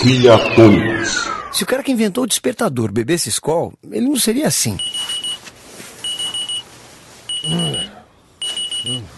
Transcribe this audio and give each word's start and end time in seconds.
Criatônicos. 0.00 1.28
Se 1.52 1.62
o 1.62 1.66
cara 1.66 1.82
que 1.82 1.92
inventou 1.92 2.24
o 2.24 2.26
despertador 2.26 2.90
bebesse 2.90 3.28
Skol, 3.28 3.74
ele 3.92 4.08
não 4.08 4.16
seria 4.16 4.46
assim. 4.46 4.78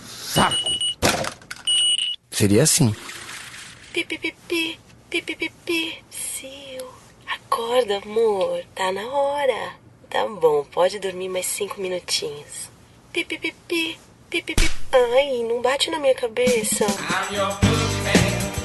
Saco! 0.03 0.56
Seria 2.33 2.65
assim. 2.65 2.92
Pipipipi, 3.92 4.76
pipipipi, 5.08 6.03
Sil. 6.10 6.83
Acorda, 7.33 8.01
amor. 8.04 8.64
Tá 8.74 8.90
na 8.90 9.06
hora. 9.06 9.74
Tá 10.10 10.26
bom, 10.26 10.64
pode 10.64 10.99
dormir 10.99 11.28
mais 11.28 11.46
cinco 11.46 11.80
minutinhos. 11.80 12.69
Pipipipi, 13.12 13.96
pipipipi. 14.28 14.71
Ai, 14.92 15.44
não 15.44 15.62
bate 15.62 15.92
na 15.92 16.01
minha 16.01 16.14
cabeça. 16.16 16.87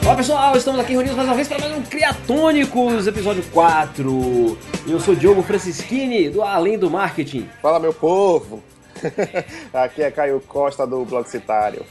Olá 0.07 0.15
pessoal, 0.15 0.55
estamos 0.55 0.79
aqui 0.79 0.93
reunidos 0.93 1.17
mais 1.17 1.27
uma 1.27 1.35
vez 1.35 1.49
para 1.49 1.59
mais 1.59 1.77
um 1.77 1.81
Criatônicos, 1.81 3.07
episódio 3.07 3.43
4. 3.51 4.57
Eu 4.87 5.01
sou 5.01 5.13
Diogo 5.13 5.43
Francischini, 5.43 6.29
do 6.29 6.41
Além 6.41 6.79
do 6.79 6.89
Marketing. 6.89 7.49
Fala, 7.61 7.77
meu 7.77 7.93
povo! 7.93 8.63
Aqui 9.73 10.01
é 10.01 10.09
Caio 10.09 10.39
Costa 10.47 10.87
do 10.87 11.03
Blog 11.03 11.27
Citário. 11.27 11.85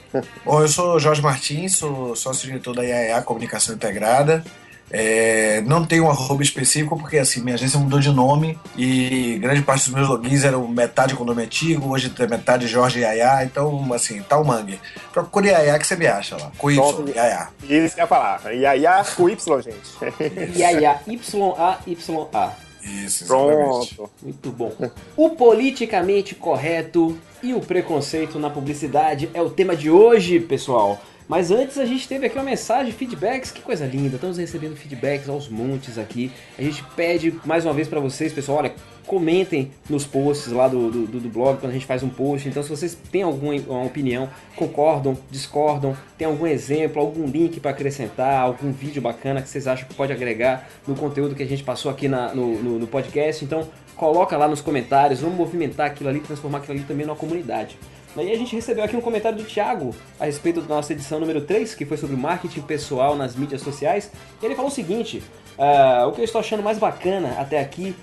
Bom, 0.47 0.63
eu 0.63 0.67
sou 0.67 0.99
Jorge 0.99 1.21
Martins, 1.21 1.77
sou 1.77 2.17
sócio-diretor 2.17 2.75
da 2.75 2.83
IAEA 2.85 3.21
Comunicação 3.21 3.75
Integrada. 3.75 4.43
É, 4.91 5.61
não 5.63 5.85
tenho 5.85 6.05
um 6.05 6.11
arroba 6.11 6.43
específico 6.43 6.97
porque 6.97 7.19
assim, 7.19 7.41
minha 7.41 7.55
agência 7.55 7.79
mudou 7.79 7.99
de 7.99 8.11
nome 8.11 8.57
e 8.77 9.39
grande 9.41 9.63
parte 9.63 9.85
dos 9.85 9.95
meus 9.95 10.09
logins 10.09 10.45
eram 10.45 10.67
metade 10.69 11.15
com 11.15 11.25
nome 11.25 11.43
antigo, 11.43 11.91
hoje 11.91 12.09
tem 12.09 12.29
metade 12.29 12.69
Jorge 12.69 13.01
Yaya, 13.01 13.45
então 13.45 13.93
assim, 13.93 14.23
tá 14.23 14.39
o 14.39 14.45
mangue. 14.45 14.81
Procure 15.13 15.49
Yaya 15.49 15.79
que 15.79 15.87
você 15.87 15.97
me 15.97 16.07
acha 16.07 16.37
lá. 16.37 16.53
Com 16.57 16.71
Y, 16.71 16.81
Yaya. 17.15 17.49
Isso 17.63 17.95
que 17.95 18.01
eu 18.01 18.05
ia 18.05 18.07
falar. 18.07 18.41
Yaya 18.53 19.05
com 19.17 19.29
Y, 19.29 19.63
gente. 19.63 20.57
Yaya, 20.57 21.01
Y-A-Y-A. 21.07 22.67
Isso, 22.87 23.25
exatamente. 23.25 23.95
Pronto. 23.97 24.11
Muito 24.23 24.53
bom. 24.53 24.73
O 25.17 25.31
politicamente 25.31 26.35
correto 26.35 27.19
e 27.43 27.53
o 27.53 27.61
preconceito 27.61 28.39
na 28.39 28.49
publicidade 28.49 29.29
é 29.35 29.43
o 29.43 29.51
tema 29.51 29.75
de 29.75 29.91
hoje, 29.91 30.39
pessoal. 30.39 31.01
Mas 31.29 31.51
antes 31.51 31.77
a 31.77 31.85
gente 31.85 32.07
teve 32.07 32.27
aqui 32.27 32.37
uma 32.39 32.45
mensagem, 32.45 32.93
feedbacks, 32.93 33.51
que 33.51 33.61
coisa 33.61 33.85
linda. 33.85 34.15
Estamos 34.15 34.39
recebendo 34.39 34.77
feedbacks 34.77 35.29
aos 35.29 35.49
montes 35.49 35.99
aqui. 35.99 36.31
A 36.57 36.63
gente 36.63 36.85
pede 36.95 37.35
mais 37.45 37.65
uma 37.65 37.75
vez 37.75 37.89
para 37.89 37.99
vocês, 37.99 38.33
pessoal, 38.33 38.59
olha, 38.59 38.73
comentem 39.05 39.73
nos 39.91 40.07
posts 40.07 40.53
lá 40.53 40.69
do, 40.69 40.89
do, 40.89 41.21
do 41.21 41.29
blog 41.29 41.59
quando 41.59 41.71
a 41.71 41.75
gente 41.75 41.85
faz 41.87 42.05
um 42.05 42.09
post. 42.09 42.49
Então, 42.49 42.63
se 42.63 42.69
vocês 42.69 42.97
têm 43.11 43.23
alguma 43.23 43.55
opinião, 43.85 44.31
concordam, 44.55 45.19
discordam, 45.29 45.97
tem 46.17 46.29
algum 46.29 46.47
exemplo, 46.47 47.03
algum 47.03 47.27
link 47.27 47.59
para 47.59 47.73
acrescentar, 47.73 48.41
algum 48.43 48.71
vídeo 48.71 49.03
bacana 49.03 49.43
que 49.43 49.49
vocês 49.49 49.67
acham 49.67 49.89
que 49.89 49.95
pode 49.95 50.13
agregar 50.13 50.69
no 50.87 50.95
conteúdo 50.95 51.35
que 51.35 51.43
a 51.43 51.47
gente 51.47 51.65
passou 51.65 51.91
aqui 51.91 52.07
na- 52.07 52.33
no, 52.35 52.63
no- 52.63 52.79
no 52.79 52.87
podcast, 52.87 53.45
então 53.45 53.69
coloca 53.97 54.37
lá 54.37 54.47
nos 54.47 54.61
comentários, 54.61 55.21
vamos 55.21 55.37
movimentar 55.37 55.87
aquilo 55.87 56.09
ali, 56.09 56.21
transformar 56.21 56.59
aquilo 56.59 56.75
ali 56.79 56.85
também 56.87 57.05
numa 57.07 57.17
comunidade. 57.17 57.77
Daí 58.17 58.33
a 58.33 58.39
gente 58.39 58.57
recebeu 58.57 58.83
aqui 58.83 58.97
um 58.97 59.01
comentário 59.03 59.37
do 59.37 59.45
Thiago 59.45 59.95
a 60.19 60.25
respeito 60.25 60.63
da 60.63 60.75
nossa 60.75 60.95
edição 60.95 61.21
número 61.21 61.43
3, 61.43 61.75
que 61.75 61.85
foi 61.85 61.99
sobre 61.99 62.17
marketing 62.17 62.63
pessoal 62.63 63.15
nas 63.15 63.37
mídias 63.37 63.61
sociais. 63.61 64.11
E 64.41 64.47
ele 64.47 64.55
falou 64.55 64.71
o 64.71 64.75
seguinte: 64.75 65.23
ah, 65.59 66.07
o 66.09 66.13
que 66.13 66.23
eu 66.23 66.25
estou 66.25 66.39
achando 66.39 66.63
mais 66.63 66.79
bacana 66.79 67.37
até 67.39 67.61
aqui 67.61 67.95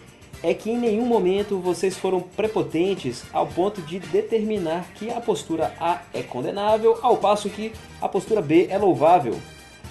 é 0.44 0.53
que 0.53 0.69
em 0.69 0.78
nenhum 0.78 1.08
momento 1.08 1.58
vocês 1.58 1.97
foram 1.97 2.22
prepotentes 2.22 3.23
ao 3.34 3.47
ponto 3.47 3.81
de 3.81 3.97
determinar 3.97 4.86
que 4.94 5.09
a 5.09 5.19
postura 5.19 5.73
A 5.80 6.02
é 6.14 6.22
condenável, 6.22 7.00
ao 7.02 7.17
passo 7.17 7.50
que 7.50 7.73
a 8.00 8.08
postura 8.08 8.39
B 8.39 8.67
é 8.69 8.78
louvável. 8.78 9.36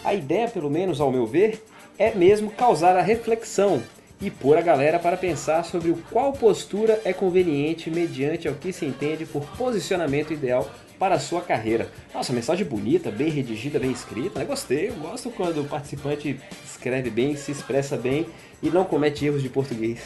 A 0.05 0.15
ideia, 0.15 0.47
pelo 0.47 0.71
menos 0.71 1.01
ao 1.01 1.11
meu 1.11 1.27
ver, 1.27 1.65
é 1.99 2.15
mesmo 2.15 2.49
causar 2.49 2.97
a 2.97 3.03
reflexão 3.03 3.83
e 4.23 4.31
pôr 4.31 4.57
a 4.57 4.63
galera 4.63 5.01
para 5.01 5.17
pensar 5.17 5.65
sobre 5.65 5.93
qual 6.11 6.33
postura 6.33 7.01
é 7.05 7.13
conveniente 7.13 7.91
mediante 7.91 8.47
ao 8.47 8.55
que 8.55 8.73
se 8.73 8.87
entende 8.87 9.27
por 9.27 9.45
posicionamento 9.59 10.33
ideal 10.33 10.71
para 10.97 11.17
a 11.17 11.19
sua 11.19 11.41
carreira. 11.41 11.89
Nossa, 12.15 12.33
mensagem 12.33 12.65
bonita, 12.65 13.11
bem 13.11 13.29
redigida, 13.29 13.81
bem 13.81 13.91
escrita, 13.91 14.39
né? 14.39 14.45
Gostei, 14.45 14.91
eu 14.91 14.95
gosto 14.95 15.29
quando 15.31 15.61
o 15.61 15.65
participante 15.65 16.39
escreve 16.65 17.11
bem, 17.11 17.35
se 17.35 17.51
expressa 17.51 17.97
bem 17.97 18.25
e 18.63 18.71
não 18.71 18.85
comete 18.85 19.27
erros 19.27 19.43
de 19.43 19.49
português. 19.49 19.99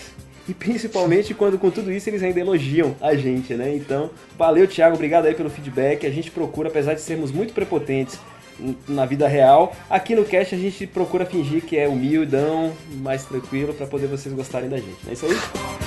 E 0.49 0.55
principalmente 0.55 1.35
quando 1.35 1.59
com 1.59 1.71
tudo 1.71 1.93
isso 1.93 2.09
eles 2.09 2.23
ainda 2.23 2.41
elogiam 2.41 2.97
a 3.03 3.15
gente, 3.15 3.53
né? 3.53 3.77
Então, 3.77 4.11
valeu 4.39 4.67
Thiago, 4.67 4.95
obrigado 4.95 5.27
aí 5.27 5.35
pelo 5.35 5.51
feedback. 5.51 6.07
A 6.07 6.11
gente 6.11 6.31
procura, 6.31 6.71
apesar 6.71 6.95
de 6.95 7.03
sermos 7.03 7.31
muito 7.31 7.53
prepotentes 7.53 8.19
na 8.89 9.05
vida 9.05 9.29
real, 9.29 9.75
aqui 9.89 10.15
no 10.15 10.25
cast 10.25 10.55
a 10.55 10.59
gente 10.59 10.87
procura 10.87 11.27
fingir 11.27 11.63
que 11.65 11.77
é 11.77 11.89
humildão, 11.89 12.73
mais 12.97 13.25
tranquilo, 13.25 13.75
pra 13.75 13.87
poder 13.87 14.07
vocês 14.07 14.35
gostarem 14.35 14.69
da 14.69 14.79
gente. 14.79 15.09
É 15.09 15.13
isso 15.13 15.27
aí? 15.27 15.86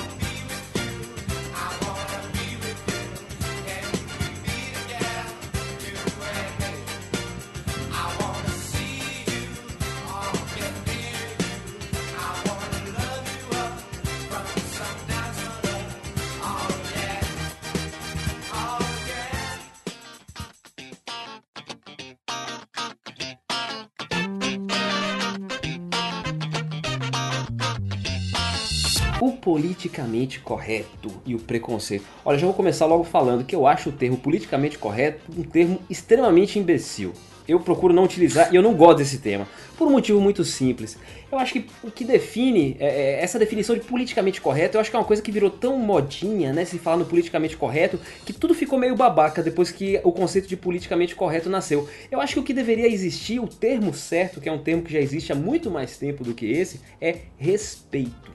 Politicamente 29.40 30.40
correto 30.40 31.10
e 31.24 31.34
o 31.34 31.38
preconceito. 31.38 32.04
Olha, 32.24 32.38
já 32.38 32.46
vou 32.46 32.54
começar 32.54 32.86
logo 32.86 33.04
falando 33.04 33.44
que 33.44 33.56
eu 33.56 33.66
acho 33.66 33.88
o 33.88 33.92
termo 33.92 34.16
politicamente 34.16 34.78
correto 34.78 35.20
um 35.36 35.42
termo 35.42 35.80
extremamente 35.88 36.58
imbecil. 36.58 37.12
Eu 37.48 37.58
procuro 37.58 37.92
não 37.92 38.04
utilizar 38.04 38.52
e 38.52 38.56
eu 38.56 38.62
não 38.62 38.74
gosto 38.74 38.98
desse 38.98 39.18
tema. 39.18 39.48
Por 39.76 39.88
um 39.88 39.90
motivo 39.90 40.20
muito 40.20 40.44
simples. 40.44 40.96
Eu 41.32 41.38
acho 41.38 41.54
que 41.54 41.66
o 41.82 41.90
que 41.90 42.04
define 42.04 42.76
é, 42.78 42.86
é, 42.86 43.22
essa 43.22 43.40
definição 43.40 43.74
de 43.74 43.80
politicamente 43.80 44.40
correto, 44.40 44.76
eu 44.76 44.80
acho 44.80 44.88
que 44.88 44.94
é 44.94 44.98
uma 44.98 45.04
coisa 45.04 45.20
que 45.20 45.32
virou 45.32 45.50
tão 45.50 45.76
modinha, 45.76 46.52
né? 46.52 46.64
Se 46.64 46.78
falar 46.78 46.98
no 46.98 47.06
politicamente 47.06 47.56
correto, 47.56 47.98
que 48.24 48.32
tudo 48.32 48.54
ficou 48.54 48.78
meio 48.78 48.94
babaca 48.94 49.42
depois 49.42 49.72
que 49.72 50.00
o 50.04 50.12
conceito 50.12 50.46
de 50.46 50.56
politicamente 50.56 51.16
correto 51.16 51.50
nasceu. 51.50 51.88
Eu 52.08 52.20
acho 52.20 52.34
que 52.34 52.40
o 52.40 52.44
que 52.44 52.54
deveria 52.54 52.86
existir, 52.86 53.40
o 53.40 53.48
termo 53.48 53.92
certo, 53.92 54.40
que 54.40 54.48
é 54.48 54.52
um 54.52 54.58
termo 54.58 54.82
que 54.82 54.92
já 54.92 55.00
existe 55.00 55.32
há 55.32 55.34
muito 55.34 55.70
mais 55.70 55.96
tempo 55.96 56.22
do 56.22 56.34
que 56.34 56.46
esse, 56.46 56.80
é 57.00 57.22
respeito. 57.36 58.30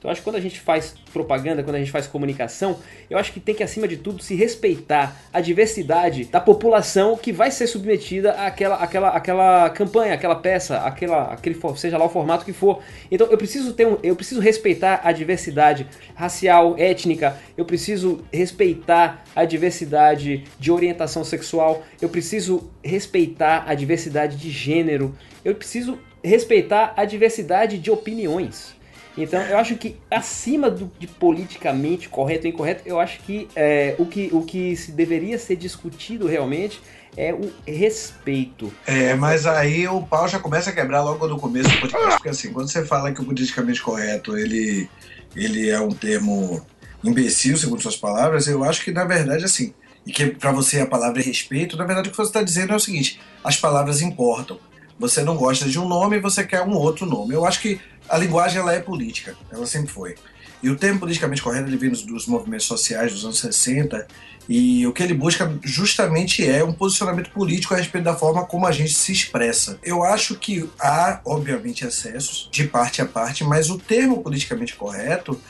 Então 0.00 0.10
acho 0.10 0.22
que 0.22 0.24
quando 0.24 0.36
a 0.36 0.40
gente 0.40 0.58
faz 0.58 0.94
propaganda, 1.12 1.62
quando 1.62 1.76
a 1.76 1.78
gente 1.78 1.90
faz 1.90 2.06
comunicação, 2.06 2.78
eu 3.10 3.18
acho 3.18 3.32
que 3.32 3.38
tem 3.38 3.54
que, 3.54 3.62
acima 3.62 3.86
de 3.86 3.98
tudo, 3.98 4.22
se 4.22 4.34
respeitar 4.34 5.14
a 5.30 5.42
diversidade 5.42 6.24
da 6.24 6.40
população 6.40 7.18
que 7.18 7.30
vai 7.30 7.50
ser 7.50 7.66
submetida 7.66 8.32
àquela, 8.32 8.76
àquela, 8.76 9.08
àquela 9.10 9.68
campanha, 9.68 10.14
àquela 10.14 10.36
peça, 10.36 10.78
àquela, 10.78 11.24
aquele, 11.24 11.60
seja 11.76 11.98
lá 11.98 12.06
o 12.06 12.08
formato 12.08 12.46
que 12.46 12.52
for. 12.52 12.82
Então 13.12 13.26
eu 13.26 13.36
preciso 13.36 13.74
ter 13.74 13.86
um, 13.86 13.98
eu 14.02 14.16
preciso 14.16 14.40
respeitar 14.40 15.02
a 15.04 15.12
diversidade 15.12 15.86
racial, 16.14 16.76
étnica, 16.78 17.36
eu 17.54 17.66
preciso 17.66 18.24
respeitar 18.32 19.22
a 19.36 19.44
diversidade 19.44 20.44
de 20.58 20.72
orientação 20.72 21.22
sexual, 21.24 21.82
eu 22.00 22.08
preciso 22.08 22.70
respeitar 22.82 23.64
a 23.66 23.74
diversidade 23.74 24.38
de 24.38 24.50
gênero, 24.50 25.14
eu 25.44 25.54
preciso 25.54 25.98
respeitar 26.24 26.94
a 26.96 27.04
diversidade 27.04 27.76
de 27.76 27.90
opiniões. 27.90 28.79
Então, 29.16 29.40
eu 29.42 29.58
acho 29.58 29.76
que 29.76 29.96
acima 30.10 30.70
do, 30.70 30.90
de 30.98 31.06
politicamente 31.06 32.08
correto 32.08 32.46
ou 32.46 32.52
incorreto, 32.52 32.82
eu 32.86 33.00
acho 33.00 33.20
que, 33.20 33.48
é, 33.56 33.94
o 33.98 34.06
que 34.06 34.30
o 34.32 34.42
que 34.42 34.76
se 34.76 34.92
deveria 34.92 35.38
ser 35.38 35.56
discutido 35.56 36.26
realmente 36.26 36.80
é 37.16 37.34
o 37.34 37.52
respeito. 37.66 38.72
É, 38.86 39.14
mas 39.14 39.46
aí 39.46 39.86
o 39.88 40.02
pau 40.02 40.28
já 40.28 40.38
começa 40.38 40.70
a 40.70 40.72
quebrar 40.72 41.02
logo 41.02 41.26
no 41.26 41.38
começo 41.38 41.68
do 41.68 41.80
podcast, 41.80 42.14
porque 42.14 42.28
assim, 42.28 42.52
quando 42.52 42.70
você 42.70 42.84
fala 42.84 43.12
que 43.12 43.20
o 43.20 43.24
politicamente 43.24 43.82
correto 43.82 44.36
ele, 44.36 44.88
ele 45.34 45.68
é 45.68 45.80
um 45.80 45.90
termo 45.90 46.64
imbecil, 47.02 47.56
segundo 47.56 47.82
suas 47.82 47.96
palavras, 47.96 48.46
eu 48.46 48.62
acho 48.62 48.84
que 48.84 48.92
na 48.92 49.04
verdade 49.04 49.44
assim, 49.44 49.74
e 50.06 50.12
que 50.12 50.26
para 50.26 50.52
você 50.52 50.80
a 50.80 50.86
palavra 50.86 51.20
é 51.20 51.24
respeito, 51.24 51.76
na 51.76 51.84
verdade 51.84 52.08
o 52.08 52.10
que 52.12 52.16
você 52.16 52.30
está 52.30 52.42
dizendo 52.42 52.72
é 52.72 52.76
o 52.76 52.80
seguinte: 52.80 53.20
as 53.42 53.56
palavras 53.56 54.00
importam. 54.00 54.58
Você 54.98 55.22
não 55.22 55.34
gosta 55.34 55.66
de 55.66 55.78
um 55.78 55.88
nome 55.88 56.18
e 56.18 56.20
você 56.20 56.44
quer 56.44 56.60
um 56.60 56.74
outro 56.74 57.06
nome. 57.06 57.32
Eu 57.32 57.46
acho 57.46 57.62
que 57.62 57.80
a 58.10 58.18
linguagem 58.18 58.58
ela 58.58 58.74
é 58.74 58.80
política, 58.80 59.36
ela 59.50 59.66
sempre 59.66 59.92
foi. 59.92 60.16
E 60.62 60.68
o 60.68 60.76
termo 60.76 60.98
politicamente 60.98 61.40
correto 61.40 61.68
ele 61.68 61.76
vem 61.76 61.88
dos, 61.88 62.02
dos 62.02 62.26
movimentos 62.26 62.66
sociais 62.66 63.12
dos 63.12 63.24
anos 63.24 63.38
60 63.38 64.06
e 64.48 64.86
o 64.86 64.92
que 64.92 65.02
ele 65.02 65.14
busca 65.14 65.50
justamente 65.62 66.46
é 66.46 66.62
um 66.62 66.72
posicionamento 66.72 67.30
político 67.30 67.72
a 67.72 67.76
respeito 67.76 68.04
da 68.04 68.16
forma 68.16 68.44
como 68.44 68.66
a 68.66 68.72
gente 68.72 68.92
se 68.92 69.12
expressa. 69.12 69.78
Eu 69.82 70.02
acho 70.02 70.34
que 70.34 70.68
há, 70.78 71.20
obviamente, 71.24 71.86
excessos 71.86 72.48
de 72.50 72.64
parte 72.64 73.00
a 73.00 73.06
parte, 73.06 73.44
mas 73.44 73.70
o 73.70 73.78
termo 73.78 74.22
politicamente 74.22 74.74
correto 74.74 75.40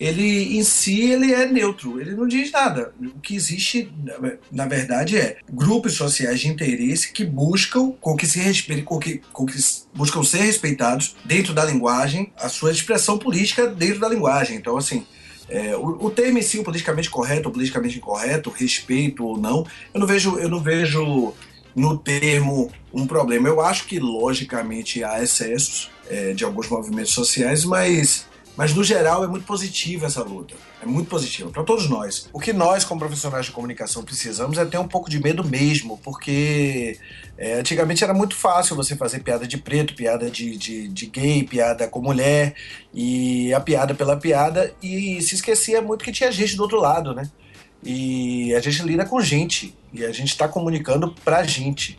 ele 0.00 0.56
em 0.56 0.64
si 0.64 1.02
ele 1.02 1.34
é 1.34 1.44
neutro, 1.44 2.00
ele 2.00 2.14
não 2.14 2.26
diz 2.26 2.50
nada. 2.50 2.94
O 2.98 3.20
que 3.20 3.36
existe, 3.36 3.92
na 4.50 4.66
verdade, 4.66 5.18
é 5.18 5.36
grupos 5.52 5.92
sociais 5.92 6.40
de 6.40 6.48
interesse 6.48 7.12
que 7.12 7.22
buscam 7.22 7.92
com 8.00 8.16
que 8.16 8.26
se 8.26 8.38
respeite, 8.38 8.82
com 8.82 8.98
que, 8.98 9.20
com 9.30 9.44
que 9.44 9.58
buscam 9.94 10.24
ser 10.24 10.38
respeitados 10.38 11.14
dentro 11.26 11.52
da 11.52 11.66
linguagem, 11.66 12.32
a 12.38 12.48
sua 12.48 12.72
expressão 12.72 13.18
política 13.18 13.66
dentro 13.66 14.00
da 14.00 14.08
linguagem. 14.08 14.56
Então, 14.56 14.78
assim, 14.78 15.04
é, 15.50 15.76
o, 15.76 16.06
o, 16.06 16.10
termo 16.10 16.38
em 16.38 16.42
si, 16.42 16.58
o 16.58 16.64
politicamente 16.64 17.10
correto 17.10 17.48
ou 17.48 17.52
politicamente 17.52 17.98
incorreto, 17.98 18.48
respeito 18.48 19.22
ou 19.22 19.36
não, 19.36 19.66
eu 19.92 20.00
não 20.00 20.06
vejo, 20.06 20.38
eu 20.38 20.48
não 20.48 20.60
vejo 20.60 21.34
no 21.76 21.98
termo 21.98 22.70
um 22.90 23.06
problema. 23.06 23.48
Eu 23.48 23.60
acho 23.60 23.84
que, 23.84 23.98
logicamente, 23.98 25.04
há 25.04 25.22
excessos 25.22 25.90
é, 26.08 26.32
de 26.32 26.42
alguns 26.42 26.68
movimentos 26.68 27.12
sociais, 27.12 27.66
mas 27.66 28.29
mas 28.56 28.74
no 28.74 28.82
geral 28.82 29.24
é 29.24 29.26
muito 29.26 29.46
positiva 29.46 30.06
essa 30.06 30.22
luta. 30.22 30.54
É 30.82 30.86
muito 30.86 31.08
positiva 31.08 31.50
para 31.50 31.62
todos 31.62 31.88
nós. 31.88 32.28
O 32.32 32.40
que 32.40 32.52
nós, 32.52 32.84
como 32.84 33.00
profissionais 33.00 33.46
de 33.46 33.52
comunicação, 33.52 34.02
precisamos 34.02 34.58
é 34.58 34.64
ter 34.64 34.78
um 34.78 34.88
pouco 34.88 35.08
de 35.08 35.20
medo 35.22 35.44
mesmo, 35.44 35.98
porque 35.98 36.98
é, 37.38 37.54
antigamente 37.54 38.02
era 38.02 38.12
muito 38.12 38.34
fácil 38.34 38.76
você 38.76 38.96
fazer 38.96 39.20
piada 39.20 39.46
de 39.46 39.56
preto, 39.56 39.94
piada 39.94 40.30
de, 40.30 40.56
de, 40.56 40.88
de, 40.88 41.06
gay, 41.06 41.44
piada 41.44 41.88
com 41.88 42.00
mulher, 42.00 42.54
e 42.92 43.52
a 43.54 43.60
piada 43.60 43.94
pela 43.94 44.16
piada, 44.16 44.74
e 44.82 45.20
se 45.22 45.34
esquecia 45.36 45.80
muito 45.80 46.04
que 46.04 46.12
tinha 46.12 46.30
gente 46.32 46.56
do 46.56 46.62
outro 46.62 46.80
lado, 46.80 47.14
né? 47.14 47.30
E 47.82 48.54
a 48.54 48.60
gente 48.60 48.82
lida 48.82 49.06
com 49.06 49.20
gente, 49.20 49.74
e 49.92 50.04
a 50.04 50.12
gente 50.12 50.28
está 50.28 50.46
comunicando 50.46 51.14
pra 51.24 51.44
gente. 51.44 51.98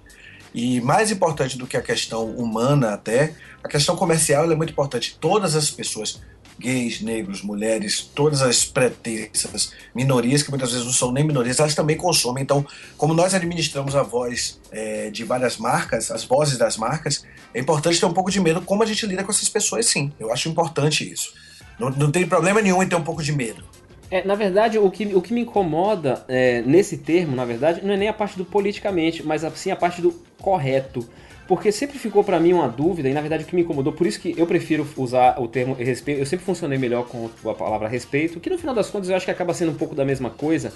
E 0.54 0.82
mais 0.82 1.12
importante 1.12 1.58
do 1.58 1.66
que 1.66 1.78
a 1.78 1.82
questão 1.82 2.30
humana 2.32 2.94
até, 2.94 3.34
a 3.64 3.68
questão 3.68 3.96
comercial 3.96 4.52
é 4.52 4.56
muito 4.56 4.72
importante. 4.72 5.18
Todas 5.20 5.56
as 5.56 5.72
pessoas 5.72 6.22
gays, 6.62 7.02
negros, 7.02 7.42
mulheres, 7.42 8.10
todas 8.14 8.42
as 8.42 8.64
pretensas 8.64 9.74
minorias, 9.94 10.44
que 10.44 10.50
muitas 10.50 10.72
vezes 10.72 10.86
não 10.86 10.94
são 10.94 11.12
nem 11.12 11.24
minorias, 11.24 11.60
elas 11.60 11.76
também 11.76 11.98
consomem. 11.98 12.44
Então, 12.44 12.66
como 12.98 13.14
nós 13.14 13.34
administramos 13.34 13.96
a 13.96 14.04
voz 14.04 14.60
é, 14.72 15.10
de 15.10 15.24
várias 15.24 15.58
marcas, 15.58 16.12
as 16.12 16.24
vozes 16.24 16.58
das 16.58 16.78
marcas, 16.78 17.26
é 17.54 17.60
importante 17.60 18.00
ter 18.00 18.06
um 18.06 18.14
pouco 18.14 18.30
de 18.30 18.40
medo 18.40 18.62
como 18.62 18.84
a 18.84 18.86
gente 18.86 19.06
lida 19.06 19.24
com 19.24 19.32
essas 19.32 19.50
pessoas, 19.50 19.88
sim. 19.88 20.12
Eu 20.20 20.32
acho 20.32 20.48
importante 20.48 21.10
isso. 21.12 21.34
Não, 21.80 21.90
não 21.90 22.12
tem 22.12 22.28
problema 22.28 22.62
nenhum 22.62 22.84
em 22.84 22.88
ter 22.88 22.96
um 22.96 23.04
pouco 23.04 23.24
de 23.24 23.32
medo. 23.32 23.64
É, 24.12 24.26
na 24.26 24.36
verdade, 24.36 24.78
o 24.78 24.92
que, 24.92 25.06
o 25.16 25.22
que 25.22 25.34
me 25.34 25.42
incomoda 25.42 26.26
é, 26.28 26.62
nesse 26.64 26.98
termo, 26.98 27.34
na 27.36 27.46
verdade, 27.46 27.82
não 27.82 27.94
é 27.94 27.98
nem 27.98 28.10
a 28.10 28.14
parte 28.14 28.38
do 28.38 28.44
politicamente, 28.44 29.24
mas 29.24 29.42
sim 29.56 29.72
a 29.72 29.76
parte 29.76 30.02
do 30.02 30.12
correto 30.42 31.08
porque 31.52 31.70
sempre 31.70 32.00
ficou 32.00 32.24
para 32.24 32.40
mim 32.40 32.54
uma 32.54 32.70
dúvida, 32.70 33.10
e 33.10 33.14
na 33.14 33.20
verdade 33.20 33.44
o 33.44 33.46
que 33.46 33.54
me 33.54 33.62
incomodou, 33.62 33.92
por 33.92 34.08
isso 34.08 34.22
que 34.22 34.34
eu 34.38 34.48
prefiro 34.48 34.88
usar 34.96 35.38
o 35.38 35.50
termo 35.50 35.74
respeito, 35.74 36.22
eu 36.22 36.26
sempre 36.26 36.46
funcionei 36.46 36.78
melhor 36.78 37.06
com 37.06 37.30
a 37.50 37.54
palavra 37.54 37.90
respeito, 37.90 38.40
que 38.40 38.50
no 38.50 38.58
final 38.58 38.74
das 38.74 38.90
contas 38.90 39.10
eu 39.10 39.18
acho 39.18 39.26
que 39.26 39.32
acaba 39.32 39.54
sendo 39.54 39.74
um 39.74 39.76
pouco 39.76 39.94
da 39.94 40.06
mesma 40.06 40.30
coisa, 40.30 40.72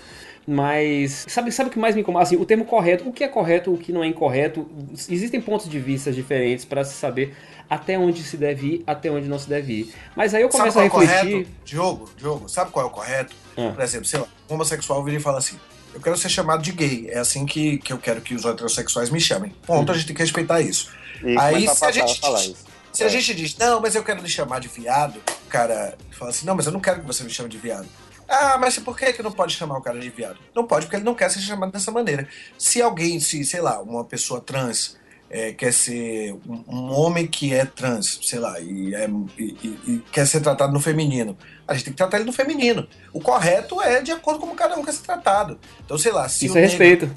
mas 0.45 1.25
sabe, 1.29 1.49
sabe 1.53 1.69
o 1.69 1.71
que 1.71 1.79
mais 1.79 1.95
me 1.95 2.01
incomoda? 2.01 2.23
Assim, 2.23 2.35
o 2.35 2.43
termo 2.43 2.65
correto, 2.65 3.07
o 3.07 3.13
que 3.13 3.23
é 3.23 3.27
correto, 3.29 3.73
o 3.73 3.77
que 3.77 3.93
não 3.93 4.03
é 4.03 4.07
incorreto, 4.07 4.67
existem 5.09 5.39
pontos 5.39 5.69
de 5.69 5.79
vista 5.79 6.11
diferentes 6.11 6.65
para 6.65 6.83
se 6.83 6.95
saber 6.95 7.33
até 7.69 7.97
onde 7.97 8.21
se 8.21 8.35
deve 8.35 8.67
ir, 8.67 8.83
até 8.85 9.09
onde 9.09 9.29
não 9.29 9.39
se 9.39 9.47
deve 9.47 9.71
ir. 9.71 9.93
Mas 10.13 10.33
aí 10.33 10.41
eu 10.41 10.49
começo 10.49 10.77
a 10.77 10.81
é 10.81 10.89
refletir. 10.89 11.09
É 11.09 11.21
correto? 11.21 11.49
Diogo, 11.63 12.09
Diogo, 12.17 12.49
sabe 12.49 12.71
qual 12.71 12.85
é 12.85 12.89
o 12.89 12.91
correto? 12.91 13.33
Ah. 13.55 13.71
Por 13.73 13.81
exemplo, 13.81 14.05
sei 14.07 14.19
lá, 14.19 14.27
homossexual 14.49 15.01
vira 15.05 15.15
e 15.15 15.21
fala 15.21 15.37
assim: 15.37 15.55
eu 15.95 16.01
quero 16.01 16.17
ser 16.17 16.29
chamado 16.29 16.61
de 16.61 16.73
gay. 16.73 17.07
É 17.09 17.19
assim 17.19 17.45
que, 17.45 17.77
que 17.77 17.91
eu 17.91 17.97
quero 17.97 18.21
que 18.21 18.35
os 18.35 18.43
heterossexuais 18.43 19.09
me 19.09 19.19
chamem. 19.19 19.55
Ponto, 19.65 19.91
a 19.91 19.95
gente 19.95 20.07
tem 20.07 20.15
que 20.15 20.21
respeitar 20.21 20.59
isso. 20.59 20.91
E 21.23 21.39
Aí 21.39 21.67
se 21.67 21.85
a 21.85 21.91
gente. 21.91 22.21
Diz, 22.21 22.55
se 22.91 23.03
é. 23.03 23.05
a 23.05 23.09
gente 23.09 23.33
diz, 23.33 23.57
não, 23.57 23.79
mas 23.79 23.95
eu 23.95 24.03
quero 24.03 24.21
lhe 24.21 24.29
chamar 24.29 24.59
de 24.59 24.67
viado, 24.67 25.21
o 25.45 25.49
cara 25.49 25.97
fala 26.11 26.31
assim, 26.31 26.45
não, 26.45 26.53
mas 26.53 26.65
eu 26.65 26.71
não 26.71 26.81
quero 26.81 26.99
que 26.99 27.07
você 27.07 27.23
me 27.23 27.29
chame 27.29 27.49
de 27.49 27.57
viado. 27.57 27.87
Ah, 28.27 28.57
mas 28.57 28.77
por 28.77 28.97
que, 28.97 29.13
que 29.13 29.23
não 29.23 29.31
pode 29.31 29.53
chamar 29.53 29.77
o 29.77 29.81
cara 29.81 29.99
de 29.99 30.09
viado? 30.09 30.37
Não 30.53 30.65
pode, 30.65 30.85
porque 30.85 30.97
ele 30.97 31.05
não 31.05 31.15
quer 31.15 31.29
ser 31.29 31.39
chamado 31.39 31.71
dessa 31.71 31.91
maneira. 31.91 32.27
Se 32.57 32.81
alguém, 32.81 33.19
se, 33.19 33.43
sei 33.45 33.61
lá, 33.61 33.81
uma 33.81 34.03
pessoa 34.03 34.41
trans 34.41 34.97
é, 35.29 35.51
quer 35.51 35.73
ser 35.73 36.33
um, 36.47 36.63
um, 36.67 36.91
homem 36.91 37.25
que 37.25 37.53
é 37.53 37.65
trans, 37.65 38.19
sei 38.23 38.39
lá, 38.39 38.59
e, 38.59 38.93
é, 38.93 39.09
e, 39.37 39.43
e, 39.87 40.03
quer 40.11 40.25
ser 40.27 40.39
tratado 40.39 40.71
no 40.71 40.79
feminino, 40.79 41.37
a 41.67 41.73
gente 41.73 41.85
tem 41.85 41.93
que 41.93 41.97
tratar 41.97 42.17
ele 42.17 42.25
no 42.25 42.31
feminino. 42.31 42.87
O 43.11 43.19
correto 43.19 43.81
é 43.81 44.01
de 44.01 44.11
acordo 44.11 44.39
com 44.39 44.45
como 44.45 44.57
cada 44.57 44.79
um 44.79 44.83
quer 44.83 44.93
ser 44.93 45.03
tratado. 45.03 45.59
Então, 45.83 45.97
sei 45.97 46.11
lá, 46.11 46.29
se 46.29 46.45
Isso 46.45 46.57
é 46.57 46.61
respeito. 46.61 47.09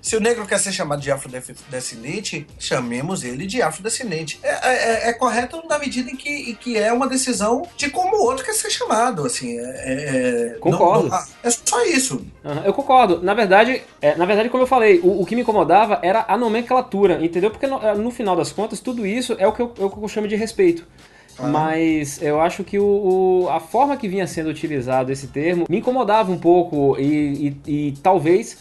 Se 0.00 0.16
o 0.16 0.20
negro 0.20 0.46
quer 0.46 0.58
ser 0.58 0.72
chamado 0.72 1.00
de 1.00 1.10
afrodescendente, 1.10 2.46
chamemos 2.58 3.24
ele 3.24 3.46
de 3.46 3.60
afrodescendente. 3.62 4.38
É, 4.42 4.48
é, 4.48 5.08
é, 5.08 5.08
é 5.08 5.12
correto 5.12 5.62
na 5.68 5.78
medida 5.78 6.10
em 6.10 6.16
que, 6.16 6.50
em 6.50 6.54
que 6.54 6.76
é 6.76 6.92
uma 6.92 7.08
decisão 7.08 7.66
de 7.76 7.90
como 7.90 8.16
o 8.16 8.22
outro 8.24 8.44
quer 8.44 8.54
ser 8.54 8.70
chamado. 8.70 9.26
Assim, 9.26 9.58
é, 9.58 9.62
é, 9.62 10.46
é 10.54 10.58
concordo. 10.58 11.08
Não, 11.08 11.18
não, 11.18 11.26
é 11.42 11.50
só 11.50 11.84
isso. 11.84 12.24
Uhum, 12.44 12.62
eu 12.64 12.72
concordo. 12.72 13.20
Na 13.22 13.34
verdade, 13.34 13.82
na 14.16 14.24
verdade, 14.24 14.48
como 14.48 14.62
eu 14.62 14.66
falei, 14.66 15.00
o, 15.00 15.22
o, 15.22 15.26
que 15.26 15.34
me 15.34 15.42
incomodava 15.42 15.98
era 16.02 16.24
a 16.28 16.36
nomenclatura, 16.36 17.24
entendeu? 17.24 17.50
Porque 17.50 17.66
no, 17.66 17.94
no 17.96 18.10
final 18.10 18.36
das 18.36 18.52
contas, 18.52 18.80
tudo 18.80 19.06
isso 19.06 19.34
é 19.38 19.46
o 19.46 19.52
que 19.52 19.60
eu, 19.60 19.72
é 19.76 19.88
que 19.88 20.04
eu 20.04 20.08
chamo 20.08 20.28
de 20.28 20.36
respeito. 20.36 20.86
Ah. 21.38 21.48
Mas 21.48 22.20
eu 22.22 22.40
acho 22.40 22.64
que 22.64 22.78
o, 22.78 22.84
o, 23.44 23.48
a 23.50 23.60
forma 23.60 23.96
que 23.96 24.08
vinha 24.08 24.26
sendo 24.26 24.48
utilizado 24.48 25.12
esse 25.12 25.26
termo 25.26 25.66
me 25.68 25.78
incomodava 25.78 26.32
um 26.32 26.38
pouco 26.38 26.96
e, 26.98 27.56
e, 27.66 27.88
e 27.88 27.94
talvez 28.02 28.58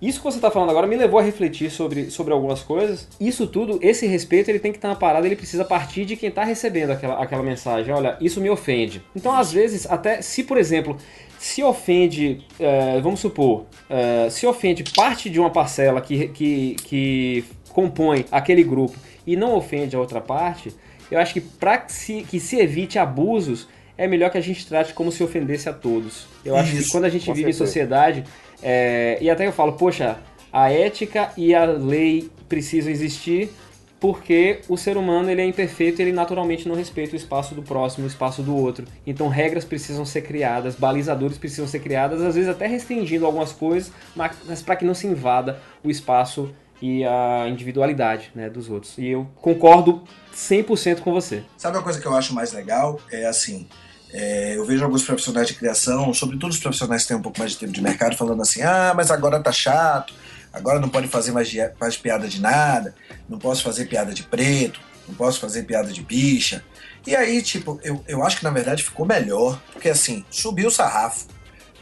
isso 0.00 0.18
que 0.18 0.24
você 0.24 0.38
está 0.38 0.50
falando 0.50 0.70
agora 0.70 0.86
me 0.86 0.96
levou 0.96 1.18
a 1.18 1.22
refletir 1.22 1.70
sobre, 1.70 2.10
sobre 2.10 2.32
algumas 2.32 2.62
coisas. 2.62 3.08
Isso 3.20 3.46
tudo, 3.46 3.78
esse 3.82 4.06
respeito, 4.06 4.48
ele 4.48 4.58
tem 4.60 4.70
que 4.70 4.78
estar 4.78 4.88
na 4.88 4.94
parada, 4.94 5.26
ele 5.26 5.34
precisa 5.34 5.64
partir 5.64 6.04
de 6.04 6.16
quem 6.16 6.28
está 6.28 6.44
recebendo 6.44 6.90
aquela, 6.90 7.22
aquela 7.22 7.42
mensagem. 7.42 7.92
Olha, 7.92 8.16
isso 8.20 8.40
me 8.40 8.48
ofende. 8.48 9.02
Então, 9.14 9.32
às 9.32 9.52
vezes, 9.52 9.90
até 9.90 10.22
se, 10.22 10.44
por 10.44 10.56
exemplo, 10.56 10.96
se 11.38 11.62
ofende, 11.62 12.44
é, 12.60 13.00
vamos 13.00 13.20
supor, 13.20 13.66
é, 13.90 14.28
se 14.30 14.46
ofende 14.46 14.84
parte 14.94 15.28
de 15.28 15.40
uma 15.40 15.50
parcela 15.50 16.00
que, 16.00 16.28
que, 16.28 16.76
que 16.84 17.44
compõe 17.70 18.24
aquele 18.30 18.62
grupo 18.62 18.96
e 19.26 19.36
não 19.36 19.54
ofende 19.54 19.96
a 19.96 19.98
outra 19.98 20.20
parte, 20.20 20.72
eu 21.10 21.18
acho 21.18 21.32
que 21.32 21.40
para 21.40 21.78
que 21.78 21.92
se, 21.92 22.22
que 22.22 22.38
se 22.38 22.58
evite 22.58 22.98
abusos, 22.98 23.68
é 23.96 24.06
melhor 24.06 24.30
que 24.30 24.38
a 24.38 24.40
gente 24.40 24.66
trate 24.66 24.94
como 24.94 25.10
se 25.10 25.22
ofendesse 25.24 25.68
a 25.68 25.72
todos. 25.72 26.26
Eu 26.44 26.56
acho 26.56 26.72
Isso, 26.74 26.84
que 26.84 26.90
quando 26.90 27.04
a 27.04 27.08
gente 27.08 27.26
vive 27.26 27.52
certeza. 27.52 27.64
em 27.64 27.66
sociedade, 27.66 28.24
é, 28.62 29.18
e 29.20 29.30
até 29.30 29.46
eu 29.46 29.52
falo, 29.52 29.72
poxa, 29.72 30.18
a 30.52 30.70
ética 30.70 31.30
e 31.36 31.54
a 31.54 31.64
lei 31.64 32.30
precisam 32.48 32.90
existir 32.90 33.50
porque 34.00 34.60
o 34.68 34.76
ser 34.76 34.96
humano 34.96 35.28
ele 35.30 35.40
é 35.40 35.44
imperfeito 35.44 36.00
ele 36.00 36.12
naturalmente 36.12 36.68
não 36.68 36.76
respeita 36.76 37.14
o 37.14 37.16
espaço 37.16 37.54
do 37.54 37.62
próximo, 37.62 38.04
o 38.04 38.08
espaço 38.08 38.42
do 38.42 38.54
outro. 38.56 38.86
Então 39.06 39.28
regras 39.28 39.64
precisam 39.64 40.04
ser 40.04 40.22
criadas, 40.22 40.76
balizadores 40.76 41.36
precisam 41.36 41.66
ser 41.66 41.80
criadas, 41.80 42.22
às 42.22 42.34
vezes 42.34 42.48
até 42.48 42.66
restringindo 42.66 43.26
algumas 43.26 43.52
coisas, 43.52 43.92
mas 44.14 44.62
para 44.62 44.76
que 44.76 44.84
não 44.84 44.94
se 44.94 45.06
invada 45.06 45.60
o 45.82 45.90
espaço 45.90 46.54
e 46.80 47.04
a 47.04 47.48
individualidade 47.48 48.30
né, 48.34 48.48
dos 48.48 48.70
outros. 48.70 48.96
E 48.98 49.08
eu 49.08 49.26
concordo 49.36 50.04
100% 50.32 51.00
com 51.00 51.12
você. 51.12 51.42
Sabe 51.56 51.76
uma 51.76 51.82
coisa 51.82 52.00
que 52.00 52.06
eu 52.06 52.14
acho 52.14 52.32
mais 52.32 52.52
legal? 52.52 53.00
É 53.10 53.26
assim, 53.26 53.66
é, 54.12 54.56
eu 54.56 54.64
vejo 54.64 54.84
alguns 54.84 55.02
profissionais 55.02 55.48
de 55.48 55.54
criação, 55.54 56.12
sobretudo 56.14 56.50
os 56.50 56.58
profissionais 56.58 57.02
que 57.02 57.08
têm 57.08 57.16
um 57.16 57.22
pouco 57.22 57.38
mais 57.38 57.52
de 57.52 57.58
tempo 57.58 57.72
de 57.72 57.82
mercado, 57.82 58.16
falando 58.16 58.40
assim: 58.40 58.62
ah, 58.62 58.92
mas 58.96 59.10
agora 59.10 59.40
tá 59.40 59.52
chato, 59.52 60.14
agora 60.52 60.80
não 60.80 60.88
pode 60.88 61.08
fazer 61.08 61.32
mais, 61.32 61.52
mais 61.78 61.96
piada 61.96 62.26
de 62.26 62.40
nada, 62.40 62.94
não 63.28 63.38
posso 63.38 63.62
fazer 63.62 63.86
piada 63.86 64.12
de 64.12 64.22
preto, 64.22 64.80
não 65.06 65.14
posso 65.14 65.40
fazer 65.40 65.64
piada 65.64 65.92
de 65.92 66.02
bicha. 66.02 66.64
E 67.06 67.14
aí, 67.14 67.42
tipo, 67.42 67.78
eu, 67.82 68.02
eu 68.08 68.24
acho 68.24 68.38
que 68.38 68.44
na 68.44 68.50
verdade 68.50 68.82
ficou 68.82 69.06
melhor, 69.06 69.60
porque 69.72 69.90
assim, 69.90 70.24
subiu 70.30 70.68
o 70.68 70.70
sarrafo. 70.70 71.26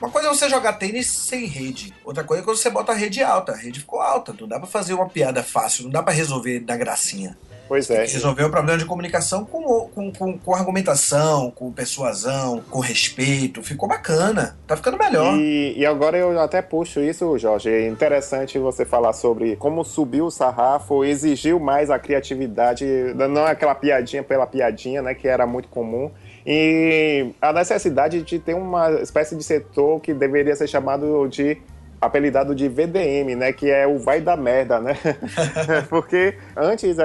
Uma 0.01 0.11
coisa 0.11 0.29
é 0.29 0.31
você 0.31 0.49
jogar 0.51 0.75
tênis 0.75 1.07
sem 1.07 1.47
rede, 1.47 1.95
outra 2.05 2.23
coisa 2.23 2.43
é 2.43 2.45
quando 2.45 2.59
você 2.59 2.69
bota 2.69 2.93
a 2.93 2.95
rede 2.95 3.23
alta. 3.23 3.53
A 3.53 3.57
rede 3.57 3.81
ficou 3.81 4.01
alta, 4.01 4.35
não 4.39 4.47
dá 4.47 4.59
pra 4.59 4.69
fazer 4.69 4.93
uma 4.93 5.09
piada 5.09 5.43
fácil, 5.43 5.85
não 5.85 5.91
dá 5.91 6.03
para 6.03 6.13
resolver 6.13 6.61
da 6.61 6.77
gracinha. 6.77 7.37
Pois 7.69 7.91
é. 7.91 8.01
Resolver 8.01 8.45
o 8.45 8.51
problema 8.51 8.79
de 8.79 8.85
comunicação 8.85 9.45
com, 9.45 9.89
com, 9.89 10.13
com, 10.13 10.39
com, 10.39 10.55
argumentação, 10.55 11.51
com 11.51 11.73
persuasão, 11.73 12.63
com 12.71 12.81
respeito. 12.81 13.63
Ficou 13.63 13.89
bacana. 13.89 14.57
Tá 14.67 14.77
ficando 14.77 14.97
melhor. 14.97 15.37
E, 15.37 15.75
e 15.77 15.85
agora 15.85 16.17
eu 16.17 16.39
até 16.41 16.63
puxo 16.63 17.01
isso, 17.01 17.37
Jorge. 17.39 17.69
É 17.69 17.89
interessante 17.89 18.59
você 18.59 18.85
falar 18.85 19.13
sobre 19.13 19.57
como 19.57 19.85
subiu 19.85 20.27
o 20.27 20.31
sarrafo, 20.31 21.05
exigiu 21.05 21.59
mais 21.59 21.91
a 21.91 21.99
criatividade, 21.99 22.85
não 23.15 23.47
é 23.47 23.51
aquela 23.51 23.75
piadinha 23.75 24.23
pela 24.23 24.47
piadinha, 24.47 25.03
né? 25.03 25.15
Que 25.15 25.29
era 25.29 25.47
muito 25.47 25.69
comum. 25.69 26.11
E 26.47 27.33
a 27.43 27.53
necessidade 27.53 28.23
de 28.23 28.39
ter 28.39 28.55
uma 28.55 28.93
espécie 29.03 29.35
de 29.35 29.43
setor 29.43 30.01
que 30.01 30.15
deveria 30.15 30.55
ser 30.55 30.69
chamado 30.69 31.27
de 31.29 31.59
apelidado 32.01 32.55
de 32.55 32.69
VDM, 32.69 33.35
né? 33.37 33.53
Que 33.53 33.71
é 33.71 33.87
o 33.87 33.99
vai 33.99 34.21
da 34.21 34.37
merda, 34.37 34.81
né? 34.81 34.97
Porque 35.89 36.37
antes 36.57 36.99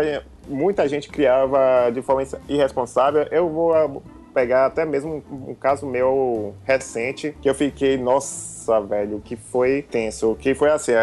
muita 0.52 0.88
gente 0.88 1.10
criava 1.10 1.90
de 1.92 2.02
forma 2.02 2.24
irresponsável. 2.48 3.26
Eu 3.32 3.50
vou 3.50 3.74
ah, 3.74 3.90
pegar 4.34 4.66
até 4.66 4.86
mesmo 4.86 5.24
um 5.32 5.56
caso 5.56 5.86
meu 5.86 6.56
recente 6.64 7.36
que 7.42 7.50
eu 7.50 7.56
fiquei, 7.56 7.98
nossa, 7.98 8.80
velho, 8.82 9.22
que 9.24 9.36
foi 9.36 9.82
tenso. 9.82 10.36
Que 10.40 10.54
foi 10.54 10.70
assim, 10.70 10.94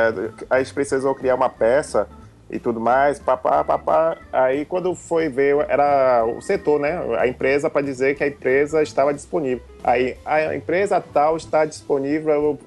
a, 0.51 0.59
gente 0.59 0.75
precisou 0.75 1.15
criar 1.15 1.35
uma 1.35 1.49
peça 1.49 2.09
e 2.51 2.59
tudo 2.59 2.81
mais, 2.81 3.19
papá, 3.19 3.63
papá. 3.63 4.17
Aí 4.33 4.65
quando 4.65 4.95
foi 4.95 5.29
ver, 5.29 5.57
era 5.69 6.25
o 6.25 6.41
setor, 6.41 6.81
né? 6.81 6.99
A 7.19 7.27
empresa 7.27 7.69
para 7.69 7.83
dizer 7.83 8.17
que 8.17 8.25
a 8.25 8.29
empresa 8.29 8.83
estava 8.83 9.13
disponível. 9.13 9.63
Aí 9.85 10.17
a 10.25 10.57
empresa 10.57 11.01
tal 11.01 11.37
está 11.37 11.65
disponível 11.65 12.59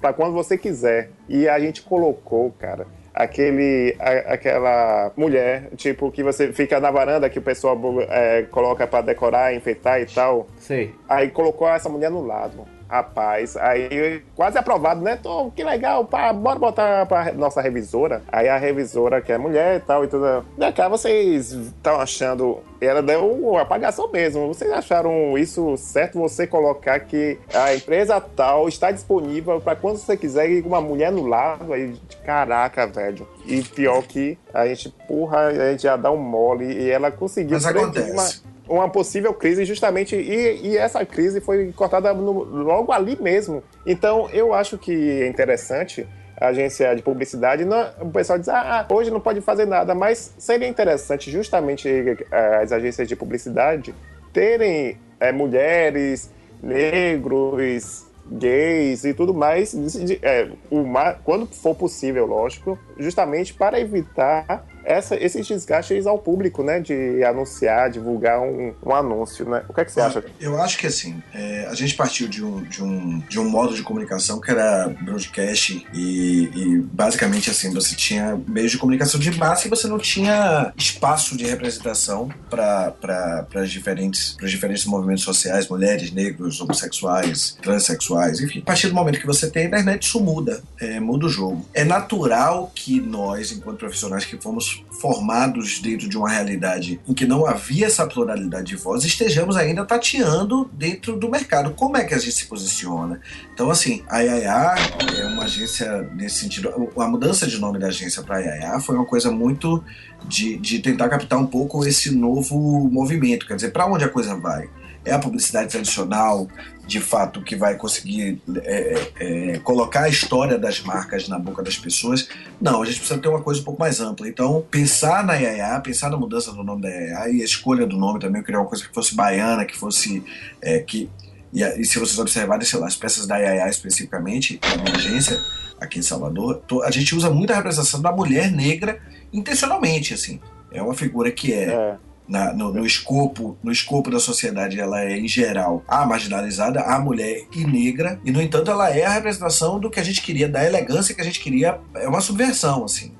para 0.00 0.12
quando 0.12 0.32
você 0.32 0.58
quiser. 0.58 1.10
E 1.28 1.48
a 1.48 1.58
gente 1.60 1.82
colocou, 1.82 2.52
cara, 2.58 2.86
aquele, 3.18 3.96
a, 3.98 4.34
aquela 4.34 5.12
mulher, 5.16 5.70
tipo, 5.76 6.12
que 6.12 6.22
você 6.22 6.52
fica 6.52 6.78
na 6.78 6.88
varanda 6.88 7.28
que 7.28 7.40
o 7.40 7.42
pessoal 7.42 7.76
é, 8.08 8.42
coloca 8.42 8.86
para 8.86 9.06
decorar, 9.06 9.52
enfeitar 9.52 10.00
e 10.00 10.06
tal. 10.06 10.46
Sei. 10.56 10.94
Aí 11.08 11.28
colocou 11.28 11.68
essa 11.68 11.88
mulher 11.88 12.10
no 12.12 12.24
lado. 12.24 12.64
Rapaz, 12.88 13.54
aí 13.56 14.22
quase 14.34 14.56
aprovado, 14.56 15.02
né? 15.02 15.18
Tô, 15.22 15.50
que 15.50 15.62
legal, 15.62 16.06
pá, 16.06 16.32
bora 16.32 16.58
botar 16.58 17.04
pra 17.04 17.32
nossa 17.34 17.60
revisora. 17.60 18.22
Aí 18.32 18.48
a 18.48 18.56
revisora, 18.56 19.20
que 19.20 19.30
é 19.30 19.36
mulher 19.36 19.76
e 19.76 19.80
tal, 19.80 20.04
e 20.04 20.08
tudo. 20.08 20.44
Da 20.56 20.72
cá, 20.72 20.88
vocês 20.88 21.52
estão 21.52 22.00
achando. 22.00 22.60
Ela 22.80 23.02
deu 23.02 23.30
uma 23.30 23.62
apagação 23.62 24.10
mesmo. 24.10 24.48
Vocês 24.48 24.70
acharam 24.72 25.36
isso 25.36 25.76
certo 25.76 26.18
você 26.18 26.46
colocar 26.46 26.98
que 27.00 27.38
a 27.52 27.74
empresa 27.74 28.20
tal 28.20 28.68
está 28.68 28.90
disponível 28.90 29.60
para 29.60 29.76
quando 29.76 29.98
você 29.98 30.16
quiser 30.16 30.48
ir 30.48 30.62
com 30.62 30.70
uma 30.70 30.80
mulher 30.80 31.12
no 31.12 31.26
lado? 31.26 31.72
Aí, 31.72 31.94
caraca, 32.24 32.86
velho. 32.86 33.28
E 33.44 33.62
pior 33.62 34.02
que 34.02 34.38
a 34.54 34.66
gente, 34.66 34.88
porra, 35.06 35.48
a 35.48 35.72
gente 35.72 35.82
já 35.82 35.96
dá 35.96 36.10
um 36.10 36.16
mole 36.16 36.64
e 36.64 36.90
ela 36.90 37.10
conseguiu. 37.10 37.54
Mas 37.54 37.66
acontece. 37.66 38.12
Uma 38.12 38.47
uma 38.68 38.88
possível 38.88 39.32
crise 39.32 39.64
justamente 39.64 40.14
e, 40.14 40.68
e 40.68 40.76
essa 40.76 41.04
crise 41.04 41.40
foi 41.40 41.72
cortada 41.72 42.12
no, 42.12 42.32
logo 42.44 42.92
ali 42.92 43.16
mesmo. 43.20 43.62
Então 43.86 44.28
eu 44.30 44.52
acho 44.52 44.76
que 44.78 44.92
é 44.92 45.26
interessante 45.26 46.06
a 46.40 46.48
agência 46.48 46.94
de 46.94 47.02
publicidade, 47.02 47.64
não, 47.64 47.90
o 48.00 48.10
pessoal 48.10 48.38
diz, 48.38 48.48
ah, 48.48 48.86
hoje 48.88 49.10
não 49.10 49.18
pode 49.18 49.40
fazer 49.40 49.66
nada, 49.66 49.92
mas 49.92 50.32
seria 50.38 50.68
interessante 50.68 51.32
justamente 51.32 51.88
eh, 51.88 52.60
as 52.62 52.70
agências 52.70 53.08
de 53.08 53.16
publicidade 53.16 53.92
terem 54.32 54.96
é, 55.18 55.32
mulheres, 55.32 56.30
negros, 56.62 58.06
gays 58.30 59.04
e 59.04 59.14
tudo 59.14 59.32
mais, 59.32 59.74
é, 60.22 60.48
uma, 60.70 61.14
quando 61.14 61.46
for 61.46 61.74
possível, 61.74 62.26
lógico, 62.26 62.78
justamente 62.98 63.54
para 63.54 63.80
evitar 63.80 64.64
essa, 64.88 65.14
esses 65.22 65.46
desgastes 65.46 66.06
ao 66.06 66.18
público, 66.18 66.62
né? 66.62 66.80
De 66.80 67.22
anunciar, 67.22 67.90
divulgar 67.90 68.40
um, 68.40 68.74
um 68.84 68.94
anúncio, 68.94 69.48
né? 69.48 69.62
O 69.68 69.74
que, 69.74 69.82
é 69.82 69.84
que 69.84 69.92
você 69.92 70.00
acha? 70.00 70.24
Eu 70.40 70.60
acho 70.60 70.78
que 70.78 70.86
assim, 70.86 71.22
é, 71.34 71.66
a 71.70 71.74
gente 71.74 71.94
partiu 71.94 72.26
de 72.26 72.42
um, 72.42 72.62
de, 72.62 72.82
um, 72.82 73.18
de 73.18 73.38
um 73.38 73.48
modo 73.48 73.74
de 73.74 73.82
comunicação 73.82 74.40
que 74.40 74.50
era 74.50 74.88
broadcast 75.02 75.86
e, 75.92 76.50
e 76.54 76.78
basicamente 76.78 77.50
assim, 77.50 77.72
você 77.72 77.94
tinha 77.94 78.40
meios 78.48 78.72
de 78.72 78.78
comunicação 78.78 79.20
de 79.20 79.30
massa 79.36 79.66
e 79.66 79.70
você 79.70 79.86
não 79.86 79.98
tinha 79.98 80.72
espaço 80.76 81.36
de 81.36 81.44
representação 81.44 82.30
para 82.48 83.44
diferentes, 83.66 84.36
diferentes 84.40 84.86
movimentos 84.86 85.24
sociais, 85.24 85.68
mulheres, 85.68 86.10
negros, 86.12 86.60
homossexuais, 86.60 87.58
transexuais, 87.60 88.40
enfim. 88.40 88.60
A 88.60 88.64
partir 88.64 88.88
do 88.88 88.94
momento 88.94 89.20
que 89.20 89.26
você 89.26 89.50
tem 89.50 89.64
a 89.64 89.66
internet, 89.66 90.02
isso 90.04 90.20
muda, 90.20 90.62
é, 90.80 90.98
muda 90.98 91.26
o 91.26 91.28
jogo. 91.28 91.66
É 91.74 91.84
natural 91.84 92.72
que 92.74 93.00
nós, 93.00 93.52
enquanto 93.52 93.78
profissionais 93.78 94.24
que 94.24 94.36
fomos 94.38 94.77
formados 94.90 95.78
dentro 95.78 96.08
de 96.08 96.16
uma 96.16 96.28
realidade 96.28 97.00
em 97.06 97.14
que 97.14 97.26
não 97.26 97.46
havia 97.46 97.86
essa 97.86 98.06
pluralidade 98.06 98.66
de 98.66 98.76
vozes, 98.76 99.06
estejamos 99.06 99.56
ainda 99.56 99.84
tateando 99.84 100.68
dentro 100.72 101.16
do 101.16 101.30
mercado. 101.30 101.72
Como 101.74 101.96
é 101.96 102.04
que 102.04 102.14
a 102.14 102.18
gente 102.18 102.32
se 102.32 102.46
posiciona? 102.46 103.20
Então, 103.54 103.70
assim, 103.70 104.02
a 104.08 104.20
IAA 104.20 104.74
é 105.18 105.24
uma 105.26 105.44
agência 105.44 106.02
nesse 106.14 106.40
sentido. 106.40 106.72
A 106.96 107.06
mudança 107.06 107.46
de 107.46 107.58
nome 107.58 107.78
da 107.78 107.88
agência 107.88 108.22
para 108.22 108.36
a 108.36 108.40
IAA 108.40 108.80
foi 108.80 108.96
uma 108.96 109.06
coisa 109.06 109.30
muito 109.30 109.82
de, 110.26 110.56
de 110.56 110.80
tentar 110.80 111.08
captar 111.08 111.38
um 111.38 111.46
pouco 111.46 111.86
esse 111.86 112.10
novo 112.10 112.88
movimento. 112.90 113.46
Quer 113.46 113.54
dizer, 113.54 113.70
para 113.70 113.86
onde 113.86 114.04
a 114.04 114.08
coisa 114.08 114.34
vai? 114.34 114.68
É 115.08 115.12
a 115.12 115.18
publicidade 115.18 115.70
tradicional, 115.70 116.48
de 116.86 117.00
fato 117.00 117.42
que 117.42 117.54
vai 117.54 117.76
conseguir 117.76 118.40
é, 118.64 119.10
é, 119.20 119.52
é, 119.54 119.58
colocar 119.58 120.04
a 120.04 120.08
história 120.08 120.58
das 120.58 120.80
marcas 120.80 121.28
na 121.28 121.38
boca 121.38 121.62
das 121.62 121.76
pessoas. 121.76 122.28
Não, 122.58 122.82
a 122.82 122.86
gente 122.86 122.98
precisa 122.98 123.20
ter 123.20 123.28
uma 123.28 123.42
coisa 123.42 123.60
um 123.60 123.64
pouco 123.64 123.78
mais 123.78 124.00
ampla. 124.00 124.26
Então, 124.26 124.64
pensar 124.70 125.24
na 125.24 125.34
IAA, 125.34 125.80
pensar 125.80 126.08
na 126.08 126.16
mudança 126.16 126.50
do 126.50 126.64
nome 126.64 126.82
da 126.82 126.88
IAA 126.88 127.28
e 127.30 127.42
a 127.42 127.44
escolha 127.44 127.86
do 127.86 127.96
nome 127.98 128.18
também, 128.18 128.40
eu 128.40 128.44
queria 128.44 128.58
uma 128.58 128.66
coisa 128.66 128.86
que 128.86 128.94
fosse 128.94 129.14
baiana, 129.14 129.66
que 129.66 129.76
fosse. 129.76 130.24
É, 130.62 130.78
que, 130.78 131.10
e, 131.52 131.62
e, 131.62 131.84
se 131.84 131.98
vocês 131.98 132.18
observarem, 132.18 132.64
sei 132.64 132.78
lá, 132.78 132.86
as 132.86 132.96
peças 132.96 133.26
da 133.26 133.38
IAA 133.38 133.68
especificamente, 133.68 134.58
a 134.62 134.76
minha 134.78 134.96
agência 134.96 135.38
aqui 135.78 135.98
em 135.98 136.02
Salvador, 136.02 136.62
a 136.84 136.90
gente 136.90 137.14
usa 137.14 137.30
muito 137.30 137.52
a 137.52 137.56
representação 137.56 138.00
da 138.00 138.10
mulher 138.10 138.50
negra 138.50 138.98
intencionalmente, 139.32 140.14
assim. 140.14 140.40
É 140.72 140.82
uma 140.82 140.94
figura 140.94 141.30
que 141.30 141.52
é, 141.52 141.64
é 141.64 141.96
na, 142.28 142.52
no, 142.52 142.72
no, 142.72 142.84
escopo 142.84 143.56
no 143.62 143.72
escopo 143.72 144.10
da 144.10 144.20
sociedade 144.20 144.78
ela 144.78 145.02
é 145.02 145.18
em 145.18 145.28
geral 145.28 145.82
a 145.88 146.04
marginalizada 146.04 146.80
a 146.80 146.98
mulher 146.98 147.46
e 147.54 147.64
negra 147.64 148.20
e 148.24 148.30
no 148.30 148.40
entanto 148.40 148.70
ela 148.70 148.90
é 148.90 149.04
a 149.04 149.10
representação 149.10 149.80
do 149.80 149.90
que 149.90 149.98
a 149.98 150.04
gente 150.04 150.22
queria 150.22 150.48
da 150.48 150.64
elegância 150.64 151.14
que 151.14 151.20
a 151.20 151.24
gente 151.24 151.40
queria 151.40 151.80
é 151.94 152.08
uma 152.08 152.20
subversão 152.20 152.84
assim 152.84 153.12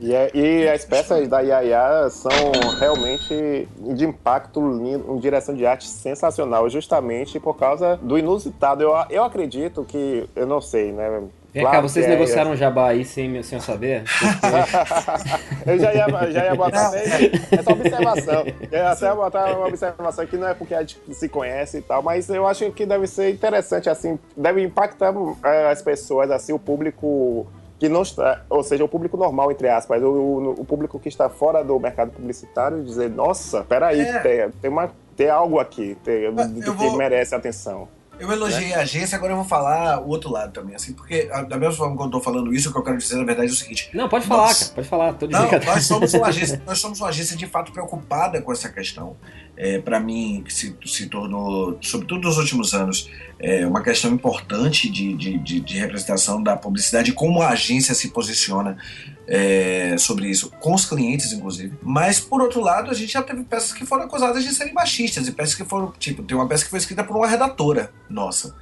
e, 0.00 0.14
é, 0.14 0.30
e 0.34 0.66
as 0.66 0.82
peças 0.82 1.28
da 1.28 1.40
Yaya 1.40 2.08
são 2.08 2.30
realmente 2.78 3.68
de 3.94 4.06
impacto 4.06 4.58
lindo, 4.66 5.14
em 5.14 5.18
direção 5.18 5.54
de 5.54 5.66
arte 5.66 5.86
sensacional, 5.86 6.70
justamente 6.70 7.38
por 7.38 7.54
causa 7.54 7.98
do 7.98 8.16
inusitado. 8.16 8.82
Eu, 8.82 8.94
eu 9.10 9.22
acredito 9.22 9.84
que, 9.84 10.26
eu 10.34 10.46
não 10.46 10.58
sei, 10.62 10.90
né? 10.90 11.22
Vem 11.52 11.62
claro 11.62 11.78
cá, 11.78 11.82
vocês 11.82 12.06
é, 12.06 12.08
negociaram 12.08 12.52
é. 12.52 12.56
jabá 12.56 12.90
aí 12.90 13.04
sem, 13.04 13.42
sem 13.42 13.58
eu 13.58 13.62
saber? 13.62 14.04
eu 15.66 15.78
já 15.78 15.92
ia, 15.92 16.30
já 16.30 16.44
ia 16.44 16.54
botar 16.54 16.92
essa 16.94 17.72
observação. 17.72 18.44
Eu 18.70 18.78
ia 18.78 18.90
até 18.90 19.14
botar 19.14 19.56
uma 19.56 19.66
observação 19.66 20.26
que 20.26 20.36
não 20.36 20.46
é 20.46 20.54
porque 20.54 20.74
a 20.74 20.80
gente 20.80 21.00
se 21.12 21.28
conhece 21.28 21.78
e 21.78 21.82
tal, 21.82 22.02
mas 22.02 22.28
eu 22.28 22.46
acho 22.46 22.70
que 22.70 22.86
deve 22.86 23.06
ser 23.08 23.30
interessante, 23.30 23.90
assim, 23.90 24.16
deve 24.36 24.62
impactar 24.62 25.12
é, 25.44 25.70
as 25.70 25.82
pessoas, 25.82 26.30
assim, 26.30 26.52
o 26.52 26.58
público 26.58 27.46
que 27.80 27.88
não 27.88 28.02
está, 28.02 28.42
ou 28.48 28.62
seja, 28.62 28.84
o 28.84 28.88
público 28.88 29.16
normal, 29.16 29.50
entre 29.50 29.68
aspas, 29.68 30.02
o, 30.02 30.54
o 30.58 30.64
público 30.64 31.00
que 31.00 31.08
está 31.08 31.28
fora 31.30 31.64
do 31.64 31.80
mercado 31.80 32.12
publicitário, 32.12 32.84
dizer, 32.84 33.08
nossa, 33.10 33.64
peraí, 33.64 34.02
é. 34.02 34.18
tem, 34.20 34.50
tem, 34.50 34.70
uma, 34.70 34.90
tem 35.16 35.30
algo 35.30 35.58
aqui 35.58 35.96
tem, 36.04 36.32
que 36.62 36.70
vou... 36.70 36.96
merece 36.96 37.34
atenção. 37.34 37.88
Eu 38.20 38.30
elogiei 38.30 38.68
né? 38.68 38.74
a 38.74 38.80
agência, 38.80 39.16
agora 39.16 39.32
eu 39.32 39.36
vou 39.36 39.46
falar 39.46 39.98
o 40.00 40.08
outro 40.08 40.30
lado 40.30 40.52
também, 40.52 40.76
assim, 40.76 40.92
porque 40.92 41.24
da 41.48 41.56
mesma 41.56 41.72
forma 41.72 41.96
que 41.96 42.02
eu 42.02 42.10
tô 42.10 42.20
falando 42.20 42.52
isso, 42.52 42.68
o 42.68 42.72
que 42.72 42.78
eu 42.78 42.82
quero 42.82 42.98
dizer, 42.98 43.16
na 43.16 43.24
verdade, 43.24 43.48
é 43.48 43.52
o 43.52 43.56
seguinte. 43.56 43.90
Não, 43.94 44.08
pode 44.10 44.26
falar, 44.26 44.48
nós... 44.48 44.58
cara, 44.58 44.74
pode 44.74 44.88
falar. 44.88 45.12
Tô 45.14 45.26
não, 45.26 45.50
nós 45.50 45.86
somos 45.86 46.12
uma 46.12 46.26
agência, 46.26 46.62
nós 46.66 46.78
somos 46.78 47.00
uma 47.00 47.08
agência 47.08 47.34
de 47.34 47.46
fato 47.46 47.72
preocupada 47.72 48.42
com 48.42 48.52
essa 48.52 48.68
questão. 48.68 49.16
É, 49.56 49.78
para 49.78 49.98
mim, 49.98 50.42
que 50.44 50.52
se, 50.52 50.76
se 50.86 51.06
tornou, 51.06 51.78
sobretudo 51.80 52.28
nos 52.28 52.38
últimos 52.38 52.72
anos, 52.72 53.10
é 53.38 53.66
uma 53.66 53.82
questão 53.82 54.10
importante 54.10 54.88
de, 54.90 55.14
de, 55.14 55.38
de, 55.38 55.60
de 55.60 55.78
representação 55.78 56.42
da 56.42 56.56
publicidade, 56.56 57.12
como 57.12 57.40
a 57.40 57.48
agência 57.48 57.94
se 57.94 58.08
posiciona 58.10 58.76
é, 59.26 59.96
sobre 59.96 60.28
isso, 60.28 60.50
com 60.60 60.74
os 60.74 60.84
clientes, 60.84 61.32
inclusive. 61.32 61.74
Mas, 61.82 62.18
por 62.18 62.42
outro 62.42 62.60
lado, 62.60 62.90
a 62.90 62.94
gente 62.94 63.12
já 63.12 63.22
teve 63.22 63.44
peças 63.44 63.72
que 63.72 63.86
foram 63.86 64.04
acusadas 64.04 64.42
de 64.42 64.52
serem 64.52 64.74
machistas, 64.74 65.28
e 65.28 65.32
peças 65.32 65.54
que 65.54 65.64
foram, 65.64 65.92
tipo, 65.98 66.22
tem 66.22 66.36
uma 66.36 66.48
peça 66.48 66.64
que 66.64 66.70
foi 66.70 66.80
escrita 66.80 67.04
por 67.04 67.16
uma 67.16 67.28
redatora 67.28 67.92
nossa. 68.10 68.54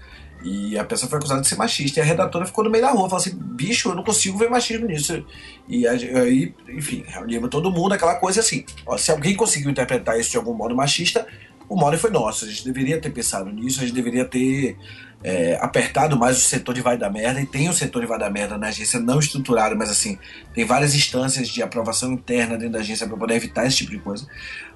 E 0.43 0.79
a 0.79 0.85
peça 0.85 1.09
foi 1.09 1.19
acusada 1.19 1.41
de 1.41 1.49
ser 1.49 1.57
machista. 1.57 1.99
E 1.99 2.03
a 2.03 2.07
redatora 2.07 2.47
ficou 2.47 2.63
no 2.63 2.71
meio 2.71 2.85
da 2.85 2.91
rua, 2.91 3.09
falou 3.09 3.17
assim: 3.17 3.37
bicho, 3.37 3.89
eu 3.89 3.95
não 3.95 4.05
consigo 4.05 4.39
ver 4.39 4.49
machismo 4.49 4.87
nisso. 4.87 5.25
E 5.69 5.87
aí, 5.87 6.55
enfim, 6.69 7.05
reunimos 7.07 7.51
todo 7.51 7.71
mundo, 7.71 7.95
aquela 7.95 8.15
coisa 8.15 8.41
assim: 8.41 8.65
ó, 8.87 8.97
se 8.97 9.11
alguém 9.11 9.35
conseguiu 9.35 9.71
interpretar 9.71 10.19
isso 10.19 10.31
de 10.31 10.37
algum 10.37 10.55
modo 10.55 10.77
machista, 10.77 11.27
o 11.69 11.77
mole 11.77 11.97
foi 11.97 12.11
nosso. 12.11 12.45
A 12.45 12.49
gente 12.49 12.65
deveria 12.65 13.01
ter 13.01 13.11
pensado 13.11 13.51
nisso, 13.51 13.81
a 13.81 13.83
gente 13.83 13.95
deveria 13.95 14.25
ter 14.25 14.77
é, 15.25 15.59
apertado 15.61 16.17
mais 16.17 16.39
o 16.39 16.41
setor 16.41 16.73
de 16.73 16.81
vai 16.81 16.97
da 16.97 17.11
merda. 17.11 17.41
E 17.41 17.47
tem 17.47 17.69
o 17.69 17.73
setor 17.73 18.01
de 18.01 18.07
vai 18.07 18.19
da 18.19 18.31
merda 18.31 18.57
na 18.57 18.69
agência 18.69 19.01
não 19.01 19.19
estruturado, 19.19 19.77
mas 19.77 19.91
assim, 19.91 20.19
tem 20.55 20.65
várias 20.65 20.95
instâncias 20.95 21.49
de 21.49 21.63
aprovação 21.63 22.13
interna 22.13 22.57
dentro 22.57 22.75
da 22.75 22.79
agência 22.79 23.07
para 23.07 23.17
poder 23.17 23.35
evitar 23.35 23.67
esse 23.67 23.79
tipo 23.79 23.91
de 23.91 23.99
coisa. 23.99 24.27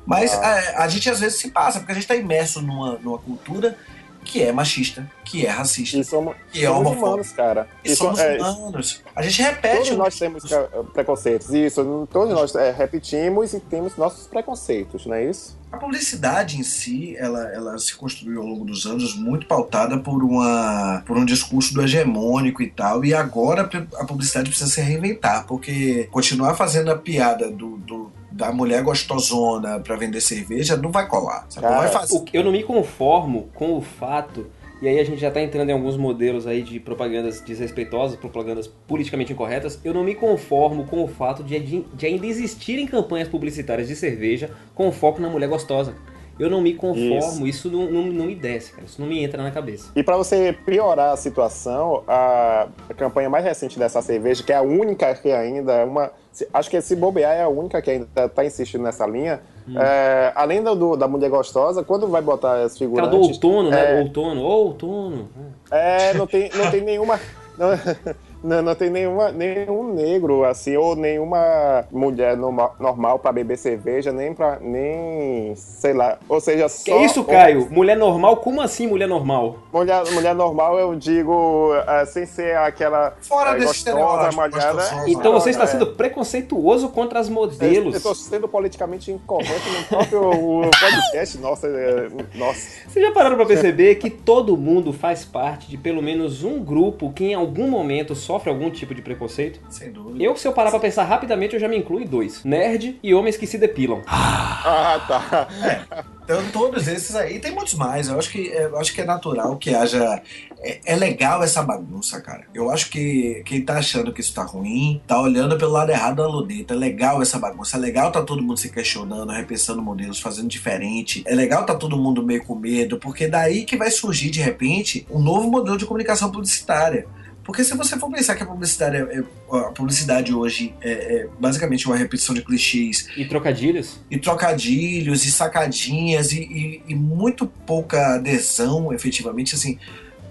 Mas 0.04 0.32
ah. 0.34 0.40
a, 0.40 0.58
é, 0.58 0.76
a, 0.78 0.88
gente 0.88 1.08
às 1.08 1.20
vezes 1.20 1.38
se 1.38 1.50
passa, 1.50 1.78
porque 1.78 1.92
a 1.92 1.94
gente 1.94 2.04
está 2.04 2.16
imerso 2.16 2.60
numa, 2.60 2.98
numa 2.98 3.18
cultura 3.18 3.78
que 4.24 4.42
é 4.42 4.52
machista, 4.52 5.10
que 5.24 5.44
é 5.46 5.50
racista, 5.50 5.98
e 5.98 6.04
somos, 6.04 6.34
que 6.52 6.64
é 6.64 6.70
homofóbico. 6.70 7.06
humanos, 7.06 7.32
cara. 7.32 7.68
E, 7.84 7.94
somos 7.94 8.18
é, 8.18 8.38
humanos. 8.38 9.02
A 9.14 9.22
gente 9.22 9.42
repete. 9.42 9.76
Todos 9.76 9.98
nós 9.98 10.18
temos 10.18 10.44
preconceitos. 10.92 11.50
Isso, 11.50 12.08
todos 12.10 12.34
nós 12.34 12.54
é, 12.54 12.70
repetimos 12.70 13.52
e 13.52 13.60
temos 13.60 13.96
nossos 13.96 14.26
preconceitos, 14.26 15.06
não 15.06 15.14
é 15.14 15.24
isso? 15.24 15.60
A 15.72 15.78
publicidade 15.78 16.58
em 16.58 16.62
si, 16.62 17.16
ela, 17.16 17.42
ela 17.52 17.78
se 17.78 17.94
construiu 17.94 18.42
ao 18.42 18.46
longo 18.46 18.64
dos 18.64 18.84
anos 18.84 19.16
muito 19.16 19.46
pautada 19.46 19.98
por, 19.98 20.22
uma, 20.22 21.02
por 21.06 21.16
um 21.16 21.24
discurso 21.24 21.72
do 21.72 21.82
hegemônico 21.82 22.62
e 22.62 22.70
tal, 22.70 23.04
e 23.04 23.14
agora 23.14 23.68
a 23.96 24.04
publicidade 24.04 24.50
precisa 24.50 24.70
se 24.70 24.82
reinventar, 24.82 25.46
porque 25.46 26.08
continuar 26.10 26.54
fazendo 26.54 26.90
a 26.90 26.96
piada 26.96 27.50
do, 27.50 27.78
do 27.78 28.12
da 28.32 28.52
mulher 28.52 28.82
gostosona 28.82 29.80
para 29.80 29.96
vender 29.96 30.20
cerveja 30.20 30.76
não 30.76 30.90
vai 30.90 31.06
colar. 31.06 31.46
Cara, 31.54 31.70
não 31.70 31.78
vai 31.78 31.88
fazer. 31.88 32.22
eu 32.32 32.44
não 32.44 32.52
me 32.52 32.62
conformo 32.62 33.48
com 33.54 33.76
o 33.76 33.80
fato 33.80 34.46
e 34.82 34.88
aí 34.88 34.98
a 34.98 35.04
gente 35.04 35.20
já 35.20 35.28
está 35.28 35.40
entrando 35.40 35.70
em 35.70 35.72
alguns 35.72 35.96
modelos 35.96 36.44
aí 36.44 36.60
de 36.60 36.80
propagandas 36.80 37.40
desrespeitosas, 37.40 38.16
propagandas 38.16 38.66
politicamente 38.66 39.32
incorretas, 39.32 39.78
eu 39.84 39.94
não 39.94 40.02
me 40.02 40.12
conformo 40.12 40.84
com 40.84 41.04
o 41.04 41.06
fato 41.06 41.44
de, 41.44 41.84
de 41.94 42.04
ainda 42.04 42.26
existirem 42.26 42.84
campanhas 42.84 43.28
publicitárias 43.28 43.86
de 43.86 43.94
cerveja 43.94 44.50
com 44.74 44.90
foco 44.90 45.22
na 45.22 45.28
mulher 45.28 45.48
gostosa. 45.48 45.94
Eu 46.36 46.50
não 46.50 46.60
me 46.60 46.74
conformo, 46.74 47.46
isso, 47.46 47.68
isso 47.68 47.70
não, 47.70 47.88
não, 47.88 48.06
não, 48.06 48.26
me 48.26 48.34
desce, 48.34 48.72
cara. 48.72 48.84
Isso 48.84 49.00
não 49.00 49.06
me 49.06 49.22
entra 49.22 49.40
na 49.40 49.52
cabeça. 49.52 49.92
E 49.94 50.02
para 50.02 50.16
você 50.16 50.56
piorar 50.64 51.12
a 51.12 51.16
situação, 51.16 52.02
a, 52.08 52.66
a, 52.88 52.94
campanha 52.94 53.30
mais 53.30 53.44
recente 53.44 53.78
dessa 53.78 54.02
cerveja, 54.02 54.42
que 54.42 54.52
é 54.52 54.56
a 54.56 54.62
única 54.62 55.14
que 55.14 55.30
ainda 55.30 55.74
é 55.74 55.84
uma. 55.84 56.10
Acho 56.52 56.70
que 56.70 56.76
esse 56.76 56.96
bobear 56.96 57.32
é 57.32 57.42
a 57.42 57.48
única 57.48 57.80
que 57.82 57.90
ainda 57.90 58.24
está 58.24 58.44
insistindo 58.44 58.82
nessa 58.82 59.06
linha. 59.06 59.40
Hum. 59.68 59.78
É, 59.78 60.32
além 60.34 60.62
do, 60.62 60.96
da 60.96 61.06
mulher 61.06 61.28
gostosa, 61.28 61.84
quando 61.84 62.08
vai 62.08 62.22
botar 62.22 62.62
as 62.62 62.76
figuras. 62.76 63.06
Aquela 63.06 63.22
do 63.22 63.28
outono, 63.28 63.70
né? 63.70 63.80
é, 63.80 63.94
né? 63.94 64.00
Outono, 64.02 64.42
outono. 64.42 65.28
É, 65.70 66.14
não 66.14 66.26
tem, 66.26 66.50
não 66.54 66.70
tem 66.70 66.80
nenhuma. 66.80 67.20
Não, 67.58 67.68
não, 68.42 68.60
não 68.60 68.74
tem 68.74 68.90
nenhuma, 68.90 69.30
nenhum 69.30 69.94
negro, 69.94 70.44
assim, 70.44 70.76
ou 70.76 70.96
nenhuma 70.96 71.84
mulher 71.90 72.36
normal, 72.36 72.74
normal 72.78 73.18
para 73.18 73.32
beber 73.32 73.56
cerveja, 73.56 74.12
nem 74.12 74.34
pra. 74.34 74.58
nem. 74.60 75.54
sei 75.54 75.92
lá. 75.92 76.18
Ou 76.28 76.40
seja, 76.40 76.68
só. 76.68 76.84
Que 76.84 77.04
isso, 77.04 77.22
Caio? 77.24 77.62
Ou... 77.62 77.70
Mulher 77.70 77.96
normal? 77.96 78.38
Como 78.38 78.60
assim 78.60 78.86
mulher 78.86 79.06
normal? 79.06 79.58
Mulher, 79.72 80.04
mulher 80.12 80.34
normal, 80.34 80.78
eu 80.78 80.94
digo, 80.96 81.72
uh, 81.72 82.06
sem 82.06 82.26
ser 82.26 82.56
aquela. 82.56 83.14
Fora 83.20 83.52
uh, 83.52 83.60
desse 83.60 83.90
gostosa, 83.90 84.36
malhada. 84.36 84.82
Então 85.06 85.32
você 85.32 85.50
está 85.50 85.66
sendo 85.66 85.86
preconceituoso 85.86 86.88
contra 86.88 87.20
as 87.20 87.28
modelos. 87.28 87.94
Eu 87.94 87.98
estou 87.98 88.14
sendo 88.14 88.48
politicamente 88.48 89.12
incorreto 89.12 89.68
no 89.70 89.84
próprio 89.84 90.20
podcast. 90.80 91.38
Nossa, 91.38 91.68
é, 91.68 92.08
nossa. 92.34 92.60
Vocês 92.88 93.04
já 93.04 93.12
pararam 93.12 93.36
para 93.36 93.46
perceber 93.46 93.96
que 93.96 94.10
todo 94.10 94.56
mundo 94.56 94.92
faz 94.92 95.24
parte 95.24 95.68
de 95.68 95.76
pelo 95.76 96.02
menos 96.02 96.42
um 96.42 96.62
grupo 96.62 97.12
que 97.12 97.26
em 97.26 97.34
algum 97.34 97.68
momento 97.68 98.14
só 98.14 98.31
sofre 98.32 98.48
algum 98.48 98.70
tipo 98.70 98.94
de 98.94 99.02
preconceito? 99.02 99.60
Sem 99.68 99.92
dúvida. 99.92 100.22
Eu, 100.22 100.34
se 100.36 100.48
eu 100.48 100.52
parar 100.52 100.70
pra 100.70 100.80
pensar 100.80 101.04
rapidamente, 101.04 101.54
eu 101.54 101.60
já 101.60 101.68
me 101.68 101.76
incluo 101.76 102.00
em 102.00 102.06
dois: 102.06 102.42
nerd 102.44 102.98
e 103.02 103.12
homens 103.12 103.36
que 103.36 103.46
se 103.46 103.58
depilam. 103.58 104.02
Ah, 104.06 105.04
tá. 105.06 105.48
É. 105.66 106.12
Então, 106.24 106.40
todos 106.52 106.86
esses 106.86 107.14
aí, 107.16 107.40
tem 107.40 107.52
muitos 107.52 107.74
mais. 107.74 108.08
Eu 108.08 108.18
acho 108.18 108.30
que, 108.30 108.46
eu 108.46 108.78
acho 108.78 108.94
que 108.94 109.00
é 109.00 109.04
natural 109.04 109.56
que 109.56 109.74
haja. 109.74 110.22
É, 110.60 110.80
é, 110.86 110.96
legal 110.96 111.42
essa 111.42 111.62
bagunça, 111.62 112.20
cara. 112.20 112.44
Eu 112.54 112.70
acho 112.70 112.88
que 112.88 113.42
quem 113.44 113.64
tá 113.64 113.78
achando 113.78 114.12
que 114.12 114.20
isso 114.20 114.32
tá 114.32 114.44
ruim, 114.44 115.02
tá 115.06 115.20
olhando 115.20 115.58
pelo 115.58 115.72
lado 115.72 115.90
errado 115.90 116.16
da 116.16 116.28
luneta. 116.28 116.74
É 116.74 116.76
legal 116.76 117.20
essa 117.20 117.38
bagunça. 117.38 117.76
É 117.76 117.80
legal 117.80 118.12
tá 118.12 118.22
todo 118.22 118.42
mundo 118.42 118.56
se 118.56 118.70
questionando, 118.70 119.32
repensando 119.32 119.82
modelos, 119.82 120.20
fazendo 120.20 120.48
diferente. 120.48 121.24
É 121.26 121.34
legal 121.34 121.66
tá 121.66 121.74
todo 121.74 121.96
mundo 121.96 122.22
meio 122.22 122.44
com 122.44 122.54
medo, 122.54 122.98
porque 122.98 123.26
daí 123.26 123.64
que 123.64 123.76
vai 123.76 123.90
surgir, 123.90 124.30
de 124.30 124.40
repente, 124.40 125.04
um 125.10 125.20
novo 125.20 125.50
modelo 125.50 125.76
de 125.76 125.84
comunicação 125.84 126.30
publicitária. 126.30 127.06
Porque 127.44 127.64
se 127.64 127.76
você 127.76 127.98
for 127.98 128.10
pensar 128.10 128.34
que 128.34 128.42
a 128.42 128.46
publicidade, 128.46 128.96
é, 128.96 129.18
é 129.18 129.24
a 129.50 129.70
publicidade 129.70 130.32
hoje 130.32 130.74
é, 130.80 130.90
é, 130.90 131.28
basicamente 131.38 131.86
uma 131.86 131.96
repetição 131.96 132.34
de 132.34 132.42
clichês. 132.42 133.08
E 133.16 133.24
trocadilhos? 133.24 134.00
E 134.10 134.18
trocadilhos, 134.18 135.24
e 135.24 135.30
sacadinhas, 135.30 136.32
e, 136.32 136.40
e, 136.40 136.82
e 136.88 136.94
muito 136.94 137.46
pouca 137.46 138.14
adesão, 138.14 138.92
efetivamente, 138.92 139.54
assim. 139.54 139.78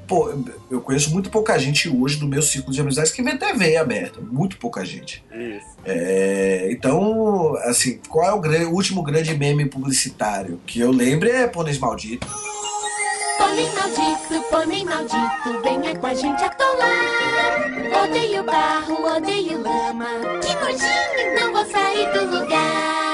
Pô, 0.08 0.34
eu 0.70 0.82
conheço 0.82 1.10
muito 1.12 1.30
pouca 1.30 1.58
gente 1.58 1.88
hoje 1.88 2.18
do 2.18 2.28
meu 2.28 2.42
ciclo 2.42 2.74
de 2.74 2.82
amizades 2.82 3.14
que 3.14 3.24
vê 3.24 3.38
TV 3.38 3.78
aberta. 3.78 4.20
Muito 4.20 4.58
pouca 4.58 4.84
gente. 4.84 5.24
Isso. 5.34 5.66
É, 5.86 6.68
então, 6.72 7.56
assim, 7.64 8.00
qual 8.10 8.44
é 8.44 8.66
o, 8.66 8.70
o 8.70 8.74
último 8.74 9.04
grande 9.04 9.34
meme 9.38 9.66
publicitário? 9.66 10.60
Que 10.66 10.82
eu 10.82 10.92
lembro 10.92 11.30
é 11.30 11.48
Pôneis 11.48 11.78
Maldito. 11.78 12.28
Pônei 13.42 13.70
maldito, 13.72 14.50
pônei 14.52 14.86
maldito, 14.86 15.62
venha 15.64 15.96
com 15.98 16.06
a 16.06 16.14
gente 16.14 16.44
atolar. 16.44 18.04
Odeio 18.04 18.44
barro, 18.44 19.16
odeio 19.16 19.64
lama. 19.64 20.10
Que 20.42 20.54
nojinho, 20.54 21.40
não 21.40 21.52
vou 21.52 21.66
sair 21.66 22.12
do 22.14 22.38
lugar. 22.38 23.11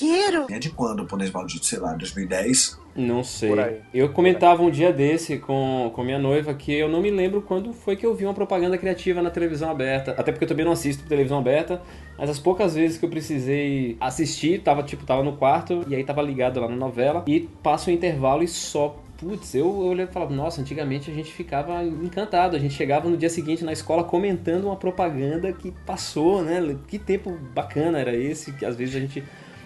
Te 0.00 0.06
quero. 0.06 0.46
É 0.50 0.58
de 0.58 0.70
quando 0.70 1.00
o 1.00 1.06
Pôneis 1.06 1.30
Maldito, 1.30 1.66
sei 1.66 1.78
lá, 1.78 1.92
2010? 1.92 2.80
Não 2.96 3.22
sei. 3.22 3.50
Eu 3.92 4.08
comentava 4.10 4.62
um 4.62 4.70
dia 4.70 4.90
desse 4.90 5.38
com, 5.38 5.92
com 5.94 6.02
minha 6.02 6.18
noiva 6.18 6.54
que 6.54 6.72
eu 6.72 6.88
não 6.88 7.02
me 7.02 7.10
lembro 7.10 7.42
quando 7.42 7.74
foi 7.74 7.96
que 7.96 8.06
eu 8.06 8.14
vi 8.14 8.24
uma 8.24 8.32
propaganda 8.32 8.78
criativa 8.78 9.20
na 9.20 9.28
televisão 9.28 9.70
aberta. 9.70 10.12
Até 10.12 10.32
porque 10.32 10.44
eu 10.44 10.48
também 10.48 10.64
não 10.64 10.72
assisto 10.72 11.06
televisão 11.06 11.38
aberta. 11.38 11.82
Mas 12.16 12.30
as 12.30 12.38
poucas 12.38 12.74
vezes 12.74 12.96
que 12.96 13.04
eu 13.04 13.10
precisei 13.10 13.98
assistir, 14.00 14.62
tava 14.62 14.82
tipo, 14.82 15.04
tava 15.04 15.22
no 15.22 15.36
quarto 15.36 15.84
e 15.86 15.94
aí 15.94 16.02
tava 16.02 16.22
ligado 16.22 16.60
lá 16.60 16.68
na 16.68 16.76
novela. 16.76 17.22
E 17.26 17.40
passa 17.62 17.90
o 17.90 17.92
intervalo 17.92 18.42
e 18.42 18.48
só 18.48 18.96
putz, 19.18 19.54
eu, 19.54 19.66
eu 19.66 19.86
olhei 19.88 20.06
e 20.06 20.08
falava, 20.08 20.34
nossa, 20.34 20.62
antigamente 20.62 21.10
a 21.10 21.14
gente 21.14 21.30
ficava 21.30 21.84
encantado, 21.84 22.56
a 22.56 22.58
gente 22.58 22.72
chegava 22.72 23.06
no 23.06 23.18
dia 23.18 23.28
seguinte 23.28 23.62
na 23.62 23.72
escola 23.72 24.02
comentando 24.02 24.64
uma 24.64 24.76
propaganda 24.76 25.52
que 25.52 25.70
passou, 25.84 26.42
né? 26.42 26.74
Que 26.88 26.98
tempo 26.98 27.38
bacana 27.54 27.98
era 27.98 28.16
esse, 28.16 28.50
que 28.52 28.64
às 28.64 28.76
vezes 28.76 28.96
a 28.96 28.98
gente 28.98 29.22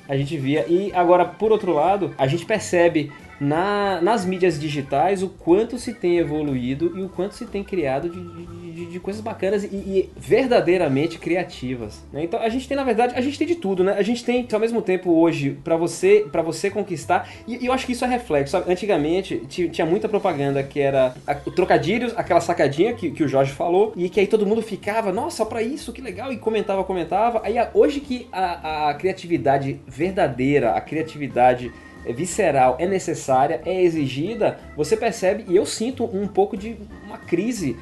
a 0.08 0.16
gente 0.16 0.36
via. 0.36 0.64
E 0.68 0.92
agora, 0.94 1.24
por 1.24 1.52
outro 1.52 1.72
lado, 1.72 2.14
a 2.18 2.26
gente 2.26 2.44
percebe 2.44 3.12
na, 3.40 4.00
nas 4.00 4.24
mídias 4.24 4.58
digitais 4.58 5.22
o 5.22 5.28
quanto 5.28 5.78
se 5.78 5.92
tem 5.92 6.18
evoluído 6.18 6.96
e 6.98 7.02
o 7.02 7.08
quanto 7.08 7.34
se 7.34 7.46
tem 7.46 7.64
criado 7.64 8.08
de, 8.08 8.72
de, 8.72 8.86
de 8.86 9.00
coisas 9.00 9.22
bacanas 9.22 9.64
e, 9.64 9.66
e, 9.66 10.10
verdadeiramente 10.16 11.18
criativas. 11.18 12.04
Né? 12.12 12.24
Então 12.24 12.40
a 12.40 12.48
gente 12.48 12.68
tem, 12.68 12.76
na 12.76 12.84
verdade, 12.84 13.14
a 13.16 13.20
gente 13.20 13.38
tem 13.38 13.46
de 13.46 13.56
tudo, 13.56 13.84
né? 13.84 13.94
A 13.98 14.02
gente 14.02 14.24
tem, 14.24 14.46
ao 14.52 14.60
mesmo 14.60 14.82
tempo, 14.82 15.10
hoje, 15.12 15.58
para 15.62 15.76
você 15.76 16.26
para 16.30 16.42
você 16.42 16.70
conquistar, 16.70 17.28
e, 17.46 17.62
e, 17.62 17.66
eu 17.66 17.72
acho 17.72 17.86
que 17.86 17.92
isso 17.92 18.04
é 18.04 18.08
reflexo. 18.08 18.52
Sabe? 18.52 18.70
Antigamente 18.70 19.42
tinha 19.48 19.86
muita 19.86 20.08
propaganda 20.08 20.62
que 20.62 20.80
era 20.80 21.14
a, 21.26 21.34
trocadilhos, 21.34 22.12
aquela 22.16 22.40
sacadinha 22.40 22.94
que, 22.94 23.10
que 23.10 23.22
o 23.22 23.28
Jorge 23.28 23.52
falou, 23.52 23.92
e 23.96 24.08
que 24.08 24.20
aí 24.20 24.26
todo 24.26 24.46
mundo 24.46 24.62
ficava, 24.62 25.12
nossa, 25.12 25.44
pra 25.44 25.62
isso, 25.62 25.92
que 25.92 26.00
legal, 26.00 26.32
e 26.32 26.36
comentava, 26.36 26.84
comentava. 26.84 27.40
Aí 27.44 27.54
hoje 27.72 28.00
que 28.00 28.28
a, 28.32 28.90
a 28.90 28.94
criatividade 28.94 29.80
verdadeira, 29.86 30.72
a 30.72 30.80
criatividade 30.80 31.72
visceral 32.12 32.76
é 32.78 32.86
necessária, 32.86 33.60
é 33.64 33.82
exigida, 33.82 34.58
você 34.76 34.96
percebe, 34.96 35.44
e 35.48 35.56
eu 35.56 35.64
sinto 35.64 36.04
um 36.04 36.26
pouco 36.26 36.56
de 36.56 36.76
uma 37.04 37.18
crise 37.18 37.76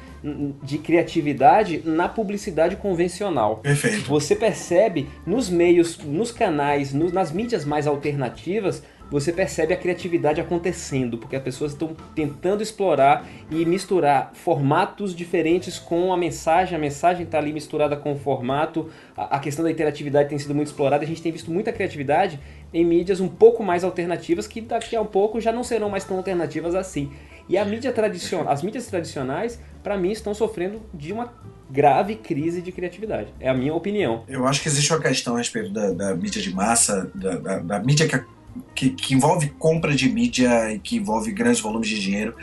de 0.63 0.77
criatividade 0.77 1.81
na 1.83 2.07
publicidade 2.07 2.77
convencional. 2.77 3.57
Perfeito. 3.57 4.07
Você 4.07 4.35
percebe 4.35 5.09
nos 5.25 5.49
meios, 5.49 5.97
nos 5.97 6.31
canais, 6.31 6.93
nos, 6.93 7.11
nas 7.11 7.31
mídias 7.31 7.65
mais 7.65 7.85
alternativas, 7.85 8.81
você 9.11 9.31
percebe 9.31 9.73
a 9.73 9.77
criatividade 9.77 10.41
acontecendo, 10.41 11.17
porque 11.17 11.35
as 11.35 11.43
pessoas 11.43 11.73
estão 11.73 11.95
tentando 12.15 12.63
explorar 12.63 13.27
e 13.51 13.63
misturar 13.65 14.31
formatos 14.33 15.13
diferentes 15.13 15.77
com 15.77 16.11
a 16.11 16.17
mensagem, 16.17 16.75
a 16.75 16.79
mensagem 16.79 17.23
está 17.23 17.37
ali 17.37 17.53
misturada 17.53 17.95
com 17.95 18.13
o 18.13 18.15
formato, 18.15 18.89
a, 19.15 19.37
questão 19.39 19.63
da 19.63 19.69
interatividade 19.69 20.29
tem 20.29 20.39
sido 20.39 20.55
muito 20.55 20.69
explorada, 20.69 21.03
a 21.03 21.07
gente 21.07 21.21
tem 21.21 21.31
visto 21.31 21.51
muita 21.51 21.71
criatividade 21.71 22.39
em 22.73 22.85
mídias 22.85 23.19
um 23.19 23.27
pouco 23.27 23.63
mais 23.63 23.83
alternativas, 23.83 24.47
que 24.47 24.61
daqui 24.61 24.95
a 24.95 25.01
um 25.01 25.05
pouco 25.05 25.39
já 25.39 25.51
não 25.51 25.63
serão 25.63 25.89
mais 25.89 26.03
tão 26.03 26.17
alternativas 26.17 26.73
assim. 26.75 27.11
E 27.47 27.57
a 27.57 27.65
mídia 27.65 27.91
tradicional, 27.91 28.51
as 28.51 28.63
mídias 28.63 28.87
tradicionais, 28.87 29.59
para 29.83 29.97
mim, 29.97 30.11
estão 30.11 30.33
sofrendo 30.33 30.81
de 30.93 31.11
uma 31.11 31.33
grave 31.69 32.15
crise 32.15 32.61
de 32.61 32.71
criatividade. 32.71 33.33
É 33.39 33.49
a 33.49 33.53
minha 33.53 33.73
opinião. 33.73 34.23
Eu 34.27 34.47
acho 34.47 34.61
que 34.61 34.67
existe 34.67 34.91
uma 34.93 35.01
questão 35.01 35.35
a 35.35 35.39
respeito 35.39 35.71
da, 35.71 35.91
da 35.91 36.15
mídia 36.15 36.41
de 36.41 36.53
massa, 36.53 37.11
da, 37.13 37.35
da, 37.35 37.59
da 37.59 37.79
mídia 37.79 38.07
que 38.07 38.33
que, 38.75 38.91
que, 38.91 39.15
envolve 39.15 39.49
compra 39.57 39.95
de 39.95 40.07
mídia 40.07 40.71
e 40.71 40.77
que 40.77 40.97
envolve 40.97 41.31
grandes 41.31 41.59
volumes 41.59 41.89
de 41.89 41.99
dinheiro, 41.99 42.35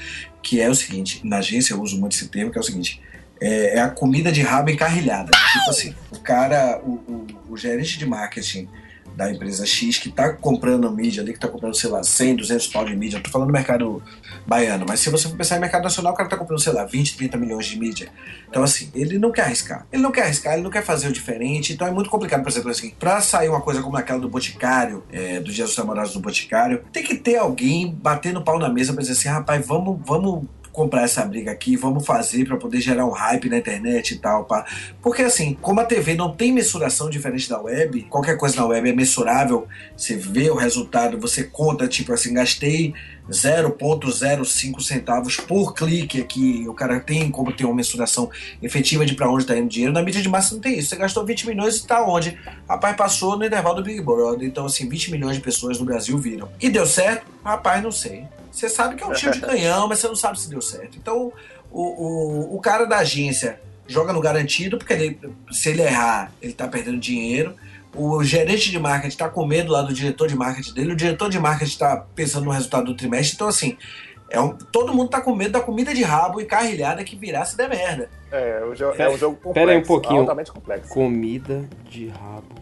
que 0.42 0.60
é 0.60 0.68
o 0.68 0.74
seguinte, 0.74 1.20
na 1.24 1.38
agência 1.38 1.72
eu 1.72 1.80
uso 1.80 1.98
muito 2.00 2.16
esse 2.16 2.28
termo, 2.28 2.50
que 2.50 2.58
é 2.58 2.60
o 2.60 2.64
seguinte, 2.64 3.00
é, 3.40 3.76
é 3.76 3.80
a 3.80 3.88
comida 3.88 4.32
de 4.32 4.42
rabo 4.42 4.70
encarrilhada. 4.70 5.30
Tipo 5.30 5.70
assim, 5.70 5.94
o 6.10 6.18
cara, 6.18 6.80
o, 6.84 6.90
o, 6.90 7.26
o 7.50 7.56
gerente 7.56 7.98
de 7.98 8.06
marketing 8.06 8.68
da 9.16 9.30
empresa 9.30 9.66
X 9.66 9.98
que 9.98 10.08
está 10.08 10.32
comprando 10.32 10.90
mídia 10.90 11.22
ali, 11.22 11.32
que 11.32 11.38
está 11.38 11.48
comprando, 11.48 11.74
sei 11.74 11.90
lá, 11.90 12.02
100, 12.02 12.36
200 12.36 12.66
pau 12.68 12.84
de 12.84 12.96
mídia. 12.96 13.20
Tô 13.20 13.30
falando 13.30 13.48
do 13.48 13.52
mercado 13.52 14.02
baiano, 14.46 14.84
mas 14.88 15.00
se 15.00 15.10
você 15.10 15.28
for 15.28 15.36
pensar 15.36 15.56
em 15.56 15.60
mercado 15.60 15.82
nacional, 15.82 16.12
o 16.12 16.16
cara 16.16 16.26
está 16.26 16.36
comprando, 16.36 16.60
sei 16.60 16.72
lá, 16.72 16.84
20, 16.84 17.16
30 17.16 17.36
milhões 17.36 17.66
de 17.66 17.78
mídia. 17.78 18.08
Então, 18.48 18.62
assim, 18.62 18.90
ele 18.94 19.18
não 19.18 19.30
quer 19.30 19.42
arriscar. 19.42 19.86
Ele 19.92 20.02
não 20.02 20.10
quer 20.10 20.22
arriscar, 20.22 20.54
ele 20.54 20.62
não 20.62 20.70
quer 20.70 20.82
fazer 20.82 21.08
o 21.08 21.12
diferente. 21.12 21.72
Então 21.72 21.86
é 21.86 21.90
muito 21.90 22.10
complicado, 22.10 22.42
por 22.42 22.48
exemplo, 22.48 22.70
assim, 22.70 22.90
pra 22.90 23.20
sair 23.20 23.48
uma 23.48 23.60
coisa 23.60 23.82
como 23.82 23.96
aquela 23.96 24.18
do 24.18 24.28
Boticário, 24.28 25.04
é, 25.12 25.40
do 25.40 25.52
Dia 25.52 25.64
dos 25.64 25.76
Namorados 25.76 26.12
do 26.12 26.20
Boticário, 26.20 26.82
tem 26.92 27.02
que 27.02 27.14
ter 27.14 27.36
alguém 27.36 27.94
batendo 28.02 28.42
pau 28.42 28.58
na 28.58 28.68
mesa 28.68 28.92
para 28.92 29.02
dizer 29.02 29.12
assim, 29.12 29.28
rapaz, 29.28 29.66
vamos, 29.66 30.00
vamos 30.04 30.44
comprar 30.80 31.02
essa 31.02 31.22
briga 31.26 31.50
aqui, 31.50 31.76
vamos 31.76 32.06
fazer 32.06 32.46
para 32.46 32.56
poder 32.56 32.80
gerar 32.80 33.04
um 33.04 33.10
hype 33.10 33.50
na 33.50 33.58
internet 33.58 34.14
e 34.14 34.18
tal. 34.18 34.46
Pá. 34.46 34.64
Porque 35.02 35.20
assim, 35.20 35.54
como 35.60 35.78
a 35.78 35.84
TV 35.84 36.14
não 36.14 36.34
tem 36.34 36.52
mensuração 36.52 37.10
diferente 37.10 37.50
da 37.50 37.60
web, 37.60 38.02
qualquer 38.04 38.38
coisa 38.38 38.56
na 38.56 38.66
web 38.66 38.88
é 38.88 38.92
mensurável, 38.94 39.68
você 39.94 40.16
vê 40.16 40.48
o 40.48 40.54
resultado, 40.54 41.18
você 41.18 41.44
conta, 41.44 41.86
tipo 41.86 42.14
assim, 42.14 42.32
gastei 42.32 42.94
0,05 43.30 44.80
centavos 44.80 45.36
por 45.36 45.74
clique 45.74 46.18
aqui. 46.18 46.64
O 46.66 46.72
cara 46.72 46.98
tem 46.98 47.30
como 47.30 47.52
ter 47.52 47.66
uma 47.66 47.74
mensuração 47.74 48.30
efetiva 48.62 49.04
de 49.04 49.14
para 49.14 49.30
onde 49.30 49.42
está 49.42 49.56
indo 49.56 49.68
dinheiro. 49.68 49.92
Na 49.92 50.02
mídia 50.02 50.22
de 50.22 50.30
massa 50.30 50.54
não 50.54 50.62
tem 50.62 50.78
isso. 50.78 50.88
Você 50.88 50.96
gastou 50.96 51.26
20 51.26 51.46
milhões 51.46 51.74
e 51.74 51.78
está 51.78 52.02
onde? 52.02 52.38
Rapaz, 52.66 52.96
passou 52.96 53.36
no 53.36 53.44
intervalo 53.44 53.76
do 53.76 53.82
Big 53.82 54.00
Brother. 54.00 54.48
Então, 54.48 54.64
assim, 54.64 54.88
20 54.88 55.10
milhões 55.10 55.36
de 55.36 55.42
pessoas 55.42 55.78
no 55.78 55.84
Brasil 55.84 56.16
viram. 56.16 56.48
E 56.58 56.70
deu 56.70 56.86
certo? 56.86 57.26
Rapaz, 57.44 57.82
não 57.82 57.92
sei. 57.92 58.24
Você 58.50 58.68
sabe 58.68 58.96
que 58.96 59.02
é 59.02 59.06
um 59.06 59.12
tiro 59.12 59.32
de 59.32 59.40
canhão, 59.46 59.86
mas 59.88 59.98
você 59.98 60.08
não 60.08 60.16
sabe 60.16 60.40
se 60.40 60.48
deu 60.50 60.60
certo. 60.60 60.96
Então, 60.98 61.32
o, 61.70 61.82
o, 61.82 62.56
o 62.56 62.60
cara 62.60 62.84
da 62.84 62.98
agência 62.98 63.60
joga 63.86 64.12
no 64.12 64.20
garantido, 64.20 64.78
porque 64.78 64.92
ele, 64.92 65.20
se 65.50 65.70
ele 65.70 65.82
errar, 65.82 66.32
ele 66.40 66.52
tá 66.52 66.66
perdendo 66.68 66.98
dinheiro. 66.98 67.54
O 67.94 68.22
gerente 68.22 68.70
de 68.70 68.78
marketing 68.78 69.16
tá 69.16 69.28
com 69.28 69.44
medo 69.44 69.72
lá 69.72 69.82
do 69.82 69.92
diretor 69.92 70.28
de 70.28 70.36
marketing 70.36 70.74
dele, 70.74 70.92
o 70.92 70.96
diretor 70.96 71.28
de 71.28 71.40
marketing 71.40 71.76
tá 71.78 72.04
pensando 72.14 72.44
no 72.44 72.50
resultado 72.52 72.84
do 72.84 72.94
trimestre. 72.94 73.34
Então, 73.34 73.48
assim, 73.48 73.76
é 74.28 74.40
um, 74.40 74.50
todo 74.50 74.94
mundo 74.94 75.08
tá 75.10 75.20
com 75.20 75.34
medo 75.34 75.50
da 75.52 75.60
comida 75.60 75.92
de 75.92 76.04
rabo 76.04 76.40
e 76.40 76.44
carrilhada 76.44 77.02
que 77.02 77.16
virá 77.16 77.44
se 77.44 77.56
der 77.56 77.68
merda. 77.68 78.08
É, 78.30 78.62
o 78.64 78.74
jo- 78.76 78.92
é 78.96 79.08
um 79.10 79.18
jogo 79.18 79.34
complexo, 79.34 79.54
Pera 79.54 79.72
aí 79.72 79.78
um 79.78 79.82
pouquinho. 79.84 80.20
altamente 80.20 80.52
complexo. 80.52 80.88
Comida 80.88 81.68
de 81.88 82.06
rabo. 82.06 82.59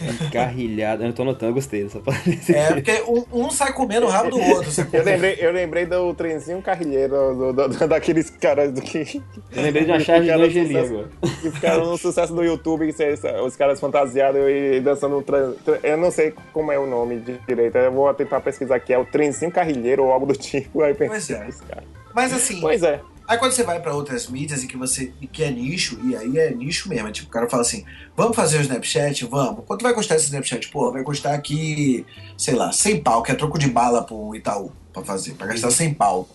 Encarrilhada. 0.00 1.04
Eu 1.04 1.12
tô 1.12 1.22
anotando, 1.22 1.50
eu 1.50 1.54
gostei 1.54 1.82
dessa 1.84 2.00
palavra. 2.00 2.32
É, 2.48 2.72
porque 2.72 3.02
um, 3.06 3.24
um 3.46 3.50
sai 3.50 3.72
comendo 3.72 4.06
o 4.06 4.08
rabo 4.08 4.30
do 4.30 4.40
outro. 4.40 4.70
Eu 4.92 5.04
lembrei, 5.04 5.36
eu 5.40 5.52
lembrei 5.52 5.86
do 5.86 6.12
trenzinho 6.14 6.60
carrilheiro, 6.62 7.14
do, 7.34 7.52
do- 7.52 7.68
do- 7.68 7.88
daqueles 7.88 8.30
caras 8.30 8.72
do 8.72 8.80
que, 8.80 9.22
Eu 9.54 9.62
lembrei 9.62 9.84
de 9.84 9.90
uma 9.90 10.00
charge 10.00 10.24
de 10.24 10.30
Angelim 10.30 10.76
agora. 10.78 11.08
que 11.40 11.50
ficaram 11.50 11.86
no 11.86 11.96
sucesso 11.98 12.34
do 12.34 12.42
YouTube, 12.42 12.92
que 12.92 13.04
os 13.44 13.56
caras 13.56 13.80
fantasiados 13.80 14.40
e 14.48 14.80
dançando 14.80 15.18
um 15.18 15.22
tran- 15.22 15.54
Eu 15.82 15.96
não 15.96 16.10
sei 16.10 16.34
como 16.52 16.72
é 16.72 16.78
o 16.78 16.86
nome 16.86 17.18
de 17.20 17.38
direito, 17.46 17.76
eu 17.78 17.92
vou 17.92 18.12
tentar 18.14 18.40
pesquisar 18.40 18.76
aqui, 18.76 18.92
é 18.92 18.98
o 18.98 19.04
trenzinho 19.04 19.50
carrilheiro 19.50 20.04
ou 20.04 20.12
algo 20.12 20.26
do 20.26 20.34
tipo. 20.36 20.82
Aí 20.82 20.90
eu 20.92 20.96
Pois 20.96 21.10
pensei, 21.28 21.36
é. 21.36 21.78
Mas 22.14 22.32
assim, 22.32 22.60
Pois 22.60 22.82
é. 22.82 23.00
Aí 23.26 23.38
quando 23.38 23.52
você 23.52 23.62
vai 23.62 23.80
pra 23.80 23.94
outras 23.94 24.28
mídias 24.28 24.62
e 24.62 24.66
que 24.66 24.76
você 24.76 25.12
e 25.20 25.26
que 25.26 25.42
é 25.42 25.50
nicho, 25.50 25.98
e 26.04 26.14
aí 26.14 26.38
é 26.38 26.50
nicho 26.50 26.88
mesmo, 26.88 27.08
é 27.08 27.12
tipo, 27.12 27.28
o 27.28 27.30
cara 27.30 27.48
fala 27.48 27.62
assim, 27.62 27.84
vamos 28.14 28.36
fazer 28.36 28.58
o 28.58 28.60
Snapchat? 28.60 29.24
Vamos. 29.26 29.64
Quanto 29.66 29.82
vai 29.82 29.94
custar 29.94 30.16
esse 30.16 30.26
Snapchat? 30.26 30.68
Pô, 30.68 30.92
vai 30.92 31.02
custar 31.02 31.32
aqui, 31.32 32.04
sei 32.36 32.54
lá, 32.54 32.70
100 32.70 33.02
pau, 33.02 33.22
que 33.22 33.32
é 33.32 33.34
troco 33.34 33.58
de 33.58 33.68
bala 33.68 34.04
pro 34.04 34.34
Itaú 34.34 34.70
pra 34.92 35.02
fazer, 35.02 35.32
pra 35.34 35.46
gastar 35.46 35.70
100 35.70 35.94
pau 35.94 36.28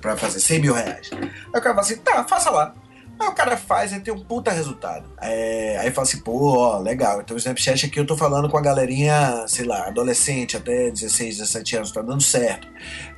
pra 0.00 0.16
fazer 0.16 0.40
100 0.40 0.60
mil 0.60 0.74
reais. 0.74 1.10
Aí 1.12 1.28
o 1.48 1.52
cara 1.52 1.74
fala 1.74 1.80
assim, 1.80 1.96
tá, 1.96 2.24
faça 2.24 2.50
lá. 2.50 2.74
Aí 3.20 3.28
o 3.28 3.32
cara 3.32 3.56
faz 3.56 3.92
e 3.92 4.00
tem 4.00 4.12
um 4.12 4.18
puta 4.18 4.50
resultado. 4.50 5.08
É, 5.20 5.76
aí 5.78 5.90
fala 5.92 6.06
assim, 6.06 6.18
pô, 6.20 6.56
ó, 6.56 6.78
legal. 6.78 7.20
Então 7.20 7.36
o 7.36 7.38
Snapchat 7.38 7.86
aqui 7.86 8.00
eu 8.00 8.06
tô 8.06 8.16
falando 8.16 8.48
com 8.48 8.56
a 8.56 8.60
galerinha, 8.60 9.44
sei 9.46 9.64
lá, 9.64 9.86
adolescente 9.86 10.56
até 10.56 10.90
16, 10.90 11.38
17 11.38 11.76
anos, 11.76 11.92
tá 11.92 12.02
dando 12.02 12.22
certo. 12.22 12.66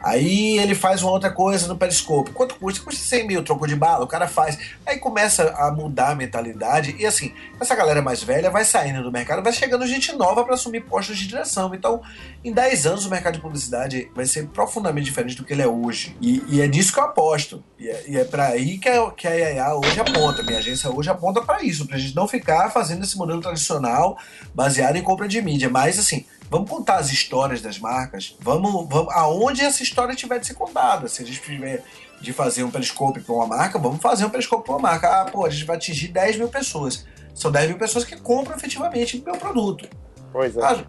Aí 0.05 0.59
ele 0.59 0.75
faz 0.75 1.03
uma 1.03 1.13
outra 1.13 1.31
coisa 1.31 1.67
no 1.67 1.79
Periscope. 1.79 2.31
Quanto 2.33 2.57
custa? 2.57 2.85
Custa 2.85 3.03
100 3.03 3.27
mil, 3.27 3.43
troco 3.43 3.67
de 3.67 3.75
bala, 3.75 4.05
o 4.05 4.07
cara 4.07 4.29
faz. 4.29 4.59
Aí 4.85 4.99
começa 4.99 5.55
a 5.57 5.73
mudar 5.73 6.11
a 6.11 6.15
mentalidade. 6.15 6.95
E 6.99 7.07
assim, 7.07 7.33
essa 7.59 7.75
galera 7.75 8.03
mais 8.03 8.23
velha 8.23 8.51
vai 8.51 8.67
saindo 8.67 9.03
do 9.03 9.11
mercado, 9.11 9.43
vai 9.43 9.51
chegando 9.51 9.87
gente 9.87 10.13
nova 10.13 10.45
para 10.45 10.57
assumir 10.57 10.83
postos 10.83 11.17
de 11.17 11.27
direção. 11.27 11.75
Então, 11.75 12.03
em 12.45 12.53
10 12.53 12.87
anos, 12.87 13.07
o 13.07 13.11
mercado 13.11 13.37
de 13.37 13.41
publicidade 13.41 14.11
vai 14.15 14.27
ser 14.27 14.47
profundamente 14.49 15.07
diferente 15.07 15.37
do 15.37 15.45
que 15.45 15.55
ele 15.55 15.63
é 15.63 15.67
hoje. 15.67 16.15
E, 16.21 16.45
e 16.49 16.61
é 16.61 16.69
nisso 16.69 16.93
que 16.93 17.01
eu 17.01 17.05
aposto. 17.05 17.65
E 17.79 17.89
é, 17.89 18.17
é 18.17 18.25
para 18.25 18.49
aí 18.49 18.77
que 18.77 18.91
a, 18.91 19.11
que 19.11 19.27
a 19.27 19.35
IAA 19.35 19.75
hoje 19.77 19.99
aponta. 19.99 20.43
Minha 20.43 20.59
agência 20.59 20.91
hoje 20.91 21.09
aponta 21.09 21.41
para 21.41 21.63
isso, 21.63 21.87
pra 21.87 21.97
gente 21.97 22.15
não 22.15 22.29
ficar 22.29 22.71
fazendo 22.71 23.05
esse 23.05 23.17
modelo 23.17 23.41
tradicional 23.41 24.19
baseado 24.55 24.97
em 24.97 25.03
compra 25.03 25.27
de 25.27 25.41
mídia. 25.41 25.71
Mas 25.71 25.99
assim, 25.99 26.27
Vamos 26.55 26.71
contar 26.71 26.99
as 26.99 27.11
histórias 27.11 27.61
das 27.61 27.81
marcas. 27.81 28.37
Vamos, 28.41 28.87
vamos 28.89 29.13
aonde 29.13 29.61
essa 29.61 29.83
história 29.83 30.15
tiver 30.15 30.39
de 30.39 30.47
ser 30.47 30.55
contada. 30.55 31.09
Se 31.09 31.21
a 31.21 31.27
gente 31.27 31.41
tiver 31.43 31.83
de 32.21 32.33
fazer 32.33 32.63
um 32.63 32.71
periscope 32.71 33.19
para 33.21 33.35
uma 33.35 33.45
marca, 33.49 33.77
vamos 33.77 34.01
fazer 34.01 34.25
um 34.25 34.31
periscope 34.31 34.65
para 34.65 34.75
uma 34.77 34.81
marca. 34.81 35.09
Ah, 35.09 35.25
pô, 35.25 35.45
a 35.45 35.51
gente 35.51 35.65
vai 35.65 35.75
atingir 35.77 36.07
10 36.13 36.37
mil 36.37 36.49
pessoas. 36.49 37.05
São 37.35 37.51
10 37.51 37.71
mil 37.71 37.77
pessoas 37.79 38.05
que 38.05 38.15
compram 38.21 38.55
efetivamente 38.57 39.21
meu 39.27 39.35
produto. 39.37 39.89
Pois 40.33 40.57
é. 40.57 40.63
Ah, 40.63 40.85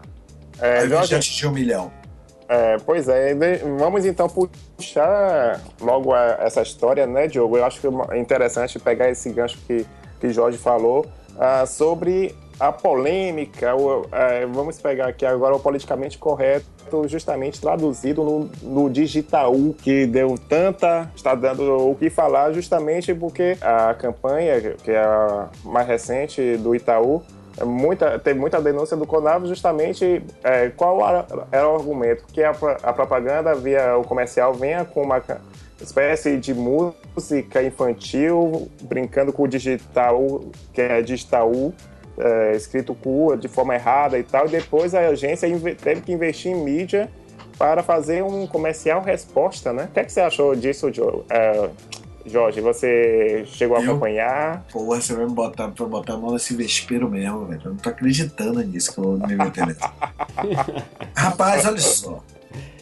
É, 0.60 0.82
de 0.84 0.88
Jorge, 0.90 1.16
atingir 1.16 1.46
um 1.48 1.52
milhão. 1.52 1.90
É, 2.48 2.76
pois 2.78 3.08
é, 3.08 3.34
de- 3.34 3.56
vamos 3.76 4.06
então 4.06 4.28
puxar 4.28 5.60
logo 5.80 6.14
a- 6.14 6.36
essa 6.42 6.62
história, 6.62 7.08
né, 7.08 7.26
Diogo? 7.26 7.56
Eu 7.58 7.64
acho 7.64 7.80
que 7.80 7.88
é 8.12 8.18
interessante 8.20 8.78
pegar 8.78 9.10
esse 9.10 9.30
gancho 9.32 9.58
que, 9.66 9.84
que 10.20 10.30
Jorge 10.32 10.56
falou 10.58 11.04
ah, 11.36 11.66
sobre 11.66 12.34
a 12.58 12.72
polêmica, 12.72 13.74
o- 13.76 14.06
é, 14.12 14.46
vamos 14.46 14.80
pegar 14.80 15.08
aqui 15.08 15.26
agora 15.26 15.54
o 15.54 15.60
politicamente 15.60 16.16
correto, 16.18 16.66
justamente 17.08 17.60
traduzido 17.60 18.22
no, 18.22 18.50
no 18.62 18.88
digital, 18.90 19.52
que 19.82 20.06
deu 20.06 20.36
tanta, 20.48 21.10
está 21.14 21.34
dando 21.34 21.90
o 21.90 21.94
que 21.94 22.08
falar 22.08 22.52
justamente 22.52 23.12
porque 23.14 23.56
a 23.60 23.92
campanha, 23.94 24.60
que 24.82 24.90
é 24.90 24.98
a 24.98 25.48
mais 25.64 25.86
recente 25.86 26.56
do 26.56 26.74
Itaú, 26.74 27.22
é 27.58 27.64
muita, 27.64 28.18
teve 28.18 28.38
muita 28.38 28.60
denúncia 28.60 28.96
do 28.96 29.06
Conavo 29.06 29.46
justamente 29.46 30.22
é, 30.44 30.68
qual 30.68 31.00
era, 31.52 31.68
o 31.68 31.74
argumento? 31.74 32.24
Que 32.32 32.42
a, 32.42 32.50
a 32.82 32.92
propaganda 32.92 33.54
via 33.54 33.96
o 33.96 34.04
comercial 34.04 34.52
venha 34.52 34.84
com 34.84 35.02
uma 35.02 35.22
espécie 35.80 36.36
de 36.36 36.52
música 36.54 37.62
infantil 37.62 38.70
brincando 38.82 39.32
com 39.32 39.42
o 39.44 39.48
digital 39.48 40.40
que 40.72 40.82
é 40.82 41.00
digital 41.02 41.50
é, 42.18 42.52
escrito 42.56 42.94
com 42.94 43.36
de 43.36 43.48
forma 43.48 43.74
errada 43.74 44.18
e 44.18 44.22
tal 44.22 44.46
e 44.46 44.50
depois 44.50 44.94
a 44.94 45.00
agência 45.00 45.48
teve 45.76 46.00
que 46.00 46.12
investir 46.12 46.52
em 46.52 46.62
mídia 46.62 47.08
para 47.58 47.82
fazer 47.82 48.22
um 48.24 48.46
comercial 48.46 49.02
resposta 49.02 49.72
né 49.72 49.84
o 49.84 49.88
que, 49.88 50.00
é 50.00 50.04
que 50.04 50.12
você 50.12 50.20
achou 50.20 50.54
disso 50.54 50.90
Jo- 50.90 51.24
é, 51.30 51.68
Jorge 52.24 52.60
você 52.60 53.44
chegou 53.46 53.76
a 53.76 53.80
Eu? 53.80 53.90
acompanhar 53.90 54.64
Porra, 54.72 55.00
você 55.00 55.14
vai 55.14 55.26
me 55.26 55.32
botar 55.32 55.68
pra 55.68 55.86
botar 55.86 56.14
a 56.14 56.16
mão 56.16 56.32
nesse 56.32 56.54
vespeiro 56.56 57.08
mesmo, 57.08 57.46
velho. 57.46 57.60
Eu 57.64 57.70
não 57.70 57.76
tô 57.78 57.88
acreditando 57.88 58.60
nisso 58.64 58.92
que 58.92 58.98
eu 58.98 59.12
me 59.16 59.36
meter 59.36 59.64
nessa. 59.64 59.92
Rapaz, 61.14 61.64
olha 61.64 61.78
só. 61.78 62.22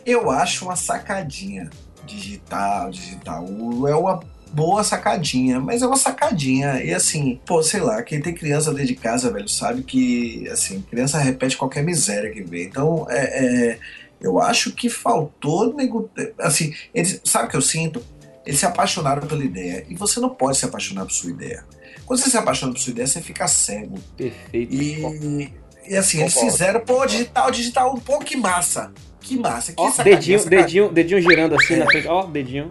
Eu 0.06 0.30
acho 0.30 0.64
uma 0.64 0.76
sacadinha. 0.76 1.68
Digital, 2.06 2.90
digital. 2.90 3.44
É 3.88 3.94
uma 3.94 4.20
boa 4.54 4.84
sacadinha, 4.84 5.58
mas 5.60 5.82
é 5.82 5.86
uma 5.86 5.96
sacadinha. 5.96 6.82
E 6.82 6.92
assim, 6.94 7.40
pô, 7.44 7.62
sei 7.62 7.80
lá, 7.80 8.02
quem 8.02 8.20
tem 8.20 8.32
criança 8.34 8.70
dentro 8.72 8.88
de 8.88 8.94
casa, 8.94 9.30
velho, 9.30 9.48
sabe 9.48 9.82
que, 9.82 10.48
assim, 10.50 10.80
criança 10.82 11.18
repete 11.18 11.56
qualquer 11.56 11.82
miséria 11.82 12.30
que 12.30 12.42
vê. 12.42 12.64
Então, 12.64 13.06
é. 13.10 13.44
é, 13.72 13.78
eu 14.20 14.40
acho 14.40 14.72
que 14.72 14.88
faltou. 14.88 15.74
nego- 15.74 16.08
Assim, 16.38 16.72
eles, 16.94 17.20
sabe 17.24 17.46
o 17.46 17.50
que 17.50 17.56
eu 17.56 17.60
sinto? 17.62 18.02
Eles 18.46 18.58
se 18.60 18.64
apaixonaram 18.66 19.26
pela 19.26 19.44
ideia. 19.44 19.84
E 19.88 19.94
você 19.94 20.18
não 20.20 20.30
pode 20.30 20.56
se 20.56 20.64
apaixonar 20.64 21.04
por 21.04 21.12
sua 21.12 21.30
ideia. 21.30 21.64
Quando 22.06 22.20
você 22.20 22.30
se 22.30 22.36
apaixona 22.36 22.72
por 22.72 22.78
sua 22.78 22.90
ideia, 22.92 23.06
você 23.06 23.20
fica 23.20 23.46
cego. 23.48 23.98
Perfeito. 24.16 24.74
E, 24.74 25.52
e 25.88 25.96
assim, 25.96 26.20
eles 26.20 26.34
fizeram, 26.34 26.80
pô, 26.80 27.04
digital, 27.06 27.50
digital, 27.50 27.94
pô, 28.04 28.18
que 28.18 28.36
massa. 28.36 28.92
Que 29.20 29.38
massa, 29.38 29.72
que 29.72 29.80
Ó, 29.80 29.90
sacadinha, 29.90 30.16
dedinho, 30.18 30.38
sacadinha. 30.38 30.62
dedinho, 30.62 30.88
dedinho 30.92 31.20
girando 31.20 31.54
assim 31.56 31.76
na 31.76 31.86
frente. 31.86 32.06
Ó, 32.08 32.26
dedinho. 32.26 32.68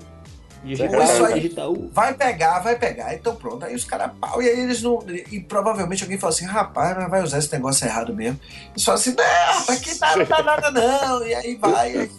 Digital, 0.63 1.03
Isso 1.03 1.25
aí. 1.25 1.33
digital. 1.41 1.75
Vai 1.91 2.13
pegar, 2.13 2.59
vai 2.59 2.77
pegar. 2.77 3.13
Então 3.13 3.35
pronto. 3.35 3.65
Aí 3.65 3.75
os 3.75 3.83
caras 3.83 4.11
pau. 4.19 4.41
E 4.41 4.47
aí 4.47 4.61
eles 4.61 4.81
não. 4.81 5.03
E 5.31 5.39
provavelmente 5.39 6.03
alguém 6.03 6.17
fala 6.17 6.31
assim: 6.31 6.45
rapaz, 6.45 6.95
mas 6.95 7.09
vai 7.09 7.21
usar 7.21 7.39
esse 7.39 7.51
negócio 7.51 7.85
errado 7.85 8.15
mesmo. 8.15 8.39
Eles 8.71 8.83
falam 8.83 8.99
assim: 8.99 9.13
não, 9.15 9.59
rapaz, 9.59 9.79
que 9.79 9.95
tá, 9.95 10.15
não 10.15 10.25
dá 10.25 10.43
nada 10.43 10.71
não. 10.71 11.27
E 11.27 11.35
aí 11.35 11.55
vai. 11.55 12.09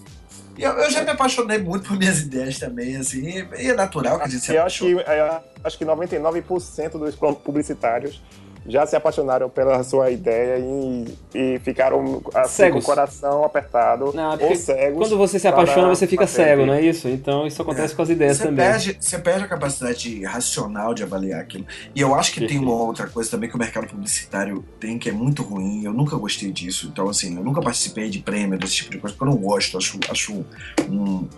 E 0.56 0.62
eu, 0.62 0.72
eu 0.72 0.90
já 0.90 1.02
me 1.02 1.10
apaixonei 1.10 1.58
muito 1.58 1.88
por 1.88 1.98
minhas 1.98 2.20
ideias 2.20 2.58
também, 2.58 2.96
assim. 2.96 3.46
E 3.58 3.70
é 3.70 3.74
natural 3.74 4.18
que 4.18 4.24
a 4.24 4.28
gente 4.28 4.44
se 4.44 4.52
E 4.52 4.56
eu 4.56 4.62
acho 4.62 4.84
que, 4.84 5.00
é, 5.00 5.40
acho 5.64 5.78
que 5.78 5.84
99% 5.84 6.90
dos 6.90 7.16
publicitários 7.16 8.22
já 8.66 8.86
se 8.86 8.96
apaixonaram 8.96 9.48
pela 9.50 9.82
sua 9.84 10.10
ideia 10.10 10.58
e, 10.58 11.18
e 11.34 11.58
ficaram 11.60 12.22
assim, 12.34 12.54
Cegos. 12.56 12.84
com 12.84 12.92
o 12.92 12.94
coração 12.94 13.44
apertado 13.44 14.12
Não, 14.14 14.32
é 14.34 14.44
ou 14.44 14.56
cegos. 14.56 14.98
Quando 14.98 15.18
você 15.18 15.38
se 15.38 15.46
apaixona, 15.46 15.88
você 15.88 16.06
fica 16.06 16.26
cego, 16.26 16.64
não 16.66 16.74
é 16.74 16.80
isso? 16.82 17.08
Então 17.08 17.46
isso 17.46 17.60
acontece 17.60 17.94
com 17.94 18.02
as 18.02 18.08
ideias 18.08 18.36
Você 18.38 18.44
também. 18.44 18.64
perde, 18.64 18.96
você 19.00 19.18
perde 19.18 19.44
a 19.44 19.48
capacidade 19.48 20.24
racional 20.24 20.94
de 20.94 21.02
avaliar 21.02 21.40
aquilo. 21.40 21.66
E 21.94 22.00
eu 22.00 22.14
acho 22.14 22.32
que 22.32 22.46
tem 22.46 22.58
uma 22.58 22.74
outra 22.74 23.06
coisa 23.06 23.30
também 23.30 23.48
que 23.48 23.56
o 23.56 23.58
mercado 23.58 23.86
publicitário 23.86 24.64
tem 24.80 24.98
que 24.98 25.08
é 25.08 25.12
muito 25.12 25.42
ruim. 25.42 25.84
Eu 25.84 25.92
nunca 25.92 26.16
gostei 26.16 26.50
disso. 26.50 26.88
Então, 26.92 27.08
assim, 27.08 27.36
eu 27.36 27.44
nunca 27.44 27.60
participei 27.60 28.08
de 28.08 28.20
prêmio, 28.20 28.58
desse 28.58 28.76
tipo 28.76 28.90
de 28.90 28.98
coisa, 28.98 29.14
porque 29.16 29.28
eu 29.30 29.34
não 29.34 29.42
gosto. 29.42 29.76
Acho, 29.76 29.98
acho 30.10 30.32
um, 30.32 30.44
um- 30.90 31.28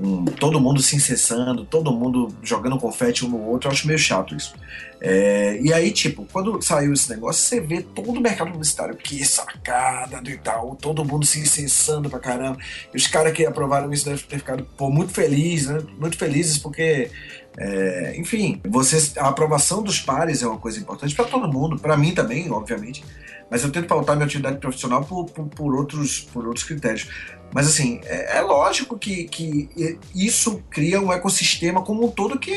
um- 0.00 0.24
todo 0.24 0.60
mundo 0.60 0.80
se 0.82 0.96
incessando, 0.96 1.64
todo 1.64 1.92
mundo 1.92 2.34
jogando 2.42 2.78
confete 2.78 3.24
um 3.24 3.28
no 3.28 3.40
outro. 3.40 3.68
Eu 3.68 3.72
acho 3.72 3.86
meio 3.86 3.98
chato 3.98 4.34
isso. 4.34 4.54
É, 5.00 5.58
e 5.60 5.72
aí, 5.72 5.90
tipo, 5.90 6.26
quando 6.32 6.60
saiu 6.62 6.92
esse 6.92 7.10
negócio, 7.10 7.42
você 7.42 7.60
vê 7.60 7.82
todo 7.82 8.18
o 8.18 8.20
mercado 8.20 8.52
publicitário, 8.52 8.96
que 8.96 9.24
sacada 9.24 10.20
do 10.20 10.30
Itaú, 10.30 10.76
todo 10.76 11.04
mundo 11.04 11.26
se 11.26 11.40
incensando 11.40 12.08
pra 12.08 12.20
caramba. 12.20 12.58
E 12.92 12.96
os 12.96 13.06
caras 13.06 13.32
que 13.32 13.44
aprovaram 13.44 13.92
isso 13.92 14.04
devem 14.04 14.24
ter 14.24 14.38
ficado 14.38 14.64
pô, 14.76 14.90
muito 14.90 15.12
felizes, 15.12 15.68
né? 15.68 15.80
Muito 15.98 16.16
felizes 16.16 16.58
porque 16.58 17.10
É, 17.58 18.14
enfim, 18.16 18.62
você, 18.66 19.18
a 19.20 19.28
aprovação 19.28 19.82
dos 19.82 20.00
pares 20.00 20.42
é 20.42 20.46
uma 20.46 20.56
coisa 20.56 20.80
importante 20.80 21.14
para 21.14 21.26
todo 21.26 21.46
mundo, 21.52 21.78
para 21.78 21.98
mim 21.98 22.14
também, 22.14 22.50
obviamente. 22.50 23.04
Mas 23.52 23.62
eu 23.62 23.70
tento 23.70 23.86
pautar 23.86 24.16
minha 24.16 24.24
atividade 24.24 24.56
profissional 24.56 25.04
por, 25.04 25.26
por, 25.26 25.44
por 25.44 25.74
outros, 25.74 26.20
por 26.32 26.46
outros 26.46 26.64
critérios. 26.64 27.06
Mas 27.54 27.68
assim, 27.68 28.00
é, 28.04 28.38
é 28.38 28.40
lógico 28.40 28.96
que, 28.96 29.24
que 29.24 29.98
isso 30.14 30.62
cria 30.70 30.98
um 30.98 31.12
ecossistema 31.12 31.82
como 31.82 32.06
um 32.06 32.10
todo 32.10 32.38
que 32.38 32.56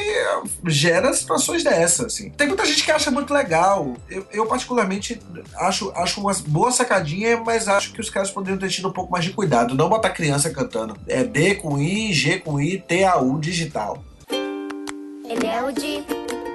gera 0.68 1.12
situações 1.12 1.66
dessas. 1.66 2.06
Assim. 2.06 2.30
Tem 2.30 2.48
muita 2.48 2.64
gente 2.64 2.82
que 2.82 2.92
acha 2.92 3.12
muito 3.12 3.34
legal. 3.34 3.98
Eu, 4.10 4.26
eu, 4.32 4.46
particularmente 4.46 5.20
acho, 5.58 5.92
acho 5.98 6.22
uma 6.22 6.34
boa 6.48 6.72
sacadinha, 6.72 7.42
mas 7.46 7.68
acho 7.68 7.92
que 7.92 8.00
os 8.00 8.10
caras 8.10 8.32
poderiam 8.32 8.58
ter 8.58 8.70
tido 8.70 8.88
um 8.88 8.94
pouco 8.94 9.12
mais 9.12 9.26
de 9.26 9.34
cuidado. 9.34 9.76
Não 9.76 9.90
botar 9.90 10.12
criança 10.12 10.50
cantando. 10.50 10.96
É 11.10 11.26
D 11.26 11.56
com 11.56 11.78
I, 11.78 12.14
G 12.14 12.40
com 12.40 12.58
I, 12.58 12.80
T 12.80 13.04
A 13.04 13.18
U 13.18 13.38
digital. 13.38 14.02
Ele 14.30 15.46
é 15.46 15.62
o 15.62 15.74
Di, 15.74 16.06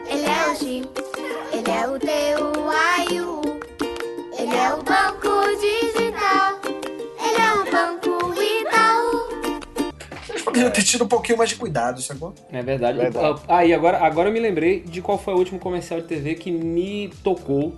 ele 0.09 0.25
é 0.25 0.51
o 0.51 0.57
G, 0.57 0.89
ele 1.53 1.71
é 1.71 1.87
o 1.87 1.99
D, 1.99 2.07
o 2.57 2.71
A 2.71 3.05
e. 3.05 3.20
Ele 4.51 4.59
é 4.59 4.75
o 4.75 4.83
banco 4.83 5.29
digital, 5.61 6.59
ele 6.65 7.41
é 7.41 7.53
o 7.55 7.65
banco 7.71 8.11
Itaú. 8.43 9.31
Poderiam 10.45 10.71
ter 10.71 10.83
tido 10.83 11.05
um 11.05 11.09
pouquinho 11.09 11.39
mais 11.39 11.51
de 11.51 11.57
cuidado, 11.57 12.03
sacou? 12.03 12.35
É 12.53 12.61
verdade. 12.63 12.99
Verdade. 12.99 13.41
Ah, 13.47 13.65
e 13.65 13.73
agora, 13.73 13.99
agora 14.05 14.29
eu 14.29 14.33
me 14.33 14.41
lembrei 14.41 14.81
de 14.81 15.01
qual 15.01 15.17
foi 15.19 15.35
o 15.35 15.39
último 15.39 15.59
comercial 15.61 16.01
de 16.01 16.09
TV 16.09 16.35
que 16.35 16.51
me 16.51 17.09
tocou 17.23 17.75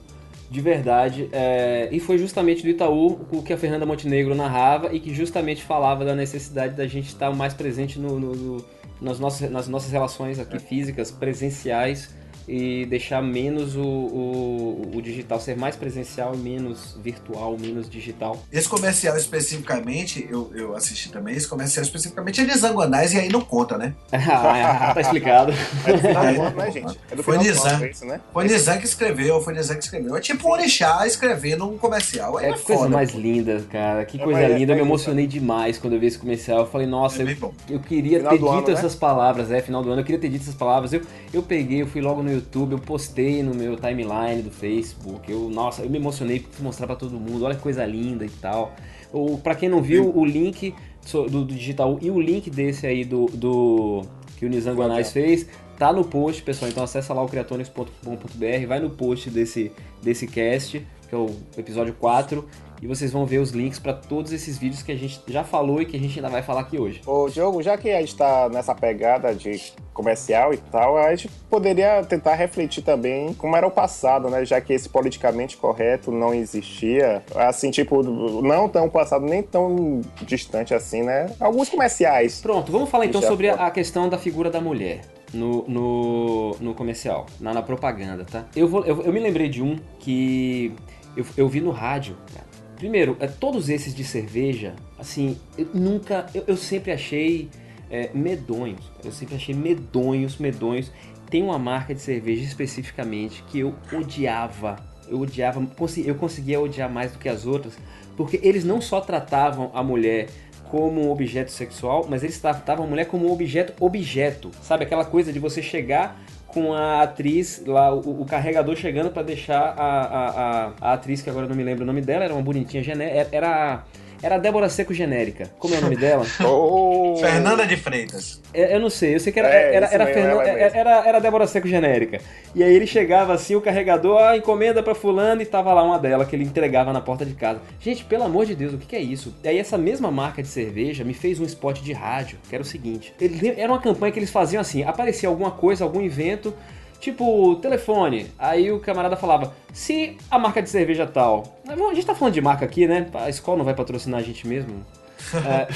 de 0.50 0.60
verdade. 0.60 1.28
é, 1.32 1.88
e 1.92 2.00
foi 2.00 2.18
justamente 2.18 2.62
do 2.62 2.68
Itaú, 2.68 3.20
o 3.32 3.42
que 3.42 3.52
a 3.52 3.58
Fernanda 3.58 3.84
Montenegro 3.86 4.34
narrava 4.34 4.92
e 4.94 5.00
que 5.00 5.14
justamente 5.14 5.62
falava 5.62 6.04
da 6.04 6.14
necessidade 6.14 6.74
da 6.74 6.86
gente 6.86 7.08
estar 7.08 7.30
mais 7.34 7.52
presente 7.54 7.98
no, 7.98 8.18
no- 8.18 8.34
no- 8.34 8.64
nas, 9.00 9.18
nossas, 9.18 9.50
nas 9.50 9.66
nossas 9.68 9.90
relações 9.92 10.38
aqui 10.38 10.58
físicas, 10.58 11.10
presenciais. 11.10 12.14
E 12.48 12.84
deixar 12.86 13.22
menos 13.22 13.76
o, 13.76 13.82
o, 13.82 14.90
o 14.94 15.02
digital, 15.02 15.40
ser 15.40 15.56
mais 15.56 15.76
presencial 15.76 16.34
e 16.34 16.38
menos 16.38 16.96
virtual, 17.02 17.56
menos 17.58 17.88
digital. 17.88 18.38
Esse 18.52 18.68
comercial 18.68 19.16
especificamente, 19.16 20.26
eu, 20.30 20.50
eu 20.54 20.74
assisti 20.76 21.10
também, 21.10 21.36
esse 21.36 21.46
comercial 21.48 21.82
especificamente 21.84 22.40
é 22.40 22.44
de 22.44 22.56
Zangonais 22.58 23.12
e 23.14 23.18
aí 23.18 23.28
não 23.28 23.40
conta, 23.40 23.76
né? 23.78 23.94
Ah, 24.12 24.92
tá 24.94 25.00
explicado. 25.00 25.52
É 25.86 25.92
do 25.92 25.98
final 25.98 26.24
É. 26.24 26.34
do 26.34 26.42
ano, 26.42 26.56
né, 26.56 26.70
gente? 26.70 26.98
É 27.10 27.16
do 27.16 27.22
Foi 27.22 27.38
Nizam. 27.38 27.70
é 27.82 28.04
né? 28.06 28.20
Foi 28.32 28.44
Nizam 28.44 28.78
que 28.78 28.84
escreveu, 28.86 29.40
foi 29.40 29.54
Nizam 29.54 29.76
que 29.76 29.84
escreveu. 29.84 30.16
É 30.16 30.20
tipo 30.20 30.48
o 30.48 30.52
Orixá 30.52 31.06
escrevendo 31.06 31.68
um 31.68 31.76
comercial. 31.78 32.38
Aí 32.38 32.46
É 32.46 32.48
é, 32.50 32.52
que 32.54 32.62
coisa 32.62 32.82
foda. 32.82 32.94
mais 32.94 33.12
linda, 33.14 33.62
cara. 33.70 34.04
Que 34.04 34.20
É, 34.20 34.24
coisa 34.24 34.40
é- 34.40 34.58
linda. 34.58 34.72
Eu 34.72 34.76
me 34.76 34.82
é 34.82 34.84
emocionei 34.84 35.26
demais 35.26 35.78
quando 35.78 35.94
eu 35.94 36.00
vi 36.00 36.06
esse 36.06 36.18
comercial. 36.18 36.60
Eu 36.60 36.66
falei, 36.66 36.86
nossa, 36.86 37.22
É 37.22 37.32
eu, 37.40 37.54
eu 37.68 37.80
queria 37.80 38.18
Final 38.18 38.30
ter 38.32 38.38
dito 38.38 38.50
ano, 38.50 38.66
né? 38.66 38.72
essas 38.72 38.94
palavras. 38.94 39.50
É, 39.50 39.60
final 39.60 39.82
do 39.82 39.90
ano. 39.90 40.00
Eu 40.00 40.04
queria 40.04 40.20
ter 40.20 40.28
dito 40.28 40.42
essas 40.42 40.54
palavras. 40.54 40.92
Eu, 40.92 41.02
eu 41.32 41.42
peguei, 41.42 41.82
eu 41.82 41.86
fui 41.86 42.00
logo 42.00 42.22
no 42.22 42.31
YouTube, 42.32 42.72
eu 42.72 42.78
postei 42.78 43.42
no 43.42 43.54
meu 43.54 43.76
timeline 43.76 44.42
do 44.42 44.50
Facebook. 44.50 45.30
Eu, 45.30 45.48
nossa, 45.48 45.82
eu 45.82 45.90
me 45.90 45.98
emocionei 45.98 46.40
pra 46.40 46.62
mostrar 46.62 46.86
pra 46.86 46.96
todo 46.96 47.18
mundo. 47.18 47.44
Olha 47.44 47.54
que 47.54 47.62
coisa 47.62 47.84
linda 47.84 48.24
e 48.24 48.30
tal. 48.30 48.74
Ou, 49.12 49.38
pra 49.38 49.54
quem 49.54 49.68
não 49.68 49.82
viu, 49.82 50.10
o 50.16 50.24
link 50.24 50.74
do, 51.10 51.44
do 51.44 51.54
digital 51.54 51.98
e 52.00 52.10
o 52.10 52.20
link 52.20 52.50
desse 52.50 52.86
aí 52.86 53.04
do, 53.04 53.26
do 53.26 54.02
que 54.36 54.46
o 54.46 54.48
Nizam 54.48 54.74
Guanais 54.74 55.12
fez 55.12 55.46
tá 55.78 55.92
no 55.92 56.04
post, 56.04 56.42
pessoal. 56.42 56.70
Então 56.70 56.84
acessa 56.84 57.12
lá 57.12 57.22
o 57.22 57.28
criatonics.com.br, 57.28 58.66
vai 58.68 58.78
no 58.78 58.90
post 58.90 59.28
desse, 59.30 59.72
desse 60.00 60.26
cast, 60.26 60.84
que 61.08 61.14
é 61.14 61.18
o 61.18 61.28
episódio 61.56 61.92
4, 61.94 62.46
e 62.82 62.86
vocês 62.88 63.12
vão 63.12 63.24
ver 63.24 63.38
os 63.38 63.50
links 63.50 63.78
pra 63.78 63.92
todos 63.92 64.32
esses 64.32 64.58
vídeos 64.58 64.82
que 64.82 64.90
a 64.90 64.96
gente 64.96 65.20
já 65.28 65.44
falou 65.44 65.80
e 65.80 65.86
que 65.86 65.96
a 65.96 66.00
gente 66.00 66.18
ainda 66.18 66.28
vai 66.28 66.42
falar 66.42 66.62
aqui 66.62 66.80
hoje. 66.80 67.00
Ô, 67.06 67.28
Diogo, 67.28 67.62
já 67.62 67.78
que 67.78 67.88
a 67.88 68.00
gente 68.00 68.16
tá 68.16 68.48
nessa 68.48 68.74
pegada 68.74 69.32
de 69.32 69.72
comercial 69.94 70.52
e 70.52 70.56
tal, 70.56 70.96
a 70.98 71.14
gente 71.14 71.28
poderia 71.48 72.02
tentar 72.02 72.34
refletir 72.34 72.82
também 72.82 73.32
como 73.34 73.54
era 73.54 73.64
o 73.64 73.70
passado, 73.70 74.28
né? 74.28 74.44
Já 74.44 74.60
que 74.60 74.72
esse 74.72 74.88
politicamente 74.88 75.56
correto 75.56 76.10
não 76.10 76.34
existia. 76.34 77.22
Assim, 77.36 77.70
tipo, 77.70 78.02
não 78.02 78.68
tão 78.68 78.90
passado, 78.90 79.24
nem 79.24 79.44
tão 79.44 80.00
distante 80.22 80.74
assim, 80.74 81.02
né? 81.04 81.30
Alguns 81.38 81.68
comerciais. 81.68 82.40
Pronto, 82.40 82.72
vamos 82.72 82.90
falar 82.90 83.06
então 83.06 83.22
sobre 83.22 83.48
a 83.48 83.70
questão 83.70 84.08
da 84.08 84.18
figura 84.18 84.50
da 84.50 84.60
mulher 84.60 85.02
no, 85.32 85.64
no, 85.68 86.56
no 86.60 86.74
comercial, 86.74 87.26
na, 87.38 87.54
na 87.54 87.62
propaganda, 87.62 88.24
tá? 88.24 88.44
Eu, 88.56 88.66
vou, 88.66 88.84
eu, 88.84 89.02
eu 89.02 89.12
me 89.12 89.20
lembrei 89.20 89.48
de 89.48 89.62
um 89.62 89.78
que 90.00 90.74
eu, 91.16 91.24
eu 91.36 91.48
vi 91.48 91.60
no 91.60 91.70
rádio. 91.70 92.16
cara. 92.34 92.51
Primeiro, 92.82 93.16
é, 93.20 93.28
todos 93.28 93.68
esses 93.68 93.94
de 93.94 94.02
cerveja, 94.02 94.74
assim, 94.98 95.38
eu 95.56 95.68
nunca. 95.72 96.26
Eu, 96.34 96.42
eu 96.48 96.56
sempre 96.56 96.90
achei 96.90 97.48
é, 97.88 98.10
medonhos. 98.12 98.90
Eu 99.04 99.12
sempre 99.12 99.36
achei 99.36 99.54
medonhos, 99.54 100.36
medonhos. 100.36 100.90
Tem 101.30 101.44
uma 101.44 101.60
marca 101.60 101.94
de 101.94 102.00
cerveja 102.00 102.42
especificamente 102.42 103.44
que 103.44 103.60
eu 103.60 103.72
odiava. 103.92 104.84
Eu 105.08 105.20
odiava, 105.20 105.64
eu 106.04 106.14
conseguia 106.16 106.60
odiar 106.60 106.90
mais 106.90 107.12
do 107.12 107.20
que 107.20 107.28
as 107.28 107.46
outras, 107.46 107.78
porque 108.16 108.40
eles 108.42 108.64
não 108.64 108.80
só 108.80 109.00
tratavam 109.00 109.70
a 109.74 109.82
mulher 109.84 110.28
como 110.68 111.02
um 111.02 111.12
objeto 111.12 111.52
sexual, 111.52 112.08
mas 112.10 112.24
eles 112.24 112.40
tratavam 112.40 112.84
a 112.84 112.88
mulher 112.88 113.04
como 113.04 113.28
um 113.28 113.32
objeto 113.32 113.74
objeto. 113.78 114.50
Sabe 114.60 114.82
aquela 114.82 115.04
coisa 115.04 115.32
de 115.32 115.38
você 115.38 115.62
chegar 115.62 116.20
com 116.52 116.72
a 116.72 117.02
atriz 117.02 117.62
lá, 117.66 117.92
o, 117.92 118.22
o 118.22 118.24
carregador 118.24 118.76
chegando 118.76 119.10
pra 119.10 119.22
deixar 119.22 119.60
a, 119.60 120.02
a, 120.02 120.28
a, 120.28 120.72
a 120.80 120.92
atriz, 120.92 121.22
que 121.22 121.30
agora 121.30 121.46
não 121.46 121.56
me 121.56 121.62
lembro 121.62 121.82
o 121.82 121.86
nome 121.86 122.00
dela, 122.00 122.24
era 122.24 122.34
uma 122.34 122.42
bonitinha 122.42 122.82
genérica, 122.82 123.28
era, 123.32 123.84
era 124.22 124.36
a 124.36 124.38
Débora 124.38 124.68
Seco 124.68 124.94
genérica. 124.94 125.50
Como 125.58 125.74
é 125.74 125.78
o 125.78 125.80
nome 125.80 125.96
dela? 125.96 126.24
Ô, 126.44 127.16
Fernanda 127.20 127.66
de 127.66 127.76
Freitas. 127.76 128.40
É, 128.54 128.74
Eu 128.76 128.80
não 128.80 128.88
sei, 128.90 129.14
eu 129.14 129.20
sei 129.20 129.32
que 129.32 129.38
era, 129.40 129.48
É, 129.48 129.74
era, 129.74 129.86
era, 129.86 130.06
Fernanda- 130.06 130.30
ela 130.30 130.44
mesmo. 130.44 130.78
era, 130.78 131.08
era 131.08 131.16
a 131.18 131.20
Débora 131.20 131.46
Seco 131.46 131.66
genérica. 131.66 132.20
E 132.54 132.62
aí 132.62 132.72
ele 132.74 132.86
chegava 132.86 133.32
assim, 133.34 133.54
o 133.56 133.60
carregador, 133.60 134.18
ah, 134.22 134.36
encomenda 134.36 134.82
pra 134.82 134.94
fulano 134.94 135.42
e 135.42 135.46
tava 135.46 135.72
lá 135.72 135.82
uma 135.82 135.98
dela 135.98 136.24
que 136.24 136.36
ele 136.36 136.44
entregava 136.44 136.92
na 136.92 137.00
porta 137.00 137.24
de 137.26 137.34
casa. 137.34 137.60
Gente, 137.80 138.04
pelo 138.04 138.24
amor 138.24 138.46
de 138.46 138.54
Deus, 138.54 138.74
o 138.74 138.78
que, 138.78 138.86
que 138.86 138.96
é 138.96 139.00
isso? 139.00 139.34
E 139.42 139.48
aí 139.48 139.58
essa 139.58 139.76
mesma 139.76 140.10
marca 140.10 140.42
de 140.42 140.48
cerveja 140.48 141.02
me 141.04 141.14
fez 141.14 141.40
um 141.40 141.44
spot 141.44 141.80
de 141.80 141.92
rádio, 141.92 142.38
que 142.48 142.54
era 142.54 142.62
o 142.62 142.66
seguinte. 142.66 143.12
Ele, 143.20 143.54
era 143.56 143.72
uma 143.72 143.80
campanha 143.80 144.12
que 144.12 144.18
eles 144.18 144.30
faziam 144.30 144.60
assim, 144.60 144.82
aparecia 144.84 145.28
alguma 145.28 145.50
coisa, 145.50 145.82
algum 145.84 146.00
evento, 146.02 146.54
tipo 147.02 147.56
telefone. 147.56 148.28
Aí 148.38 148.70
o 148.70 148.78
camarada 148.78 149.16
falava, 149.16 149.52
se 149.72 150.16
a 150.30 150.38
marca 150.38 150.62
de 150.62 150.70
cerveja 150.70 151.04
tal... 151.04 151.58
A 151.68 151.94
gente 151.94 152.06
tá 152.06 152.14
falando 152.14 152.32
de 152.32 152.40
marca 152.40 152.64
aqui, 152.64 152.86
né? 152.86 153.08
A 153.12 153.28
escola 153.28 153.58
não 153.58 153.64
vai 153.64 153.74
patrocinar 153.74 154.20
a 154.20 154.22
gente 154.22 154.46
mesmo. 154.46 154.84
É, 155.34 155.68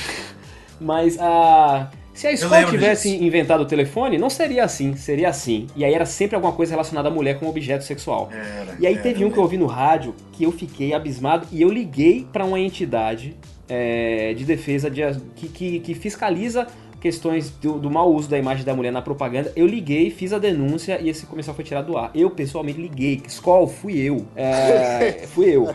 mas 0.81 1.19
a... 1.21 1.89
Se 2.13 2.27
a 2.27 2.33
escola 2.33 2.65
tivesse 2.65 3.11
disso. 3.11 3.23
inventado 3.23 3.63
o 3.63 3.67
telefone, 3.67 4.19
não 4.19 4.29
seria 4.29 4.65
assim, 4.65 4.97
seria 4.97 5.29
assim. 5.29 5.67
E 5.77 5.85
aí 5.85 5.95
era 5.95 6.05
sempre 6.05 6.35
alguma 6.35 6.53
coisa 6.53 6.73
relacionada 6.73 7.09
à 7.09 7.13
mulher 7.13 7.39
com 7.39 7.47
objeto 7.47 7.85
sexual. 7.85 8.29
Era, 8.33 8.77
E 8.81 8.87
aí 8.87 8.95
era, 8.95 9.03
teve 9.03 9.25
um 9.25 9.31
que 9.31 9.39
eu 9.39 9.43
ouvi 9.43 9.57
no 9.57 9.67
rádio 9.67 10.15
que 10.33 10.45
eu 10.45 10.51
fiquei 10.51 10.95
abismado 10.95 11.47
e 11.53 11.63
eu 11.63 11.71
liguei 11.71 12.27
pra 12.33 12.45
uma 12.45 12.59
entidade 12.59 13.37
é, 13.69 14.35
de 14.35 14.45
defesa 14.45 14.91
de, 14.91 15.03
que, 15.37 15.49
que, 15.49 15.81
que 15.81 15.95
fiscaliza 15.95 16.67
questões 17.07 17.51
do, 17.51 17.79
do 17.79 17.89
mau 17.89 18.13
uso 18.13 18.29
da 18.29 18.37
imagem 18.37 18.65
da 18.65 18.75
mulher 18.75 18.91
na 18.91 19.01
propaganda. 19.01 19.53
Eu 19.55 19.65
liguei, 19.67 20.11
fiz 20.11 20.33
a 20.33 20.39
denúncia 20.39 20.99
e 21.01 21.09
esse 21.09 21.25
comercial 21.25 21.55
foi 21.55 21.65
tirado 21.65 21.87
do 21.87 21.97
ar. 21.97 22.11
Eu 22.15 22.31
pessoalmente 22.31 22.81
liguei. 22.81 23.23
Skol, 23.29 23.69
fui 23.69 23.97
eu. 23.99 24.27
É, 24.35 25.25
fui 25.33 25.47
eu. 25.55 25.73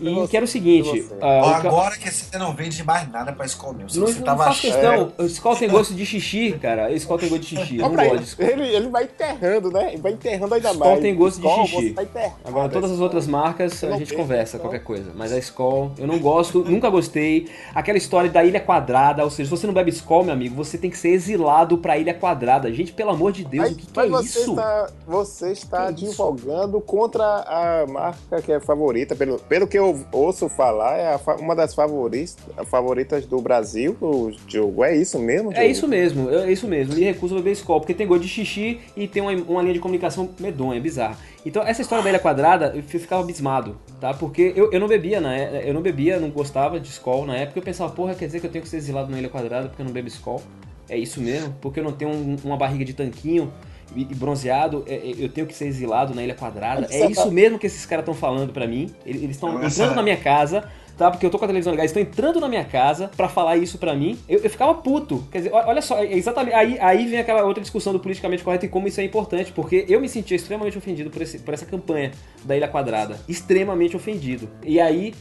E 0.00 0.14
você, 0.14 0.28
que 0.30 0.36
era 0.36 0.44
o 0.44 0.48
seguinte. 0.48 1.08
ah, 1.22 1.40
Ó, 1.42 1.48
o 1.48 1.62
ca- 1.62 1.68
agora 1.68 1.96
que 1.96 2.10
você 2.10 2.36
não 2.36 2.54
vende 2.54 2.82
mais 2.84 3.10
nada 3.10 3.32
pra 3.32 3.46
escola 3.46 3.72
mesmo. 3.74 3.88
Se 3.90 3.98
não, 3.98 4.06
você 4.06 4.18
não 4.18 4.24
tava 4.24 4.54
questão. 4.54 5.12
O 5.16 5.24
Skol 5.24 5.56
tem 5.56 5.68
gosto 5.70 5.94
de 5.94 6.04
xixi, 6.04 6.52
cara. 6.60 6.90
O 6.90 6.94
Skol 6.94 7.18
tem 7.18 7.28
gosto 7.30 7.42
de 7.42 7.46
xixi. 7.56 7.78
Eu 7.78 7.88
não 7.88 7.94
gosto 7.96 8.10
ele, 8.10 8.18
de 8.18 8.24
Skol. 8.26 8.46
ele, 8.46 8.62
ele 8.68 8.88
vai 8.88 9.04
enterrando, 9.04 9.70
né? 9.70 9.88
Ele 9.94 10.02
vai 10.02 10.12
enterrando 10.12 10.54
ainda 10.54 10.70
Skol 10.70 10.86
mais. 10.88 11.00
tem 11.00 11.14
gosto 11.14 11.40
de 11.40 11.46
Skol, 11.48 11.66
xixi. 11.66 11.90
tá. 12.12 12.30
Agora, 12.44 12.68
todas 12.68 12.90
as 12.90 13.00
outras 13.00 13.26
marcas 13.26 13.82
Eu 13.82 13.94
a 13.94 13.98
gente 13.98 14.12
conversa, 14.14 14.58
qualquer 14.58 14.80
coisa. 14.80 15.12
Mas 15.14 15.32
a 15.32 15.38
Skol, 15.38 15.92
eu 15.98 16.06
não 16.06 16.18
gosto, 16.18 16.62
nunca 16.64 16.90
gostei. 16.90 17.48
Aquela 17.74 17.96
história 17.96 18.28
da 18.30 18.44
ilha 18.44 18.60
quadrada, 18.60 19.24
ou 19.24 19.30
seja, 19.30 19.48
se 19.48 19.50
você 19.50 19.66
não 19.66 19.72
bebe 19.74 19.90
Skol, 19.90 20.24
meu 20.24 20.34
amigo, 20.34 20.54
você 20.54 20.73
tem 20.78 20.90
que 20.90 20.98
ser 20.98 21.08
exilado 21.10 21.78
pra 21.78 21.96
ilha 21.98 22.14
quadrada. 22.14 22.72
Gente, 22.72 22.92
pelo 22.92 23.10
amor 23.10 23.32
de 23.32 23.44
Deus, 23.44 23.64
Mas, 23.64 23.72
o 23.72 23.76
que, 23.76 23.86
que 23.86 24.00
é 24.00 24.08
você 24.08 24.38
isso? 24.40 24.50
está, 24.50 24.90
você 25.06 25.52
está 25.52 25.86
Que 25.92 26.04
divulgando 26.06 26.80
contra 26.80 27.24
a 27.24 27.86
marca 27.86 28.42
que 28.42 28.52
é 28.52 28.60
favorita. 28.60 29.14
Pelo, 29.14 29.38
pelo 29.40 29.66
que 29.66 29.78
eu 29.78 29.98
ouço 30.12 30.48
falar, 30.48 30.96
é 30.96 31.14
a 31.14 31.20
uma 31.38 31.54
das 31.54 31.74
favoritas, 31.74 32.36
favoritas 32.66 33.26
do 33.26 33.40
Brasil, 33.40 33.96
o 34.00 34.30
Diogo. 34.46 34.84
É 34.84 34.96
isso 34.96 35.18
mesmo, 35.18 35.50
É 35.52 35.54
Diogo? 35.56 35.70
isso 35.70 35.88
mesmo, 35.88 36.30
é 36.30 36.50
isso 36.52 36.66
mesmo. 36.66 36.94
Me 36.94 37.02
recuso 37.02 37.34
a 37.34 37.38
beber 37.38 37.52
Skol, 37.52 37.80
porque 37.80 37.94
tem 37.94 38.06
gosto 38.06 38.22
de 38.22 38.28
xixi 38.28 38.80
e 38.96 39.06
tem 39.06 39.22
uma, 39.22 39.32
uma 39.32 39.62
linha 39.62 39.74
de 39.74 39.80
comunicação 39.80 40.28
medonha, 40.38 40.80
bizarra. 40.80 41.16
Então, 41.44 41.62
essa 41.62 41.82
história 41.82 42.02
da 42.02 42.08
ilha 42.10 42.18
quadrada, 42.18 42.72
eu 42.74 42.82
fi- 42.82 42.98
ficava 42.98 43.22
abismado, 43.22 43.76
tá? 44.00 44.14
Porque 44.14 44.52
eu, 44.56 44.72
eu 44.72 44.80
não 44.80 44.88
bebia, 44.88 45.20
né? 45.20 45.62
Eu 45.64 45.74
não 45.74 45.82
bebia, 45.82 46.18
não 46.18 46.30
gostava 46.30 46.80
de 46.80 46.88
Skol 46.88 47.26
na 47.26 47.36
época. 47.36 47.58
Eu 47.58 47.62
pensava, 47.62 47.92
porra, 47.92 48.14
quer 48.14 48.26
dizer 48.26 48.40
que 48.40 48.46
eu 48.46 48.50
tenho 48.50 48.62
que 48.62 48.68
ser 48.68 48.78
exilado 48.78 49.10
na 49.10 49.18
ilha 49.18 49.28
quadrada 49.28 49.68
porque 49.68 49.82
eu 49.82 49.86
não 49.86 49.92
bebo 49.92 50.08
Skol? 50.08 50.40
É 50.88 50.96
isso 50.96 51.20
mesmo? 51.20 51.54
Porque 51.60 51.80
eu 51.80 51.84
não 51.84 51.92
tenho 51.92 52.10
um- 52.10 52.36
uma 52.44 52.56
barriga 52.56 52.84
de 52.84 52.94
tanquinho 52.94 53.52
e, 53.94 54.04
bronzeado, 54.04 54.84
é, 54.86 54.94
é, 54.94 55.14
eu 55.18 55.28
tenho 55.28 55.46
que 55.46 55.54
ser 55.54 55.66
exilado 55.66 56.14
na 56.14 56.22
Ilha 56.22 56.34
Quadrada. 56.34 56.86
É 56.90 57.10
isso 57.10 57.30
mesmo 57.30 57.58
que 57.58 57.66
esses 57.66 57.84
caras 57.86 58.02
estão 58.02 58.14
falando 58.14 58.52
pra 58.52 58.66
mim. 58.66 58.90
Eles 59.04 59.30
estão 59.30 59.52
Nossa. 59.52 59.66
entrando 59.66 59.96
na 59.96 60.02
minha 60.02 60.16
casa, 60.16 60.68
tá? 60.96 61.10
Porque 61.10 61.24
eu 61.24 61.30
tô 61.30 61.38
com 61.38 61.44
a 61.44 61.48
televisão 61.48 61.72
ligada, 61.72 61.84
eles 61.84 61.96
estão 61.96 62.02
entrando 62.02 62.40
na 62.40 62.48
minha 62.48 62.64
casa 62.64 63.10
pra 63.16 63.28
falar 63.28 63.56
isso 63.56 63.78
pra 63.78 63.94
mim. 63.94 64.18
Eu, 64.28 64.40
eu 64.40 64.50
ficava 64.50 64.74
puto. 64.74 65.24
Quer 65.30 65.38
dizer, 65.38 65.52
olha 65.52 65.82
só, 65.82 65.98
é 65.98 66.12
exatamente. 66.12 66.54
Aí, 66.54 66.78
aí 66.80 67.06
vem 67.06 67.18
aquela 67.18 67.44
outra 67.44 67.62
discussão 67.62 67.92
do 67.92 68.00
politicamente 68.00 68.42
correto 68.42 68.66
e 68.66 68.68
como 68.68 68.88
isso 68.88 69.00
é 69.00 69.04
importante, 69.04 69.52
porque 69.52 69.84
eu 69.88 70.00
me 70.00 70.08
sentia 70.08 70.36
extremamente 70.36 70.76
ofendido 70.76 71.10
por, 71.10 71.22
esse, 71.22 71.38
por 71.38 71.54
essa 71.54 71.66
campanha 71.66 72.10
da 72.44 72.56
Ilha 72.56 72.68
Quadrada. 72.68 73.18
Extremamente 73.28 73.96
ofendido. 73.96 74.48
E 74.62 74.80
aí. 74.80 75.14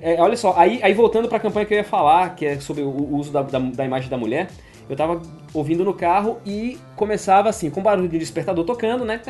é, 0.00 0.20
olha 0.20 0.36
só, 0.36 0.54
aí, 0.56 0.80
aí 0.82 0.94
voltando 0.94 1.28
pra 1.28 1.38
campanha 1.38 1.66
que 1.66 1.74
eu 1.74 1.78
ia 1.78 1.84
falar, 1.84 2.34
que 2.34 2.46
é 2.46 2.60
sobre 2.60 2.82
o, 2.82 2.88
o 2.88 3.16
uso 3.16 3.32
da, 3.32 3.42
da, 3.42 3.58
da 3.58 3.84
imagem 3.84 4.08
da 4.08 4.16
mulher, 4.16 4.48
eu 4.90 4.96
tava 4.96 5.22
ouvindo 5.52 5.84
no 5.84 5.94
carro 5.94 6.38
e 6.44 6.78
começava 6.96 7.48
assim, 7.48 7.70
com 7.70 7.82
barulho 7.82 8.08
de 8.08 8.18
despertador 8.18 8.64
tocando, 8.64 9.04
né? 9.04 9.20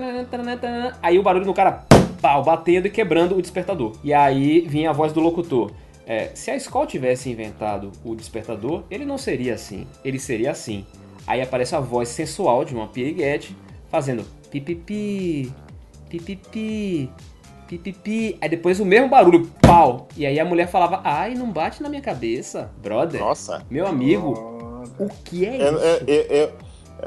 Aí 1.02 1.18
o 1.18 1.22
barulho 1.22 1.46
no 1.46 1.54
cara, 1.54 1.84
pau, 2.20 2.42
batendo 2.42 2.86
e 2.86 2.90
quebrando 2.90 3.36
o 3.36 3.42
despertador. 3.42 3.92
E 4.04 4.12
aí 4.12 4.60
vinha 4.60 4.90
a 4.90 4.92
voz 4.92 5.12
do 5.12 5.20
locutor. 5.20 5.72
É, 6.06 6.30
se 6.34 6.50
a 6.50 6.56
escola 6.56 6.86
tivesse 6.86 7.30
inventado 7.30 7.92
o 8.04 8.14
despertador, 8.14 8.82
ele 8.90 9.04
não 9.04 9.16
seria 9.16 9.54
assim. 9.54 9.86
Ele 10.04 10.18
seria 10.18 10.50
assim. 10.50 10.84
Aí 11.26 11.40
aparece 11.40 11.74
a 11.76 11.80
voz 11.80 12.08
sensual 12.08 12.64
de 12.64 12.74
uma 12.74 12.88
piriguete 12.88 13.56
fazendo 13.88 14.24
pipipi, 14.50 15.52
pipipi, 16.08 17.10
pipipi. 17.68 18.36
Aí 18.40 18.48
depois 18.48 18.80
o 18.80 18.84
mesmo 18.84 19.08
barulho, 19.08 19.46
pau. 19.60 20.08
E 20.16 20.26
aí 20.26 20.40
a 20.40 20.44
mulher 20.44 20.68
falava, 20.68 21.00
ai, 21.04 21.34
não 21.34 21.50
bate 21.50 21.82
na 21.82 21.88
minha 21.88 22.02
cabeça, 22.02 22.70
brother. 22.82 23.20
Nossa. 23.20 23.64
Meu 23.70 23.86
amigo, 23.86 24.69
o 24.98 25.08
que 25.24 25.46
é 25.46 25.56
Eu, 25.68 25.74
isso? 25.76 25.84
eu, 26.06 26.22
eu, 26.22 26.52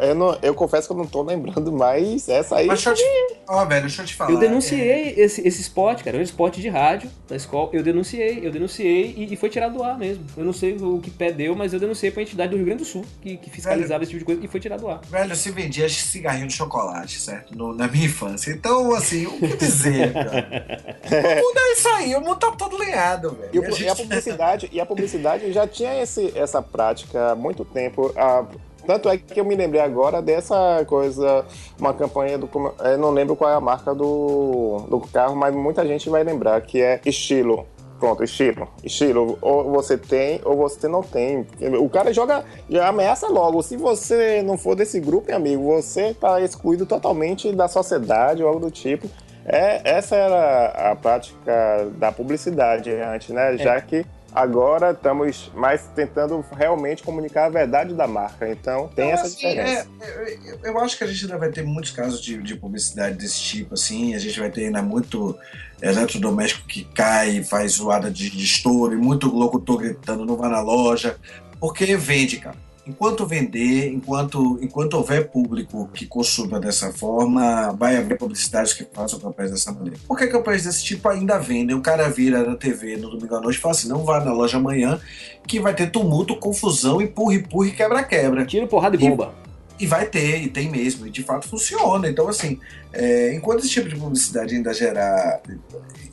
eu, 0.01 0.15
não- 0.15 0.37
eu 0.41 0.53
confesso 0.53 0.87
que 0.87 0.93
eu 0.93 0.97
não 0.97 1.05
tô 1.05 1.21
lembrando 1.21 1.71
mais 1.71 2.27
essa 2.29 2.57
aí. 2.57 2.67
Mas 2.67 2.83
deixa 2.83 2.89
eu 2.91 2.95
te... 2.95 3.35
Ó, 3.47 3.65
velho, 3.65 3.81
deixa 3.81 4.01
eu 4.01 4.05
te 4.05 4.15
falar. 4.15 4.31
Eu 4.31 4.37
denunciei 4.39 5.13
esse, 5.17 5.45
esse 5.47 5.61
spot, 5.61 6.01
cara. 6.03 6.17
É 6.17 6.19
um 6.19 6.23
spot 6.23 6.57
de 6.57 6.69
rádio 6.69 7.09
da 7.27 7.35
escola. 7.35 7.69
Eu 7.73 7.83
denunciei, 7.83 8.39
eu 8.45 8.51
denunciei 8.51 9.13
e, 9.17 9.33
e 9.33 9.35
foi 9.35 9.49
tirado 9.49 9.73
do 9.73 9.83
ar 9.83 9.97
mesmo. 9.97 10.23
Eu 10.37 10.43
não 10.45 10.53
sei 10.53 10.75
o 10.75 10.99
que 10.99 11.11
pé 11.11 11.31
deu, 11.31 11.55
mas 11.55 11.73
eu 11.73 11.79
denunciei 11.79 12.11
pra 12.11 12.21
entidade 12.21 12.51
do 12.51 12.55
Rio 12.57 12.65
Grande 12.65 12.83
do 12.83 12.85
Sul 12.85 13.03
que, 13.21 13.37
que 13.37 13.49
fiscalizava 13.49 14.03
esse 14.03 14.11
tipo 14.11 14.19
de 14.19 14.25
coisa 14.25 14.41
e 14.43 14.47
foi 14.47 14.59
tirado 14.59 14.81
do 14.81 14.87
ar. 14.89 15.01
Velho, 15.09 15.35
se 15.35 15.51
vendia 15.51 15.87
cigarrinho 15.89 16.47
de 16.47 16.53
chocolate, 16.53 17.19
certo? 17.19 17.55
No- 17.57 17.73
na 17.73 17.87
minha 17.87 18.05
infância. 18.05 18.51
Então, 18.51 18.93
assim, 18.93 19.25
o 19.27 19.37
que 19.39 19.57
dizer, 19.57 20.13
cara? 20.13 20.63
O 21.03 21.45
mundo 21.47 21.57
é 21.59 21.73
isso 21.73 21.87
aí, 21.89 22.15
o 22.15 22.21
mundo 22.21 22.35
tá 22.37 22.51
todo 22.51 22.77
lenhado, 22.77 23.31
velho. 23.31 23.49
E, 23.53 23.59
o- 23.59 23.63
a 23.63 23.65
e 23.65 23.69
a 23.69 23.93
gente- 23.93 23.97
publicidade, 24.03 24.69
e 24.71 24.79
a 24.79 24.85
publicidade 24.85 25.51
já 25.51 25.67
tinha 25.67 26.01
esse, 26.01 26.31
essa 26.37 26.61
prática 26.61 27.31
há 27.31 27.35
muito 27.35 27.63
tempo. 27.65 28.13
Ah, 28.15 28.45
tanto 28.85 29.09
é 29.09 29.17
que 29.17 29.39
eu 29.39 29.45
me 29.45 29.55
lembrei 29.55 29.81
agora 29.81 30.21
dessa 30.21 30.83
coisa, 30.85 31.45
uma 31.79 31.93
campanha 31.93 32.37
do. 32.37 32.49
Eu 32.83 32.97
não 32.97 33.11
lembro 33.11 33.35
qual 33.35 33.49
é 33.49 33.55
a 33.55 33.61
marca 33.61 33.93
do, 33.93 34.85
do 34.89 34.99
carro, 34.99 35.35
mas 35.35 35.53
muita 35.53 35.85
gente 35.85 36.09
vai 36.09 36.23
lembrar, 36.23 36.61
que 36.61 36.81
é 36.81 36.99
estilo. 37.05 37.65
Pronto, 37.99 38.21
estilo. 38.21 38.67
Estilo. 38.83 39.37
Ou 39.41 39.71
você 39.71 39.97
tem 39.97 40.41
ou 40.43 40.57
você 40.57 40.89
não 40.89 41.01
tem. 41.01 41.47
O 41.79 41.89
cara 41.89 42.13
joga, 42.13 42.43
já 42.69 42.89
ameaça 42.89 43.29
logo. 43.29 43.61
Se 43.61 43.77
você 43.77 44.43
não 44.43 44.57
for 44.57 44.75
desse 44.75 44.99
grupo, 44.99 45.27
meu 45.27 45.37
amigo, 45.37 45.63
você 45.63 46.13
tá 46.13 46.41
excluído 46.41 46.85
totalmente 46.85 47.53
da 47.53 47.69
sociedade 47.69 48.43
ou 48.43 48.49
algo 48.49 48.59
do 48.59 48.69
tipo. 48.69 49.07
É, 49.45 49.97
essa 49.97 50.17
era 50.17 50.91
a 50.91 50.95
prática 50.97 51.89
da 51.97 52.11
publicidade 52.11 52.91
antes, 52.91 53.29
né? 53.29 53.57
Já 53.57 53.79
que 53.79 54.05
agora 54.33 54.91
estamos 54.91 55.51
mais 55.53 55.87
tentando 55.95 56.43
realmente 56.55 57.03
comunicar 57.03 57.45
a 57.45 57.49
verdade 57.49 57.93
da 57.93 58.07
marca. 58.07 58.49
Então 58.49 58.87
tem 58.95 59.05
Então, 59.05 59.13
essa 59.13 59.27
assim, 59.27 59.35
diferença. 59.49 59.87
é, 60.01 60.37
eu, 60.45 60.59
eu 60.63 60.79
acho 60.79 60.97
que 60.97 61.03
a 61.03 61.07
gente 61.07 61.25
ainda 61.25 61.37
vai 61.37 61.49
ter 61.49 61.63
muitos 61.63 61.91
casos 61.91 62.21
de, 62.21 62.41
de 62.41 62.55
publicidade 62.55 63.15
desse 63.17 63.39
tipo, 63.39 63.73
assim. 63.75 64.15
A 64.15 64.19
gente 64.19 64.39
vai 64.39 64.49
ter 64.49 64.65
ainda 64.65 64.81
muito 64.81 65.37
eletrodoméstico 65.81 66.67
que 66.67 66.85
cai 66.85 67.43
faz 67.43 67.73
zoada 67.73 68.09
de, 68.09 68.29
de 68.29 68.43
estouro, 68.43 68.93
e 68.93 68.97
muito 68.97 69.27
locutor 69.27 69.77
gritando, 69.77 70.25
não 70.25 70.35
vai 70.37 70.49
na 70.49 70.61
loja. 70.61 71.17
Porque 71.59 71.95
vende, 71.95 72.37
cara. 72.37 72.55
Enquanto 72.85 73.25
vender, 73.25 73.93
enquanto, 73.93 74.59
enquanto 74.61 74.95
houver 74.95 75.29
público 75.29 75.89
que 75.93 76.05
consuma 76.05 76.59
dessa 76.59 76.91
forma, 76.91 77.71
vai 77.71 77.95
haver 77.95 78.17
publicidades 78.17 78.73
que 78.73 78.85
façam 78.93 79.17
campanhas 79.19 79.51
dessa 79.51 79.71
maneira. 79.71 79.97
Porque 80.05 80.27
campanhas 80.27 80.63
desse 80.63 80.83
tipo 80.83 81.07
ainda 81.07 81.39
vendem. 81.39 81.73
O 81.77 81.81
cara 81.81 82.09
vira 82.09 82.43
na 82.43 82.57
TV 82.57 82.97
no 82.97 83.09
domingo 83.09 83.35
à 83.35 83.39
noite 83.39 83.57
e 83.57 83.61
fala 83.61 83.73
assim: 83.73 83.87
não 83.87 84.03
vá 84.03 84.19
na 84.19 84.33
loja 84.33 84.57
amanhã, 84.57 84.99
que 85.47 85.61
vai 85.61 85.73
ter 85.73 85.91
tumulto, 85.91 86.35
confusão, 86.35 87.01
empurra, 87.01 87.35
empurra 87.35 87.67
e 87.67 87.71
quebra-quebra. 87.71 88.45
Tiro, 88.45 88.67
porrada 88.67 88.97
e 88.97 88.99
E- 88.99 89.09
bomba. 89.09 89.33
E 89.79 89.87
vai 89.87 90.05
ter, 90.05 90.43
e 90.43 90.47
tem 90.49 90.69
mesmo, 90.69 91.07
e 91.07 91.09
de 91.09 91.23
fato 91.23 91.47
funciona. 91.47 92.07
Então, 92.07 92.27
assim, 92.27 92.59
é, 92.91 93.33
enquanto 93.33 93.59
esse 93.61 93.69
tipo 93.69 93.87
de 93.89 93.95
publicidade 93.95 94.53
ainda 94.55 94.73
gerar. 94.73 95.41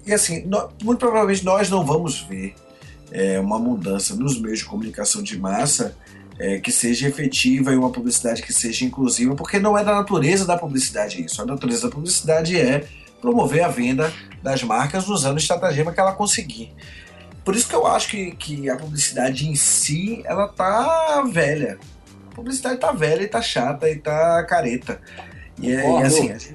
E 0.07 0.13
assim, 0.13 0.49
muito 0.83 0.99
provavelmente 0.99 1.45
nós 1.45 1.69
não 1.69 1.85
vamos 1.85 2.21
ver 2.23 2.55
é, 3.13 3.39
uma 3.41 3.59
mudança 3.59 4.15
nos 4.15 4.41
meios 4.41 4.61
de 4.61 4.65
comunicação 4.65 5.23
de 5.23 5.39
massa 5.39 5.95
é, 6.41 6.59
que 6.59 6.73
seja 6.73 7.07
efetiva 7.07 7.71
e 7.71 7.77
uma 7.77 7.91
publicidade 7.91 8.43
que 8.43 8.51
seja 8.51 8.87
inclusiva, 8.87 9.37
porque 9.37 9.59
não 9.59 9.77
é 9.77 9.85
da 9.85 9.95
natureza 9.95 10.47
da 10.47 10.57
publicidade 10.57 11.23
isso. 11.23 11.43
A 11.43 11.45
natureza 11.45 11.87
da 11.87 11.95
publicidade 11.95 12.59
é 12.59 12.87
promover 13.21 13.63
a 13.63 13.69
venda 13.69 14.11
das 14.43 14.63
marcas 14.63 15.07
usando 15.07 15.35
o 15.35 15.39
estratagema 15.39 15.93
que 15.93 16.01
ela 16.01 16.15
conseguir. 16.15 16.75
Por 17.45 17.55
isso 17.55 17.69
que 17.69 17.75
eu 17.75 17.87
acho 17.87 18.09
que, 18.09 18.31
que 18.33 18.71
a 18.71 18.77
publicidade 18.77 19.47
em 19.47 19.55
si, 19.55 20.23
ela 20.25 20.49
tá 20.49 21.23
velha. 21.31 21.79
A 22.31 22.35
publicidade 22.35 22.81
tá 22.81 22.91
velha 22.91 23.23
e 23.23 23.29
tá 23.29 23.43
chata 23.43 23.91
e 23.91 23.97
tá 23.97 24.43
careta. 24.45 24.99
E, 25.61 25.71
é, 25.71 26.01
e 26.01 26.03
assim, 26.03 26.31
a 26.31 26.39
gente, 26.39 26.55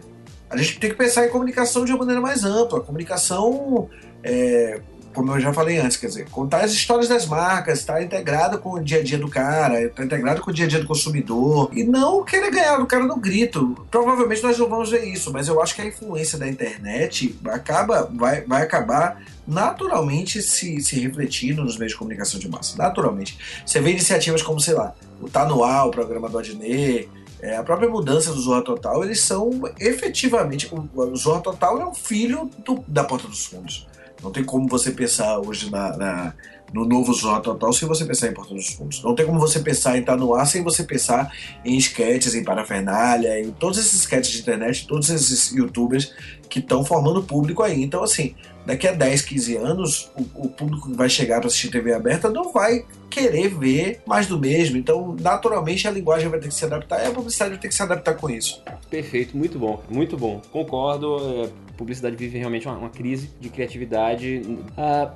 a 0.49 0.57
gente 0.57 0.79
tem 0.79 0.89
que 0.89 0.95
pensar 0.95 1.27
em 1.27 1.29
comunicação 1.29 1.85
de 1.85 1.91
uma 1.91 1.99
maneira 1.99 2.21
mais 2.21 2.43
ampla. 2.43 2.81
Comunicação, 2.81 3.87
é, 4.23 4.81
como 5.15 5.31
eu 5.31 5.39
já 5.39 5.51
falei 5.53 5.77
antes, 5.79 5.97
quer 5.97 6.07
dizer, 6.07 6.29
contar 6.29 6.63
as 6.65 6.71
histórias 6.73 7.07
das 7.09 7.25
marcas, 7.25 7.79
estar 7.79 8.03
integrado 8.03 8.59
com 8.59 8.73
o 8.73 8.83
dia 8.83 8.99
a 8.99 9.03
dia 9.03 9.17
do 9.17 9.27
cara, 9.29 9.81
estar 9.81 10.03
integrado 10.03 10.41
com 10.41 10.51
o 10.51 10.53
dia 10.53 10.65
a 10.65 10.67
dia 10.67 10.79
do 10.79 10.85
consumidor. 10.85 11.71
E 11.73 11.83
não 11.83 12.23
querer 12.23 12.51
ganhar 12.51 12.77
do 12.77 12.85
cara 12.85 13.05
no 13.05 13.15
grito. 13.17 13.75
Provavelmente 13.89 14.43
nós 14.43 14.57
não 14.59 14.67
vamos 14.69 14.91
ver 14.91 15.05
isso, 15.05 15.31
mas 15.33 15.47
eu 15.47 15.61
acho 15.61 15.73
que 15.73 15.81
a 15.81 15.85
influência 15.85 16.37
da 16.37 16.47
internet 16.47 17.35
acaba, 17.45 18.09
vai, 18.13 18.41
vai 18.41 18.61
acabar 18.61 19.21
naturalmente 19.47 20.41
se, 20.41 20.81
se 20.81 20.99
refletindo 20.99 21.63
nos 21.63 21.77
meios 21.77 21.93
de 21.93 21.97
comunicação 21.97 22.39
de 22.39 22.49
massa. 22.49 22.77
Naturalmente. 22.77 23.37
Você 23.65 23.79
vê 23.79 23.91
iniciativas 23.91 24.41
como, 24.43 24.59
sei 24.59 24.73
lá, 24.73 24.93
o 25.21 25.29
Tá 25.29 25.45
No 25.45 25.63
Ar, 25.63 25.87
o 25.87 25.91
programa 25.91 26.27
do 26.29 26.37
Adnet, 26.37 27.09
é, 27.41 27.55
a 27.57 27.63
própria 27.63 27.87
mudança 27.89 28.31
do 28.33 28.39
Zorra 28.41 28.63
Total, 28.63 29.03
eles 29.03 29.21
são 29.21 29.61
efetivamente. 29.79 30.67
O, 30.73 30.89
o 30.99 31.15
Zorra 31.15 31.41
Total 31.41 31.79
é 31.81 31.85
um 31.85 31.93
filho 31.93 32.49
do- 32.65 32.83
da 32.87 33.03
Porta 33.03 33.27
dos 33.27 33.45
Fundos. 33.45 33.87
Não 34.23 34.31
tem 34.31 34.43
como 34.43 34.67
você 34.67 34.91
pensar 34.91 35.39
hoje 35.39 35.69
na, 35.71 35.95
na- 35.97 36.33
no 36.73 36.83
novo 36.83 37.13
Zorra 37.13 37.41
Total 37.41 37.71
sem 37.71 37.87
você 37.87 38.03
pensar 38.05 38.27
em 38.27 38.33
Porta 38.33 38.53
dos 38.53 38.69
Fundos. 38.69 39.01
Não 39.03 39.13
tem 39.15 39.25
como 39.25 39.39
você 39.39 39.59
pensar 39.59 39.97
em 39.97 40.03
Tá 40.03 40.15
No 40.17 40.33
Ar 40.33 40.45
sem 40.47 40.63
você 40.63 40.83
pensar 40.83 41.31
em 41.63 41.77
sketches, 41.77 42.33
em 42.35 42.43
parafernália, 42.43 43.39
em 43.39 43.51
todos 43.51 43.77
esses 43.77 43.93
sketches 44.01 44.33
de 44.33 44.39
internet, 44.41 44.87
todos 44.87 45.09
esses 45.09 45.51
youtubers 45.51 46.11
que 46.49 46.59
estão 46.59 46.83
formando 46.83 47.23
público 47.23 47.61
aí. 47.63 47.81
Então, 47.83 48.03
assim, 48.03 48.35
daqui 48.65 48.87
a 48.87 48.93
10, 48.93 49.21
15 49.21 49.55
anos, 49.57 50.11
o, 50.17 50.45
o 50.45 50.49
público 50.49 50.89
que 50.89 50.97
vai 50.97 51.07
chegar 51.07 51.39
para 51.39 51.47
assistir 51.47 51.69
TV 51.69 51.93
aberta 51.93 52.29
não 52.29 52.51
vai 52.51 52.83
querer 53.09 53.47
ver 53.49 54.01
mais 54.05 54.27
do 54.27 54.37
mesmo. 54.39 54.75
Então, 54.75 55.15
naturalmente, 55.21 55.87
a 55.87 55.91
linguagem 55.91 56.27
vai 56.29 56.39
ter 56.39 56.47
que 56.49 56.53
se 56.55 56.65
adaptar 56.65 57.03
e 57.03 57.07
a 57.07 57.11
publicidade 57.11 57.51
vai 57.51 57.59
ter 57.59 57.67
que 57.69 57.75
se 57.75 57.83
adaptar 57.83 58.15
com 58.15 58.29
isso. 58.29 58.61
Perfeito, 58.89 59.37
muito 59.37 59.57
bom, 59.59 59.81
muito 59.89 60.17
bom. 60.17 60.41
Concordo. 60.51 61.17
é, 61.45 61.64
publicidade 61.77 62.15
vive 62.15 62.37
realmente 62.37 62.67
uma, 62.67 62.77
uma 62.77 62.89
crise 62.89 63.29
de 63.39 63.49
criatividade. 63.49 64.41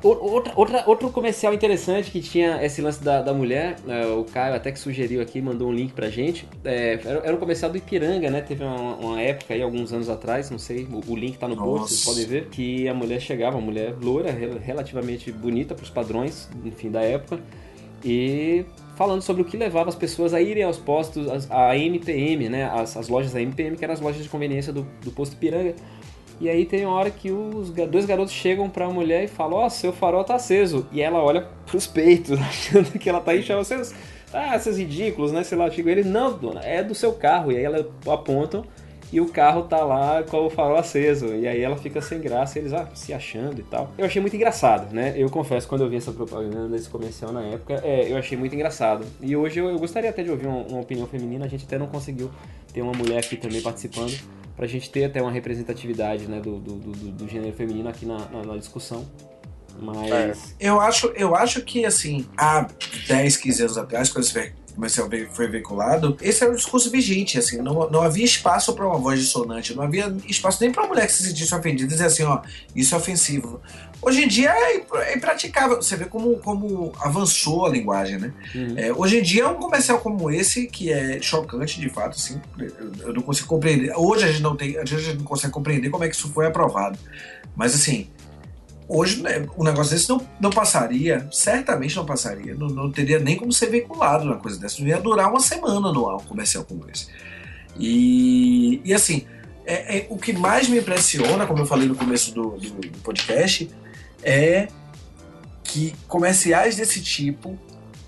O- 0.03 0.07
outra, 0.33 0.53
outra, 0.55 0.83
outro 0.87 1.09
comercial 1.09 1.53
interessante 1.53 2.11
que 2.11 2.21
tinha 2.21 2.63
esse 2.63 2.81
lance 2.81 3.03
da, 3.03 3.21
da 3.21 3.33
mulher, 3.33 3.77
é, 3.87 4.05
o 4.07 4.23
Caio 4.25 4.53
até 4.55 4.71
que 4.71 4.79
sugeriu 4.79 5.21
aqui, 5.21 5.41
mandou 5.41 5.69
um 5.69 5.73
link 5.73 5.93
pra 5.93 6.09
gente. 6.09 6.47
é, 6.63 6.93
era, 7.03 7.19
era 7.25 7.35
um 7.35 7.39
comercial 7.39 7.71
do 7.71 7.77
Ipiranga, 7.77 8.29
né? 8.29 8.41
Teve 8.41 8.63
uma, 8.63 8.95
uma 8.95 9.21
época 9.21 9.53
aí, 9.53 9.61
alguns 9.61 9.91
anos 9.93 10.09
atrás, 10.09 10.49
não 10.51 10.59
sei, 10.59 10.87
o, 10.91 11.11
o 11.11 11.15
link 11.15 11.37
tá 11.37 11.47
no 11.47 11.55
post, 11.55 11.93
vocês 11.93 12.05
podem 12.05 12.25
ver, 12.25 12.49
que 12.49 12.87
a 12.87 12.93
mulher 12.93 13.19
chegava, 13.21 13.57
uma 13.57 13.65
mulher 13.65 13.95
loura, 14.01 14.31
rel- 14.31 14.59
relativamente 14.59 15.31
bonita 15.31 15.73
pros 15.75 15.89
padrões, 15.89 16.49
enfim, 16.65 16.89
da 16.91 17.01
época. 17.01 17.39
E 18.03 18.65
falando 18.95 19.21
sobre 19.21 19.41
o 19.41 19.45
que 19.45 19.57
levava 19.57 19.89
as 19.89 19.95
pessoas 19.95 20.33
a 20.33 20.41
irem 20.41 20.63
aos 20.63 20.77
postos, 20.77 21.27
a 21.49 21.75
MPM, 21.77 22.47
né? 22.49 22.65
As, 22.65 22.95
as 22.95 23.09
lojas 23.09 23.33
da 23.33 23.41
MPM, 23.41 23.75
que 23.77 23.83
eram 23.83 23.93
as 23.93 23.99
lojas 23.99 24.23
de 24.23 24.29
conveniência 24.29 24.71
do, 24.71 24.85
do 25.03 25.11
posto 25.11 25.35
Piranga. 25.35 25.75
E 26.39 26.49
aí 26.49 26.65
tem 26.65 26.85
uma 26.85 26.95
hora 26.95 27.11
que 27.11 27.31
os 27.31 27.69
dois 27.71 28.05
garotos 28.05 28.33
chegam 28.33 28.69
pra 28.69 28.89
mulher 28.89 29.25
e 29.25 29.27
falam, 29.27 29.59
ó, 29.59 29.69
seu 29.69 29.91
farol 29.91 30.23
tá 30.23 30.35
aceso. 30.35 30.87
E 30.91 31.01
ela 31.01 31.21
olha 31.21 31.47
pros 31.65 31.85
peitos, 31.85 32.39
achando 32.41 32.97
que 32.97 33.09
ela 33.09 33.19
tá 33.19 33.31
aí, 33.31 33.43
chama. 33.43 33.61
Ah, 34.31 34.57
seus 34.59 34.77
ridículos, 34.77 35.31
né? 35.31 35.43
Sei 35.43 35.57
lá, 35.57 35.69
chegou 35.69 35.91
ele, 35.91 36.03
não, 36.03 36.37
dona, 36.37 36.61
é 36.61 36.83
do 36.83 36.95
seu 36.95 37.13
carro. 37.13 37.51
E 37.51 37.57
aí 37.57 37.63
ela 37.63 37.89
apontam 38.07 38.63
e 39.11 39.19
o 39.19 39.27
carro 39.27 39.63
tá 39.63 39.83
lá 39.83 40.23
com 40.23 40.45
o 40.45 40.49
farol 40.49 40.77
aceso. 40.77 41.27
E 41.35 41.47
aí 41.47 41.61
ela 41.61 41.75
fica 41.75 42.01
sem 42.01 42.19
graça, 42.19 42.59
eles 42.59 42.73
ah, 42.73 42.87
se 42.93 43.13
achando 43.13 43.59
e 43.59 43.63
tal. 43.63 43.91
Eu 43.97 44.05
achei 44.05 44.21
muito 44.21 44.35
engraçado, 44.35 44.93
né? 44.93 45.13
Eu 45.17 45.29
confesso, 45.29 45.67
quando 45.67 45.83
eu 45.83 45.89
vi 45.89 45.97
essa 45.97 46.11
propaganda 46.11 46.67
desse 46.67 46.89
comercial 46.89 47.31
na 47.31 47.41
época, 47.41 47.81
é, 47.83 48.11
eu 48.11 48.17
achei 48.17 48.37
muito 48.37 48.53
engraçado. 48.53 49.05
E 49.21 49.35
hoje 49.35 49.59
eu, 49.59 49.69
eu 49.69 49.79
gostaria 49.79 50.09
até 50.09 50.23
de 50.23 50.29
ouvir 50.29 50.47
uma, 50.47 50.61
uma, 50.63 50.81
opinião 50.81 51.07
feminina, 51.07 51.45
a 51.45 51.47
gente 51.47 51.65
até 51.65 51.77
não 51.77 51.87
conseguiu 51.87 52.29
ter 52.71 52.81
uma 52.81 52.93
mulher 52.93 53.19
aqui 53.19 53.35
também 53.35 53.61
participando, 53.61 54.15
pra 54.59 54.67
gente 54.67 54.89
ter 54.89 55.05
até 55.05 55.21
uma 55.21 55.31
representatividade 55.31 56.27
né, 56.27 56.41
do, 56.41 56.59
do, 56.59 56.73
do, 56.73 56.91
do 57.11 57.27
gênero 57.29 57.55
feminino 57.55 57.87
aqui 57.87 58.05
na, 58.05 58.17
na, 58.25 58.43
na 58.43 58.57
discussão. 58.57 59.09
Mas. 59.79 60.53
É. 60.59 60.67
Eu, 60.67 60.81
acho, 60.81 61.07
eu 61.15 61.33
acho 61.33 61.61
que, 61.61 61.85
assim, 61.85 62.27
há 62.37 62.67
10, 63.07 63.37
15 63.37 63.61
anos 63.61 63.77
atrás, 63.77 64.09
quando 64.09 64.25
esse 64.85 65.01
comercial 65.01 65.09
foi 65.31 65.47
veiculado, 65.47 66.17
esse 66.21 66.43
era 66.43 66.51
o 66.51 66.55
discurso 66.55 66.89
vigente, 66.89 67.37
assim, 67.37 67.61
não, 67.61 67.89
não 67.89 68.01
havia 68.01 68.25
espaço 68.25 68.73
para 68.73 68.85
uma 68.85 68.97
voz 68.97 69.19
dissonante, 69.19 69.75
não 69.75 69.83
havia 69.83 70.15
espaço 70.27 70.57
nem 70.61 70.71
para 70.71 70.83
uma 70.83 70.89
mulher 70.89 71.07
que 71.07 71.13
se 71.13 71.23
sentisse 71.23 71.53
ofendida 71.53 71.83
e 71.83 71.95
dizer 71.95 72.05
assim, 72.05 72.23
ó, 72.23 72.41
isso 72.75 72.93
é 72.93 72.97
ofensivo. 72.97 73.61
Hoje 74.01 74.23
em 74.23 74.27
dia 74.27 74.49
é, 74.51 74.81
é 75.11 75.17
impraticável. 75.17 75.75
Você 75.81 75.95
vê 75.97 76.05
como, 76.05 76.37
como 76.37 76.93
avançou 77.01 77.65
a 77.65 77.69
linguagem, 77.69 78.17
né? 78.17 78.33
Uhum. 78.55 78.73
É, 78.77 78.93
hoje 78.93 79.19
em 79.19 79.21
dia, 79.21 79.49
um 79.49 79.55
comercial 79.55 79.99
como 79.99 80.31
esse, 80.31 80.67
que 80.67 80.91
é 80.91 81.21
chocante 81.21 81.79
de 81.79 81.89
fato, 81.89 82.15
assim, 82.15 82.39
eu 83.01 83.13
não 83.13 83.21
consigo 83.21 83.47
compreender. 83.47 83.93
Hoje 83.97 84.23
a 84.23 84.31
gente 84.31 84.41
não 84.41 84.55
tem, 84.55 84.77
a 84.77 84.85
gente 84.85 85.17
não 85.17 85.25
consegue 85.25 85.51
compreender 85.51 85.89
como 85.89 86.03
é 86.03 86.09
que 86.09 86.15
isso 86.15 86.29
foi 86.29 86.45
aprovado. 86.45 86.97
Mas 87.55 87.75
assim, 87.75 88.07
Hoje 88.91 89.21
né, 89.21 89.47
um 89.55 89.63
negócio 89.63 89.95
desse 89.95 90.09
não, 90.09 90.19
não 90.39 90.49
passaria, 90.49 91.27
certamente 91.31 91.95
não 91.95 92.07
passaria, 92.07 92.55
não, 92.55 92.67
não 92.67 92.91
teria 92.91 93.19
nem 93.19 93.37
como 93.37 93.53
ser 93.53 93.67
veiculado 93.67 94.25
uma 94.25 94.37
coisa 94.37 94.59
dessa. 94.59 94.81
Não 94.81 94.87
ia 94.87 94.99
durar 94.99 95.29
uma 95.29 95.39
semana 95.39 95.91
no 95.93 96.09
ar 96.09 96.15
um 96.15 96.25
comercial 96.25 96.65
como 96.65 96.89
esse. 96.89 97.07
E, 97.77 98.81
e 98.83 98.91
assim, 98.91 99.27
é, 99.63 99.99
é, 99.99 100.07
o 100.09 100.17
que 100.17 100.33
mais 100.33 100.67
me 100.67 100.79
impressiona, 100.79 101.45
como 101.45 101.59
eu 101.59 101.67
falei 101.67 101.87
no 101.87 101.95
começo 101.95 102.33
do, 102.33 102.57
do, 102.57 102.69
do 102.71 102.97
podcast, 103.03 103.69
é 104.23 104.67
que 105.63 105.93
comerciais 106.07 106.75
desse 106.75 106.99
tipo 106.99 107.55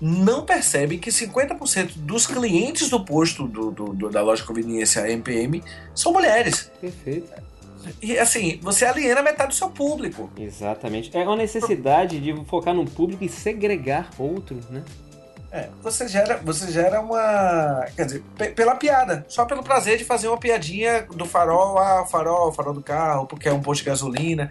não 0.00 0.44
percebem 0.44 0.98
que 0.98 1.10
50% 1.10 1.92
dos 1.98 2.26
clientes 2.26 2.90
do 2.90 3.04
posto 3.04 3.46
do, 3.46 3.70
do, 3.70 4.10
da 4.10 4.20
loja 4.20 4.42
de 4.42 4.48
conveniência 4.48 5.08
MPM 5.08 5.62
são 5.94 6.12
mulheres. 6.12 6.72
Perfeito. 6.80 7.30
E 8.00 8.18
assim, 8.18 8.58
você 8.62 8.84
aliena 8.84 9.22
metade 9.22 9.50
do 9.50 9.54
seu 9.54 9.70
público. 9.70 10.30
Exatamente. 10.36 11.16
É 11.16 11.24
uma 11.24 11.36
necessidade 11.36 12.20
de 12.20 12.34
focar 12.44 12.74
num 12.74 12.84
público 12.84 13.24
e 13.24 13.28
segregar 13.28 14.10
outro, 14.18 14.58
né? 14.70 14.82
É, 15.50 15.68
você 15.82 16.08
gera, 16.08 16.40
você 16.42 16.72
gera 16.72 17.00
uma. 17.00 17.84
Quer 17.94 18.06
dizer, 18.06 18.22
pela 18.56 18.74
piada. 18.74 19.24
Só 19.28 19.44
pelo 19.44 19.62
prazer 19.62 19.98
de 19.98 20.04
fazer 20.04 20.28
uma 20.28 20.38
piadinha 20.38 21.06
do 21.14 21.26
farol, 21.26 21.78
ah, 21.78 22.06
farol, 22.06 22.50
farol 22.52 22.72
do 22.72 22.82
carro, 22.82 23.26
porque 23.26 23.48
é 23.48 23.52
um 23.52 23.60
posto 23.60 23.80
de 23.80 23.90
gasolina. 23.90 24.50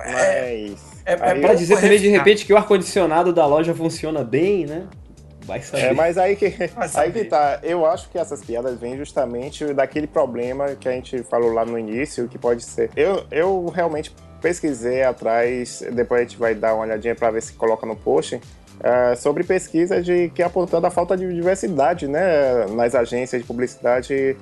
É, 0.00 0.10
é, 0.14 0.74
é, 1.04 1.12
é 1.12 1.34
pra 1.34 1.52
dizer 1.52 1.78
também 1.78 2.00
de 2.00 2.08
repente 2.08 2.46
que 2.46 2.52
o 2.52 2.56
ar-condicionado 2.56 3.30
da 3.30 3.44
loja 3.44 3.74
funciona 3.74 4.24
bem, 4.24 4.64
né? 4.64 4.86
Vai 5.46 5.62
saber. 5.62 5.84
É, 5.84 5.92
mas 5.92 6.18
aí 6.18 6.34
que, 6.34 6.52
aí 6.94 7.12
que 7.12 7.24
tá. 7.24 7.60
Eu 7.62 7.86
acho 7.86 8.08
que 8.10 8.18
essas 8.18 8.44
piadas 8.44 8.78
vêm 8.78 8.96
justamente 8.96 9.72
daquele 9.72 10.06
problema 10.06 10.74
que 10.74 10.88
a 10.88 10.92
gente 10.92 11.22
falou 11.22 11.52
lá 11.52 11.64
no 11.64 11.78
início, 11.78 12.28
que 12.28 12.36
pode 12.36 12.64
ser. 12.64 12.90
Eu, 12.96 13.24
eu 13.30 13.66
realmente 13.68 14.14
pesquisei 14.42 15.02
atrás, 15.02 15.82
depois 15.92 16.20
a 16.20 16.24
gente 16.24 16.36
vai 16.36 16.54
dar 16.54 16.74
uma 16.74 16.84
olhadinha 16.84 17.14
para 17.14 17.30
ver 17.30 17.42
se 17.42 17.52
coloca 17.52 17.86
no 17.86 17.96
post. 17.96 18.40
Uh, 18.76 19.16
sobre 19.16 19.42
pesquisa 19.42 20.02
de 20.02 20.28
que 20.34 20.42
apontando 20.42 20.86
a 20.86 20.90
falta 20.90 21.16
de 21.16 21.32
diversidade 21.32 22.06
né, 22.06 22.66
nas 22.66 22.94
agências 22.94 23.40
de 23.40 23.48
publicidade 23.48 24.36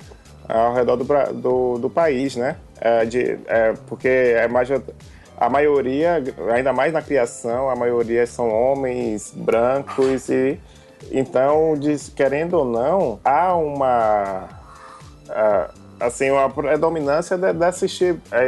ao 0.48 0.74
redor 0.74 0.96
do, 0.96 1.05
do, 1.34 1.78
do 1.78 1.88
país, 1.88 2.34
né? 2.34 2.57
Uh, 2.78 3.07
de, 3.07 3.34
uh, 3.34 3.78
porque 3.86 4.09
é 4.09 4.48
mais, 4.48 4.68
a 5.38 5.48
maioria, 5.48 6.22
ainda 6.52 6.72
mais 6.72 6.92
na 6.92 7.00
criação, 7.00 7.70
a 7.70 7.76
maioria 7.76 8.26
são 8.26 8.48
homens 8.48 9.32
brancos 9.34 10.28
e 10.28 10.59
então, 11.11 11.74
diz, 11.78 12.09
querendo 12.09 12.55
ou 12.55 12.64
não, 12.64 13.20
há 13.24 13.55
uma. 13.55 14.49
Assim, 16.01 16.30
uma 16.30 16.51
predominância 16.51 17.38
de, 17.38 17.53
desses, 17.53 18.01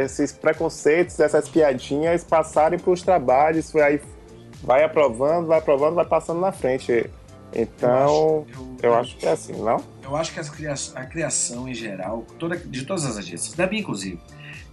esses 0.03 0.31
preconceitos, 0.31 1.15
dessas 1.15 1.47
piadinhas 1.47 2.23
passarem 2.23 2.77
para 2.77 2.91
os 2.91 3.01
trabalhos, 3.01 3.73
aí 3.75 4.01
vai 4.63 4.83
aprovando, 4.83 5.47
vai 5.47 5.59
aprovando, 5.59 5.95
vai 5.95 6.05
passando 6.05 6.41
na 6.41 6.51
frente. 6.51 7.09
Então, 7.55 8.45
eu 8.53 8.59
acho, 8.59 8.79
eu, 8.83 8.91
eu 8.91 8.95
acho 8.95 9.17
que 9.17 9.25
é 9.25 9.31
assim, 9.31 9.53
não? 9.53 9.81
Eu 10.03 10.15
acho 10.15 10.33
que 10.33 10.39
a 10.39 11.05
criação 11.05 11.67
em 11.67 11.73
geral, 11.73 12.25
toda, 12.37 12.57
de 12.57 12.85
todas 12.85 13.05
as 13.05 13.17
agências, 13.17 13.55
da 13.55 13.65
minha 13.65 13.81
inclusive, 13.81 14.19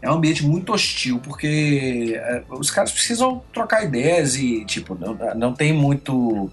é 0.02 0.10
um 0.10 0.14
ambiente 0.14 0.44
muito 0.44 0.72
hostil, 0.72 1.18
porque 1.18 2.12
é, 2.14 2.42
os 2.50 2.70
caras 2.70 2.92
precisam 2.92 3.42
trocar 3.52 3.84
ideias 3.84 4.36
e, 4.36 4.64
tipo, 4.64 4.94
não, 4.94 5.14
não 5.34 5.54
tem 5.54 5.72
muito 5.72 6.50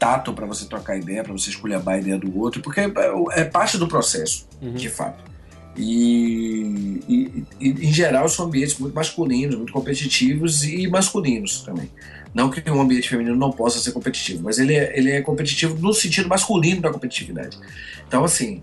tato 0.00 0.32
para 0.32 0.46
você 0.46 0.64
trocar 0.64 0.96
ideia, 0.96 1.22
para 1.22 1.32
você 1.34 1.50
escolher 1.50 1.80
a 1.86 1.98
ideia 1.98 2.18
do 2.18 2.36
outro, 2.38 2.62
porque 2.62 2.80
é, 2.80 2.90
é 3.32 3.44
parte 3.44 3.76
do 3.76 3.86
processo, 3.86 4.48
uhum. 4.60 4.72
de 4.72 4.88
fato. 4.88 5.22
E, 5.76 7.00
e, 7.06 7.44
e, 7.60 7.68
em 7.88 7.92
geral 7.92 8.28
são 8.28 8.46
ambientes 8.46 8.76
muito 8.78 8.94
masculinos, 8.94 9.54
muito 9.54 9.72
competitivos 9.72 10.64
e 10.64 10.88
masculinos 10.88 11.60
também. 11.60 11.90
Não 12.32 12.48
que 12.48 12.68
um 12.70 12.80
ambiente 12.80 13.08
feminino 13.08 13.36
não 13.36 13.50
possa 13.50 13.78
ser 13.78 13.92
competitivo, 13.92 14.42
mas 14.42 14.58
ele 14.58 14.74
é, 14.74 14.98
ele 14.98 15.10
é 15.10 15.20
competitivo 15.20 15.76
no 15.78 15.92
sentido 15.92 16.28
masculino 16.28 16.80
da 16.80 16.90
competitividade. 16.90 17.58
Então, 18.06 18.24
assim, 18.24 18.62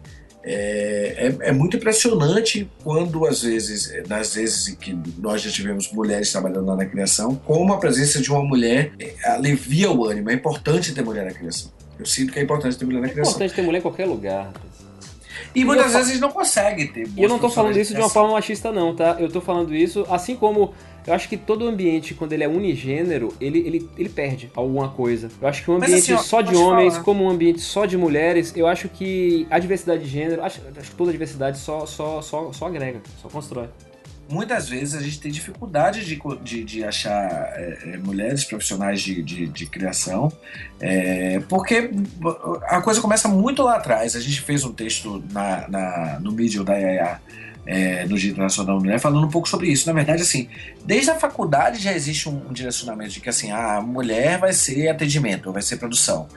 é, 0.49 1.27
é, 1.27 1.49
é, 1.49 1.51
muito 1.51 1.75
impressionante 1.75 2.69
quando, 2.81 3.25
às 3.25 3.41
vezes, 3.41 3.91
nas 4.07 4.33
vezes 4.35 4.69
em 4.69 4.75
que 4.75 4.97
nós 5.17 5.41
já 5.41 5.51
tivemos 5.51 5.91
mulheres 5.91 6.31
trabalhando 6.31 6.73
na 6.73 6.85
criação, 6.85 7.35
como 7.45 7.73
a 7.73 7.77
presença 7.77 8.21
de 8.21 8.31
uma 8.31 8.41
mulher 8.41 8.93
é, 8.97 9.29
alivia 9.29 9.91
o 9.91 10.05
ânimo. 10.05 10.29
É 10.29 10.33
importante 10.33 10.93
ter 10.93 11.03
mulher 11.03 11.25
na 11.25 11.31
criação. 11.31 11.69
Eu 11.99 12.05
sinto 12.05 12.31
que 12.31 12.39
é 12.39 12.43
importante 12.43 12.77
ter 12.77 12.85
mulher 12.85 13.01
na 13.01 13.09
criação. 13.09 13.33
É 13.33 13.35
importante 13.35 13.55
ter 13.55 13.61
mulher 13.61 13.79
em 13.79 13.81
qualquer 13.81 14.05
lugar. 14.05 14.53
E, 15.53 15.61
e 15.61 15.65
muitas 15.65 15.91
vezes 15.91 16.17
não 16.17 16.31
consegue 16.31 16.87
ter. 16.87 17.09
E 17.17 17.23
eu 17.23 17.27
não 17.27 17.39
tô 17.39 17.49
falando 17.49 17.77
isso 17.77 17.93
de 17.93 17.99
uma 17.99 18.09
forma 18.09 18.31
machista, 18.31 18.71
não, 18.71 18.95
tá? 18.95 19.17
Eu 19.19 19.29
tô 19.29 19.41
falando 19.41 19.75
isso 19.75 20.05
assim 20.09 20.37
como 20.37 20.73
eu 21.07 21.13
acho 21.13 21.29
que 21.29 21.37
todo 21.37 21.65
ambiente, 21.65 22.13
quando 22.13 22.33
ele 22.33 22.43
é 22.43 22.47
unigênero, 22.47 23.33
ele, 23.39 23.59
ele, 23.59 23.89
ele 23.97 24.09
perde 24.09 24.51
alguma 24.53 24.89
coisa. 24.89 25.31
Eu 25.41 25.47
acho 25.47 25.63
que 25.63 25.71
um 25.71 25.75
ambiente 25.75 26.13
assim, 26.13 26.27
só 26.27 26.41
de 26.41 26.53
homens, 26.53 26.93
falar. 26.93 27.05
como 27.05 27.23
um 27.23 27.29
ambiente 27.29 27.61
só 27.61 27.85
de 27.85 27.97
mulheres, 27.97 28.53
eu 28.55 28.67
acho 28.67 28.89
que 28.89 29.47
a 29.49 29.57
diversidade 29.57 30.03
de 30.03 30.09
gênero, 30.09 30.43
acho, 30.43 30.59
acho 30.77 30.91
que 30.91 30.95
toda 30.95 31.09
a 31.09 31.13
diversidade 31.13 31.57
só, 31.57 31.85
só, 31.85 32.21
só, 32.21 32.51
só 32.51 32.67
agrega, 32.67 33.01
só 33.21 33.29
constrói 33.29 33.69
muitas 34.29 34.67
vezes 34.67 34.95
a 34.95 35.01
gente 35.01 35.19
tem 35.19 35.31
dificuldade 35.31 36.05
de, 36.05 36.19
de, 36.43 36.63
de 36.63 36.83
achar 36.83 37.29
é, 37.55 37.93
é, 37.93 37.97
mulheres 37.97 38.43
profissionais 38.43 39.01
de, 39.01 39.23
de, 39.23 39.47
de 39.47 39.65
criação, 39.65 40.31
é, 40.79 41.39
porque 41.47 41.89
a 42.63 42.81
coisa 42.81 43.01
começa 43.01 43.27
muito 43.27 43.63
lá 43.63 43.77
atrás. 43.77 44.15
A 44.15 44.19
gente 44.19 44.41
fez 44.41 44.63
um 44.63 44.73
texto 44.73 45.23
na, 45.31 45.67
na 45.67 46.19
no 46.19 46.31
Medium 46.31 46.63
da 46.63 46.73
Yaya 46.75 47.21
é, 47.67 48.05
no 48.05 48.17
Dia 48.17 48.31
Internacional 48.31 48.75
da 48.75 48.81
Mulher, 48.81 48.97
falando 48.97 49.27
um 49.27 49.29
pouco 49.29 49.47
sobre 49.47 49.67
isso. 49.67 49.85
Na 49.85 49.93
verdade, 49.93 50.21
assim, 50.21 50.47
desde 50.85 51.11
a 51.11 51.15
faculdade 51.15 51.79
já 51.79 51.91
existe 51.93 52.29
um, 52.29 52.49
um 52.49 52.53
direcionamento 52.53 53.11
de 53.11 53.19
que 53.19 53.27
assim, 53.27 53.51
a 53.51 53.81
mulher 53.81 54.39
vai 54.39 54.53
ser 54.53 54.87
atendimento, 54.87 55.51
vai 55.51 55.61
ser 55.61 55.75
produção. 55.75 56.27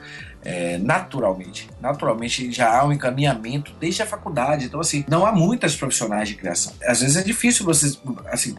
É, 0.43 0.77
naturalmente, 0.79 1.69
naturalmente 1.79 2.51
já 2.51 2.77
há 2.77 2.85
um 2.85 2.91
encaminhamento 2.91 3.71
desde 3.79 4.01
a 4.01 4.05
faculdade. 4.05 4.65
Então, 4.65 4.81
assim, 4.81 5.05
não 5.07 5.25
há 5.25 5.31
muitas 5.31 5.75
profissionais 5.75 6.27
de 6.27 6.35
criação. 6.35 6.73
Às 6.83 6.99
vezes 6.99 7.15
é 7.15 7.23
difícil 7.23 7.65
você, 7.65 7.97
assim, 8.29 8.53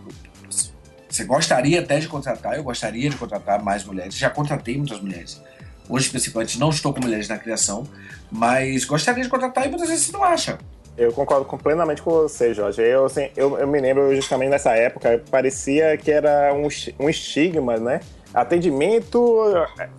você 1.08 1.24
gostaria 1.24 1.80
até 1.80 2.00
de 2.00 2.08
contratar, 2.08 2.56
eu 2.56 2.64
gostaria 2.64 3.10
de 3.10 3.16
contratar 3.16 3.62
mais 3.62 3.84
mulheres, 3.84 4.16
já 4.16 4.30
contratei 4.30 4.78
muitas 4.78 4.98
mulheres. 4.98 5.42
Hoje, 5.86 6.08
principalmente, 6.08 6.58
não 6.58 6.70
estou 6.70 6.94
com 6.94 7.02
mulheres 7.02 7.28
na 7.28 7.36
criação, 7.36 7.86
mas 8.30 8.86
gostaria 8.86 9.22
de 9.22 9.28
contratar 9.28 9.66
e 9.66 9.68
muitas 9.68 9.90
vezes 9.90 10.06
você 10.06 10.12
não 10.12 10.24
acha. 10.24 10.58
Eu 10.96 11.12
concordo 11.12 11.46
plenamente 11.58 12.02
com 12.02 12.10
você, 12.10 12.52
Jorge. 12.52 12.82
Eu, 12.82 13.06
assim, 13.06 13.30
eu, 13.36 13.58
eu 13.58 13.66
me 13.66 13.80
lembro 13.80 14.14
justamente 14.14 14.50
nessa 14.50 14.72
época, 14.72 15.22
parecia 15.30 15.96
que 15.96 16.10
era 16.10 16.52
um, 16.54 16.68
um 16.98 17.08
estigma, 17.08 17.78
né? 17.78 18.00
Atendimento 18.34 19.52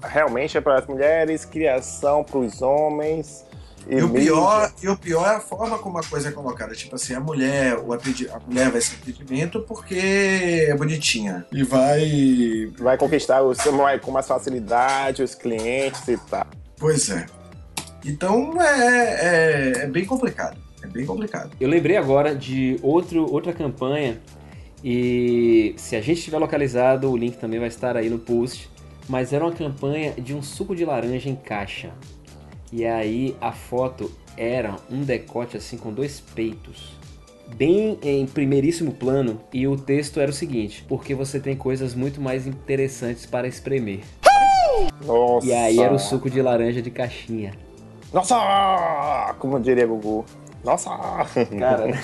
realmente 0.04 0.58
é 0.58 0.62
para 0.62 0.80
as 0.80 0.88
mulheres, 0.88 1.46
criação 1.46 2.24
para 2.24 2.40
os 2.40 2.62
homens. 2.62 3.46
E, 3.88 3.96
e 3.96 4.04
o, 4.04 4.10
pior, 4.10 4.72
e 4.82 4.88
o 4.88 4.98
pior 4.98 5.28
é 5.28 5.36
a 5.36 5.40
forma 5.40 5.78
como 5.78 5.98
a 5.98 6.04
coisa 6.04 6.30
é 6.30 6.32
colocada. 6.32 6.74
Tipo 6.74 6.96
assim, 6.96 7.14
a 7.14 7.20
mulher, 7.20 7.78
o 7.78 7.92
atendi, 7.92 8.30
a 8.30 8.40
mulher 8.40 8.70
vai 8.70 8.80
ser 8.80 8.96
atendimento 9.02 9.62
porque 9.62 10.66
é 10.70 10.76
bonitinha. 10.76 11.46
E 11.52 11.64
vai. 11.64 12.72
Vai 12.78 12.98
conquistar 12.98 13.42
os, 13.42 13.58
com 14.02 14.12
mais 14.12 14.28
facilidade 14.28 15.22
os 15.22 15.36
clientes 15.36 16.08
e 16.08 16.18
tal. 16.18 16.48
Pois 16.78 17.10
é. 17.10 17.26
Então 18.06 18.62
é, 18.62 19.74
é, 19.80 19.84
é 19.84 19.88
bem 19.88 20.06
complicado. 20.06 20.63
É 20.84 20.88
bem 20.88 21.06
complicado. 21.06 21.52
Eu 21.60 21.70
lembrei 21.70 21.96
agora 21.96 22.36
de 22.36 22.78
outro, 22.84 23.32
outra 23.32 23.54
campanha 23.54 24.20
e 24.84 25.74
se 25.78 25.96
a 25.96 26.02
gente 26.02 26.22
tiver 26.22 26.38
localizado, 26.38 27.10
o 27.10 27.16
link 27.16 27.38
também 27.38 27.58
vai 27.58 27.70
estar 27.70 27.96
aí 27.96 28.10
no 28.10 28.20
post. 28.20 28.70
Mas 29.08 29.32
era 29.34 29.44
uma 29.46 29.54
campanha 29.54 30.12
de 30.12 30.34
um 30.34 30.42
suco 30.44 30.76
de 30.76 30.84
laranja 30.86 31.30
em 31.30 31.36
caixa. 31.36 31.92
E 32.72 32.86
aí 32.86 33.36
a 33.40 33.52
foto 33.52 34.12
era 34.38 34.76
um 34.90 35.02
decote 35.04 35.56
assim 35.58 35.78
com 35.78 35.92
dois 35.92 36.20
peitos. 36.20 36.98
bem 37.56 38.00
em 38.02 38.26
primeiríssimo 38.26 38.94
plano 38.94 39.40
e 39.54 39.68
o 39.68 39.78
texto 39.78 40.20
era 40.20 40.32
o 40.32 40.34
seguinte: 40.34 40.84
porque 40.88 41.14
você 41.14 41.40
tem 41.40 41.56
coisas 41.56 41.94
muito 41.94 42.20
mais 42.22 42.48
interessantes 42.48 43.26
para 43.26 43.48
espremer. 43.48 44.02
Nossa. 45.06 45.46
E 45.46 45.54
aí 45.54 45.80
era 45.80 45.94
o 45.94 46.00
suco 46.00 46.30
de 46.30 46.42
laranja 46.42 46.82
de 46.82 46.90
caixinha. 46.90 47.54
Nossa! 48.12 49.36
Como 49.40 49.60
diria 49.60 49.86
Gugu. 49.86 50.26
Nossa! 50.64 50.90
Cara, 51.60 52.00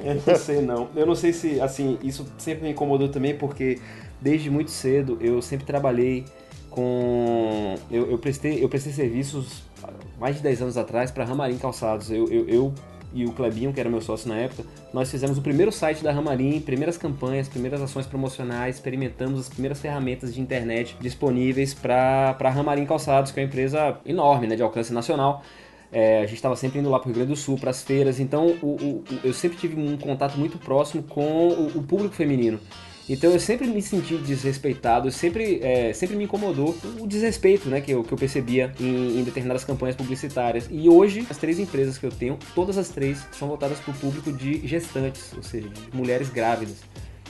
eu 0.00 0.22
não 0.26 0.36
sei 0.36 0.60
não. 0.60 0.88
Eu 0.94 1.06
não 1.06 1.14
sei 1.14 1.32
se, 1.32 1.60
assim, 1.60 1.98
isso 2.02 2.26
sempre 2.38 2.64
me 2.64 2.70
incomodou 2.70 3.08
também, 3.08 3.36
porque 3.36 3.80
desde 4.20 4.50
muito 4.50 4.70
cedo 4.70 5.18
eu 5.20 5.40
sempre 5.40 5.64
trabalhei 5.64 6.24
com. 6.70 7.74
Eu, 7.90 8.10
eu 8.10 8.18
prestei, 8.18 8.62
eu 8.62 8.68
prestei 8.68 8.92
serviços 8.92 9.62
mais 10.18 10.36
de 10.36 10.42
10 10.42 10.62
anos 10.62 10.76
atrás 10.76 11.10
para 11.10 11.24
Ramarim 11.24 11.58
Calçados. 11.58 12.10
Eu, 12.10 12.28
eu, 12.28 12.48
eu 12.48 12.74
e 13.14 13.26
o 13.26 13.32
Clebinho, 13.32 13.72
que 13.72 13.80
era 13.80 13.90
meu 13.90 14.00
sócio 14.00 14.28
na 14.28 14.36
época, 14.36 14.64
nós 14.92 15.10
fizemos 15.10 15.36
o 15.36 15.42
primeiro 15.42 15.70
site 15.70 16.02
da 16.02 16.10
Ramarim, 16.10 16.60
primeiras 16.60 16.96
campanhas, 16.96 17.48
primeiras 17.48 17.80
ações 17.80 18.06
promocionais, 18.06 18.76
experimentamos 18.76 19.40
as 19.40 19.48
primeiras 19.48 19.80
ferramentas 19.80 20.34
de 20.34 20.40
internet 20.40 20.96
disponíveis 21.00 21.74
para 21.74 22.34
Ramarim 22.40 22.86
Calçados, 22.86 23.30
que 23.30 23.38
é 23.38 23.42
uma 23.42 23.48
empresa 23.48 23.98
enorme, 24.06 24.46
né, 24.46 24.56
de 24.56 24.62
alcance 24.62 24.92
nacional. 24.92 25.42
É, 25.92 26.20
a 26.20 26.26
gente 26.26 26.36
estava 26.36 26.56
sempre 26.56 26.78
indo 26.78 26.88
lá 26.88 26.98
para 26.98 27.08
o 27.08 27.12
Rio 27.12 27.16
Grande 27.16 27.32
do 27.32 27.36
Sul, 27.36 27.58
para 27.58 27.70
as 27.70 27.82
feiras, 27.82 28.18
então 28.18 28.56
o, 28.62 28.66
o, 28.66 28.88
o, 28.96 29.04
eu 29.22 29.34
sempre 29.34 29.58
tive 29.58 29.78
um 29.78 29.98
contato 29.98 30.38
muito 30.38 30.56
próximo 30.56 31.02
com 31.02 31.48
o, 31.48 31.82
público 31.82 32.14
feminino. 32.14 32.58
Então 33.08 33.30
eu 33.30 33.38
sempre 33.38 33.66
me 33.66 33.82
senti 33.82 34.16
desrespeitado, 34.16 35.10
sempre, 35.10 35.60
é, 35.62 35.92
sempre 35.92 36.16
me 36.16 36.24
incomodou 36.24 36.74
o 36.98 37.06
desrespeito 37.06 37.68
né, 37.68 37.80
que, 37.80 37.90
eu, 37.90 38.02
que 38.02 38.12
eu 38.12 38.16
percebia 38.16 38.72
em, 38.80 39.18
em, 39.18 39.22
determinadas 39.22 39.64
campanhas 39.64 39.94
publicitárias. 39.94 40.66
E 40.70 40.88
hoje, 40.88 41.26
as 41.28 41.36
três 41.36 41.58
empresas 41.58 41.98
que 41.98 42.06
eu 42.06 42.12
tenho, 42.12 42.38
todas 42.54 42.78
as 42.78 42.88
três 42.88 43.26
são 43.32 43.48
voltadas 43.48 43.78
para 43.80 43.92
o 43.92 43.94
público 43.94 44.32
de 44.32 44.66
gestantes, 44.66 45.34
ou 45.36 45.42
seja, 45.42 45.68
de 45.68 45.94
mulheres 45.94 46.30
grávidas. 46.30 46.76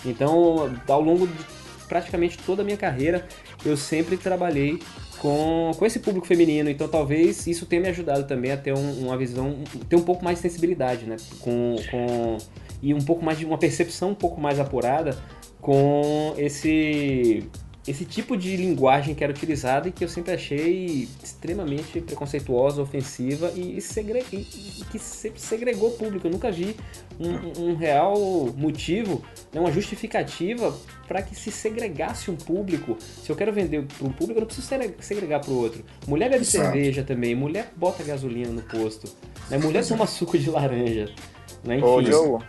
Então, 0.04 0.70
ao 0.86 1.00
longo 1.00 1.26
de 1.26 1.61
praticamente 1.92 2.38
toda 2.38 2.62
a 2.62 2.64
minha 2.64 2.76
carreira, 2.78 3.26
eu 3.66 3.76
sempre 3.76 4.16
trabalhei 4.16 4.78
com, 5.18 5.72
com 5.76 5.84
esse 5.84 5.98
público 5.98 6.26
feminino. 6.26 6.70
Então 6.70 6.88
talvez 6.88 7.46
isso 7.46 7.66
tenha 7.66 7.82
me 7.82 7.88
ajudado 7.88 8.24
também 8.26 8.50
a 8.50 8.56
ter 8.56 8.72
um, 8.72 9.04
uma 9.04 9.18
visão, 9.18 9.58
ter 9.90 9.96
um 9.96 10.02
pouco 10.02 10.24
mais 10.24 10.38
de 10.38 10.42
sensibilidade, 10.42 11.04
né? 11.04 11.16
Com, 11.40 11.76
com, 11.90 12.38
e 12.80 12.94
um 12.94 13.00
pouco 13.02 13.22
mais 13.22 13.38
de 13.38 13.44
uma 13.44 13.58
percepção 13.58 14.12
um 14.12 14.14
pouco 14.14 14.40
mais 14.40 14.58
apurada 14.58 15.18
com 15.60 16.32
esse 16.38 17.46
esse 17.86 18.04
tipo 18.04 18.36
de 18.36 18.56
linguagem 18.56 19.14
que 19.14 19.24
era 19.24 19.32
utilizada 19.32 19.88
e 19.88 19.92
que 19.92 20.04
eu 20.04 20.08
sempre 20.08 20.32
achei 20.32 21.08
extremamente 21.22 22.00
preconceituosa, 22.00 22.80
ofensiva 22.80 23.52
e, 23.56 23.80
segre... 23.80 24.24
e, 24.32 24.36
e 24.36 24.84
que 24.90 24.98
sempre 25.00 25.40
segregou 25.40 25.88
o 25.88 25.92
público. 25.92 26.26
Eu 26.26 26.30
nunca 26.30 26.50
vi 26.50 26.76
um, 27.18 27.70
um 27.70 27.76
real 27.76 28.16
motivo, 28.56 29.22
né, 29.52 29.60
uma 29.60 29.72
justificativa 29.72 30.76
para 31.08 31.22
que 31.22 31.34
se 31.34 31.50
segregasse 31.50 32.30
um 32.30 32.36
público. 32.36 32.96
Se 33.00 33.30
eu 33.30 33.34
quero 33.34 33.52
vender 33.52 33.84
para 33.84 34.06
um 34.06 34.12
público, 34.12 34.38
eu 34.38 34.42
não 34.42 34.46
preciso 34.46 34.68
segregar 35.00 35.40
para 35.40 35.50
o 35.50 35.58
outro. 35.58 35.84
Mulher 36.06 36.30
bebe 36.30 36.42
Exato. 36.42 36.64
cerveja 36.64 37.02
também, 37.02 37.34
mulher 37.34 37.72
bota 37.76 38.04
gasolina 38.04 38.50
no 38.50 38.62
posto, 38.62 39.12
né? 39.50 39.58
mulher 39.58 39.84
toma 39.84 40.06
suco 40.06 40.38
de 40.38 40.48
laranja. 40.48 41.12
Né? 41.64 41.78
Enfim, 41.78 41.86
Ô, 41.86 42.00
Diogo, 42.00 42.44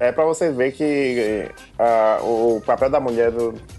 é 0.00 0.12
para 0.12 0.24
você 0.24 0.50
ver 0.50 0.72
que 0.72 1.50
uh, 1.78 2.56
o 2.56 2.60
papel 2.60 2.88
da 2.88 3.00
mulher 3.00 3.32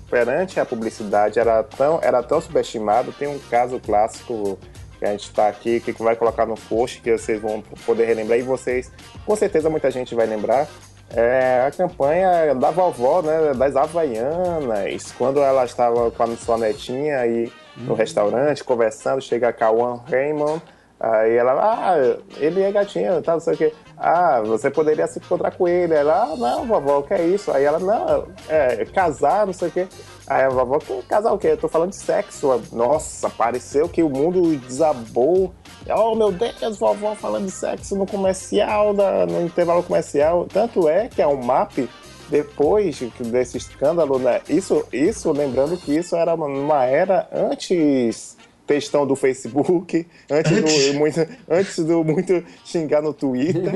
perante 0.09 0.59
a 0.59 0.65
publicidade 0.65 1.39
era 1.39 1.63
tão, 1.63 1.99
era 2.01 2.21
tão 2.21 2.41
subestimado. 2.41 3.13
Tem 3.13 3.27
um 3.27 3.39
caso 3.39 3.79
clássico 3.79 4.59
que 4.97 5.05
a 5.05 5.11
gente 5.11 5.23
está 5.23 5.47
aqui, 5.47 5.79
que 5.79 5.93
vai 5.93 6.15
colocar 6.17 6.45
no 6.45 6.55
post, 6.55 7.01
que 7.01 7.17
vocês 7.17 7.41
vão 7.41 7.63
poder 7.85 8.05
relembrar, 8.05 8.37
e 8.37 8.41
vocês, 8.41 8.91
com 9.25 9.35
certeza, 9.35 9.69
muita 9.69 9.89
gente 9.89 10.13
vai 10.13 10.25
lembrar. 10.25 10.67
É 11.11 11.63
a 11.65 11.71
campanha 11.71 12.53
da 12.53 12.69
vovó, 12.69 13.21
né, 13.21 13.53
das 13.53 13.75
Havaianas, 13.75 15.11
quando 15.17 15.39
ela 15.39 15.63
estava 15.63 16.11
com 16.11 16.23
a 16.23 16.35
sua 16.35 16.57
netinha 16.57 17.17
aí 17.19 17.51
no 17.77 17.91
uhum. 17.91 17.95
restaurante, 17.95 18.63
conversando, 18.63 19.21
chega 19.21 19.47
a 19.47 19.53
Cauã 19.53 20.03
Raymond, 20.07 20.61
Aí 20.99 21.37
ela, 21.37 21.53
ah, 21.53 21.95
ele 22.37 22.61
é 22.61 22.71
gatinho, 22.73 23.21
tá, 23.21 23.31
não 23.31 23.39
sei 23.39 23.53
o 23.53 23.57
quê. 23.57 23.73
Ah, 23.99 24.41
você 24.41 24.71
poderia 24.71 25.05
se 25.07 25.19
encontrar 25.19 25.51
com 25.51 25.67
ele. 25.67 25.93
Ela, 25.93 26.23
ah, 26.23 26.35
não, 26.37 26.65
vovó, 26.65 26.99
o 26.99 27.03
que 27.03 27.13
é 27.13 27.27
isso? 27.27 27.51
Aí 27.51 27.65
ela, 27.65 27.79
não, 27.79 28.27
é, 28.47 28.85
casar, 28.85 29.45
não 29.45 29.51
sei 29.51 29.67
o 29.67 29.71
quê. 29.71 29.87
Aí 30.25 30.43
a 30.43 30.49
vovó, 30.49 30.79
que, 30.79 31.01
casar 31.03 31.33
o 31.33 31.37
quê? 31.37 31.47
Eu 31.47 31.57
tô 31.57 31.67
falando 31.67 31.89
de 31.89 31.97
sexo. 31.97 32.61
Nossa, 32.71 33.29
pareceu 33.29 33.89
que 33.89 34.01
o 34.01 34.09
mundo 34.09 34.55
desabou. 34.59 35.53
Oh, 35.89 36.15
meu 36.15 36.31
Deus, 36.31 36.79
vovó 36.79 37.13
falando 37.13 37.45
de 37.45 37.51
sexo 37.51 37.97
no 37.97 38.05
comercial, 38.05 38.93
no 38.93 39.41
intervalo 39.41 39.83
comercial. 39.83 40.47
Tanto 40.47 40.87
é 40.87 41.09
que 41.09 41.21
a 41.21 41.27
UMAP, 41.27 41.89
depois 42.29 43.01
desse 43.19 43.57
escândalo, 43.57 44.17
né? 44.17 44.39
Isso, 44.47 44.85
isso, 44.93 45.29
lembrando 45.33 45.75
que 45.75 45.93
isso 45.93 46.15
era 46.15 46.35
uma 46.35 46.85
era 46.85 47.27
antes 47.33 48.38
textão 48.69 49.07
do 49.07 49.15
Facebook, 49.15 50.05
antes. 50.29 50.51
Do, 50.51 50.93
muito, 50.93 51.27
antes 51.49 51.79
do 51.79 52.03
muito 52.03 52.43
xingar 52.63 53.01
no 53.01 53.15
Twitter. 53.15 53.73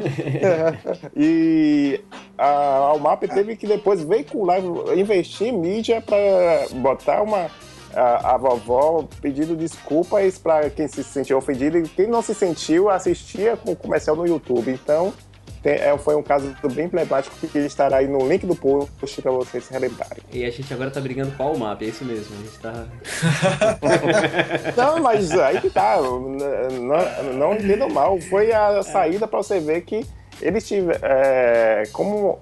e 1.17 1.99
a 2.37 2.47
Almap 2.47 3.23
teve 3.23 3.55
que 3.55 3.65
depois 3.65 4.03
veicular, 4.03 4.59
investir 4.95 5.47
em 5.47 5.57
mídia 5.57 5.99
para 5.99 6.67
botar 6.75 7.23
uma. 7.23 7.49
A, 7.95 8.33
a, 8.33 8.37
vovó 8.37 9.07
pedindo 9.21 9.55
desculpas 9.55 10.39
para 10.39 10.67
quem 10.71 10.87
se 10.87 11.03
sentiu 11.03 11.37
ofendido 11.37 11.77
e 11.77 11.83
quem 11.83 12.07
não 12.07 12.23
se 12.23 12.33
sentiu 12.33 12.89
assistia 12.89 13.55
com 13.55 13.73
o 13.73 13.75
comercial 13.75 14.15
no 14.15 14.25
YouTube. 14.25 14.71
Então, 14.71 15.13
tem, 15.63 15.75
é, 15.75 15.97
foi 15.97 16.15
um 16.17 16.21
caso 16.21 16.53
bem 16.73 16.87
emblemático 16.87 17.33
que 17.47 17.57
estará 17.59 17.97
aí 17.97 18.07
no 18.07 18.27
link 18.27 18.45
do 18.45 18.53
post 18.53 19.21
para 19.21 19.31
vocês 19.31 19.63
se 19.63 19.71
relembrarem. 19.71 20.21
E 20.29 20.43
a 20.43 20.49
gente 20.51 20.71
agora 20.73 20.91
tá 20.91 20.99
brigando 20.99 21.31
com 21.37 21.53
o 21.53 21.57
mapa, 21.57 21.85
é 21.85 21.87
isso 21.87 22.03
mesmo. 22.03 22.35
A 22.35 22.41
gente 22.41 22.59
tá. 22.59 22.85
não, 24.75 25.01
mas 25.01 25.31
aí 25.31 25.61
que 25.61 25.69
tá. 25.69 25.97
Não, 26.01 27.33
não 27.33 27.53
entendo 27.53 27.89
mal. 27.89 28.19
Foi 28.19 28.51
a 28.51 28.83
saída 28.83 29.25
para 29.25 29.41
você 29.41 29.61
ver 29.61 29.81
que 29.81 30.05
eles 30.41 30.67
tiveram. 30.67 30.99
É, 31.01 31.83
como 31.93 32.39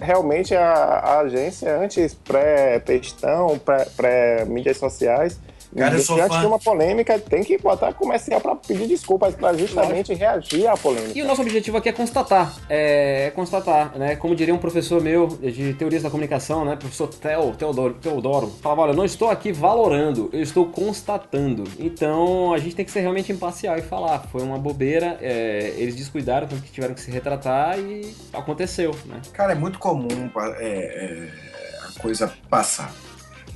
realmente 0.00 0.54
a, 0.54 0.72
a 0.72 1.20
agência, 1.20 1.78
antes 1.78 2.14
pré-textão, 2.14 3.60
pré-mídias 3.96 4.78
sociais, 4.78 5.38
Cara, 5.76 5.96
eu 5.96 6.00
sou 6.00 6.18
fã. 6.18 6.40
de 6.40 6.46
uma 6.46 6.58
polêmica, 6.58 7.18
tem 7.18 7.42
que 7.42 7.56
botar 7.58 7.92
comercial 7.94 8.40
para 8.40 8.54
pedir 8.56 8.86
desculpas, 8.86 9.34
para 9.34 9.56
justamente 9.56 10.12
reagir 10.12 10.66
à 10.66 10.76
polêmica. 10.76 11.18
E 11.18 11.22
o 11.22 11.26
nosso 11.26 11.40
objetivo 11.40 11.78
aqui 11.78 11.88
é 11.88 11.92
constatar, 11.92 12.54
é, 12.68 13.26
é 13.26 13.30
constatar, 13.30 13.96
né? 13.98 14.16
Como 14.16 14.34
diria 14.34 14.54
um 14.54 14.58
professor 14.58 15.00
meu 15.00 15.28
de 15.28 15.72
teorias 15.74 16.02
da 16.02 16.10
comunicação, 16.10 16.64
né? 16.64 16.76
Professor 16.76 17.08
Theo, 17.08 17.52
Teodoro, 17.56 17.94
Teodoro, 17.94 18.48
falava, 18.60 18.82
olha, 18.82 18.90
eu 18.90 18.96
não 18.96 19.04
estou 19.04 19.30
aqui 19.30 19.52
valorando, 19.52 20.28
eu 20.32 20.42
estou 20.42 20.66
constatando. 20.66 21.64
Então 21.78 22.52
a 22.52 22.58
gente 22.58 22.76
tem 22.76 22.84
que 22.84 22.90
ser 22.90 23.00
realmente 23.00 23.32
imparcial 23.32 23.78
e 23.78 23.82
falar, 23.82 24.20
foi 24.30 24.42
uma 24.42 24.58
bobeira, 24.58 25.18
é, 25.20 25.74
eles 25.76 25.96
descuidaram, 25.96 26.46
tanto 26.46 26.62
que 26.62 26.70
tiveram 26.70 26.94
que 26.94 27.00
se 27.00 27.10
retratar 27.10 27.78
e 27.78 28.14
aconteceu, 28.32 28.94
né? 29.06 29.20
Cara, 29.32 29.52
é 29.52 29.56
muito 29.56 29.78
comum 29.78 30.30
é, 30.58 30.66
é 30.66 31.28
a 31.88 32.00
coisa 32.00 32.32
passar 32.48 32.92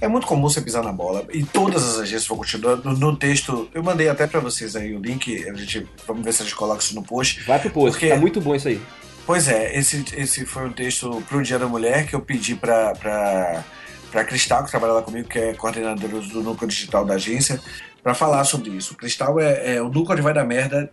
é 0.01 0.09
muito 0.09 0.27
comum 0.27 0.49
você 0.49 0.61
pisar 0.61 0.83
na 0.83 0.93
bola 0.93 1.25
e 1.33 1.43
todas 1.43 1.83
as 1.83 1.99
agências 1.99 2.27
vão 2.27 2.39
continuar. 2.39 2.77
No, 2.77 2.93
no 2.93 3.17
texto, 3.17 3.69
eu 3.75 3.83
mandei 3.83 4.09
até 4.09 4.27
para 4.27 4.41
vocês 4.41 4.77
aí 4.77 4.95
o 4.95 5.01
link. 5.01 5.49
A 5.49 5.55
gente, 5.55 5.87
vamos 6.07 6.25
ver 6.25 6.33
se 6.33 6.43
a 6.43 6.45
gente 6.45 6.55
coloca 6.55 6.83
isso 6.83 6.95
no 6.95 7.03
post. 7.03 7.43
Vai 7.45 7.59
pro 7.59 7.71
post, 7.71 7.93
porque, 7.93 8.09
tá 8.09 8.17
muito 8.17 8.41
bom 8.41 8.55
isso 8.55 8.69
aí. 8.69 8.81
Pois 9.25 9.49
é, 9.49 9.77
esse, 9.77 10.05
esse 10.17 10.47
foi 10.47 10.67
um 10.67 10.73
texto 10.73 11.23
pro 11.29 11.43
Dia 11.43 11.59
da 11.59 11.67
Mulher 11.67 12.07
que 12.07 12.15
eu 12.15 12.21
pedi 12.21 12.55
para 12.55 13.65
para 14.11 14.25
Cristal, 14.25 14.65
que 14.65 14.71
trabalha 14.71 14.95
lá 14.95 15.03
comigo, 15.03 15.29
que 15.29 15.39
é 15.39 15.53
coordenadora 15.53 16.21
do 16.21 16.43
núcleo 16.43 16.69
digital 16.69 17.05
da 17.05 17.15
agência, 17.15 17.61
para 18.03 18.15
falar 18.15 18.45
sobre 18.45 18.71
isso. 18.71 18.95
O 18.95 18.97
Cristal 18.97 19.39
é, 19.41 19.75
é 19.77 19.83
o 19.83 19.89
núcleo 19.89 20.17
de 20.17 20.23
vai 20.23 20.33
da 20.33 20.45
merda 20.45 20.91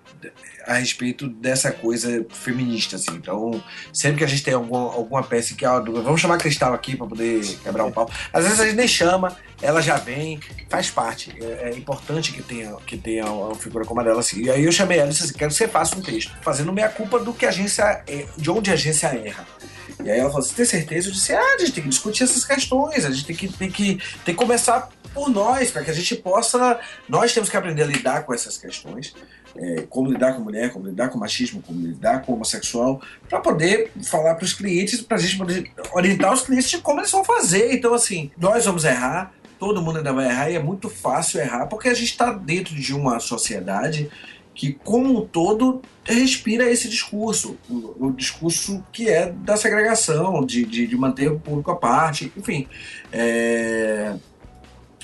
a 0.66 0.76
respeito 0.76 1.28
dessa 1.28 1.72
coisa 1.72 2.26
feminista, 2.30 2.96
assim. 2.96 3.12
Então, 3.12 3.64
sempre 3.92 4.20
que 4.20 4.24
a 4.24 4.28
gente 4.28 4.44
tem 4.44 4.54
algum, 4.54 4.76
alguma 4.76 5.24
peça 5.24 5.54
que, 5.56 5.66
ó, 5.66 5.82
vamos 5.82 6.22
chamar 6.22 6.38
Cristal 6.38 6.74
aqui 6.74 6.96
para 6.96 7.08
poder 7.08 7.44
quebrar 7.64 7.86
um 7.86 7.92
pau. 7.92 8.10
Às 8.32 8.44
vezes 8.44 8.60
a 8.60 8.66
gente 8.66 8.76
nem 8.76 8.88
chama, 8.88 9.36
ela 9.62 9.82
já 9.82 9.98
vem, 9.98 10.40
faz 10.70 10.90
parte. 10.90 11.36
É, 11.42 11.70
é 11.70 11.78
importante 11.78 12.32
que 12.32 12.42
tenha, 12.42 12.76
que 12.86 12.98
tenha 12.98 13.26
uma 13.26 13.56
figura 13.56 13.86
como 13.86 14.02
a 14.02 14.04
dela, 14.04 14.20
assim. 14.20 14.44
E 14.44 14.50
aí 14.50 14.64
eu 14.64 14.72
chamei 14.72 15.00
ela 15.00 15.08
e 15.08 15.12
disse 15.12 15.26
assim, 15.26 15.34
quero 15.34 15.52
que 15.52 15.58
você 15.58 15.68
faça 15.68 15.98
um 15.98 16.02
texto, 16.02 16.34
fazendo 16.42 16.72
meia 16.74 16.90
culpa 16.90 17.20
do 17.20 17.34
que 17.34 17.46
a 17.46 17.50
agência, 17.50 18.04
é, 18.08 18.26
de 18.38 18.50
onde 18.50 18.70
a 18.70 18.74
agência 18.74 19.08
erra. 19.08 19.46
E 20.04 20.10
aí 20.10 20.20
ela 20.20 20.30
falou, 20.30 20.44
você 20.44 20.56
tem 20.56 20.66
certeza? 20.66 21.10
Eu 21.10 21.14
disse, 21.14 21.34
ah, 21.34 21.56
a 21.56 21.58
gente 21.58 21.72
tem 21.72 21.84
que 21.84 21.90
discutir 21.90 22.24
essas 22.24 22.44
questões, 22.44 23.06
a 23.06 23.12
gente 23.12 23.26
tem 23.26 23.36
que, 23.36 23.48
tem 23.48 23.72
que, 23.72 23.96
tem 24.26 24.34
que 24.34 24.42
começar 24.42 24.90
por 25.14 25.30
nós, 25.30 25.72
para 25.72 25.84
que 25.84 25.92
a 25.92 25.94
gente 25.94 26.16
possa. 26.16 26.80
Nós 27.08 27.34
temos 27.34 27.50
que 27.50 27.56
aprender 27.56 27.84
a 27.84 27.86
lidar 27.86 28.24
com 28.24 28.34
essas 28.34 28.58
questões 28.58 29.14
é, 29.56 29.84
como 29.90 30.12
lidar 30.12 30.34
com 30.34 30.42
mulher, 30.42 30.72
como 30.72 30.88
lidar 30.88 31.10
com 31.10 31.18
machismo, 31.18 31.62
como 31.62 31.80
lidar 31.80 32.22
com 32.22 32.34
homossexual, 32.34 33.02
para 33.30 33.40
poder 33.40 33.92
falar 34.04 34.36
para 34.36 34.46
os 34.46 34.54
clientes, 34.54 35.02
para 35.02 35.18
a 35.18 35.20
gente 35.20 35.38
poder 35.38 35.72
orientar 35.94 36.34
os 36.34 36.42
clientes 36.42 36.70
de 36.70 36.78
como 36.80 37.00
eles 37.00 37.12
vão 37.12 37.24
fazer. 37.24 37.74
Então, 37.74 37.94
assim, 37.94 38.32
nós 38.38 38.66
vamos 38.66 38.84
errar, 38.84 39.34
todo 39.60 39.82
mundo 39.82 39.98
ainda 39.98 40.14
vai 40.14 40.28
errar, 40.28 40.50
e 40.50 40.56
é 40.56 40.60
muito 40.60 40.90
fácil 40.90 41.40
errar, 41.40 41.68
porque 41.68 41.90
a 41.90 41.94
gente 41.94 42.12
está 42.12 42.32
dentro 42.32 42.76
de 42.76 42.94
uma 42.94 43.20
sociedade 43.20 44.10
que, 44.56 44.74
como 44.74 45.20
um 45.20 45.26
todo, 45.26 45.82
respira 46.04 46.70
esse 46.70 46.88
discurso, 46.88 47.58
o, 47.70 48.08
o 48.08 48.12
discurso 48.12 48.84
que 48.92 49.10
é 49.10 49.32
da 49.32 49.58
segregação, 49.58 50.46
de, 50.46 50.66
de, 50.66 50.86
de, 50.86 50.96
manter 50.96 51.32
o 51.32 51.40
público 51.40 51.72
à 51.72 51.76
parte, 51.76 52.32
enfim. 52.38 52.68
É... 53.12 54.16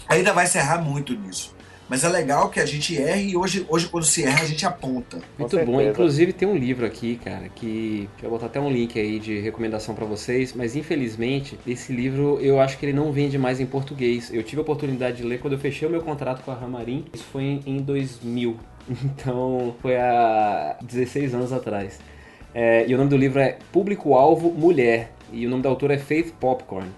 Ainda 0.07 0.33
vai 0.33 0.45
se 0.47 0.57
errar 0.57 0.81
muito 0.81 1.15
nisso. 1.15 1.55
Mas 1.89 2.03
é 2.03 2.09
legal 2.09 2.49
que 2.49 2.59
a 2.59 2.65
gente 2.65 2.95
erre 2.95 3.31
e 3.31 3.37
hoje, 3.37 3.65
hoje 3.67 3.87
quando 3.87 4.05
se 4.05 4.23
erra, 4.23 4.43
a 4.43 4.45
gente 4.45 4.63
aponta. 4.65 5.19
Muito 5.37 5.57
bom. 5.65 5.81
Inclusive 5.81 6.31
tem 6.31 6.47
um 6.47 6.55
livro 6.55 6.85
aqui, 6.85 7.19
cara, 7.23 7.49
que, 7.49 8.07
que 8.17 8.25
eu 8.25 8.29
vou 8.29 8.37
botar 8.37 8.45
até 8.45 8.59
um 8.59 8.69
link 8.69 8.99
aí 8.99 9.19
de 9.19 9.39
recomendação 9.39 9.95
para 9.95 10.05
vocês, 10.05 10.53
mas 10.53 10.75
infelizmente 10.75 11.59
esse 11.65 11.91
livro 11.91 12.39
eu 12.41 12.61
acho 12.61 12.77
que 12.77 12.85
ele 12.85 12.93
não 12.93 13.11
vende 13.11 13.37
mais 13.39 13.59
em 13.59 13.65
português. 13.65 14.31
Eu 14.31 14.43
tive 14.43 14.59
a 14.59 14.61
oportunidade 14.61 15.17
de 15.17 15.23
ler 15.23 15.39
quando 15.39 15.53
eu 15.53 15.59
fechei 15.59 15.87
o 15.87 15.91
meu 15.91 16.01
contrato 16.01 16.43
com 16.43 16.51
a 16.51 16.55
Ramarim, 16.55 17.05
isso 17.11 17.23
foi 17.23 17.43
em, 17.43 17.61
em 17.65 17.77
2000. 17.77 18.57
Então 19.03 19.75
foi 19.81 19.95
há 19.97 20.77
16 20.81 21.33
anos 21.35 21.53
atrás. 21.53 21.99
É, 22.53 22.87
e 22.87 22.95
o 22.95 22.97
nome 22.97 23.09
do 23.09 23.17
livro 23.17 23.39
é 23.39 23.57
Público-Alvo 23.71 24.51
Mulher. 24.51 25.11
E 25.31 25.45
o 25.45 25.49
nome 25.49 25.61
da 25.61 25.69
autora 25.69 25.93
é 25.93 25.97
Faith 25.99 26.33
Popcorn 26.39 26.89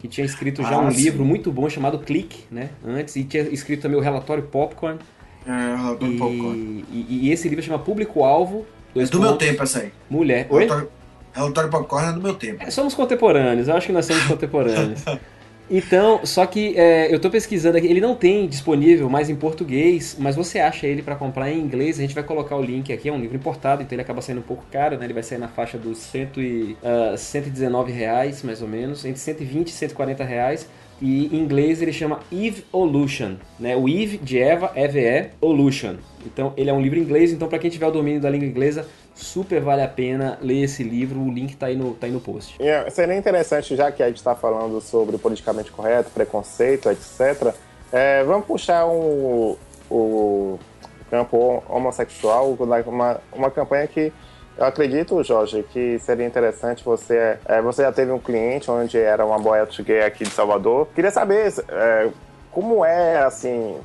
que 0.00 0.08
tinha 0.08 0.24
escrito 0.24 0.62
já 0.62 0.76
ah, 0.76 0.80
um 0.80 0.90
sim. 0.90 1.02
livro 1.02 1.24
muito 1.24 1.52
bom 1.52 1.68
chamado 1.68 1.98
Click, 1.98 2.44
né? 2.50 2.70
Antes, 2.84 3.14
e 3.16 3.24
tinha 3.24 3.42
escrito 3.44 3.82
também 3.82 3.98
o 3.98 4.00
relatório 4.00 4.42
Popcorn. 4.42 4.98
É, 5.46 5.74
o 5.74 5.76
relatório 5.76 6.14
e, 6.14 6.18
Popcorn. 6.18 6.84
E, 6.90 7.06
e, 7.26 7.30
esse 7.30 7.48
livro 7.48 7.62
chama 7.62 7.78
Público-Alvo. 7.78 8.66
É 8.96 9.04
do 9.04 9.10
pontos, 9.10 9.20
meu 9.20 9.36
tempo 9.36 9.62
essa 9.62 9.80
aí. 9.80 9.92
Mulher. 10.08 10.46
Oi? 10.48 10.64
Relatório, 10.64 10.90
relatório 11.32 11.70
Popcorn 11.70 12.08
é 12.08 12.12
do 12.14 12.20
meu 12.22 12.34
tempo. 12.34 12.62
É, 12.62 12.70
somos 12.70 12.94
contemporâneos, 12.94 13.68
eu 13.68 13.76
acho 13.76 13.86
que 13.86 13.92
nós 13.92 14.06
somos 14.06 14.24
contemporâneos. 14.24 15.04
Então, 15.72 16.20
só 16.24 16.44
que 16.46 16.76
é, 16.76 17.12
eu 17.12 17.16
estou 17.16 17.30
pesquisando 17.30 17.78
aqui, 17.78 17.86
ele 17.86 18.00
não 18.00 18.16
tem 18.16 18.48
disponível 18.48 19.08
mais 19.08 19.30
em 19.30 19.36
português, 19.36 20.16
mas 20.18 20.34
você 20.34 20.58
acha 20.58 20.84
ele 20.84 21.00
para 21.00 21.14
comprar 21.14 21.48
em 21.48 21.60
inglês, 21.60 21.96
a 21.96 22.02
gente 22.02 22.12
vai 22.12 22.24
colocar 22.24 22.56
o 22.56 22.62
link 22.62 22.92
aqui, 22.92 23.08
é 23.08 23.12
um 23.12 23.20
livro 23.20 23.36
importado, 23.36 23.80
então 23.80 23.94
ele 23.94 24.02
acaba 24.02 24.20
saindo 24.20 24.40
um 24.40 24.42
pouco 24.42 24.64
caro, 24.68 24.98
né? 24.98 25.04
Ele 25.04 25.14
vai 25.14 25.22
sair 25.22 25.38
na 25.38 25.46
faixa 25.46 25.78
dos 25.78 25.98
cento 25.98 26.42
e, 26.42 26.76
uh, 26.82 27.16
119 27.16 27.92
reais, 27.92 28.42
mais 28.42 28.60
ou 28.60 28.66
menos, 28.66 29.04
entre 29.04 29.20
120 29.20 29.68
e 29.68 29.70
140 29.70 30.24
reais. 30.24 30.68
E 31.00 31.34
em 31.34 31.38
inglês 31.38 31.80
ele 31.80 31.92
chama 31.92 32.18
Evolution, 32.32 33.36
né? 33.58 33.76
O 33.76 33.88
Eve 33.88 34.18
de 34.18 34.38
Eva, 34.38 34.72
EVE, 34.74 35.30
Olution. 35.40 35.94
Então 36.26 36.52
ele 36.56 36.68
é 36.68 36.72
um 36.72 36.80
livro 36.80 36.98
em 36.98 37.02
inglês, 37.02 37.32
então 37.32 37.48
para 37.48 37.58
quem 37.60 37.70
tiver 37.70 37.86
o 37.86 37.90
domínio 37.92 38.20
da 38.20 38.28
língua 38.28 38.46
inglesa, 38.46 38.86
super 39.20 39.60
vale 39.60 39.82
a 39.82 39.88
pena 39.88 40.38
ler 40.40 40.64
esse 40.64 40.82
livro, 40.82 41.20
o 41.20 41.30
link 41.30 41.56
tá 41.56 41.66
aí 41.66 41.76
no, 41.76 41.94
tá 41.94 42.06
aí 42.06 42.12
no 42.12 42.20
post. 42.20 42.56
É, 42.60 42.88
seria 42.90 43.16
interessante, 43.16 43.76
já 43.76 43.92
que 43.92 44.02
a 44.02 44.08
gente 44.08 44.16
está 44.16 44.34
falando 44.34 44.80
sobre 44.80 45.18
politicamente 45.18 45.70
correto, 45.70 46.10
preconceito, 46.10 46.90
etc., 46.90 47.54
é, 47.92 48.22
vamos 48.24 48.46
puxar 48.46 48.86
um, 48.86 49.56
o 49.90 50.58
campo 51.10 51.62
homossexual, 51.68 52.52
uma, 52.52 53.20
uma 53.32 53.50
campanha 53.50 53.86
que 53.86 54.12
eu 54.56 54.66
acredito, 54.66 55.22
Jorge, 55.24 55.64
que 55.72 55.98
seria 55.98 56.26
interessante 56.26 56.84
você. 56.84 57.38
É, 57.46 57.62
você 57.62 57.82
já 57.82 57.90
teve 57.90 58.12
um 58.12 58.18
cliente 58.18 58.70
onde 58.70 58.98
era 58.98 59.24
uma 59.24 59.38
boate 59.38 59.82
gay 59.82 60.02
aqui 60.02 60.24
de 60.24 60.30
Salvador. 60.30 60.86
Queria 60.94 61.10
saber 61.10 61.52
é, 61.68 62.10
como 62.50 62.84
é, 62.84 63.22
assim, 63.22 63.76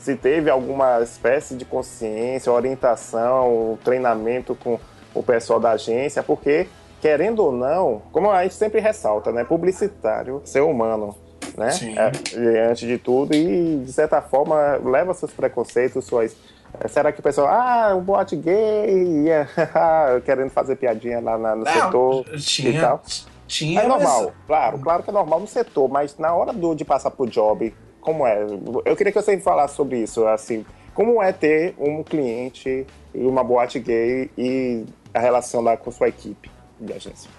se 0.00 0.16
teve 0.16 0.48
alguma 0.48 1.00
espécie 1.02 1.54
de 1.54 1.64
consciência, 1.64 2.50
orientação, 2.50 3.78
treinamento 3.84 4.54
com 4.54 4.80
o 5.14 5.22
pessoal 5.22 5.60
da 5.60 5.72
agência, 5.72 6.22
porque, 6.22 6.66
querendo 7.02 7.44
ou 7.44 7.52
não, 7.52 8.02
como 8.10 8.30
a 8.30 8.42
gente 8.42 8.54
sempre 8.54 8.80
ressalta, 8.80 9.30
né? 9.30 9.44
Publicitário, 9.44 10.40
ser 10.44 10.62
humano. 10.62 11.14
Né? 11.56 11.70
É, 12.34 12.70
antes 12.70 12.88
de 12.88 12.96
tudo, 12.96 13.34
e 13.34 13.82
de 13.84 13.92
certa 13.92 14.22
forma 14.22 14.80
leva 14.82 15.12
seus 15.12 15.32
preconceitos, 15.32 16.04
suas. 16.06 16.34
É, 16.80 16.88
será 16.88 17.12
que 17.12 17.20
o 17.20 17.22
pessoal, 17.22 17.48
ah, 17.48 17.94
um 17.94 18.00
boate 18.00 18.36
gay, 18.36 19.26
yeah, 19.26 19.50
querendo 20.24 20.50
fazer 20.50 20.76
piadinha 20.76 21.20
lá 21.20 21.36
na, 21.36 21.56
no 21.56 21.64
não, 21.64 21.72
setor 21.72 22.24
tinha, 22.38 22.70
e 22.70 22.80
tal? 22.80 23.02
Tinha, 23.46 23.82
é 23.82 23.86
normal, 23.86 24.26
mas... 24.26 24.46
claro, 24.46 24.78
claro 24.78 25.02
que 25.02 25.10
é 25.10 25.12
normal 25.12 25.40
no 25.40 25.46
setor, 25.46 25.88
mas 25.88 26.16
na 26.16 26.32
hora 26.32 26.52
do, 26.52 26.74
de 26.74 26.84
passar 26.84 27.10
pro 27.10 27.26
job, 27.26 27.74
como 28.00 28.26
é? 28.26 28.42
Eu 28.84 28.96
queria 28.96 29.12
que 29.12 29.20
você 29.20 29.38
falasse 29.38 29.76
sobre 29.76 29.98
isso, 29.98 30.26
assim, 30.26 30.64
como 30.94 31.22
é 31.22 31.32
ter 31.32 31.74
um 31.78 32.02
cliente 32.02 32.86
e 33.14 33.26
uma 33.26 33.44
boate 33.44 33.78
gay 33.78 34.30
e 34.36 34.84
a 35.14 35.20
relação 35.20 35.60
lá 35.60 35.76
com 35.76 35.90
sua 35.90 36.08
equipe 36.08 36.50
de 36.80 36.92
agência? 36.92 37.30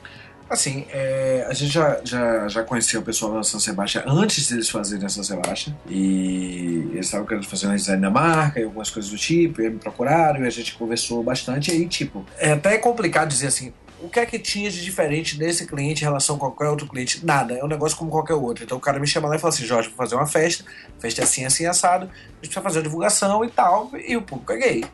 Assim, 0.50 0.86
é, 0.90 1.46
a 1.50 1.54
gente 1.54 1.72
já, 1.72 2.02
já, 2.04 2.48
já 2.50 2.64
conhecia 2.64 3.00
o 3.00 3.02
pessoal 3.02 3.32
da 3.32 3.42
São 3.42 3.58
Sebastião 3.58 4.04
antes 4.06 4.50
deles 4.50 4.70
fazerem 4.70 5.06
a 5.06 5.10
São 5.10 5.24
Sebastião 5.24 5.74
e 5.88 6.90
eles 6.92 7.06
estavam 7.06 7.26
querendo 7.26 7.48
fazer 7.48 7.68
um 7.68 7.76
design 7.76 8.02
da 8.02 8.10
marca 8.10 8.60
e 8.60 8.64
algumas 8.66 8.90
coisas 8.90 9.10
do 9.10 9.18
tipo, 9.18 9.62
e 9.62 9.70
me 9.70 9.80
procuraram 9.80 10.44
e 10.44 10.48
a 10.48 10.50
gente 10.50 10.76
conversou 10.76 11.24
bastante. 11.24 11.72
E 11.72 11.76
aí, 11.76 11.88
tipo, 11.88 12.26
é 12.38 12.52
até 12.52 12.78
complicado 12.78 13.30
dizer 13.30 13.48
assim, 13.48 13.72
o 14.04 14.10
que 14.10 14.20
é 14.20 14.26
que 14.26 14.40
tinha 14.40 14.70
de 14.70 14.84
diferente 14.84 15.38
nesse 15.38 15.66
cliente 15.66 16.02
em 16.02 16.06
relação 16.06 16.36
a 16.36 16.40
qualquer 16.40 16.68
outro 16.68 16.88
cliente? 16.88 17.26
Nada, 17.26 17.54
é 17.54 17.64
um 17.64 17.68
negócio 17.68 17.98
como 17.98 18.10
qualquer 18.10 18.34
outro. 18.34 18.64
Então 18.64 18.78
o 18.78 18.82
cara 18.82 19.00
me 19.00 19.08
chama 19.08 19.28
lá 19.28 19.36
e 19.36 19.40
fala 19.40 19.54
assim: 19.54 19.66
Jorge, 19.66 19.90
vou 19.90 19.98
fazer 19.98 20.16
uma 20.16 20.28
festa, 20.28 20.66
festa 21.00 21.22
é 21.22 21.24
assim, 21.24 21.46
assim, 21.46 21.66
assado, 21.66 22.06
a 22.06 22.08
gente 22.08 22.40
precisa 22.40 22.62
fazer 22.62 22.80
a 22.80 22.82
divulgação 22.82 23.46
e 23.46 23.50
tal, 23.50 23.92
e 24.06 24.16
o 24.18 24.22
público 24.22 24.52
é 24.54 24.58
gay. 24.58 24.86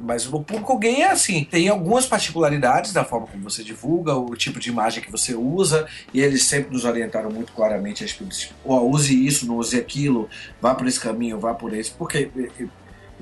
Mas 0.00 0.26
o 0.26 0.42
público 0.42 0.78
gay 0.78 1.00
é 1.02 1.10
assim, 1.10 1.44
tem 1.44 1.68
algumas 1.68 2.06
particularidades 2.06 2.92
da 2.92 3.04
forma 3.04 3.26
como 3.26 3.42
você 3.42 3.64
divulga, 3.64 4.14
o 4.14 4.36
tipo 4.36 4.60
de 4.60 4.68
imagem 4.68 5.02
que 5.02 5.10
você 5.10 5.34
usa, 5.34 5.86
e 6.12 6.20
eles 6.20 6.44
sempre 6.44 6.72
nos 6.72 6.84
orientaram 6.84 7.30
muito 7.30 7.52
claramente 7.52 8.04
a 8.04 8.06
tipo, 8.06 8.24
oh, 8.64 8.80
use 8.80 9.26
isso, 9.26 9.46
não 9.46 9.56
use 9.56 9.78
aquilo, 9.78 10.28
vá 10.60 10.74
por 10.74 10.86
esse 10.86 11.00
caminho, 11.00 11.40
vá 11.40 11.54
por 11.54 11.72
esse, 11.72 11.90
porque 11.90 12.30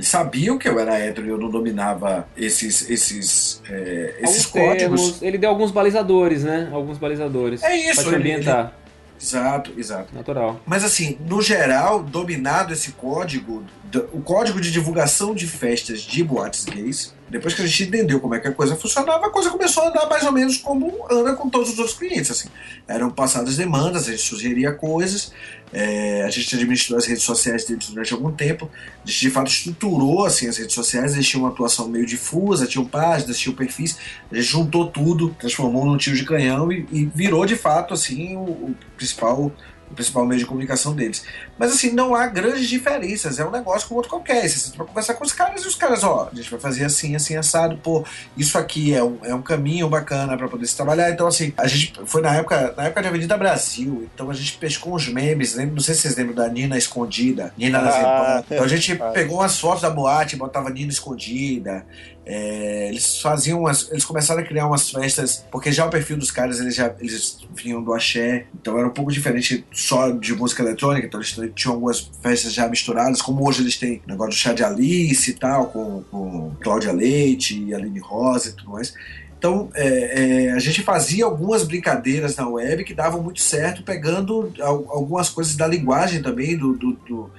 eles 0.01 0.09
sabiam 0.09 0.57
que 0.57 0.67
eu 0.67 0.81
era 0.81 0.99
hétero 0.99 1.27
e 1.27 1.31
eu 1.31 1.37
não 1.37 1.51
dominava 1.51 2.27
esses, 2.35 2.89
esses, 2.89 3.61
é, 3.69 4.17
esses 4.23 4.47
códigos. 4.47 4.79
Termos, 4.79 5.23
ele 5.23 5.37
deu 5.37 5.51
alguns 5.51 5.71
balizadores, 5.71 6.43
né? 6.43 6.71
Alguns 6.73 6.97
balizadores. 6.97 7.63
É 7.63 7.77
isso. 7.77 8.03
Pra 8.03 8.13
te 8.13 8.17
ambientar. 8.17 8.61
Ele, 8.61 9.21
exato, 9.21 9.73
exato. 9.77 10.15
Natural. 10.15 10.59
Mas 10.65 10.85
assim, 10.85 11.19
no 11.29 11.43
geral, 11.43 12.03
dominado 12.03 12.73
esse 12.73 12.93
código, 12.93 13.63
o 14.11 14.23
código 14.23 14.59
de 14.59 14.73
divulgação 14.73 15.35
de 15.35 15.47
festas 15.47 16.01
de 16.01 16.25
boates 16.25 16.65
gays, 16.65 17.15
depois 17.31 17.55
que 17.55 17.63
a 17.63 17.67
gente 17.67 17.85
entendeu 17.85 18.21
como 18.21 18.35
é 18.35 18.41
que 18.41 18.49
a 18.49 18.53
coisa 18.53 18.75
funcionava, 18.75 19.27
a 19.27 19.31
coisa 19.31 19.51
começou 19.51 19.85
a 19.85 19.89
andar 19.89 20.07
mais 20.09 20.25
ou 20.25 20.33
menos 20.33 20.57
como 20.57 21.07
anda 21.11 21.35
com 21.35 21.49
todos 21.49 21.71
os 21.71 21.79
outros 21.79 21.97
clientes. 21.97 22.31
Assim. 22.31 22.49
Eram 22.89 23.11
passadas 23.11 23.57
demandas, 23.57 24.09
a 24.09 24.11
gente 24.11 24.23
sugeria 24.23 24.73
coisas, 24.73 25.33
é, 25.73 26.25
a 26.25 26.31
gente 26.31 26.55
administrou 26.55 26.99
as 26.99 27.07
redes 27.07 27.23
sociais 27.23 27.65
deles 27.65 27.89
durante 27.89 28.13
algum 28.13 28.33
tempo, 28.33 28.69
a 29.05 29.07
gente 29.07 29.21
de 29.21 29.31
fato 29.31 29.49
estruturou 29.49 30.25
assim, 30.27 30.49
as 30.49 30.59
redes 30.59 30.75
sociais, 30.75 31.15
eles 31.15 31.33
uma 31.35 31.49
atuação 31.49 31.89
meio 31.89 32.05
difusa, 32.05 32.67
tinham 32.67 32.85
páginas, 32.85 33.39
tinham 33.39 33.55
perfis, 33.55 33.97
a 34.31 34.35
gente 34.35 34.47
juntou 34.47 34.89
tudo, 34.89 35.35
transformou 35.39 35.85
num 35.87 35.97
tiro 35.97 36.17
de 36.17 36.25
canhão 36.25 36.73
e, 36.73 36.87
e 36.91 37.05
virou 37.07 37.47
de 37.47 37.55
fato 37.55 37.95
assim 37.95 38.37
o, 38.37 38.41
o 38.41 38.77
principal 38.97 39.53
o 39.91 39.95
principal 39.95 40.25
meio 40.25 40.39
de 40.39 40.47
comunicação 40.47 40.95
deles. 40.95 41.25
Mas 41.61 41.73
assim, 41.73 41.93
não 41.93 42.15
há 42.15 42.27
grandes 42.27 42.67
diferenças, 42.71 43.39
é 43.39 43.45
um 43.45 43.51
negócio 43.51 43.87
como 43.87 43.99
outro 43.99 44.09
qualquer. 44.09 44.49
Você 44.49 44.75
vai 44.75 44.87
conversar 44.87 45.13
com 45.13 45.23
os 45.23 45.31
caras 45.31 45.63
e 45.63 45.69
os 45.69 45.75
caras, 45.75 46.03
ó, 46.03 46.31
a 46.33 46.35
gente 46.35 46.51
vai 46.51 46.59
fazer 46.59 46.87
assim, 46.87 47.15
assim, 47.15 47.37
assado, 47.37 47.77
pô, 47.77 48.03
isso 48.35 48.57
aqui 48.57 48.95
é 48.95 49.05
um, 49.05 49.19
é 49.23 49.35
um 49.35 49.43
caminho 49.43 49.87
bacana 49.87 50.39
para 50.39 50.49
poder 50.49 50.67
se 50.67 50.75
trabalhar. 50.75 51.11
Então, 51.11 51.27
assim, 51.27 51.53
a 51.59 51.67
gente 51.67 51.93
foi 52.07 52.23
na 52.23 52.35
época, 52.35 52.73
na 52.75 52.85
época 52.85 53.03
de 53.03 53.09
Avenida 53.09 53.37
Brasil, 53.37 54.09
então 54.15 54.31
a 54.31 54.33
gente 54.33 54.57
pescou 54.57 54.95
uns 54.95 55.07
memes, 55.09 55.55
lembra, 55.55 55.75
não 55.75 55.83
sei 55.83 55.95
se 55.95 56.01
vocês 56.01 56.17
lembram 56.17 56.35
da 56.35 56.49
Nina 56.49 56.79
Escondida, 56.79 57.53
Nina 57.59 57.79
ah, 57.79 58.43
Então 58.51 58.65
a 58.65 58.69
gente 58.69 58.93
ah. 58.93 59.11
pegou 59.11 59.41
umas 59.41 59.61
fotos 59.61 59.83
da 59.83 59.91
boate, 59.91 60.37
botava 60.37 60.71
Nina 60.71 60.91
Escondida, 60.91 61.85
é, 62.25 62.89
eles 62.89 63.21
faziam 63.21 63.61
umas, 63.61 63.91
eles 63.91 64.05
começaram 64.05 64.41
a 64.41 64.45
criar 64.45 64.67
umas 64.67 64.89
festas, 64.91 65.45
porque 65.51 65.73
já 65.73 65.87
o 65.87 65.91
perfil 65.91 66.17
dos 66.17 66.31
caras 66.31 66.61
eles 66.61 66.75
já 66.75 66.95
eles 67.01 67.39
vinham 67.55 67.83
do 67.83 67.93
axé, 67.93 68.47
então 68.55 68.79
era 68.79 68.87
um 68.87 68.93
pouco 68.93 69.11
diferente 69.11 69.67
só 69.73 70.11
de 70.11 70.35
música 70.35 70.63
eletrônica, 70.63 71.07
então 71.07 71.19
eles 71.19 71.50
tinham 71.55 71.75
algumas 71.75 72.01
festas 72.23 72.53
já 72.53 72.69
misturadas, 72.69 73.23
como 73.23 73.47
hoje 73.47 73.63
eles 73.63 73.77
têm 73.77 74.03
o 74.07 74.09
negócio 74.09 74.31
do 74.31 74.37
chá 74.37 74.53
de 74.53 74.65
Alice 74.65 75.31
e 75.31 75.35
tal, 75.35 75.67
com, 75.67 76.03
com 76.11 76.53
Cláudia 76.61 76.93
Leite 76.93 77.63
e 77.63 77.75
Aline 77.75 78.01
Rosa 78.01 78.51
e 78.51 78.53
tudo 78.53 78.71
mais. 78.71 78.95
Então, 79.39 79.71
é, 79.75 80.49
é, 80.49 80.53
a 80.53 80.59
gente 80.59 80.83
fazia 80.83 81.25
algumas 81.25 81.65
brincadeiras 81.65 82.37
na 82.37 82.47
web 82.47 82.85
que 82.85 82.93
davam 82.93 83.23
muito 83.23 83.41
certo, 83.41 83.83
pegando 83.83 84.53
algumas 84.61 85.31
coisas 85.31 85.57
da 85.57 85.67
linguagem 85.67 86.21
também, 86.23 86.59
do, 86.59 86.75
do, 86.75 86.93
do 87.09 87.31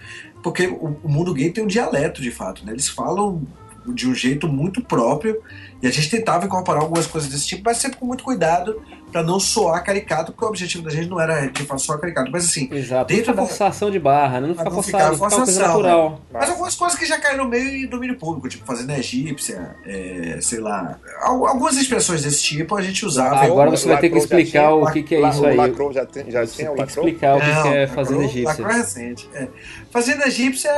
porque 0.42 0.68
o, 0.68 0.98
mundo 1.04 1.34
gay 1.34 1.52
tem 1.52 1.64
um 1.64 1.68
dialeto 1.68 2.22
de 2.22 2.32
fato, 2.32 2.66
né? 2.66 2.72
Eles 2.72 2.90
falam 2.90 3.42
de 3.86 4.08
um 4.08 4.16
jeito 4.16 4.48
muito 4.48 4.82
próprio. 4.82 5.42
E 5.82 5.88
a 5.88 5.92
gente 5.92 6.10
tentava 6.10 6.46
incorporar 6.46 6.84
algumas 6.84 7.08
coisas 7.08 7.30
desse 7.30 7.48
tipo, 7.48 7.64
mas 7.66 7.78
sempre 7.78 7.98
com 7.98 8.06
muito 8.06 8.24
cuidado 8.24 8.82
para 9.12 9.22
não 9.24 9.40
soar 9.40 9.84
caricato, 9.84 10.32
porque 10.32 10.46
o 10.46 10.48
objetivo 10.48 10.84
da 10.84 10.90
gente 10.90 11.10
não 11.10 11.20
era 11.20 11.48
de 11.48 11.64
fato 11.64 11.82
soar 11.82 12.00
caricato. 12.00 12.32
Mas 12.32 12.46
assim, 12.46 12.70
Exato. 12.72 13.14
dentro 13.14 13.34
da 13.34 13.46
forçação 13.46 13.92
de 13.92 14.00
barra, 14.00 14.40
né? 14.40 14.48
não 14.48 14.56
ficar 14.56 14.72
forçado, 14.72 15.16
ficar 15.16 15.18
forçação, 15.18 15.54
ficar 15.54 15.68
natural. 15.68 16.10
Né? 16.12 16.18
Mas 16.34 16.50
algumas 16.50 16.76
coisas 16.76 16.98
que 16.98 17.06
já 17.06 17.20
caíram 17.20 17.44
no 17.46 17.50
meio 17.50 17.76
e 17.76 17.88
domínio 17.88 18.18
público, 18.18 18.48
tipo 18.48 18.66
fazenda 18.66 18.98
egípcia, 18.98 19.76
é, 19.86 20.38
sei 20.42 20.60
lá. 20.60 20.98
Algumas 21.22 21.76
expressões 21.78 22.24
desse 22.24 22.44
tipo 22.44 22.76
a 22.76 22.82
gente 22.82 23.06
usava. 23.06 23.36
Ah, 23.36 23.46
agora 23.46 23.72
você 23.72 23.88
vai 23.88 24.00
ter 24.00 24.10
que 24.10 24.18
explicar 24.18 24.74
o 24.74 24.86
que, 24.92 25.04
que 25.04 25.16
é 25.16 25.30
isso 25.30 25.46
aí. 25.46 25.58
O 25.58 25.58
Lacro 25.58 25.92
já, 25.92 26.06
tem, 26.06 26.32
já 26.32 26.46
tinha 26.46 26.72
o 26.72 26.82
Explicar 26.82 27.38
o 27.38 27.42
que, 27.42 27.48
não, 27.48 27.64
que 27.64 27.68
é 27.70 27.88
fazenda 27.88 28.24
egípcia. 28.24 28.48
Lacro 28.48 28.70
é 28.70 28.74
recente. 28.74 29.30
É. 29.34 29.48
Fazenda 29.90 30.28
egípcia 30.28 30.72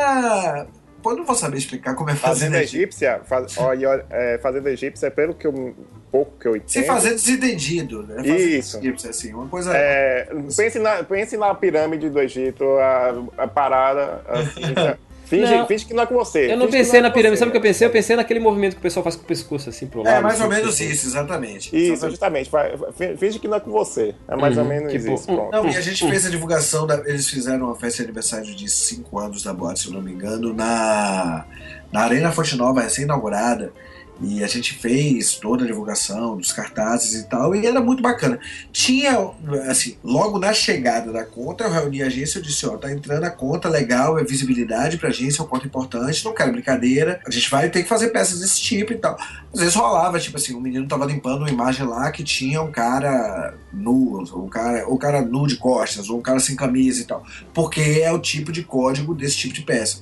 Pô, 1.03 1.11
eu 1.11 1.17
não 1.17 1.25
vou 1.25 1.35
saber 1.35 1.57
explicar 1.57 1.93
como 1.95 2.09
é 2.09 2.15
fazenda, 2.15 2.55
Fazenda 2.57 2.63
egípcia, 2.63 3.21
faz, 3.25 3.57
olha, 3.57 4.05
é, 4.09 4.37
fazenda 4.37 4.71
egípcia, 4.71 5.11
pelo 5.11 5.33
que 5.33 5.45
eu, 5.45 5.75
pouco 6.09 6.31
que 6.39 6.47
eu 6.47 6.55
entendo. 6.55 6.69
Se 6.69 6.83
fazer 6.83 7.09
desentendido, 7.09 8.03
né? 8.03 8.15
Fazenda 8.15 8.39
Isso. 8.39 8.77
egípcia, 8.77 9.09
assim, 9.09 9.33
uma 9.33 9.47
coisa. 9.47 9.75
É, 9.75 10.29
pense, 10.55 10.79
na, 10.79 11.03
pense 11.03 11.35
na 11.35 11.53
pirâmide 11.53 12.09
do 12.09 12.21
Egito, 12.21 12.63
a, 12.77 13.43
a 13.43 13.47
parada. 13.47 14.21
Assim, 14.29 14.61
finge, 15.25 15.55
Não. 15.55 15.67
finge 15.67 15.85
que 15.85 15.93
não 15.93 16.03
é 16.03 16.05
com 16.05 16.15
você. 16.15 16.51
Eu 16.51 16.57
não 16.57 16.65
finge 16.67 16.77
pensei 16.79 16.99
é 16.99 17.01
na 17.01 17.09
pirâmide, 17.11 17.37
você. 17.37 17.39
sabe 17.39 17.49
o 17.49 17.51
que 17.51 17.57
eu 17.57 17.61
pensei? 17.61 17.87
Eu 17.87 17.91
pensei 17.91 18.15
naquele 18.15 18.39
movimento 18.39 18.73
que 18.73 18.79
o 18.79 18.81
pessoal 18.81 19.03
faz 19.03 19.15
com 19.15 19.23
o 19.23 19.25
pescoço 19.25 19.69
assim 19.69 19.87
pro 19.87 20.01
lado. 20.03 20.15
É, 20.17 20.21
mais 20.21 20.39
ou 20.39 20.47
assim, 20.47 20.55
menos 20.55 20.79
isso, 20.79 21.07
exatamente. 21.07 21.75
Isso, 21.75 22.05
Exatamente. 22.05 22.49
Finge 23.17 23.39
que 23.39 23.47
não 23.47 23.57
é 23.57 23.59
com 23.59 23.71
você. 23.71 24.13
É 24.27 24.35
mais 24.35 24.57
ou 24.57 24.63
Uhum, 24.63 24.69
menos 24.69 24.91
tipo, 24.91 25.13
isso. 25.13 25.31
hum, 25.31 25.35
Pronto. 25.35 25.51
Não, 25.51 25.65
e 25.69 25.75
a 25.77 25.81
gente 25.81 26.07
fez 26.07 26.25
a 26.25 26.29
divulgação, 26.29 26.85
da, 26.87 26.95
eles 27.05 27.27
fizeram 27.29 27.65
uma 27.67 27.75
festa 27.75 27.97
de 27.97 28.03
aniversário 28.03 28.55
de 28.55 28.69
5 28.69 29.19
anos 29.19 29.43
da 29.43 29.53
boate, 29.53 29.79
se 29.81 29.87
eu 29.87 29.93
não 29.93 30.01
me 30.01 30.11
engano, 30.11 30.53
na, 30.53 31.45
na 31.91 32.01
Arena 32.01 32.31
Fonte 32.31 32.55
Nova, 32.55 32.81
recém-inaugurada. 32.81 33.71
E 34.23 34.43
a 34.43 34.47
gente 34.47 34.73
fez 34.73 35.35
toda 35.35 35.63
a 35.63 35.67
divulgação 35.67 36.37
dos 36.37 36.53
cartazes 36.53 37.13
e 37.21 37.27
tal, 37.27 37.53
e 37.53 37.67
era 37.67 37.81
muito 37.81 38.01
bacana. 38.01 38.39
Tinha, 38.71 39.17
assim, 39.69 39.97
logo 40.03 40.39
na 40.39 40.53
chegada 40.53 41.11
da 41.11 41.25
conta, 41.25 41.65
eu 41.65 41.71
reuni 41.71 42.01
a 42.01 42.07
agência 42.07 42.39
e 42.39 42.41
disse, 42.41 42.65
ó, 42.65 42.77
tá 42.77 42.91
entrando 42.91 43.23
a 43.25 43.29
conta, 43.29 43.67
legal, 43.67 44.17
é 44.17 44.23
visibilidade 44.23 44.97
pra 44.97 45.09
agência, 45.09 45.41
é 45.41 45.43
uma 45.43 45.49
conta 45.49 45.67
importante, 45.67 46.23
não 46.23 46.33
quero 46.33 46.53
brincadeira, 46.53 47.19
a 47.27 47.29
gente 47.29 47.49
vai 47.49 47.69
ter 47.69 47.83
que 47.83 47.89
fazer 47.89 48.09
peças 48.09 48.39
desse 48.39 48.61
tipo 48.61 48.93
e 48.93 48.97
tal. 48.97 49.17
Às 49.53 49.59
vezes 49.59 49.75
rolava, 49.75 50.19
tipo 50.19 50.37
assim, 50.37 50.53
o 50.55 50.61
menino 50.61 50.87
tava 50.87 51.05
limpando 51.05 51.39
uma 51.39 51.49
imagem 51.49 51.85
lá 51.85 52.09
que 52.11 52.23
tinha 52.23 52.61
um 52.61 52.71
cara 52.71 53.53
nu, 53.71 54.23
um 54.35 54.47
cara, 54.47 54.89
um 54.89 54.97
cara 54.97 55.21
nu 55.21 55.45
de 55.45 55.57
costas, 55.57 56.09
ou 56.09 56.19
um 56.19 56.21
cara 56.21 56.39
sem 56.39 56.55
camisa 56.55 57.01
e 57.01 57.05
tal. 57.05 57.23
Porque 57.53 58.01
é 58.01 58.11
o 58.11 58.19
tipo 58.19 58.51
de 58.51 58.63
código 58.63 59.13
desse 59.13 59.37
tipo 59.37 59.53
de 59.53 59.61
peça. 59.61 60.01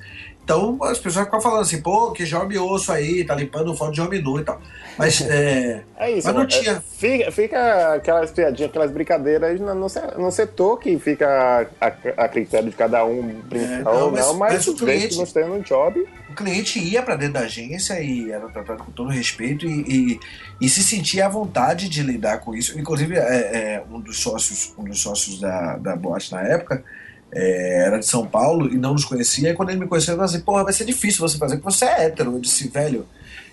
Então 0.52 0.84
as 0.84 1.00
pessoas 1.00 1.26
ficam 1.26 1.42
falando 1.42 1.62
assim, 1.62 1.82
pô, 1.82 2.12
que 2.12 2.26
job 2.26 2.58
osso 2.60 2.92
aí, 2.92 3.24
tá 3.24 3.34
limpando 3.36 3.76
foto 3.76 3.92
de 3.94 4.02
homem 4.02 4.22
nu 4.22 4.40
e 4.40 4.44
tal. 4.44 4.62
Mas 4.98 5.22
é. 5.30 5.84
É 5.98 6.12
isso. 6.12 6.28
Mas 6.28 6.36
não 6.36 6.44
é- 6.44 6.48
tinha. 6.48 6.82
Fica, 6.82 7.32
fica 7.32 7.94
aquelas 7.96 8.32
piadinhas, 8.32 8.70
aquelas 8.70 8.92
brincadeiras 8.92 9.60
no, 9.60 9.74
no, 9.74 9.90
se- 9.90 10.18
no 10.18 10.32
setor 10.32 10.78
que 10.78 11.00
fica 11.00 11.68
a, 11.80 11.88
a 11.88 12.28
critério 12.28 12.70
de 12.70 12.76
cada 12.76 13.04
um 13.06 13.22
brincar 13.46 13.84
não, 13.84 14.04
ou 14.06 14.12
mas- 14.12 14.26
não, 14.28 14.34
mas, 14.36 14.54
mas 14.54 14.68
o 14.68 14.76
cliente- 14.76 15.16
não 15.16 15.24
esteja 15.24 15.48
no 15.48 15.62
job. 15.62 16.06
o 16.30 16.34
cliente 16.36 16.80
ia 16.80 17.02
para 17.02 17.16
dentro 17.16 17.34
da 17.36 17.40
agência 17.42 18.00
e 18.02 18.30
era 18.32 18.48
tratado 18.50 18.84
com 18.84 18.92
todo 18.92 19.10
respeito 19.10 19.66
e, 19.66 19.82
e, 19.88 20.20
e 20.62 20.70
se 20.70 20.84
sentia 20.84 21.26
à 21.26 21.30
vontade 21.30 21.90
de 21.90 22.04
lidar 22.04 22.40
com 22.40 22.54
isso. 22.54 22.78
Inclusive, 22.80 23.16
é, 23.18 23.22
é, 23.22 23.84
um 23.90 24.00
dos 24.00 24.20
sócios, 24.22 24.74
um 24.78 24.84
dos 24.84 25.02
sócios 25.02 25.40
da, 25.40 25.78
da 25.78 25.96
boate 25.96 26.32
na 26.32 26.42
época 26.44 26.84
é, 27.34 27.86
era 27.86 28.00
de 28.00 28.06
São 28.06 28.26
Paulo 28.26 28.72
e 28.72 28.78
não 28.78 28.94
nos 28.94 29.06
conhecia. 29.06 29.50
E 29.50 29.54
quando 29.54 29.70
ele 29.70 29.80
me 29.80 29.88
conheceu, 29.88 30.14
ele 30.14 30.18
falou 30.18 30.30
assim: 30.30 30.42
Porra, 30.42 30.64
vai 30.64 30.74
ser 30.74 30.86
difícil 30.86 31.28
você 31.28 31.38
fazer, 31.38 31.58
porque 31.58 31.74
você 31.74 31.86
é 31.86 32.06
hétero. 32.06 32.34
Eu 32.34 32.40
disse, 32.40 32.68
velho, 32.68 33.08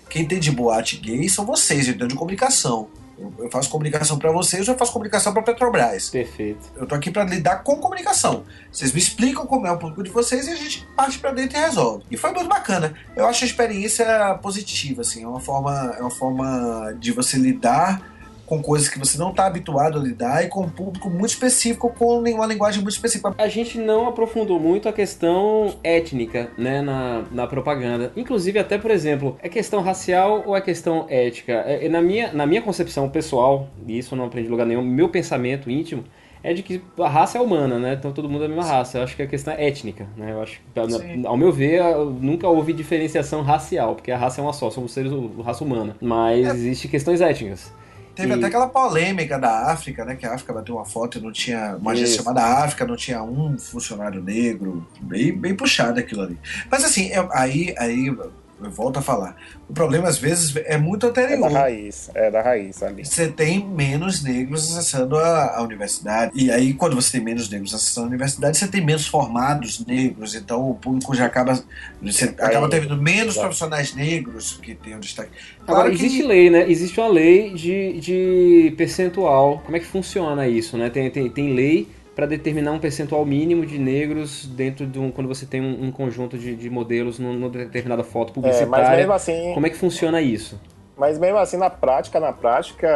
quem 0.09 0.25
tem 0.25 0.39
de 0.39 0.51
boate 0.51 0.97
gay 0.97 1.29
são 1.29 1.45
vocês, 1.45 1.87
eu 1.87 1.95
tenho 1.95 2.09
de 2.09 2.15
comunicação. 2.15 2.87
Eu, 3.17 3.33
eu 3.39 3.51
faço 3.51 3.69
comunicação 3.69 4.17
para 4.17 4.31
vocês, 4.31 4.67
eu 4.67 4.77
faço 4.77 4.93
comunicação 4.93 5.33
para 5.33 5.41
Petrobras. 5.41 6.09
Perfeito. 6.09 6.59
Eu 6.75 6.85
tô 6.85 6.95
aqui 6.95 7.11
para 7.11 7.25
lidar 7.25 7.63
com 7.63 7.75
comunicação. 7.77 8.43
Vocês 8.71 8.93
me 8.93 8.99
explicam 8.99 9.45
como 9.45 9.67
é 9.67 9.71
o 9.71 9.77
público 9.77 10.03
de 10.03 10.09
vocês 10.09 10.47
e 10.47 10.51
a 10.51 10.55
gente 10.55 10.87
parte 10.95 11.19
para 11.19 11.31
dentro 11.31 11.57
e 11.57 11.61
resolve. 11.61 12.03
E 12.09 12.17
foi 12.17 12.31
muito 12.31 12.47
bacana. 12.47 12.93
Eu 13.15 13.27
acho 13.27 13.43
a 13.43 13.47
experiência 13.47 14.05
positiva, 14.41 15.01
assim. 15.01 15.23
É 15.23 15.27
uma 15.27 15.41
forma, 15.41 15.95
é 15.97 16.01
uma 16.01 16.11
forma 16.11 16.95
de 16.97 17.11
você 17.11 17.37
lidar 17.37 18.01
com 18.49 18.61
coisas 18.63 18.89
que 18.89 18.97
você 18.97 19.15
não 19.17 19.29
está 19.29 19.45
habituado 19.45 19.99
a 19.99 20.01
lidar 20.01 20.43
e 20.43 20.47
com 20.47 20.63
um 20.63 20.69
público 20.69 21.07
muito 21.07 21.29
específico, 21.29 21.93
com 21.97 22.17
uma 22.19 22.47
linguagem 22.47 22.81
muito 22.81 22.95
específica. 22.95 23.35
A 23.37 23.47
gente 23.47 23.77
não 23.77 24.07
aprofundou 24.07 24.59
muito 24.59 24.89
a 24.89 24.91
questão 24.93 25.75
étnica, 25.83 26.49
né, 26.57 26.81
na, 26.81 27.23
na 27.31 27.45
propaganda. 27.45 28.11
Inclusive, 28.17 28.57
até, 28.57 28.79
por 28.79 28.89
exemplo, 28.89 29.37
é 29.43 29.47
questão 29.47 29.81
racial 29.81 30.43
ou 30.47 30.55
é 30.57 30.61
questão 30.61 31.05
ética? 31.09 31.63
É, 31.65 31.85
é 31.85 31.89
na, 31.89 32.01
minha, 32.01 32.33
na 32.33 32.47
minha 32.47 32.61
concepção 32.61 33.07
pessoal, 33.07 33.69
e 33.85 33.99
isso 33.99 34.15
eu 34.15 34.17
não 34.17 34.25
aprendi 34.25 34.47
em 34.47 34.51
lugar 34.51 34.65
nenhum, 34.65 34.81
meu 34.83 35.09
pensamento 35.09 35.69
íntimo 35.69 36.03
é 36.41 36.53
de 36.53 36.63
que 36.63 36.81
a 36.97 37.09
raça 37.09 37.37
é 37.37 37.41
humana, 37.41 37.77
né? 37.77 37.93
Então 37.99 38.11
todo 38.11 38.29
mundo 38.29 38.43
é 38.43 38.45
a 38.45 38.49
mesma 38.49 38.63
raça. 38.63 38.97
Eu 38.97 39.03
acho 39.03 39.15
que 39.15 39.21
a 39.21 39.27
questão 39.27 39.53
é 39.53 39.67
étnica, 39.67 40.07
né? 40.15 40.31
Eu 40.31 40.41
acho 40.41 40.59
que, 40.73 41.25
ao 41.25 41.37
meu 41.37 41.51
ver, 41.51 41.83
nunca 42.21 42.47
houve 42.47 42.71
diferenciação 42.71 43.41
racial, 43.41 43.93
porque 43.95 44.09
a 44.11 44.17
raça 44.17 44.39
é 44.39 44.43
uma 44.43 44.53
só, 44.53 44.71
somos 44.71 44.93
seres 44.93 45.11
raça 45.43 45.63
humana. 45.63 45.97
Mas 46.01 46.47
É. 46.47 46.51
existem 46.51 46.89
questões 46.89 47.19
étnicas. 47.21 47.73
Teve 48.19 48.33
E- 48.33 48.37
até 48.37 48.47
aquela 48.47 48.67
polêmica 48.67 49.37
da 49.39 49.71
África, 49.71 50.03
né? 50.03 50.15
Que 50.15 50.25
a 50.25 50.33
África 50.33 50.51
bateu 50.53 50.75
uma 50.75 50.85
foto 50.85 51.17
e 51.17 51.21
não 51.21 51.31
tinha. 51.31 51.75
Uma 51.79 51.91
agência 51.93 52.17
chamada 52.17 52.43
África, 52.43 52.85
não 52.85 52.95
tinha 52.95 53.23
um 53.23 53.57
funcionário 53.57 54.21
negro. 54.21 54.85
Bem, 55.01 55.31
bem 55.35 55.55
puxado 55.55 55.99
aquilo 55.99 56.21
ali. 56.23 56.37
Mas 56.69 56.83
assim, 56.83 57.09
é- 57.11 57.27
aí, 57.31 57.73
aí 57.77 58.15
eu 58.61 58.69
volto 58.71 58.97
a 58.97 59.01
falar. 59.01 59.35
O 59.69 59.73
problema, 59.73 60.07
às 60.07 60.17
vezes, 60.17 60.55
é 60.65 60.77
muito 60.77 61.05
É 61.05 61.09
da 61.11 61.21
anterior. 61.23 61.51
raiz. 61.51 62.09
É 62.13 62.31
da 62.31 62.41
raiz 62.41 62.81
ali. 62.83 63.05
você 63.05 63.27
tem 63.27 63.65
menos 63.65 64.23
negros 64.23 64.71
acessando 64.71 65.17
a, 65.17 65.57
a 65.57 65.61
universidade. 65.61 66.31
E 66.35 66.49
aí, 66.51 66.73
quando 66.73 66.95
você 66.95 67.13
tem 67.13 67.21
menos 67.21 67.49
negros 67.49 67.73
acessando 67.73 68.07
a 68.07 68.09
universidade, 68.09 68.57
você 68.57 68.67
tem 68.67 68.83
menos 68.83 69.07
formados 69.07 69.85
negros. 69.85 70.33
Então, 70.35 70.69
o 70.69 70.75
público 70.75 71.13
já 71.15 71.25
acaba. 71.25 71.61
Você 72.01 72.25
acaba 72.25 72.65
Aí, 72.65 72.71
tendo 72.71 72.97
menos 72.97 73.37
profissionais 73.37 73.93
negros 73.93 74.59
que 74.61 74.73
tenham 74.75 74.99
destaque. 74.99 75.29
Agora, 75.61 75.81
Claro 75.83 75.89
que- 75.89 76.05
existe 76.05 76.23
lei, 76.23 76.49
né? 76.49 76.69
Existe 76.69 76.99
uma 76.99 77.09
lei 77.09 77.53
de, 77.53 77.99
de 77.99 78.73
percentual. 78.77 79.61
Como 79.63 79.77
é 79.77 79.79
que 79.79 79.85
funciona 79.85 80.47
isso, 80.47 80.77
né? 80.77 80.89
Tem, 80.89 81.09
tem, 81.11 81.29
tem 81.29 81.53
lei 81.53 81.87
para 82.19 82.25
determinar 82.27 82.73
um 82.73 82.79
percentual 82.79 83.25
mínimo 83.25 83.65
de 83.65 83.79
negros 83.79 84.45
dentro 84.45 84.85
de 84.85 84.99
um. 84.99 85.09
Quando 85.09 85.27
você 85.29 85.45
tem 85.45 85.61
um, 85.61 85.85
um 85.85 85.89
conjunto 85.89 86.37
de, 86.37 86.53
de 86.53 86.69
modelos 86.69 87.17
num- 87.17 87.31
numa 87.31 87.49
determinada 87.49 88.03
foto 88.03 88.31
É, 88.31 88.33
publicitária. 88.33 88.67
mas 88.67 88.97
mesmo 88.97 89.13
assim, 89.13 89.53
Como 89.53 89.65
é 89.65 89.69
que 89.69 89.77
funciona 89.77 90.21
isso? 90.21 90.59
Mas 90.97 91.17
mesmo 91.17 91.37
assim, 91.37 91.55
na 91.55 91.69
prática, 91.69 92.19
na 92.19 92.33
prática, 92.33 92.89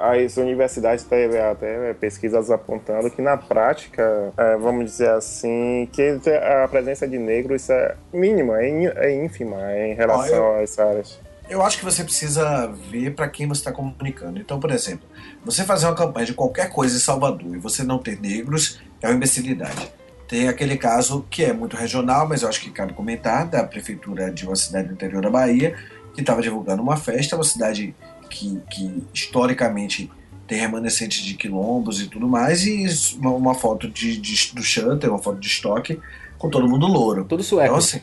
as 0.00 0.36
universidades 0.38 1.04
teve 1.04 1.38
até 1.38 1.94
pesquisas 1.94 2.50
apontando 2.50 3.08
que 3.12 3.22
na 3.22 3.36
prática, 3.36 4.32
é, 4.36 4.56
vamos 4.56 4.86
dizer 4.86 5.10
assim, 5.10 5.88
que 5.92 6.18
a 6.34 6.66
presença 6.66 7.06
de 7.06 7.16
negros 7.16 7.70
é 7.70 7.94
mínima, 8.12 8.60
é, 8.60 8.70
é 8.96 9.24
ínfima 9.24 9.56
em 9.76 9.94
relação 9.94 10.42
Ó, 10.42 10.56
a 10.56 10.62
essas 10.62 10.78
áreas. 10.80 11.20
Eu 11.48 11.62
acho 11.62 11.78
que 11.78 11.84
você 11.84 12.04
precisa 12.04 12.66
ver 12.90 13.14
para 13.14 13.28
quem 13.28 13.46
você 13.46 13.60
está 13.60 13.72
comunicando. 13.72 14.38
Então, 14.38 14.60
por 14.60 14.70
exemplo, 14.70 15.06
você 15.44 15.64
fazer 15.64 15.86
uma 15.86 15.94
campanha 15.94 16.26
de 16.26 16.34
qualquer 16.34 16.68
coisa 16.70 16.96
em 16.96 17.00
Salvador 17.00 17.54
e 17.54 17.58
você 17.58 17.82
não 17.82 17.98
ter 17.98 18.20
negros 18.20 18.78
é 19.00 19.08
uma 19.08 19.14
imbecilidade. 19.16 19.90
Tem 20.28 20.46
aquele 20.46 20.76
caso 20.76 21.24
que 21.30 21.42
é 21.42 21.52
muito 21.54 21.74
regional, 21.74 22.28
mas 22.28 22.42
eu 22.42 22.48
acho 22.50 22.60
que 22.60 22.70
cabe 22.70 22.92
comentar, 22.92 23.46
da 23.48 23.64
prefeitura 23.64 24.30
de 24.30 24.44
uma 24.46 24.56
cidade 24.56 24.88
do 24.88 24.94
interior 24.94 25.22
da 25.22 25.30
Bahia, 25.30 25.74
que 26.14 26.20
estava 26.20 26.42
divulgando 26.42 26.82
uma 26.82 26.98
festa, 26.98 27.34
uma 27.34 27.44
cidade 27.44 27.94
que, 28.28 28.60
que 28.70 29.02
historicamente 29.14 30.10
tem 30.46 30.58
remanescentes 30.58 31.22
de 31.24 31.32
quilombos 31.34 32.00
e 32.02 32.08
tudo 32.08 32.28
mais, 32.28 32.66
e 32.66 32.86
uma, 33.16 33.30
uma 33.30 33.54
foto 33.54 33.88
de, 33.88 34.18
de- 34.18 34.52
do 34.54 34.62
Shutter, 34.62 35.08
uma 35.08 35.18
foto 35.18 35.38
de 35.40 35.46
estoque, 35.46 35.98
com 36.38 36.50
todo 36.50 36.68
mundo 36.68 36.86
louro. 36.86 37.24
Todos 37.24 37.46
Então, 37.46 37.58
suecos. 37.58 37.84
assim, 37.86 38.00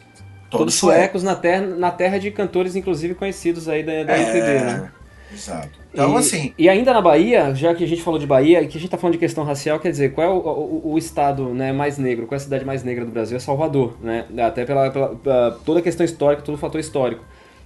Todos 0.49 0.75
suecos 0.75 1.23
na 1.23 1.35
terra, 1.35 1.65
na 1.67 1.91
terra 1.91 2.17
de 2.19 2.31
cantores, 2.31 2.75
inclusive 2.75 3.15
conhecidos 3.15 3.67
aí 3.67 3.83
da, 3.83 4.03
da 4.03 4.17
MPB, 4.17 4.61
né? 4.63 4.85
É, 5.29 5.33
exato. 5.33 5.79
Então, 5.91 6.17
e, 6.17 6.17
assim, 6.17 6.55
E 6.57 6.69
ainda 6.69 6.93
na 6.93 7.01
Bahia, 7.01 7.53
já 7.55 7.75
que 7.75 7.83
a 7.83 7.87
gente 7.87 8.01
falou 8.03 8.19
de 8.19 8.27
Bahia, 8.27 8.61
e 8.61 8.67
que 8.67 8.77
a 8.77 8.81
gente 8.81 8.89
tá 8.89 8.97
falando 8.97 9.13
de 9.13 9.19
questão 9.19 9.43
racial, 9.43 9.79
quer 9.79 9.91
dizer, 9.91 10.13
qual 10.13 10.27
é 10.27 10.29
o, 10.31 10.37
o- 10.37 10.93
o 10.93 10.97
estado 10.97 11.53
né, 11.53 11.73
mais 11.73 11.97
negro, 11.97 12.27
qual 12.27 12.35
é 12.35 12.37
a 12.37 12.39
cidade 12.43 12.65
mais 12.65 12.83
negra 12.83 13.05
do 13.05 13.11
Brasil? 13.11 13.37
É 13.37 13.39
Salvador, 13.39 13.97
né? 14.01 14.25
Até 14.39 14.65
pela, 14.65 14.89
pela- 14.91 15.15
pela- 15.15 15.51
toda 15.65 15.79
a 15.79 15.83
questão 15.83 16.05
histórica, 16.05 16.43
todo 16.43 16.55
o 16.55 16.57
fator 16.57 16.79
histórico. 16.79 17.23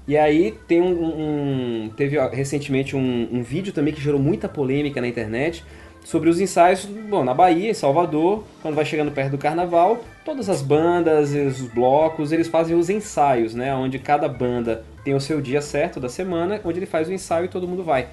E 0.07 0.17
aí 0.17 0.51
tem 0.67 0.81
um. 0.81 1.85
um- 1.85 1.89
teve 1.95 2.17
recentemente 2.29 2.95
um, 2.95 3.27
um 3.31 3.43
vídeo 3.43 3.71
também 3.73 3.93
que 3.93 4.01
gerou 4.01 4.19
muita 4.19 4.49
polêmica 4.49 4.99
na 5.01 5.07
internet 5.07 5.63
sobre 6.09 6.27
os 6.27 6.41
ensaios, 6.41 6.85
bom, 6.85 7.23
na 7.23 7.35
Bahia, 7.35 7.69
em 7.69 7.73
Salvador, 7.75 8.43
quando 8.63 8.73
vai 8.73 8.83
chegando 8.83 9.11
perto 9.11 9.29
do 9.29 9.37
carnaval, 9.37 10.03
todas 10.25 10.49
as 10.49 10.59
bandas, 10.59 11.35
os 11.35 11.61
blocos, 11.71 12.31
eles 12.31 12.47
fazem 12.47 12.75
os 12.75 12.89
ensaios, 12.89 13.53
né? 13.53 13.75
Onde 13.75 13.99
cada 13.99 14.27
banda 14.27 14.83
tem 15.03 15.13
o 15.13 15.21
seu 15.21 15.39
dia 15.39 15.61
certo 15.61 15.99
da 15.99 16.09
semana, 16.09 16.59
onde 16.65 16.79
ele 16.79 16.87
faz 16.87 17.07
o 17.07 17.13
ensaio 17.13 17.45
e 17.45 17.47
todo 17.47 17.67
mundo 17.67 17.83
vai. 17.83 18.07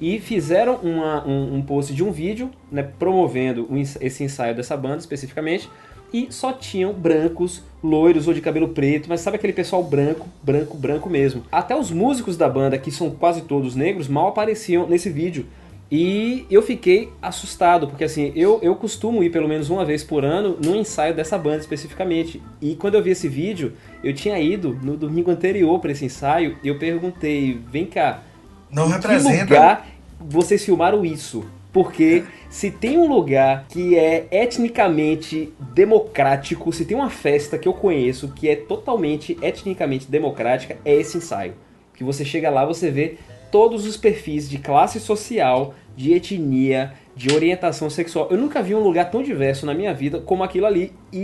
E 0.00 0.20
fizeram 0.20 0.76
uma- 0.76 1.26
um, 1.26 1.56
um 1.56 1.62
post 1.62 1.92
de 1.92 2.04
um 2.04 2.12
vídeo, 2.12 2.52
né, 2.70 2.88
promovendo 2.96 3.68
esse 4.00 4.22
ensaio 4.22 4.54
dessa 4.54 4.76
banda 4.76 4.98
especificamente, 4.98 5.68
e 6.12 6.28
só 6.30 6.52
tinham 6.52 6.92
brancos, 6.92 7.64
loiros 7.82 8.28
ou 8.28 8.34
de 8.34 8.40
cabelo 8.40 8.68
preto, 8.68 9.08
mas 9.08 9.22
sabe 9.22 9.38
aquele 9.38 9.52
pessoal 9.52 9.82
branco, 9.82 10.28
branco, 10.40 10.76
branco 10.76 11.10
mesmo. 11.10 11.42
Até 11.50 11.76
os 11.76 11.90
músicos 11.90 12.36
da 12.36 12.48
banda, 12.48 12.78
que 12.78 12.92
são 12.92 13.10
quase 13.10 13.42
todos 13.42 13.74
negros, 13.74 14.06
mal 14.06 14.28
apareciam 14.28 14.86
nesse 14.86 15.10
vídeo. 15.10 15.46
E 15.90 16.46
eu 16.48 16.62
fiquei 16.62 17.12
assustado, 17.20 17.88
porque 17.88 18.04
assim, 18.04 18.32
eu, 18.36 18.60
eu 18.62 18.76
costumo 18.76 19.24
ir 19.24 19.30
pelo 19.30 19.48
menos 19.48 19.70
uma 19.70 19.84
vez 19.84 20.04
por 20.04 20.24
ano 20.24 20.56
no 20.64 20.76
ensaio 20.76 21.14
dessa 21.14 21.36
banda 21.36 21.58
especificamente. 21.58 22.40
E 22.60 22.76
quando 22.76 22.94
eu 22.94 23.02
vi 23.02 23.10
esse 23.10 23.28
vídeo, 23.28 23.72
eu 24.04 24.14
tinha 24.14 24.38
ido 24.38 24.78
no 24.82 24.96
domingo 24.96 25.30
anterior 25.30 25.80
para 25.80 25.90
esse 25.90 26.04
ensaio 26.04 26.56
e 26.62 26.68
eu 26.68 26.78
perguntei: 26.78 27.60
vem 27.70 27.86
cá, 27.86 28.22
não 28.70 28.84
em 28.84 28.88
que 28.88 28.94
representa. 28.94 29.42
lugar 29.42 29.86
vocês 30.20 30.64
filmaram 30.64 31.04
isso? 31.04 31.44
Porque 31.72 32.24
Se 32.50 32.68
tem 32.68 32.98
um 32.98 33.06
lugar 33.06 33.66
que 33.68 33.96
é 33.96 34.26
etnicamente 34.28 35.52
democrático, 35.72 36.72
se 36.72 36.84
tem 36.84 36.96
uma 36.96 37.08
festa 37.08 37.56
que 37.56 37.68
eu 37.68 37.72
conheço 37.72 38.32
que 38.34 38.48
é 38.48 38.56
totalmente 38.56 39.38
etnicamente 39.40 40.10
democrática, 40.10 40.76
é 40.84 40.96
esse 40.96 41.16
ensaio. 41.16 41.54
Que 41.94 42.02
você 42.02 42.24
chega 42.24 42.50
lá, 42.50 42.66
você 42.66 42.90
vê 42.90 43.18
todos 43.52 43.86
os 43.86 43.96
perfis 43.96 44.50
de 44.50 44.58
classe 44.58 44.98
social, 44.98 45.74
de 45.96 46.12
etnia, 46.14 46.92
de 47.14 47.34
orientação 47.34 47.90
sexual. 47.90 48.28
Eu 48.30 48.38
nunca 48.38 48.62
vi 48.62 48.74
um 48.74 48.80
lugar 48.80 49.10
tão 49.10 49.22
diverso 49.22 49.66
na 49.66 49.74
minha 49.74 49.92
vida 49.92 50.20
como 50.20 50.42
aquilo 50.42 50.64
ali. 50.64 50.92
E, 51.12 51.18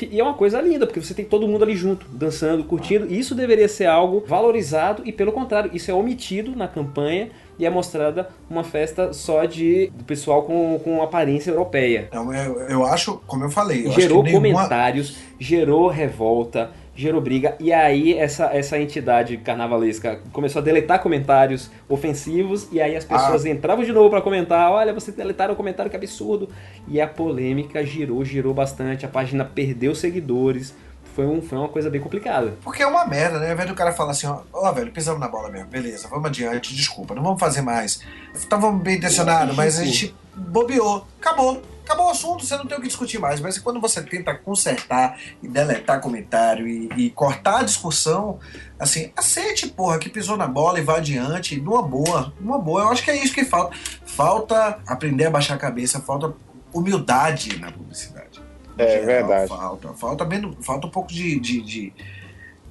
e, 0.00 0.08
e, 0.12 0.20
é 0.20 0.22
uma 0.22 0.34
coisa 0.34 0.60
linda, 0.60 0.86
porque 0.86 1.00
você 1.00 1.12
tem 1.12 1.24
todo 1.24 1.48
mundo 1.48 1.64
ali 1.64 1.74
junto, 1.74 2.06
dançando, 2.08 2.62
curtindo. 2.62 3.06
E 3.08 3.18
isso 3.18 3.34
deveria 3.34 3.68
ser 3.68 3.86
algo 3.86 4.22
valorizado 4.26 5.02
e, 5.04 5.10
pelo 5.10 5.32
contrário, 5.32 5.70
isso 5.74 5.90
é 5.90 5.94
omitido 5.94 6.54
na 6.54 6.68
campanha 6.68 7.30
e 7.58 7.66
é 7.66 7.70
mostrada 7.70 8.28
uma 8.48 8.62
festa 8.62 9.12
só 9.12 9.44
de 9.44 9.90
do 9.96 10.04
pessoal 10.04 10.44
com, 10.44 10.78
com 10.84 11.02
aparência 11.02 11.50
europeia. 11.50 12.08
eu, 12.12 12.60
eu 12.68 12.84
acho, 12.86 13.20
como 13.26 13.42
eu 13.42 13.50
falei, 13.50 13.86
eu 13.86 13.90
gerou 13.92 14.22
nenhuma... 14.22 14.48
comentários, 14.48 15.16
gerou 15.40 15.88
revolta, 15.88 16.70
gerou 16.98 17.20
briga. 17.20 17.54
E 17.60 17.72
aí 17.72 18.18
essa, 18.18 18.46
essa 18.46 18.76
entidade 18.76 19.36
carnavalesca 19.36 20.20
começou 20.32 20.60
a 20.60 20.64
deletar 20.64 21.00
comentários 21.00 21.70
ofensivos 21.88 22.66
e 22.72 22.80
aí 22.80 22.96
as 22.96 23.04
pessoas 23.04 23.44
ah. 23.44 23.48
entravam 23.48 23.84
de 23.84 23.92
novo 23.92 24.10
para 24.10 24.20
comentar, 24.20 24.68
olha, 24.72 24.92
você 24.92 25.12
deletaram 25.12 25.54
o 25.54 25.56
comentário, 25.56 25.88
que 25.88 25.96
absurdo. 25.96 26.48
E 26.88 27.00
a 27.00 27.06
polêmica 27.06 27.86
girou, 27.86 28.24
girou 28.24 28.52
bastante, 28.52 29.06
a 29.06 29.08
página 29.08 29.44
perdeu 29.44 29.94
seguidores 29.94 30.74
foi, 31.14 31.24
um, 31.26 31.40
foi 31.40 31.58
uma 31.58 31.68
coisa 31.68 31.88
bem 31.88 32.00
complicada. 32.00 32.54
Porque 32.62 32.82
é 32.82 32.86
uma 32.86 33.04
merda, 33.04 33.38
né? 33.38 33.48
Ao 33.48 33.52
invés 33.52 33.68
do 33.68 33.74
cara 33.74 33.92
falar 33.92 34.10
assim, 34.10 34.26
ó, 34.26 34.40
ó, 34.52 34.72
velho, 34.72 34.90
pisamos 34.90 35.20
na 35.20 35.28
bola 35.28 35.50
mesmo, 35.50 35.68
beleza, 35.68 36.08
vamos 36.08 36.26
adiante, 36.26 36.74
desculpa, 36.74 37.14
não 37.14 37.22
vamos 37.22 37.40
fazer 37.40 37.62
mais. 37.62 38.00
Estávamos 38.34 38.82
bem 38.82 38.96
intencionados, 38.96 39.54
mas 39.56 39.78
a 39.78 39.84
gente 39.84 40.14
bobeou, 40.34 41.06
acabou. 41.20 41.62
Acabou 41.88 42.08
o 42.08 42.10
assunto, 42.10 42.44
você 42.44 42.54
não 42.54 42.66
tem 42.66 42.76
o 42.76 42.82
que 42.82 42.86
discutir 42.86 43.18
mais. 43.18 43.40
Mas 43.40 43.58
quando 43.58 43.80
você 43.80 44.02
tenta 44.02 44.34
consertar 44.34 45.18
e 45.42 45.48
deletar 45.48 46.02
comentário 46.02 46.68
e, 46.68 46.86
e 46.98 47.10
cortar 47.10 47.60
a 47.60 47.62
discussão, 47.62 48.38
assim, 48.78 49.10
aceite, 49.16 49.68
porra, 49.68 49.98
que 49.98 50.10
pisou 50.10 50.36
na 50.36 50.46
bola 50.46 50.78
e 50.78 50.82
vá 50.82 50.98
adiante, 50.98 51.58
numa 51.58 51.80
boa, 51.80 52.30
numa 52.38 52.58
boa. 52.58 52.82
Eu 52.82 52.88
acho 52.90 53.02
que 53.02 53.10
é 53.10 53.16
isso 53.16 53.32
que 53.32 53.42
falta. 53.42 53.74
Falta 54.04 54.78
aprender 54.86 55.24
a 55.24 55.30
baixar 55.30 55.54
a 55.54 55.58
cabeça, 55.58 55.98
falta 55.98 56.34
humildade 56.74 57.58
na 57.58 57.72
publicidade. 57.72 58.42
É 58.76 58.86
geral, 58.86 59.06
verdade. 59.06 59.48
Falta, 59.48 59.94
falta, 59.94 60.24
bem, 60.26 60.56
falta 60.60 60.86
um 60.86 60.90
pouco 60.90 61.10
de, 61.10 61.40
de, 61.40 61.62
de, 61.62 61.92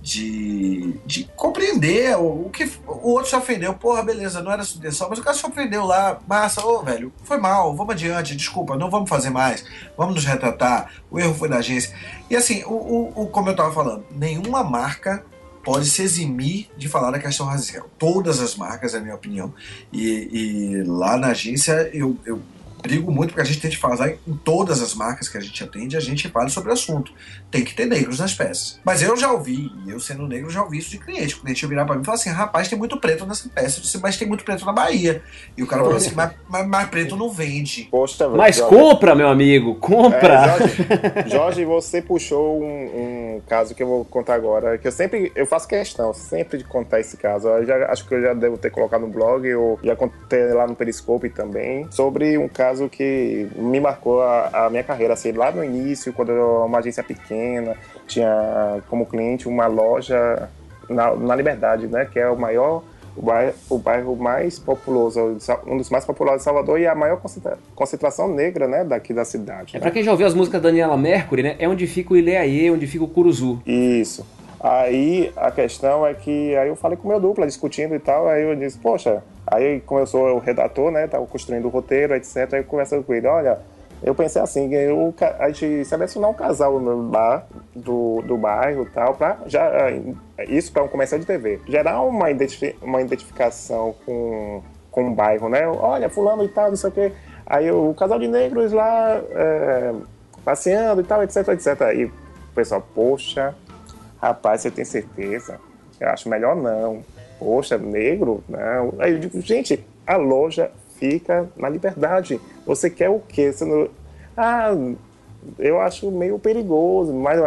de, 0.08 0.94
de 1.06 1.26
compreender 1.36 2.16
o, 2.18 2.50
que 2.50 2.64
o 2.88 3.10
outro 3.10 3.30
se 3.30 3.36
ofendeu. 3.36 3.74
Porra, 3.74 4.02
beleza, 4.02 4.42
não 4.42 4.54
era 4.54 4.64
sua 4.64 4.80
intenção, 4.80 5.10
mas 5.10 5.20
o 5.20 5.22
cara 5.22 5.36
se 5.36 5.46
ofendeu 5.46 5.84
lá. 5.84 6.18
Massa, 6.26 6.66
ô 6.66 6.82
velho, 6.82 7.12
foi 7.26 7.38
mal, 7.38 7.76
vamos 7.76 7.94
adiante, 7.94 8.34
desculpa, 8.34 8.78
não 8.78 8.90
vamos 8.90 9.10
fazer 9.10 9.30
mais, 9.30 9.66
vamos 9.98 10.16
nos 10.16 10.24
retratar. 10.24 10.94
O 11.12 11.20
erro 11.20 11.34
foi 11.34 11.50
da 11.50 11.58
agência. 11.58 11.94
E 12.30 12.38
assim, 12.38 12.64
o, 12.64 12.72
o, 12.72 13.24
o 13.24 13.28
como 13.28 13.50
eu 13.50 13.56
tava 13.56 13.74
falando, 13.74 14.06
nenhuma 14.10 14.64
marca 14.64 15.26
pode 15.62 15.86
se 15.88 16.02
eximir 16.02 16.70
de 16.78 16.88
falar 16.88 17.12
da 17.12 17.20
questão 17.20 17.46
racial. 17.46 17.86
Todas 18.00 18.40
as 18.40 18.56
marcas, 18.56 18.94
é 18.94 19.00
a 19.00 19.02
minha 19.02 19.16
opinião. 19.16 19.54
E, 19.92 20.30
e 20.32 20.84
lá 20.84 21.18
na 21.18 21.28
agência 21.28 21.90
eu, 21.94 22.16
eu 22.26 22.42
brigo 22.88 23.12
muito 23.12 23.30
porque 23.30 23.42
a 23.42 23.46
gente 23.46 23.60
tem 23.60 23.70
que 23.70 23.78
fazer 23.78 24.18
em 24.26 24.34
todas 24.34 24.82
as 24.82 24.96
marcas 24.96 25.28
que 25.28 25.38
a 25.38 25.42
gente 25.42 25.62
atende, 25.64 25.98
a 25.98 26.00
gente 26.00 26.30
fala 26.30 26.48
sobre 26.48 26.70
o 26.70 26.74
assunto. 26.74 27.12
Tem 27.52 27.64
que 27.64 27.76
ter 27.76 27.86
negros 27.86 28.20
nas 28.20 28.34
peças. 28.34 28.80
Mas 28.84 29.02
eu 29.02 29.18
já 29.18 29.32
ouvi, 29.32 29.72
e 29.86 29.92
eu 29.92 30.00
sendo 30.00 30.28
negro, 30.28 30.50
já 30.50 30.64
ouvi 30.64 30.78
isso 30.78 30.90
de 30.90 30.98
cliente. 30.98 31.36
O 31.36 31.42
cliente 31.42 31.66
virar 31.66 31.86
para 31.86 31.96
mim 31.96 32.02
e 32.02 32.06
falar 32.06 32.16
assim: 32.16 32.30
rapaz, 32.30 32.68
tem 32.68 32.78
muito 32.78 32.98
preto 32.98 33.26
nessa 33.26 33.50
peça. 33.50 33.80
Eu 33.80 33.82
disse, 33.84 33.98
mas 34.00 34.18
tem 34.18 34.28
muito 34.28 34.44
preto 34.44 34.66
na 34.66 34.72
Bahia. 34.72 35.22
E 35.58 35.64
o 35.64 35.68
cara 35.68 35.82
falou 35.82 35.98
assim: 35.98 36.14
mas, 36.16 36.32
mas, 36.48 36.68
mas 36.68 36.90
preto 36.90 37.16
não 37.16 37.30
vende. 37.30 37.88
Poxa, 37.92 38.28
mas 38.30 38.58
Jorge. 38.58 38.76
compra, 38.76 39.16
meu 39.16 39.28
amigo, 39.28 39.76
compra. 39.76 40.34
É, 40.34 40.48
Jorge, 40.48 41.30
Jorge, 41.30 41.66
você 41.66 42.02
puxou 42.02 42.62
um, 42.62 43.36
um, 43.36 43.42
caso 43.48 43.74
que 43.74 43.84
eu 43.84 43.88
vou 43.88 44.06
contar 44.06 44.36
agora, 44.36 44.78
que 44.78 44.88
eu 44.88 44.92
sempre 44.92 45.32
eu 45.36 45.46
faço 45.46 45.68
questão 45.68 46.14
sempre 46.14 46.58
de 46.58 46.64
contar 46.64 47.00
esse 47.00 47.18
caso. 47.18 47.48
Eu 47.48 47.66
já, 47.66 47.92
acho 47.92 48.08
que 48.08 48.14
eu 48.14 48.22
já 48.22 48.34
devo 48.34 48.58
ter 48.58 48.70
colocado 48.70 49.02
no 49.02 49.08
blog, 49.08 49.52
ou 49.56 49.80
já 49.84 49.96
contei 49.96 50.54
lá 50.54 50.68
no 50.68 50.76
Periscope 50.76 51.30
também, 51.30 51.88
sobre 51.92 52.38
um 52.38 52.48
caso 52.48 52.77
caso 52.78 52.90
que 52.90 53.48
me 53.56 53.80
marcou 53.80 54.22
a, 54.22 54.66
a 54.66 54.70
minha 54.70 54.84
carreira, 54.84 55.14
assim, 55.14 55.32
lá 55.32 55.52
no 55.52 55.64
início, 55.64 56.14
quando 56.14 56.30
eu 56.30 56.36
era 56.36 56.66
uma 56.66 56.78
agência 56.78 57.04
pequena, 57.04 57.76
tinha 58.06 58.82
como 58.90 59.06
cliente 59.06 59.48
uma 59.48 59.66
loja 59.66 60.50
na, 60.88 61.16
na 61.16 61.36
Liberdade, 61.36 61.88
né, 61.88 62.06
que 62.06 62.20
é 62.20 62.30
o 62.30 62.38
maior 62.38 62.84
o 63.16 63.22
bairro, 63.22 63.54
o 63.68 63.78
bairro, 63.80 64.16
mais 64.16 64.60
populoso, 64.60 65.38
um 65.66 65.78
dos 65.78 65.90
mais 65.90 66.06
populosos 66.06 66.42
de 66.42 66.44
Salvador 66.44 66.80
e 66.80 66.86
a 66.86 66.94
maior 66.94 67.20
concentração 67.74 68.32
negra, 68.32 68.68
né, 68.68 68.84
daqui 68.84 69.12
da 69.12 69.26
cidade. 69.26 69.76
É 69.76 69.80
né? 69.80 69.82
para 69.82 69.90
quem 69.90 70.04
já 70.04 70.12
ouviu 70.12 70.28
as 70.28 70.36
músicas 70.36 70.62
da 70.62 70.70
Daniela 70.70 70.96
Mercury, 70.96 71.42
né, 71.42 71.56
é 71.58 71.68
onde 71.68 71.88
fica 71.88 72.14
o 72.14 72.18
Ileaê, 72.18 72.70
onde 72.70 72.86
fica 72.86 73.04
o 73.04 73.08
Curuzu. 73.08 73.60
Isso. 73.66 74.24
Aí 74.60 75.32
a 75.36 75.52
questão 75.52 76.06
é 76.06 76.14
que 76.14 76.56
aí 76.56 76.68
eu 76.68 76.76
falei 76.76 76.98
com 76.98 77.08
meu 77.08 77.20
dupla 77.20 77.46
discutindo 77.46 77.94
e 77.94 78.00
tal, 78.00 78.28
aí 78.28 78.44
eu 78.44 78.56
disse, 78.56 78.78
poxa, 78.78 79.24
aí 79.46 79.82
como 79.82 80.00
eu 80.00 80.08
sou 80.08 80.36
o 80.36 80.40
redator, 80.40 80.92
né, 80.92 81.06
tava 81.08 81.26
construindo 81.28 81.66
o 81.66 81.70
roteiro, 81.70 82.16
etc, 82.16 82.54
aí 82.54 82.64
conversando 82.64 83.04
com 83.04 83.14
ele, 83.14 83.28
olha, 83.28 83.60
eu 84.02 84.16
pensei 84.16 84.42
assim, 84.42 84.74
eu, 84.74 85.14
a 85.40 85.50
gente 85.50 85.86
selecionar 85.86 86.30
um 86.32 86.34
casal 86.34 86.80
no 86.80 87.04
bar 87.04 87.46
do, 87.76 88.24
do 88.24 88.36
bairro 88.36 88.84
e 88.84 88.90
tal, 88.90 89.14
pra 89.14 89.38
já, 89.46 89.70
isso 90.48 90.72
para 90.72 90.84
um 90.84 90.88
comercial 90.88 91.20
de 91.20 91.28
TV, 91.28 91.60
gerar 91.68 92.02
uma, 92.02 92.32
identifi 92.32 92.76
uma 92.82 93.00
identificação 93.00 93.94
com, 94.08 94.64
com 94.90 95.08
o 95.08 95.14
bairro, 95.14 95.50
né, 95.50 95.68
olha, 95.68 96.10
fulano 96.10 96.44
e 96.44 96.50
tal, 96.50 96.70
não 96.70 96.76
sei 96.76 96.90
o 96.90 96.94
quê, 96.94 97.12
aí 97.46 97.72
o 97.72 97.94
casal 97.94 98.18
de 98.18 98.28
negros 98.28 98.72
lá 98.72 99.22
é, 99.32 99.94
passeando 100.44 101.02
e 101.02 101.04
tal, 101.04 101.22
etc, 101.22 101.48
etc, 101.50 101.82
aí 101.84 102.06
o 102.06 102.12
pessoal, 102.56 102.84
poxa, 102.96 103.54
Rapaz, 104.22 104.62
você 104.62 104.72
tem 104.72 104.86
certeza? 104.86 105.60
Eu 106.00 106.10
acho 106.10 106.30
melhor 106.30 106.56
não. 106.56 107.04
Poxa, 107.40 107.78
negro? 107.78 108.44
Não. 108.48 108.94
Aí 109.00 109.14
eu 109.14 109.20
digo, 109.20 109.42
gente, 109.42 109.86
a 110.06 110.16
loja 110.16 110.72
fica 110.98 111.48
na 111.56 111.70
liberdade. 111.70 112.40
Você 112.66 112.90
quer 112.90 113.10
o 113.10 113.20
quê? 113.20 113.52
Você 113.52 113.66
não... 113.66 113.90
Ah, 114.36 114.72
eu 115.60 115.80
acho 115.80 116.12
meio 116.12 116.38
perigoso, 116.38 117.14
mais 117.14 117.40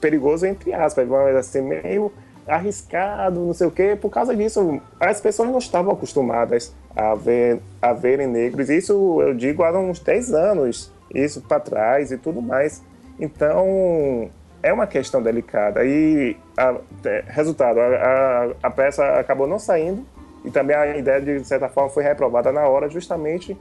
perigoso 0.00 0.46
entre 0.46 0.72
aspas, 0.72 1.08
mas 1.08 1.36
assim, 1.36 1.60
meio 1.60 2.12
arriscado, 2.46 3.40
não 3.40 3.54
sei 3.54 3.66
o 3.66 3.70
quê. 3.70 3.96
Por 4.00 4.10
causa 4.10 4.34
disso, 4.34 4.80
as 4.98 5.20
pessoas 5.20 5.48
não 5.48 5.58
estavam 5.58 5.92
acostumadas 5.92 6.74
a, 6.96 7.14
ver, 7.14 7.60
a 7.80 7.92
verem 7.92 8.26
negros. 8.26 8.70
Isso 8.70 9.20
eu 9.22 9.34
digo 9.34 9.62
há 9.62 9.78
uns 9.78 10.00
10 10.00 10.32
anos, 10.32 10.92
isso 11.14 11.40
para 11.42 11.60
trás 11.60 12.10
e 12.10 12.18
tudo 12.18 12.40
mais. 12.40 12.82
Então, 13.20 14.30
é 14.62 14.72
uma 14.72 14.86
questão 14.86 15.22
delicada. 15.22 15.84
E, 15.84 16.36
a, 16.56 16.76
é, 17.04 17.24
resultado, 17.28 17.80
a, 17.80 17.86
a, 17.86 18.50
a, 18.62 18.70
peça 18.70 19.04
acabou 19.18 19.46
não 19.46 19.58
saindo 19.58 20.04
e 20.44 20.50
também 20.50 20.76
a 20.76 20.96
ideia, 20.96 21.20
de 21.20 21.44
certa 21.44 21.68
forma, 21.68 21.90
foi 21.90 22.02
reprovada 22.02 22.52
na 22.52 22.66
hora, 22.66 22.88
justamente 22.88 23.56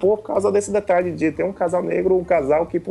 por 0.00 0.18
causa 0.22 0.50
desse 0.50 0.72
detalhe 0.72 1.12
de 1.12 1.30
ter 1.30 1.44
um 1.44 1.52
casal 1.52 1.82
negro, 1.82 2.16
um 2.16 2.24
casal 2.24 2.66
que 2.66 2.82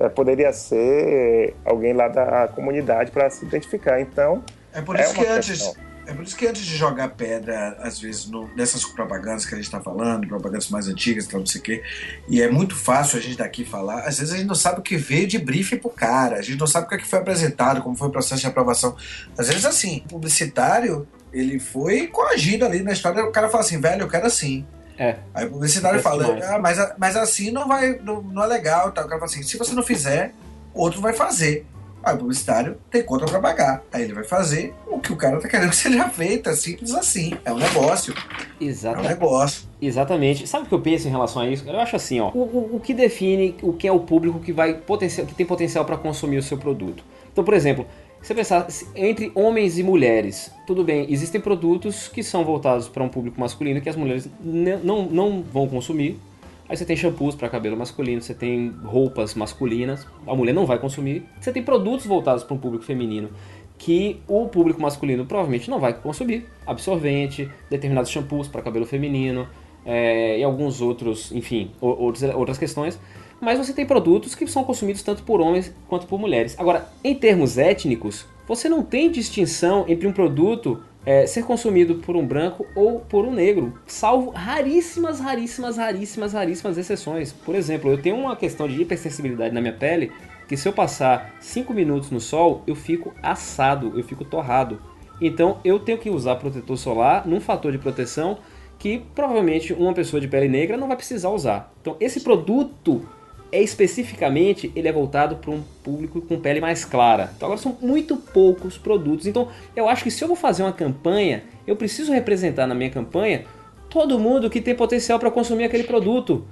é, 0.00 0.08
poderia 0.08 0.52
ser 0.52 1.54
alguém 1.64 1.92
lá 1.92 2.08
da 2.08 2.48
comunidade 2.48 3.10
para 3.10 3.28
se 3.28 3.44
identificar. 3.44 4.00
Então. 4.00 4.42
É 4.72 4.80
por 4.80 4.98
isso 4.98 5.12
é 5.12 5.24
que 5.24 5.26
antes. 5.26 5.85
É 6.06 6.14
por 6.14 6.22
isso 6.22 6.36
que 6.36 6.46
antes 6.46 6.64
de 6.64 6.76
jogar 6.76 7.08
pedra, 7.10 7.76
às 7.80 7.98
vezes, 7.98 8.26
no, 8.26 8.48
nessas 8.54 8.84
propagandas 8.84 9.44
que 9.44 9.54
a 9.54 9.56
gente 9.56 9.66
está 9.66 9.80
falando, 9.80 10.26
propagandas 10.26 10.68
mais 10.68 10.86
antigas, 10.86 11.26
tal, 11.26 11.40
não 11.40 11.46
sei 11.46 11.60
o 11.60 11.64
quê, 11.64 11.82
e 12.28 12.40
é 12.40 12.48
muito 12.48 12.76
fácil 12.76 13.18
a 13.18 13.22
gente 13.22 13.36
daqui 13.36 13.64
falar, 13.64 14.00
às 14.00 14.18
vezes 14.18 14.32
a 14.32 14.36
gente 14.36 14.46
não 14.46 14.54
sabe 14.54 14.80
o 14.80 14.82
que 14.82 14.96
veio 14.96 15.26
de 15.26 15.38
briefing 15.38 15.78
pro 15.78 15.90
cara, 15.90 16.36
a 16.36 16.42
gente 16.42 16.58
não 16.58 16.66
sabe 16.66 16.86
o 16.86 16.88
que, 16.88 16.94
é 16.94 16.98
que 16.98 17.06
foi 17.06 17.18
apresentado, 17.18 17.82
como 17.82 17.96
foi 17.96 18.08
o 18.08 18.12
processo 18.12 18.40
de 18.40 18.46
aprovação. 18.46 18.96
Às 19.36 19.48
vezes, 19.48 19.64
assim, 19.64 20.02
o 20.06 20.08
publicitário, 20.10 21.08
ele 21.32 21.58
foi 21.58 22.06
coagido 22.06 22.64
ali 22.64 22.82
na 22.82 22.92
história, 22.92 23.24
o 23.24 23.32
cara 23.32 23.48
fala 23.48 23.64
assim, 23.64 23.80
velho, 23.80 24.02
eu 24.02 24.08
quero 24.08 24.26
assim. 24.26 24.64
É. 24.98 25.16
Aí 25.34 25.46
o 25.46 25.50
publicitário 25.50 26.00
fala, 26.00 26.38
ah, 26.42 26.58
mas, 26.58 26.78
mas 26.96 27.16
assim 27.16 27.50
não 27.50 27.68
vai, 27.68 27.98
não, 28.02 28.22
não 28.22 28.42
é 28.44 28.46
legal. 28.46 28.92
Tal. 28.92 29.04
O 29.04 29.08
cara 29.08 29.20
fala 29.20 29.30
assim, 29.30 29.42
se 29.42 29.58
você 29.58 29.74
não 29.74 29.82
fizer, 29.82 30.32
outro 30.72 31.00
vai 31.00 31.12
fazer. 31.12 31.66
Aí 32.06 32.14
o 32.14 32.18
publicitário 32.18 32.78
tem 32.88 33.02
conta 33.02 33.24
para 33.26 33.40
pagar. 33.40 33.82
Aí 33.92 34.04
ele 34.04 34.12
vai 34.12 34.22
fazer 34.22 34.72
o 34.86 35.00
que 35.00 35.12
o 35.12 35.16
cara 35.16 35.40
tá 35.40 35.48
querendo 35.48 35.70
que 35.70 35.76
seja 35.76 36.08
feito. 36.08 36.48
É 36.48 36.54
simples 36.54 36.94
assim. 36.94 37.32
É 37.44 37.52
um 37.52 37.58
negócio. 37.58 38.14
Exatamente. 38.60 39.04
É 39.04 39.08
um 39.08 39.10
negócio. 39.10 39.68
Exatamente. 39.82 40.46
Sabe 40.46 40.66
o 40.66 40.68
que 40.68 40.74
eu 40.74 40.80
penso 40.80 41.08
em 41.08 41.10
relação 41.10 41.42
a 41.42 41.50
isso? 41.50 41.68
Eu 41.68 41.80
acho 41.80 41.96
assim, 41.96 42.20
ó. 42.20 42.30
O, 42.30 42.42
o, 42.42 42.76
o 42.76 42.80
que 42.80 42.94
define 42.94 43.56
o 43.60 43.72
que 43.72 43.88
é 43.88 43.92
o 43.92 43.98
público 43.98 44.38
que 44.38 44.52
vai 44.52 44.74
potencial, 44.74 45.26
que 45.26 45.34
tem 45.34 45.44
potencial 45.44 45.84
para 45.84 45.96
consumir 45.96 46.38
o 46.38 46.42
seu 46.44 46.56
produto. 46.56 47.02
Então, 47.32 47.42
por 47.42 47.54
exemplo, 47.54 47.84
você 48.22 48.32
pensar 48.32 48.68
entre 48.94 49.32
homens 49.34 49.76
e 49.76 49.82
mulheres, 49.82 50.52
tudo 50.64 50.84
bem, 50.84 51.08
existem 51.10 51.40
produtos 51.40 52.06
que 52.06 52.22
são 52.22 52.44
voltados 52.44 52.88
para 52.88 53.02
um 53.02 53.08
público 53.08 53.40
masculino 53.40 53.80
que 53.80 53.88
as 53.88 53.96
mulheres 53.96 54.28
não, 54.40 55.06
não 55.06 55.42
vão 55.42 55.66
consumir, 55.66 56.20
Aí 56.68 56.76
você 56.76 56.84
tem 56.84 56.96
shampoos 56.96 57.34
para 57.34 57.48
cabelo 57.48 57.76
masculino, 57.76 58.20
você 58.20 58.34
tem 58.34 58.74
roupas 58.84 59.34
masculinas, 59.34 60.06
a 60.26 60.34
mulher 60.34 60.52
não 60.52 60.66
vai 60.66 60.78
consumir. 60.78 61.24
Você 61.40 61.52
tem 61.52 61.62
produtos 61.62 62.06
voltados 62.06 62.42
para 62.42 62.54
um 62.54 62.58
público 62.58 62.84
feminino 62.84 63.30
que 63.78 64.20
o 64.26 64.46
público 64.48 64.80
masculino 64.80 65.26
provavelmente 65.26 65.70
não 65.70 65.78
vai 65.78 65.92
consumir. 65.92 66.46
Absorvente, 66.66 67.48
determinados 67.70 68.10
shampoos 68.10 68.48
para 68.48 68.62
cabelo 68.62 68.86
feminino, 68.86 69.46
é, 69.84 70.38
e 70.38 70.42
alguns 70.42 70.80
outros, 70.80 71.30
enfim, 71.30 71.70
outros, 71.80 72.22
outras 72.34 72.58
questões. 72.58 72.98
Mas 73.40 73.58
você 73.58 73.72
tem 73.72 73.86
produtos 73.86 74.34
que 74.34 74.46
são 74.46 74.64
consumidos 74.64 75.02
tanto 75.02 75.22
por 75.22 75.40
homens 75.40 75.72
quanto 75.88 76.06
por 76.06 76.18
mulheres. 76.18 76.58
Agora, 76.58 76.90
em 77.04 77.14
termos 77.14 77.58
étnicos, 77.58 78.26
você 78.48 78.68
não 78.68 78.82
tem 78.82 79.10
distinção 79.10 79.84
entre 79.86 80.06
um 80.08 80.12
produto 80.12 80.82
é, 81.06 81.24
ser 81.24 81.44
consumido 81.44 81.94
por 81.96 82.16
um 82.16 82.26
branco 82.26 82.66
ou 82.74 82.98
por 82.98 83.24
um 83.24 83.32
negro, 83.32 83.78
salvo 83.86 84.30
raríssimas, 84.30 85.20
raríssimas, 85.20 85.76
raríssimas, 85.76 86.32
raríssimas 86.32 86.76
exceções. 86.76 87.32
Por 87.32 87.54
exemplo, 87.54 87.88
eu 87.88 88.02
tenho 88.02 88.16
uma 88.16 88.34
questão 88.34 88.66
de 88.66 88.82
hipersensibilidade 88.82 89.54
na 89.54 89.60
minha 89.60 89.72
pele 89.72 90.12
que 90.48 90.56
se 90.56 90.68
eu 90.68 90.72
passar 90.72 91.36
5 91.40 91.72
minutos 91.72 92.10
no 92.10 92.20
sol, 92.20 92.62
eu 92.66 92.74
fico 92.74 93.14
assado, 93.22 93.92
eu 93.96 94.02
fico 94.02 94.24
torrado. 94.24 94.80
Então 95.20 95.58
eu 95.64 95.78
tenho 95.78 95.96
que 95.96 96.10
usar 96.10 96.36
protetor 96.36 96.76
solar 96.76 97.26
num 97.26 97.40
fator 97.40 97.70
de 97.70 97.78
proteção 97.78 98.38
que 98.78 99.02
provavelmente 99.14 99.72
uma 99.72 99.94
pessoa 99.94 100.20
de 100.20 100.28
pele 100.28 100.48
negra 100.48 100.76
não 100.76 100.88
vai 100.88 100.96
precisar 100.96 101.30
usar. 101.30 101.72
Então 101.80 101.96
esse 102.00 102.20
produto 102.20 103.08
é 103.52 103.62
especificamente 103.62 104.72
ele 104.74 104.88
é 104.88 104.92
voltado 104.92 105.36
para 105.36 105.50
um 105.50 105.62
público 105.82 106.20
com 106.20 106.38
pele 106.40 106.60
mais 106.60 106.84
clara. 106.84 107.30
Então 107.36 107.46
agora 107.46 107.60
são 107.60 107.76
muito 107.80 108.16
poucos 108.16 108.76
produtos. 108.76 109.26
Então 109.26 109.48
eu 109.74 109.88
acho 109.88 110.02
que 110.02 110.10
se 110.10 110.22
eu 110.22 110.28
vou 110.28 110.36
fazer 110.36 110.62
uma 110.62 110.72
campanha, 110.72 111.44
eu 111.66 111.76
preciso 111.76 112.12
representar 112.12 112.66
na 112.66 112.74
minha 112.74 112.90
campanha 112.90 113.44
todo 113.88 114.18
mundo 114.18 114.50
que 114.50 114.60
tem 114.60 114.74
potencial 114.74 115.18
para 115.18 115.30
consumir 115.30 115.64
aquele 115.64 115.84
produto. 115.84 116.44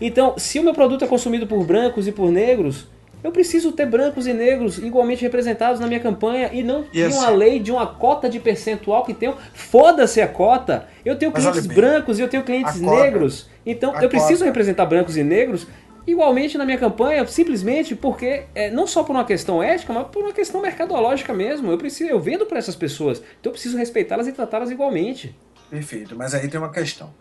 Então, 0.00 0.34
se 0.36 0.58
o 0.58 0.64
meu 0.64 0.74
produto 0.74 1.04
é 1.04 1.06
consumido 1.06 1.46
por 1.46 1.64
brancos 1.64 2.08
e 2.08 2.12
por 2.12 2.28
negros, 2.28 2.88
eu 3.22 3.30
preciso 3.30 3.70
ter 3.70 3.86
brancos 3.86 4.26
e 4.26 4.32
negros 4.32 4.78
igualmente 4.78 5.22
representados 5.22 5.78
na 5.78 5.86
minha 5.86 6.00
campanha 6.00 6.50
e 6.52 6.62
não 6.62 6.82
de 6.82 7.04
uma 7.04 7.30
lei 7.30 7.60
de 7.60 7.70
uma 7.70 7.86
cota 7.86 8.28
de 8.28 8.40
percentual 8.40 9.04
que 9.04 9.14
tenho. 9.14 9.36
Foda-se 9.54 10.20
a 10.20 10.26
cota. 10.26 10.88
Eu 11.04 11.16
tenho 11.16 11.30
clientes 11.30 11.66
brancos 11.66 12.18
e 12.18 12.22
eu 12.22 12.28
tenho 12.28 12.42
clientes 12.42 12.80
negros. 12.80 13.48
Então 13.64 13.94
eu 14.00 14.08
preciso 14.08 14.38
cota. 14.38 14.46
representar 14.46 14.86
brancos 14.86 15.16
e 15.16 15.22
negros 15.22 15.68
igualmente 16.06 16.58
na 16.58 16.64
minha 16.64 16.78
campanha, 16.78 17.26
simplesmente 17.26 17.94
porque 17.94 18.44
é, 18.54 18.70
não 18.70 18.86
só 18.86 19.02
por 19.02 19.12
uma 19.12 19.24
questão 19.24 19.62
ética, 19.62 19.92
mas 19.92 20.06
por 20.08 20.22
uma 20.22 20.32
questão 20.32 20.60
mercadológica 20.60 21.32
mesmo. 21.32 21.70
Eu 21.70 21.78
preciso, 21.78 22.10
eu 22.10 22.20
vendo 22.20 22.46
para 22.46 22.58
essas 22.58 22.76
pessoas, 22.76 23.18
então 23.18 23.50
eu 23.50 23.52
preciso 23.52 23.76
respeitá-las 23.76 24.26
e 24.26 24.32
tratá-las 24.32 24.70
igualmente. 24.70 25.34
Perfeito, 25.70 26.14
mas 26.14 26.34
aí 26.34 26.48
tem 26.48 26.60
uma 26.60 26.70
questão. 26.70 27.14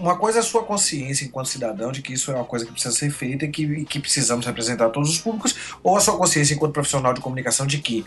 Uma 0.00 0.18
coisa 0.18 0.38
é 0.38 0.40
a 0.40 0.44
sua 0.44 0.64
consciência 0.64 1.24
enquanto 1.24 1.48
cidadão 1.48 1.90
de 1.92 2.02
que 2.02 2.12
isso 2.12 2.30
é 2.30 2.34
uma 2.34 2.44
coisa 2.44 2.64
que 2.64 2.72
precisa 2.72 2.94
ser 2.94 3.10
feita 3.10 3.44
e 3.44 3.48
que, 3.48 3.84
que 3.84 4.00
precisamos 4.00 4.44
representar 4.44 4.90
todos 4.90 5.10
os 5.10 5.18
públicos, 5.18 5.54
ou 5.82 5.96
a 5.96 6.00
sua 6.00 6.16
consciência 6.16 6.54
enquanto 6.54 6.72
profissional 6.72 7.14
de 7.14 7.20
comunicação 7.20 7.66
de 7.66 7.78
que 7.78 8.04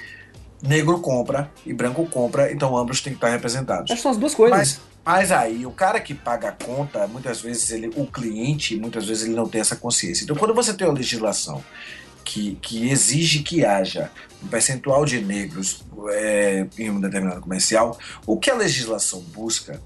negro 0.62 0.99
compra 0.99 1.49
e 1.66 1.74
branco 1.74 2.05
compra, 2.07 2.51
então 2.51 2.76
ambos 2.78 3.01
têm 3.01 3.14
que 3.14 3.18
estar 3.18 3.30
representados. 3.30 3.93
Que 3.93 3.99
são 3.99 4.12
as 4.12 4.18
duas 4.18 4.36
coisas. 4.36 4.57
Mas, 4.57 4.82
mas 5.05 5.32
aí, 5.32 5.66
o 5.66 5.72
cara 5.72 5.99
que 5.99 6.14
paga 6.14 6.49
a 6.49 6.51
conta, 6.51 7.07
muitas 7.07 7.41
vezes 7.41 7.72
ele, 7.72 7.91
o 7.95 8.05
cliente, 8.05 8.76
muitas 8.76 9.05
vezes 9.07 9.24
ele 9.24 9.36
não 9.36 9.47
tem 9.47 9.62
essa 9.62 9.76
consciência. 9.76 10.24
Então, 10.24 10.36
quando 10.36 10.53
você 10.53 10.74
tem 10.74 10.88
uma 10.88 10.93
legislação 10.93 11.64
que, 12.24 12.57
que 12.62 12.89
exige 12.89 13.39
que 13.39 13.66
haja 13.66 14.12
um 14.43 14.47
percentual 14.47 15.05
de 15.05 15.22
negros 15.22 15.84
é, 16.12 16.68
em 16.78 16.89
um 16.89 16.99
determinado 16.99 17.41
comercial, 17.41 17.97
o 18.26 18.38
que 18.38 18.49
a 18.49 18.55
legislação 18.55 19.22
busca 19.22 19.82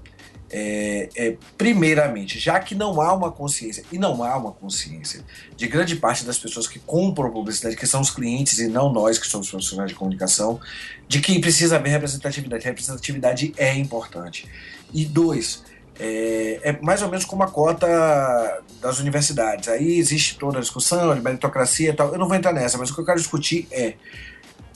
é, 0.56 1.08
é, 1.16 1.36
primeiramente, 1.58 2.38
já 2.38 2.60
que 2.60 2.76
não 2.76 3.00
há 3.00 3.12
uma 3.12 3.32
consciência, 3.32 3.82
e 3.90 3.98
não 3.98 4.22
há 4.22 4.36
uma 4.36 4.52
consciência 4.52 5.24
de 5.56 5.66
grande 5.66 5.96
parte 5.96 6.24
das 6.24 6.38
pessoas 6.38 6.68
que 6.68 6.78
compram 6.78 7.28
publicidade, 7.32 7.74
que 7.74 7.88
são 7.88 8.00
os 8.00 8.08
clientes 8.08 8.60
e 8.60 8.68
não 8.68 8.92
nós 8.92 9.18
que 9.18 9.26
somos 9.26 9.50
profissionais 9.50 9.90
de 9.90 9.96
comunicação, 9.96 10.60
de 11.08 11.20
que 11.20 11.40
precisa 11.40 11.74
haver 11.74 11.90
representatividade. 11.90 12.64
Representatividade 12.64 13.52
é 13.56 13.74
importante. 13.74 14.48
E 14.92 15.04
dois, 15.04 15.64
é, 15.98 16.60
é, 16.62 16.80
mais 16.80 17.02
ou 17.02 17.08
menos 17.08 17.24
como 17.24 17.42
a 17.42 17.48
cota 17.48 18.62
das 18.80 19.00
universidades. 19.00 19.68
Aí 19.68 19.98
existe 19.98 20.38
toda 20.38 20.58
a 20.58 20.60
discussão 20.60 21.16
de 21.16 21.20
meritocracia 21.20 21.90
e 21.90 21.92
tal. 21.92 22.12
Eu 22.12 22.18
não 22.18 22.28
vou 22.28 22.36
entrar 22.36 22.52
nessa, 22.52 22.78
mas 22.78 22.90
o 22.90 22.94
que 22.94 23.00
eu 23.00 23.04
quero 23.04 23.18
discutir 23.18 23.66
é 23.72 23.94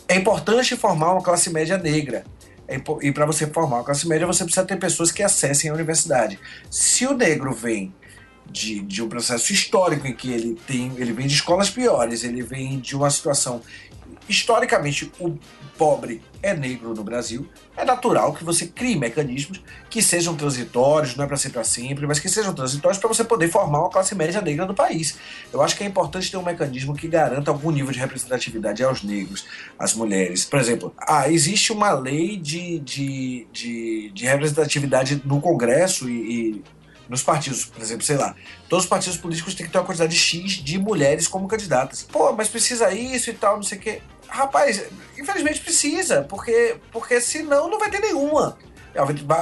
é 0.08 0.16
importante 0.16 0.74
formar 0.74 1.12
uma 1.12 1.22
classe 1.22 1.50
média 1.50 1.76
negra. 1.76 2.24
É 2.68 2.78
e 3.00 3.10
para 3.10 3.24
você 3.24 3.46
formar 3.46 3.76
uma 3.76 3.84
classe 3.84 4.06
média, 4.06 4.26
você 4.26 4.44
precisa 4.44 4.66
ter 4.66 4.76
pessoas 4.76 5.10
que 5.10 5.22
acessem 5.22 5.70
a 5.70 5.74
universidade. 5.74 6.38
Se 6.70 7.06
o 7.06 7.14
negro 7.14 7.52
vem 7.52 7.94
de, 8.50 8.80
de 8.80 9.02
um 9.02 9.08
processo 9.08 9.52
histórico 9.52 10.06
em 10.06 10.14
que 10.14 10.30
ele 10.30 10.58
tem, 10.66 10.92
ele 10.96 11.12
vem 11.12 11.26
de 11.26 11.34
escolas 11.34 11.70
piores, 11.70 12.24
ele 12.24 12.42
vem 12.42 12.78
de 12.78 12.94
uma 12.94 13.10
situação 13.10 13.62
historicamente 14.28 15.10
o 15.18 15.38
pobre 15.76 16.20
é 16.42 16.52
negro 16.54 16.92
no 16.92 17.04
Brasil, 17.04 17.48
é 17.76 17.84
natural 17.84 18.32
que 18.32 18.44
você 18.44 18.66
crie 18.66 18.96
mecanismos 18.96 19.62
que 19.88 20.02
sejam 20.02 20.34
transitórios, 20.36 21.16
não 21.16 21.24
é 21.24 21.26
para 21.26 21.36
ser 21.36 21.50
para 21.50 21.64
sempre, 21.64 22.06
mas 22.06 22.18
que 22.18 22.28
sejam 22.28 22.52
transitórios 22.52 22.98
para 22.98 23.08
você 23.08 23.24
poder 23.24 23.48
formar 23.48 23.80
uma 23.80 23.90
classe 23.90 24.14
média 24.14 24.40
negra 24.40 24.66
no 24.66 24.74
país. 24.74 25.16
Eu 25.52 25.62
acho 25.62 25.76
que 25.76 25.84
é 25.84 25.86
importante 25.86 26.30
ter 26.30 26.36
um 26.36 26.42
mecanismo 26.42 26.94
que 26.94 27.08
garanta 27.08 27.50
algum 27.50 27.70
nível 27.70 27.92
de 27.92 27.98
representatividade 27.98 28.82
aos 28.82 29.02
negros, 29.02 29.46
às 29.78 29.94
mulheres. 29.94 30.44
Por 30.44 30.58
exemplo, 30.58 30.92
ah, 30.98 31.30
existe 31.30 31.72
uma 31.72 31.92
lei 31.92 32.36
de, 32.36 32.80
de, 32.80 33.46
de, 33.52 34.10
de 34.10 34.26
representatividade 34.26 35.22
no 35.24 35.40
Congresso 35.40 36.08
e, 36.08 36.12
e 36.58 36.64
nos 37.08 37.22
partidos, 37.22 37.64
por 37.64 37.80
exemplo, 37.80 38.04
sei 38.04 38.16
lá, 38.16 38.34
todos 38.68 38.84
os 38.84 38.88
partidos 38.88 39.16
políticos 39.16 39.54
têm 39.54 39.66
que 39.66 39.72
ter 39.72 39.78
uma 39.78 39.84
quantidade 39.84 40.14
X 40.14 40.52
de 40.52 40.78
mulheres 40.78 41.26
como 41.26 41.48
candidatas. 41.48 42.02
Pô, 42.02 42.32
mas 42.32 42.48
precisa 42.48 42.92
isso 42.92 43.30
e 43.30 43.32
tal, 43.32 43.56
não 43.56 43.62
sei 43.62 43.78
o 43.78 43.80
quê. 43.80 44.02
Rapaz, 44.28 44.84
infelizmente 45.18 45.60
precisa, 45.60 46.22
porque, 46.22 46.76
porque 46.92 47.20
senão 47.20 47.68
não 47.68 47.78
vai 47.78 47.90
ter 47.90 48.00
nenhuma. 48.00 48.58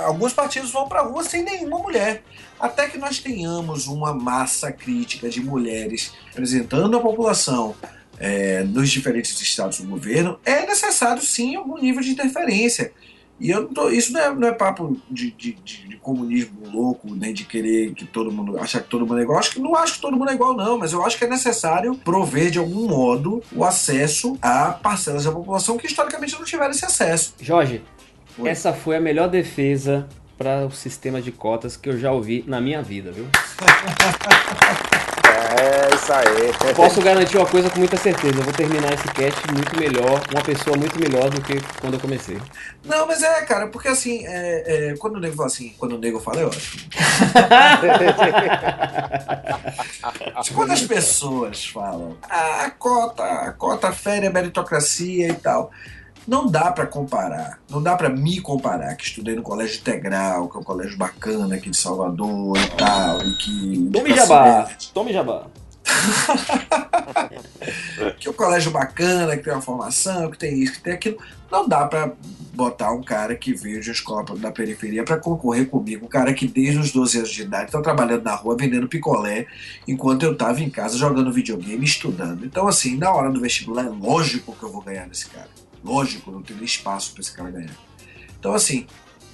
Alguns 0.04 0.32
partidos 0.32 0.70
vão 0.70 0.88
para 0.88 1.00
a 1.00 1.02
rua 1.04 1.24
sem 1.24 1.42
nenhuma 1.42 1.78
mulher. 1.78 2.22
Até 2.58 2.88
que 2.88 2.98
nós 2.98 3.18
tenhamos 3.18 3.86
uma 3.86 4.14
massa 4.14 4.72
crítica 4.72 5.28
de 5.28 5.40
mulheres 5.40 6.12
representando 6.28 6.96
a 6.96 7.00
população 7.00 7.74
é, 8.18 8.64
nos 8.64 8.90
diferentes 8.90 9.38
estados 9.40 9.80
do 9.80 9.86
governo, 9.86 10.38
é 10.44 10.66
necessário 10.66 11.22
sim 11.22 11.56
algum 11.56 11.78
nível 11.78 12.02
de 12.02 12.10
interferência. 12.10 12.92
E 13.38 13.50
eu 13.50 13.62
não 13.62 13.68
tô, 13.68 13.90
isso 13.90 14.12
não 14.12 14.20
é, 14.20 14.34
não 14.34 14.48
é 14.48 14.52
papo 14.52 14.96
de, 15.10 15.30
de, 15.32 15.52
de, 15.52 15.88
de, 15.88 15.96
comunismo 15.98 16.70
louco, 16.70 17.14
nem 17.14 17.34
de 17.34 17.44
querer 17.44 17.92
que 17.92 18.04
todo 18.04 18.30
mundo 18.30 18.58
achar 18.58 18.80
que 18.80 18.88
todo 18.88 19.06
mundo 19.06 19.18
é 19.18 19.22
igual. 19.22 19.38
Acho 19.38 19.50
que 19.50 19.60
não 19.60 19.74
acho 19.74 19.94
que 19.94 20.00
todo 20.00 20.16
mundo 20.16 20.30
é 20.30 20.34
igual, 20.34 20.56
não, 20.56 20.78
mas 20.78 20.92
eu 20.92 21.04
acho 21.04 21.18
que 21.18 21.24
é 21.24 21.28
necessário 21.28 21.94
prover 21.96 22.50
de 22.50 22.58
algum 22.58 22.88
modo 22.88 23.42
o 23.54 23.64
acesso 23.64 24.38
a 24.40 24.70
parcelas 24.72 25.24
da 25.24 25.32
população 25.32 25.76
que 25.76 25.86
historicamente 25.86 26.34
não 26.34 26.44
tiveram 26.44 26.70
esse 26.70 26.84
acesso. 26.84 27.34
Jorge, 27.40 27.82
Oi. 28.38 28.48
essa 28.48 28.72
foi 28.72 28.96
a 28.96 29.00
melhor 29.00 29.28
defesa 29.28 30.08
para 30.38 30.64
o 30.66 30.70
sistema 30.70 31.20
de 31.20 31.32
cotas 31.32 31.76
que 31.76 31.88
eu 31.88 31.98
já 31.98 32.12
ouvi 32.12 32.44
na 32.46 32.60
minha 32.60 32.82
vida, 32.82 33.10
viu? 33.10 33.26
É 36.08 36.50
isso 36.50 36.66
aí. 36.66 36.74
Posso 36.74 37.02
garantir 37.02 37.36
uma 37.36 37.46
coisa 37.46 37.68
com 37.68 37.78
muita 37.78 37.96
certeza. 37.96 38.38
Eu 38.38 38.42
vou 38.42 38.52
terminar 38.52 38.92
esse 38.92 39.08
cast 39.08 39.40
muito 39.52 39.76
melhor, 39.78 40.20
uma 40.32 40.42
pessoa 40.42 40.76
muito 40.76 40.98
melhor 41.00 41.28
do 41.30 41.40
que 41.40 41.60
quando 41.80 41.94
eu 41.94 42.00
comecei. 42.00 42.38
Não, 42.84 43.06
mas 43.06 43.22
é, 43.22 43.42
cara, 43.42 43.66
porque 43.66 43.88
assim, 43.88 44.24
é, 44.26 44.90
é, 44.90 44.96
quando 44.96 45.16
o 45.16 45.20
nego 45.20 45.34
fala 45.34 45.48
assim, 45.48 45.74
quando 45.76 45.96
o 45.96 45.98
nego 45.98 46.20
fala, 46.20 46.42
é 46.42 46.46
ótimo. 46.46 46.82
quando 50.54 50.72
as 50.72 50.82
pessoas 50.82 51.66
falam, 51.66 52.16
ah, 52.30 52.66
a 52.66 52.70
cota, 52.70 53.24
a 53.24 53.52
cota 53.52 53.90
fere 53.90 54.26
a 54.26 54.30
meritocracia 54.30 55.28
e 55.28 55.34
tal 55.34 55.72
não 56.26 56.48
dá 56.48 56.72
para 56.72 56.86
comparar, 56.86 57.60
não 57.70 57.80
dá 57.80 57.94
para 57.94 58.08
me 58.08 58.40
comparar, 58.40 58.96
que 58.96 59.04
estudei 59.04 59.36
no 59.36 59.42
Colégio 59.42 59.78
Integral, 59.78 60.48
que 60.48 60.56
é 60.56 60.60
um 60.60 60.64
colégio 60.64 60.98
bacana 60.98 61.54
aqui 61.54 61.70
de 61.70 61.76
Salvador 61.76 62.58
e 62.58 62.70
tal, 62.70 63.22
e 63.22 63.36
que... 63.36 63.90
Tome 63.92 64.12
jabá, 64.12 64.68
tome 64.92 65.12
jabá. 65.12 65.46
que 68.18 68.28
é 68.28 68.30
um 68.30 68.34
colégio 68.34 68.70
bacana, 68.70 69.36
que 69.36 69.44
tem 69.44 69.52
uma 69.52 69.62
formação, 69.62 70.30
que 70.30 70.38
tem 70.38 70.62
isso, 70.62 70.74
que 70.74 70.80
tem 70.80 70.94
aquilo. 70.94 71.18
Não 71.50 71.68
dá 71.68 71.86
para 71.86 72.12
botar 72.52 72.92
um 72.92 73.02
cara 73.02 73.36
que 73.36 73.52
veio 73.52 73.80
de 73.80 73.90
escola 73.90 74.24
da 74.38 74.50
periferia 74.50 75.04
para 75.04 75.18
concorrer 75.18 75.68
comigo, 75.68 76.06
um 76.06 76.08
cara 76.08 76.32
que 76.32 76.48
desde 76.48 76.78
os 76.78 76.90
12 76.90 77.18
anos 77.18 77.30
de 77.30 77.42
idade 77.42 77.66
está 77.66 77.82
trabalhando 77.82 78.24
na 78.24 78.34
rua 78.34 78.56
vendendo 78.56 78.88
picolé, 78.88 79.46
enquanto 79.86 80.22
eu 80.22 80.32
estava 80.32 80.62
em 80.62 80.70
casa 80.70 80.96
jogando 80.96 81.32
videogame, 81.32 81.84
estudando. 81.84 82.44
Então, 82.44 82.66
assim, 82.66 82.96
na 82.96 83.12
hora 83.12 83.30
do 83.30 83.40
vestibular, 83.40 83.84
é 83.84 83.90
lógico 83.90 84.56
que 84.58 84.62
eu 84.62 84.72
vou 84.72 84.80
ganhar 84.80 85.06
desse 85.06 85.28
cara. 85.28 85.50
Lógico, 85.84 86.30
não 86.30 86.42
tem 86.42 86.56
espaço 86.64 87.12
para 87.12 87.20
esse 87.20 87.32
cara 87.32 87.50
ganhar. 87.50 87.76
Então, 88.38 88.54
assim, 88.54 88.86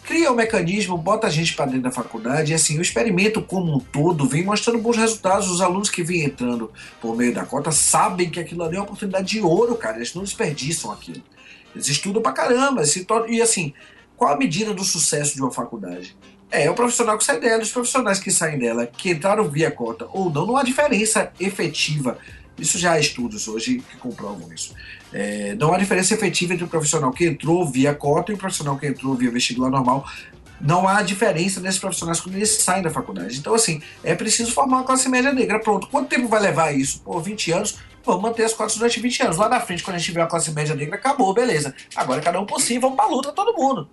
cria 0.05 0.31
o 0.31 0.35
um 0.35 0.37
mecanismo, 0.37 0.97
bota 0.97 1.27
a 1.27 1.31
gente 1.31 1.55
para 1.55 1.67
dentro 1.67 1.83
da 1.83 1.91
faculdade 1.91 2.53
e 2.53 2.55
assim, 2.55 2.79
o 2.79 2.83
experimento 2.83 3.43
como 3.43 3.77
um 3.77 3.79
todo 3.79 4.27
vem 4.27 4.45
mostrando 4.45 4.79
bons 4.79 4.97
resultados. 4.97 5.51
Os 5.51 5.61
alunos 5.61 5.91
que 5.91 6.03
vêm 6.03 6.25
entrando 6.25 6.71
por 7.01 7.17
meio 7.17 7.35
da 7.35 7.45
cota 7.45 7.71
sabem 7.71 8.31
que 8.31 8.41
aquilo 8.41 8.63
ali 8.65 8.77
é 8.77 8.79
uma 8.79 8.85
oportunidade 8.85 9.27
de 9.27 9.41
ouro, 9.41 9.77
cara. 9.77 9.97
Eles 9.97 10.15
não 10.15 10.23
desperdiçam 10.23 10.91
aquilo. 10.91 11.23
Eles 11.75 11.89
estudam 11.89 12.21
pra 12.21 12.33
caramba. 12.33 12.83
E 13.29 13.41
assim, 13.41 13.73
qual 14.17 14.33
a 14.35 14.37
medida 14.37 14.75
do 14.75 14.85
sucesso 14.85 15.35
de 15.35 15.41
uma 15.41 15.51
faculdade? 15.51 16.17
É, 16.51 16.67
é 16.67 16.71
o 16.71 16.75
profissional 16.75 17.17
que 17.17 17.25
sai 17.25 17.41
dela, 17.41 17.63
os 17.63 17.73
profissionais 17.73 18.19
que 18.19 18.31
saem 18.31 18.59
dela, 18.59 18.87
que 18.87 19.11
entraram 19.11 19.49
via 19.49 19.71
cota 19.71 20.07
ou 20.13 20.31
não, 20.31 20.47
não 20.47 20.57
há 20.57 20.63
diferença 20.63 21.33
efetiva. 21.41 22.19
Isso 22.59 22.79
já 22.79 22.93
há 22.93 23.01
estudos 23.01 23.49
hoje 23.49 23.83
que 23.91 23.97
comprovam 23.97 24.53
isso. 24.53 24.75
É, 25.13 25.55
não 25.55 25.73
há 25.73 25.79
diferença 25.79 26.15
efetiva 26.15 26.55
entre 26.55 26.65
o 26.65 26.69
profissional 26.69 27.11
que 27.11 27.27
entrou 27.27 27.67
via 27.67 27.95
cota 27.95 28.33
e 28.33 28.35
o 28.35 28.39
profissional 28.39 28.79
que 28.79 28.87
entrou 28.87 29.15
via 29.15 29.31
vestibular 29.31 29.71
normal 29.71 30.07
não 30.63 30.87
há 30.87 31.03
diferença 31.03 31.61
nesses 31.61 31.81
profissionais 31.81 32.21
quando 32.21 32.37
eles 32.37 32.51
saem 32.51 32.83
da 32.83 32.91
faculdade. 32.91 33.37
Então, 33.37 33.53
assim, 33.53 33.83
é 34.05 34.15
preciso 34.15 34.53
formar 34.53 34.79
uma 34.79 34.85
classe 34.85 35.09
média 35.09 35.33
negra. 35.33 35.59
Pronto. 35.59 35.89
Quanto 35.89 36.09
tempo 36.09 36.29
vai 36.29 36.41
levar 36.41 36.73
isso? 36.73 37.01
Por 37.01 37.21
20 37.21 37.53
anos? 37.53 37.79
Vamos 38.05 38.23
manter 38.23 38.45
as 38.45 38.55
cotas 38.55 38.77
durante 38.77 39.01
20 39.01 39.23
anos. 39.25 39.37
Lá 39.37 39.49
na 39.49 39.61
frente, 39.61 39.83
quando 39.83 39.97
a 39.97 39.99
gente 39.99 40.07
tiver 40.07 40.21
uma 40.21 40.29
classe 40.29 40.53
média 40.53 40.75
negra, 40.75 40.97
acabou, 40.97 41.35
beleza. 41.35 41.75
Agora 41.97 42.21
cada 42.21 42.41
um 42.41 42.47
por 42.47 42.61
si, 42.61 42.79
vamos 42.79 42.97
pra 42.97 43.07
luta 43.07 43.33
todo 43.33 43.57
mundo. 43.57 43.89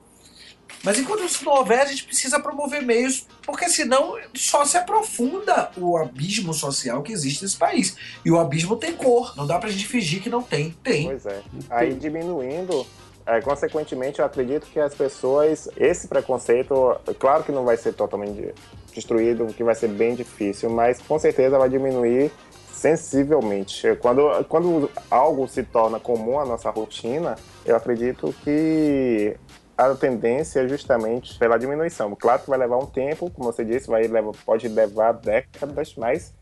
Mas 0.84 0.98
enquanto 0.98 1.24
isso 1.24 1.44
não 1.44 1.54
houver, 1.54 1.82
a 1.82 1.86
gente 1.86 2.06
precisa 2.06 2.40
promover 2.40 2.82
meios, 2.82 3.28
porque 3.44 3.68
senão 3.68 4.18
só 4.34 4.64
se 4.66 4.78
aprofunda 4.78 5.72
o 5.78 5.98
abismo 5.98 6.54
social 6.54 7.02
que 7.02 7.12
existe 7.12 7.44
nesse 7.44 7.58
país. 7.58 7.96
E 8.24 8.32
o 8.32 8.40
abismo 8.40 8.76
tem 8.76 8.94
cor, 8.94 9.36
não 9.36 9.46
dá 9.46 9.60
pra 9.60 9.70
gente 9.70 9.88
fingir 9.88 10.22
que 10.22 10.30
não 10.30 10.42
tem. 10.42 10.72
Tem. 10.84 11.08
Pois 11.08 11.26
é. 11.26 11.42
Aí 11.70 11.94
diminuindo, 11.94 12.86
é, 13.26 13.42
consequentemente, 13.42 14.20
eu 14.20 14.26
acredito 14.26 14.68
que 14.68 14.80
as 14.80 14.96
pessoas, 14.96 15.70
esse 15.78 16.08
preconceito, 16.08 17.00
claro 17.20 17.44
que 17.44 17.52
não 17.52 17.66
vai 17.66 17.78
ser 17.78 17.94
totalmente 17.94 18.54
destruído, 18.94 19.46
que 19.54 19.64
vai 19.64 19.76
ser 19.76 19.90
bem 19.90 20.16
difícil, 20.16 20.70
mas 20.70 21.00
com 21.02 21.20
certeza 21.20 21.58
vai 21.58 21.70
diminuir 21.70 22.32
sensivelmente. 22.72 23.96
Quando, 23.98 24.44
quando 24.46 24.90
algo 25.12 25.48
se 25.48 25.64
torna 25.64 26.00
comum 26.00 26.40
à 26.40 26.46
nossa 26.46 26.70
rotina, 26.70 27.36
eu 27.66 27.76
acredito 27.76 28.34
que 28.44 29.36
a 29.80 29.96
tendência 29.96 30.60
é 30.60 30.68
justamente 30.68 31.38
pela 31.40 31.58
diminuição. 31.58 32.14
Claro 32.16 32.42
que 32.42 32.50
vai 32.50 32.60
levar 32.60 32.78
um 32.78 32.86
tempo, 32.86 33.30
como 33.32 33.52
você 33.52 33.64
disse, 33.64 33.88
vai 33.88 34.04
levar, 34.08 34.34
pode 34.46 34.68
levar 34.68 35.14
décadas, 35.14 35.96
mas 35.96 36.34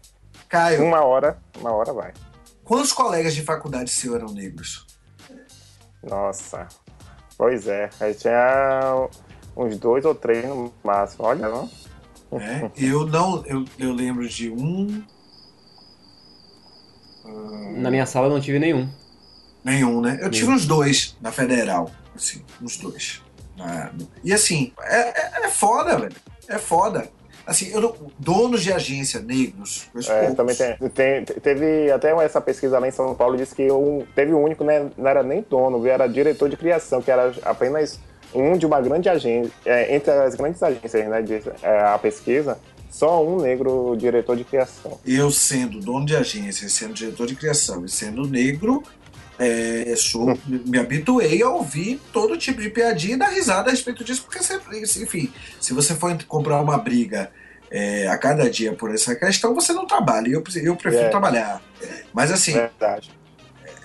Caio, 0.50 0.84
uma 0.84 1.04
hora, 1.04 1.38
uma 1.60 1.72
hora 1.72 1.94
vai. 1.94 2.14
quantos 2.64 2.92
colegas 2.92 3.36
de 3.36 3.44
faculdade 3.44 3.92
seu 3.92 4.16
eram 4.16 4.34
negros? 4.34 4.88
Nossa, 6.02 6.68
pois 7.38 7.68
é, 7.68 7.90
aí 8.00 8.14
tinha 8.14 9.08
uns 9.56 9.78
dois 9.78 10.04
ou 10.06 10.16
três 10.16 10.46
no 10.46 10.74
máximo, 10.84 11.26
olha, 11.26 11.48
não? 11.48 11.70
né? 12.32 12.72
Eu 12.76 13.06
não, 13.06 13.46
eu, 13.46 13.66
eu 13.78 13.94
lembro 13.94 14.28
de 14.28 14.50
um, 14.50 15.04
Na 17.78 17.92
minha 17.92 18.06
sala 18.06 18.28
eu 18.28 18.32
não 18.32 18.42
tive 18.42 18.58
nenhum. 18.60 18.90
nenhum, 19.64 20.02
né? 20.02 20.18
Eu 20.22 20.32
tive 20.32 20.50
uns 20.50 20.66
dois 20.66 21.18
na 21.22 21.32
federal, 21.32 21.92
assim, 22.16 22.44
uns 22.62 22.78
dois. 22.78 23.22
Na- 23.58 23.92
e 24.24 24.32
assim, 24.34 24.72
é, 24.82 25.00
é, 25.42 25.46
é 25.46 25.50
foda, 25.50 25.98
velho. 25.98 26.16
É 26.48 26.58
foda. 26.58 27.10
Assim, 27.46 27.70
eu 27.72 27.80
não, 27.80 27.96
donos 28.20 28.62
de 28.62 28.74
agência 28.74 29.22
negros, 29.22 29.88
É, 30.10 30.32
também 30.32 30.54
tem, 30.54 30.76
tem- 30.90 31.24
teve 31.24 31.90
até 31.92 32.12
essa 32.24 32.42
pesquisa 32.42 32.78
lá 32.78 32.86
em 32.88 32.92
São 32.92 33.16
Paulo, 33.16 33.38
disse 33.38 33.56
que 33.56 33.72
um, 33.72 34.06
teve 34.14 34.34
um 34.34 34.44
único, 34.44 34.66
né, 34.66 34.90
não 34.98 35.08
era 35.10 35.24
nem 35.24 35.46
dono, 35.50 35.86
era 35.88 36.08
diretor 36.08 36.50
de 36.50 36.58
criação, 36.58 37.02
que 37.02 37.10
era 37.10 37.34
apenas 37.44 38.00
um 38.36 38.58
de 38.58 38.66
uma 38.66 38.82
grande 38.82 39.08
agência, 39.08 39.50
é, 39.66 39.96
entre 39.96 40.12
as 40.12 40.36
grandes 40.36 40.62
agências, 40.62 41.08
né, 41.08 41.22
de, 41.22 41.42
é, 41.64 41.80
a 41.84 41.98
pesquisa, 41.98 42.58
só 42.92 43.26
um 43.26 43.40
negro 43.42 43.96
diretor 43.98 44.36
de 44.36 44.44
criação. 44.44 45.00
Eu 45.06 45.32
sendo 45.32 45.80
dono 45.80 46.06
de 46.06 46.18
agência, 46.18 46.68
sendo 46.68 46.94
diretor 46.94 47.28
de 47.28 47.36
criação 47.36 47.86
e 47.86 47.90
sendo 47.90 48.28
negro, 48.28 48.84
é, 49.40 49.94
sou, 49.96 50.38
me 50.48 50.78
habituei 50.80 51.42
a 51.44 51.50
ouvir 51.50 52.00
todo 52.12 52.38
tipo 52.38 52.62
de 52.62 52.70
piadinha 52.70 53.16
e 53.16 53.18
dar 53.18 53.30
risada 53.30 53.70
a 53.70 53.72
respeito 53.72 54.04
disso, 54.04 54.24
porque 54.24 54.42
sempre, 54.44 54.80
enfim, 54.80 55.32
se 55.62 55.74
você 55.74 55.94
for 55.96 56.18
comprar 56.26 56.60
uma 56.62 56.78
briga 56.78 57.32
é, 57.70 58.08
a 58.08 58.18
cada 58.18 58.50
dia 58.50 58.74
por 58.74 58.94
essa 58.94 59.14
questão, 59.16 59.54
você 59.54 59.74
não 59.74 59.86
trabalha. 59.86 60.28
e 60.30 60.32
Eu, 60.34 60.44
eu 60.64 60.76
prefiro 60.76 61.04
É. 61.06 61.10
trabalhar. 61.10 61.62
Mas 62.14 62.32
assim, 62.32 62.54
Verdade. 62.54 63.12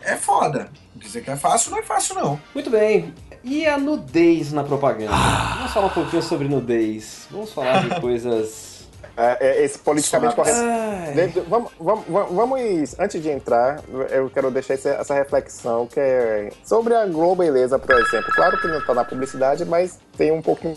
é 0.02 0.16
foda. 0.16 0.70
Dizer 0.94 1.22
que 1.22 1.30
é 1.30 1.36
fácil, 1.36 1.72
não 1.72 1.78
é 1.78 1.82
fácil, 1.82 2.14
não. 2.14 2.40
Muito 2.54 2.70
bem. 2.70 3.12
E 3.42 3.66
a 3.66 3.76
nudez 3.76 4.52
na 4.52 4.62
propaganda? 4.62 5.10
Vamos 5.56 5.72
falar 5.72 5.86
um 5.86 5.90
pouquinho 5.90 6.22
sobre 6.22 6.46
nudez. 6.46 7.26
Vamos 7.28 7.52
falar 7.52 7.88
de 7.88 7.98
coisas. 8.00 8.71
É, 9.16 9.36
é, 9.46 9.64
esse 9.64 9.78
politicamente 9.78 10.34
Suave. 10.34 10.50
correto. 10.50 11.42
Vamos, 11.48 11.72
vamos, 11.78 12.04
vamos- 12.08 12.32
vamos, 12.34 12.98
antes 12.98 13.22
de 13.22 13.28
entrar, 13.30 13.80
eu 14.10 14.30
quero 14.30 14.50
deixar 14.50 14.74
essa, 14.74 14.88
essa 14.90 15.14
reflexão 15.14 15.86
que 15.86 16.00
é 16.00 16.48
sobre 16.64 16.94
a 16.94 17.04
Globeleza, 17.06 17.78
por 17.78 17.94
exemplo. 17.94 18.32
Claro 18.34 18.58
que 18.60 18.66
não 18.68 18.78
está 18.78 18.94
na 18.94 19.04
publicidade, 19.04 19.64
mas 19.66 19.98
tem 20.16 20.32
um 20.32 20.40
pouquinho 20.40 20.76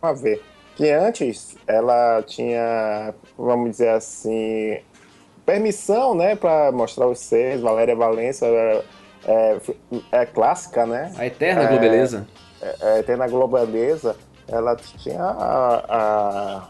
a 0.00 0.12
ver. 0.12 0.40
Que 0.76 0.90
antes 0.90 1.56
ela 1.66 2.22
tinha, 2.22 3.12
vamos 3.36 3.70
dizer 3.72 3.88
assim, 3.90 4.78
permissão, 5.44 6.14
né, 6.14 6.36
para 6.36 6.70
mostrar 6.72 7.06
os 7.08 7.18
seres. 7.18 7.60
Valéria 7.60 7.96
Valença 7.96 8.46
é, 8.46 8.84
é, 9.26 9.58
é 10.12 10.26
clássica, 10.26 10.86
né? 10.86 11.12
A 11.18 11.26
eterna 11.26 11.64
É. 11.64 11.66
globeleza. 11.66 12.26
é, 12.80 13.02
tem 13.02 13.16
na 13.16 13.26
Globeleza, 13.26 14.14
ela 14.48 14.76
tinha 14.76 15.22
a, 15.22 15.84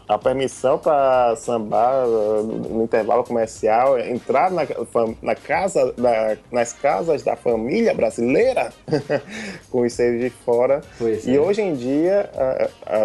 a, 0.07 0.13
a 0.15 0.17
permissão 0.17 0.77
para 0.77 1.35
sambar 1.35 2.05
uh, 2.07 2.43
no, 2.43 2.83
intervalo 2.83 3.23
comercial, 3.23 3.99
entrar 3.99 4.51
na, 4.51 4.61
na 5.21 5.35
casa, 5.35 5.93
na- 5.97 6.37
nas 6.51 6.73
casas 6.73 7.23
da 7.23 7.35
família 7.35 7.93
brasileira 7.93 8.71
com 9.71 9.81
os 9.81 9.93
seios 9.93 10.21
de 10.21 10.29
fora. 10.29 10.81
Pois 10.97 11.25
E 11.25 11.35
é. 11.35 11.39
hoje 11.39 11.61
em 11.61 11.73
dia, 11.73 12.29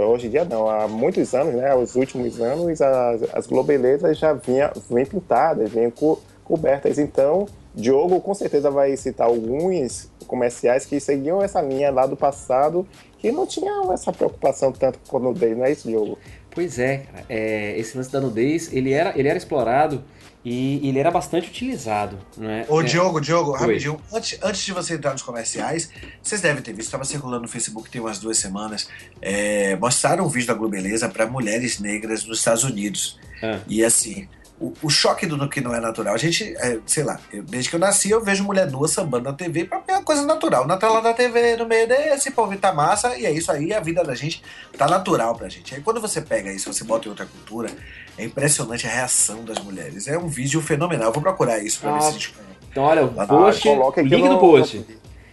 hoje 0.06 0.26
em 0.26 0.30
dia 0.30 0.44
não, 0.44 0.68
há 0.68 0.86
muitos 0.86 1.34
anos, 1.34 1.54
né, 1.54 1.74
os 1.74 1.94
últimos 1.96 2.40
anos, 2.40 2.80
as, 2.80 3.22
as 3.34 3.46
globelezas 3.46 4.18
já 4.18 4.32
vinham, 4.32 4.70
vêm 4.90 5.04
pintadas, 5.06 5.70
vêm 5.70 5.90
co- 5.90 6.20
cobertas. 6.44 6.98
Então, 6.98 7.46
Diogo 7.74 8.20
com 8.20 8.34
certeza 8.34 8.70
vai 8.70 8.96
citar 8.96 9.26
alguns 9.28 10.10
comerciais 10.26 10.84
que 10.84 10.98
seguiam 11.00 11.42
essa 11.42 11.60
linha 11.60 11.90
lá 11.90 12.06
do 12.06 12.16
passado, 12.16 12.86
que 13.18 13.30
não 13.30 13.46
tinham 13.46 13.92
essa 13.92 14.12
preocupação 14.12 14.72
tanto 14.72 14.98
com 15.08 15.16
a 15.16 15.20
nudez, 15.20 15.56
não 15.56 15.64
é 15.64 15.72
isso, 15.72 15.88
Diogo? 15.88 16.18
Pois 16.50 16.78
é, 16.78 16.98
cara. 16.98 17.24
É, 17.28 17.78
esse 17.78 17.96
lance 17.96 18.10
da 18.10 18.20
nudez, 18.20 18.72
ele 18.72 18.92
era, 18.92 19.16
ele 19.16 19.28
era 19.28 19.38
explorado 19.38 20.02
e 20.44 20.88
ele 20.88 20.98
era 20.98 21.10
bastante 21.10 21.48
utilizado, 21.48 22.18
não 22.36 22.48
é? 22.48 22.64
Ô, 22.68 22.80
É, 22.80 22.84
Diogo, 22.84 23.20
Diogo, 23.20 23.52
rapidinho. 23.52 24.00
Antes, 24.12 24.38
antes 24.42 24.64
de 24.64 24.72
você 24.72 24.94
entrar 24.94 25.12
nos 25.12 25.22
comerciais, 25.22 25.90
vocês 26.22 26.40
devem 26.40 26.62
ter 26.62 26.72
visto, 26.72 26.86
estava 26.86 27.04
circulando 27.04 27.42
no 27.42 27.48
Facebook 27.48 27.90
tem 27.90 28.00
umas 28.00 28.18
duas 28.18 28.38
semanas. 28.38 28.88
é, 29.20 29.76
mostraram 29.76 30.24
um 30.24 30.28
vídeo 30.28 30.48
da 30.48 30.54
Globeleza 30.54 31.08
para 31.08 31.26
mulheres 31.26 31.78
negras 31.80 32.24
nos 32.24 32.38
Estados 32.38 32.64
Unidos. 32.64 33.18
Ah. 33.42 33.60
E 33.68 33.84
assim, 33.84 34.28
o, 34.60 34.72
o 34.82 34.90
choque 34.90 35.24
do 35.26 35.36
no 35.36 35.48
que 35.48 35.60
não 35.60 35.74
é 35.74 35.80
natural. 35.80 36.14
A 36.14 36.18
gente, 36.18 36.54
é, 36.56 36.78
sei 36.86 37.04
lá, 37.04 37.20
eu- 37.32 37.42
desde 37.42 37.70
que 37.70 37.76
eu 37.76 37.80
nasci, 37.80 38.10
eu 38.10 38.22
vejo 38.22 38.42
mulher 38.44 38.70
nua 38.70 38.88
sambando 38.88 39.24
na 39.24 39.32
TV, 39.32 39.64
pra 39.64 39.78
mim 39.78 39.84
é 39.88 39.92
uma 39.92 40.02
coisa 40.02 40.24
natural. 40.26 40.66
Na 40.66 40.76
tela 40.76 41.00
da 41.00 41.12
TV, 41.14 41.56
no 41.56 41.66
meio 41.66 41.86
desse, 41.86 42.30
povo 42.30 42.56
tá 42.56 42.72
massa, 42.72 43.16
e 43.16 43.24
é 43.24 43.30
isso 43.30 43.50
aí, 43.52 43.72
a 43.72 43.80
vida 43.80 44.02
da 44.02 44.14
gente 44.14 44.42
tá 44.76 44.86
natural 44.88 45.34
pra 45.34 45.48
gente. 45.48 45.74
Aí 45.74 45.80
quando 45.80 46.00
você 46.00 46.20
pega 46.20 46.52
isso, 46.52 46.72
você 46.72 46.82
bota 46.84 47.06
em 47.06 47.10
outra 47.10 47.26
cultura, 47.26 47.70
é 48.16 48.24
impressionante 48.24 48.86
a 48.86 48.90
reação 48.90 49.44
das 49.44 49.58
mulheres. 49.60 50.08
É 50.08 50.18
um 50.18 50.26
vídeo 50.28 50.60
fenomenal. 50.60 51.08
Eu 51.08 51.12
vou 51.12 51.22
procurar 51.22 51.58
isso 51.58 51.80
pra 51.80 51.90
Ah, 51.90 51.94
ver 51.94 52.02
se 52.02 52.08
a 52.08 52.12
gente. 52.12 52.34
Então, 52.70 52.82
olha, 52.84 53.04
o 53.04 53.14
Ah, 53.16 53.26
post, 53.26 53.68
aqui 53.68 54.02
link 54.02 54.22
no- 54.24 54.34
do 54.34 54.38
post. 54.38 54.84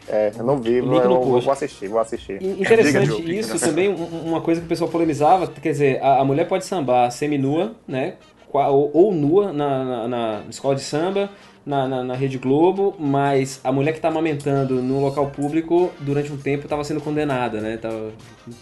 É, 0.07 0.31
eu 0.37 0.43
não 0.43 0.59
vi, 0.61 0.79
Link 0.81 0.85
eu 0.85 1.09
no 1.09 1.15
vou, 1.15 1.25
post. 1.31 1.45
vou 1.45 1.51
assistir, 1.53 1.87
vou 1.87 1.99
assistir. 1.99 2.37
Diga, 2.37 2.61
Interessante 2.61 3.39
isso 3.39 3.59
também, 3.59 3.89
um- 3.89 4.21
uma 4.29 4.39
coisa 4.39 4.61
que 4.61 4.65
o 4.65 4.69
pessoal 4.69 4.87
polemizava, 4.87 5.47
quer 5.47 5.71
dizer, 5.71 5.99
a, 6.03 6.19
a 6.21 6.23
mulher 6.23 6.47
pode 6.47 6.63
sambar 6.63 7.09
seminua, 7.11 7.75
né? 7.87 8.13
Ou, 8.57 8.91
ou 8.93 9.13
nua 9.13 9.51
na, 9.53 9.83
na- 9.85 10.07
na 10.07 10.43
escola 10.49 10.75
de 10.75 10.81
samba, 10.81 11.29
na, 11.65 11.87
na, 11.87 12.03
na 12.03 12.15
Rede 12.15 12.37
Globo, 12.37 12.95
mas 12.99 13.59
a 13.63 13.71
mulher 13.71 13.91
que 13.91 13.97
está 13.97 14.09
amamentando 14.09 14.81
no 14.81 14.99
local 14.99 15.31
público 15.31 15.91
durante 15.99 16.31
um 16.31 16.37
tempo 16.37 16.63
estava 16.65 16.83
sendo 16.83 17.01
condenada, 17.01 17.59
né? 17.61 17.77
Tava, 17.77 18.11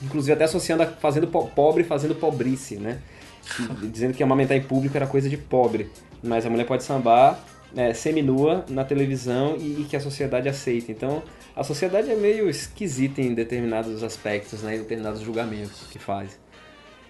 inclusive 0.02 0.34
até 0.34 0.46
associando 0.46 0.84
a 0.84 0.88
fazendo 0.88 1.28
po- 1.28 1.48
pobre 1.48 1.84
fazendo 1.84 2.16
pobrice, 2.16 2.78
né? 2.78 3.00
Dizendo 3.92 4.14
que 4.14 4.24
amamentar 4.24 4.56
em 4.58 4.62
público 4.64 4.96
era 4.96 5.08
coisa 5.08 5.30
de 5.30 5.38
pobre. 5.38 5.90
Mas 6.22 6.46
a 6.46 6.50
mulher 6.50 6.66
pode 6.66 6.84
sambar 6.84 7.40
né, 7.74 7.94
seminua 7.94 8.66
na 8.70 8.84
televisão 8.86 9.56
e, 9.58 9.82
e 9.82 9.86
que 9.90 9.96
a 9.96 10.00
sociedade 10.00 10.48
aceita. 10.48 10.92
Então, 10.92 11.24
a 11.56 11.64
sociedade 11.64 12.10
é 12.10 12.16
meio 12.16 12.50
esquisita 12.50 13.22
em 13.22 13.34
determinados 13.34 14.04
aspectos, 14.04 14.64
né, 14.64 14.76
em 14.76 14.80
determinados 14.80 15.22
julgamentos 15.22 15.88
que 15.88 16.00
faz. 16.00 16.40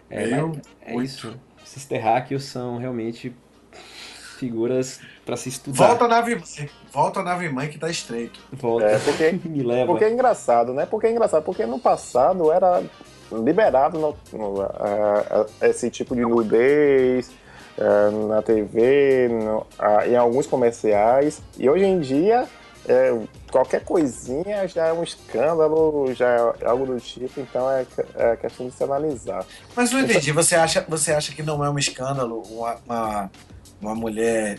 É, 0.09 0.39
Eu, 0.39 0.59
é 0.81 0.95
isso. 0.97 1.39
Esses 1.73 1.85
terráqueos 1.85 2.43
são 2.43 2.77
realmente 2.77 3.33
figuras 4.37 4.99
para 5.25 5.35
se 5.35 5.49
estudar. 5.49 5.87
Volta 5.87 6.05
a 6.05 6.07
nave 6.07 6.35
mãe. 6.35 6.69
Volta 6.91 7.19
a 7.21 7.23
nave 7.23 7.49
mãe 7.49 7.67
que 7.67 7.79
tá 7.79 7.89
estreito. 7.89 8.39
Volta. 8.51 8.85
É, 8.85 8.99
porque 8.99 9.31
Me 9.49 9.63
leva. 9.63 9.87
Porque 9.87 10.05
é 10.05 10.11
engraçado, 10.11 10.71
né? 10.71 10.85
Porque 10.85 11.07
é 11.07 11.11
engraçado, 11.11 11.41
porque 11.43 11.65
no 11.65 11.79
passado 11.79 12.51
era 12.51 12.83
liberado 13.31 13.97
no- 13.97 14.15
no- 14.37 14.61
a- 14.61 15.45
a- 15.61 15.67
esse 15.67 15.89
tipo 15.89 16.13
de 16.15 16.21
nudez 16.21 17.31
é, 17.75 18.11
na 18.27 18.43
TV, 18.43 19.29
no- 19.29 19.65
a- 19.79 20.07
em 20.07 20.15
alguns 20.15 20.45
comerciais, 20.45 21.41
e 21.57 21.67
hoje 21.67 21.85
em 21.85 21.99
dia 21.99 22.45
é, 22.87 23.17
qualquer 23.51 23.83
coisinha 23.83 24.67
já 24.67 24.87
é 24.87 24.93
um 24.93 25.03
escândalo, 25.03 26.13
já 26.13 26.27
é 26.27 26.65
algo 26.67 26.85
do 26.85 26.99
tipo, 26.99 27.39
então 27.39 27.69
é, 27.71 27.85
que- 27.85 28.05
é 28.15 28.35
questão 28.35 28.67
de 28.67 28.73
se 28.75 28.83
analisar. 28.83 29.45
Mas 29.75 29.91
não 29.91 30.01
entendi. 30.01 30.31
Você 30.31 30.55
acha, 30.55 30.85
você 30.87 31.13
acha 31.13 31.33
que 31.33 31.41
não 31.43 31.63
é 31.63 31.69
um 31.69 31.77
escândalo 31.79 32.41
uma, 32.49 32.77
uma, 32.85 33.31
uma 33.81 33.95
mulher 33.95 34.57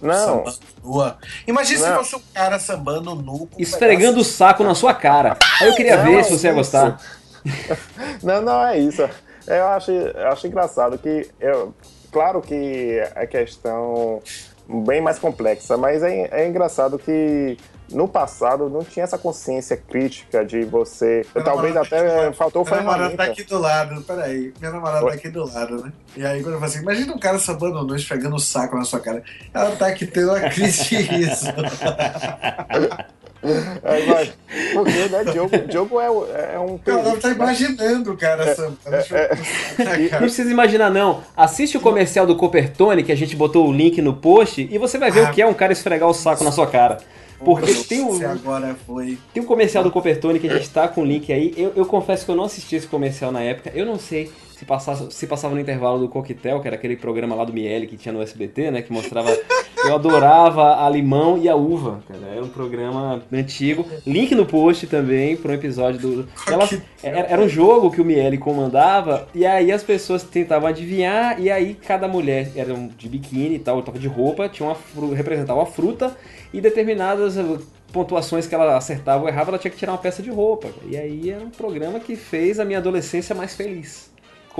Não, 0.00 0.44
nua? 0.82 1.18
Imagina 1.46 1.80
se 1.80 1.88
Não. 1.90 1.96
fosse 1.98 2.16
um 2.16 2.22
cara 2.32 2.58
sambando 2.58 3.14
nu. 3.14 3.46
com 3.46 3.60
Esfregando 3.60 4.20
o 4.20 4.24
saco 4.24 4.62
na 4.64 4.74
sua 4.74 4.94
cara. 4.94 5.36
Aí 5.60 5.68
eu 5.68 5.74
queria 5.74 5.96
Não, 5.96 6.04
ver 6.04 6.24
se 6.24 6.30
você 6.38 6.46
ia 6.46 6.52
gostar. 6.54 6.98
Não, 8.22 8.42
não 8.42 8.66
é 8.66 8.78
isso. 8.78 9.08
Eu 9.46 9.66
acho, 9.68 9.90
eu 9.90 10.28
acho 10.28 10.46
engraçado 10.46 10.98
que. 10.98 11.30
Eu, 11.40 11.74
claro 12.12 12.40
que 12.42 13.00
é 13.14 13.26
questão 13.26 14.20
bem 14.68 15.00
mais 15.00 15.18
complexa, 15.18 15.76
mas 15.76 16.02
é, 16.02 16.28
é 16.30 16.46
engraçado 16.46 16.98
que 16.98 17.56
no 17.90 18.06
passado 18.06 18.68
não 18.68 18.84
tinha 18.84 19.04
essa 19.04 19.16
consciência 19.16 19.76
crítica 19.76 20.44
de 20.44 20.62
você. 20.64 21.24
Minha 21.34 21.44
talvez 21.44 21.74
namorada 21.74 21.96
até 21.96 22.26
tá 22.26 22.32
faltou 22.34 22.62
Minha 22.64 22.76
namorada 22.76 23.10
ferramenta. 23.10 23.24
tá 23.24 23.32
aqui 23.32 23.44
do 23.44 23.58
lado, 23.58 24.02
peraí. 24.02 24.52
Minha 24.60 24.72
namorada 24.72 25.04
Oi? 25.06 25.10
tá 25.10 25.16
aqui 25.16 25.28
do 25.30 25.46
lado, 25.46 25.82
né? 25.82 25.92
E 26.16 26.24
aí 26.24 26.42
quando 26.42 26.54
eu 26.54 26.60
falo 26.60 26.70
assim, 26.70 26.82
imagina 26.82 27.14
um 27.14 27.18
cara 27.18 27.38
se 27.38 27.50
abandonou 27.50 27.96
esfregando 27.96 28.36
o 28.36 28.40
saco 28.40 28.76
na 28.76 28.84
sua 28.84 29.00
cara. 29.00 29.22
Ela 29.54 29.74
tá 29.74 29.86
aqui 29.86 30.06
tendo 30.06 30.30
uma 30.30 30.40
crise 30.50 30.84
de 30.84 30.96
riso. 30.96 31.46
É, 33.42 34.04
mas, 34.06 34.32
porque, 34.72 35.08
né, 35.08 35.24
Diogo, 35.32 35.58
Diogo 35.68 36.00
é, 36.00 36.10
o- 36.10 36.26
é 36.26 36.58
um 36.58 36.78
Ela 36.84 37.02
perito, 37.02 37.20
tá 37.20 37.30
imaginando 37.30 38.16
cara 38.16 38.42
o 38.52 38.54
saco 38.56 38.72
na 38.86 38.96
Não 38.98 40.08
cara. 40.08 40.16
precisa 40.18 40.50
imaginar, 40.50 40.90
não. 40.90 41.22
Assiste 41.36 41.76
o 41.76 41.80
comercial 41.80 42.26
do 42.26 42.34
Copertone, 42.36 43.02
que 43.04 43.12
a 43.12 43.16
gente 43.16 43.36
botou 43.36 43.68
o 43.68 43.72
link 43.72 44.02
no 44.02 44.12
post, 44.14 44.68
e 44.70 44.76
você 44.78 44.98
vai 44.98 45.10
ver 45.10 45.26
Ah. 45.26 45.30
o 45.30 45.32
que 45.32 45.40
é 45.42 45.46
um 45.46 45.54
cara 45.54 45.72
esfregar 45.72 46.08
o 46.08 46.14
saco 46.14 46.42
na 46.42 46.50
sua 46.52 46.66
cara. 46.66 46.98
Porque 47.38 47.72
tem 47.84 48.04
Você 48.04 48.26
um, 48.26 48.30
agora 48.32 48.76
foi. 48.84 49.16
tem 49.32 49.40
um 49.40 49.46
comercial 49.46 49.84
do 49.84 49.92
Copertone 49.92 50.40
que 50.40 50.48
a 50.48 50.54
gente 50.54 50.68
tá 50.70 50.88
com 50.88 51.02
o 51.02 51.04
link 51.04 51.32
aí. 51.32 51.54
Eu, 51.56 51.72
eu 51.76 51.86
confesso 51.86 52.24
que 52.24 52.30
eu 52.32 52.34
não 52.34 52.42
assisti 52.44 52.74
esse 52.74 52.88
comercial 52.88 53.30
na 53.30 53.40
época. 53.40 53.70
Eu 53.72 53.86
não 53.86 53.96
sei 53.96 54.28
se 54.58 54.64
passava, 54.64 55.08
se 55.08 55.26
passava 55.28 55.54
no 55.54 55.60
intervalo 55.60 56.00
do 56.00 56.08
Coquetel, 56.08 56.60
que 56.60 56.66
era 56.66 56.74
aquele 56.74 56.96
programa 56.96 57.32
lá 57.36 57.44
do 57.44 57.52
Miele 57.52 57.86
que 57.86 57.96
tinha 57.96 58.12
no 58.12 58.20
SBT, 58.20 58.72
né? 58.72 58.82
Que 58.82 58.92
mostrava. 58.92 59.30
Eu 59.84 59.94
adorava 59.94 60.84
a 60.84 60.90
limão 60.90 61.38
e 61.38 61.48
a 61.48 61.54
uva, 61.54 62.02
cara. 62.08 62.26
Era 62.34 62.44
um 62.44 62.48
programa 62.48 63.22
antigo. 63.32 63.86
Link 64.04 64.34
no 64.34 64.44
post 64.44 64.88
também 64.88 65.36
para 65.36 65.52
um 65.52 65.54
episódio 65.54 66.00
do. 66.00 66.28
Ela, 66.48 66.68
era, 67.00 67.40
um 67.40 67.48
jogo 67.48 67.92
que 67.92 68.00
o 68.00 68.04
Miele 68.04 68.36
comandava, 68.36 69.28
e 69.32 69.46
aí 69.46 69.70
as 69.70 69.84
pessoas 69.84 70.24
tentavam 70.24 70.68
adivinhar, 70.68 71.40
e 71.40 71.48
aí 71.48 71.74
cada 71.74 72.08
mulher 72.08 72.50
era 72.56 72.74
um 72.74 72.88
de 72.88 73.08
biquíni 73.08 73.54
e 73.54 73.58
tal, 73.60 73.80
tava 73.82 74.00
de 74.00 74.08
roupa, 74.08 74.48
tinha 74.48 74.68
uma 74.68 75.14
representava 75.14 75.60
uma 75.60 75.66
fruta, 75.66 76.16
e 76.52 76.60
determinadas 76.60 77.38
eh, 77.38 77.44
pontuações 77.92 78.48
que 78.48 78.54
ela 78.56 78.76
acertava 78.76 79.22
ou 79.22 79.28
errava, 79.28 79.52
ela 79.52 79.58
tinha 79.58 79.70
que 79.70 79.76
tirar 79.76 79.92
uma 79.92 79.98
peça 79.98 80.20
de 80.20 80.30
roupa. 80.30 80.68
E 80.84 80.96
aí 80.96 81.30
era 81.30 81.44
um 81.44 81.50
programa 81.50 82.00
que 82.00 82.16
fez 82.16 82.58
a 82.58 82.64
minha 82.64 82.78
adolescência 82.78 83.32
mais 83.32 83.54
feliz. 83.54 84.07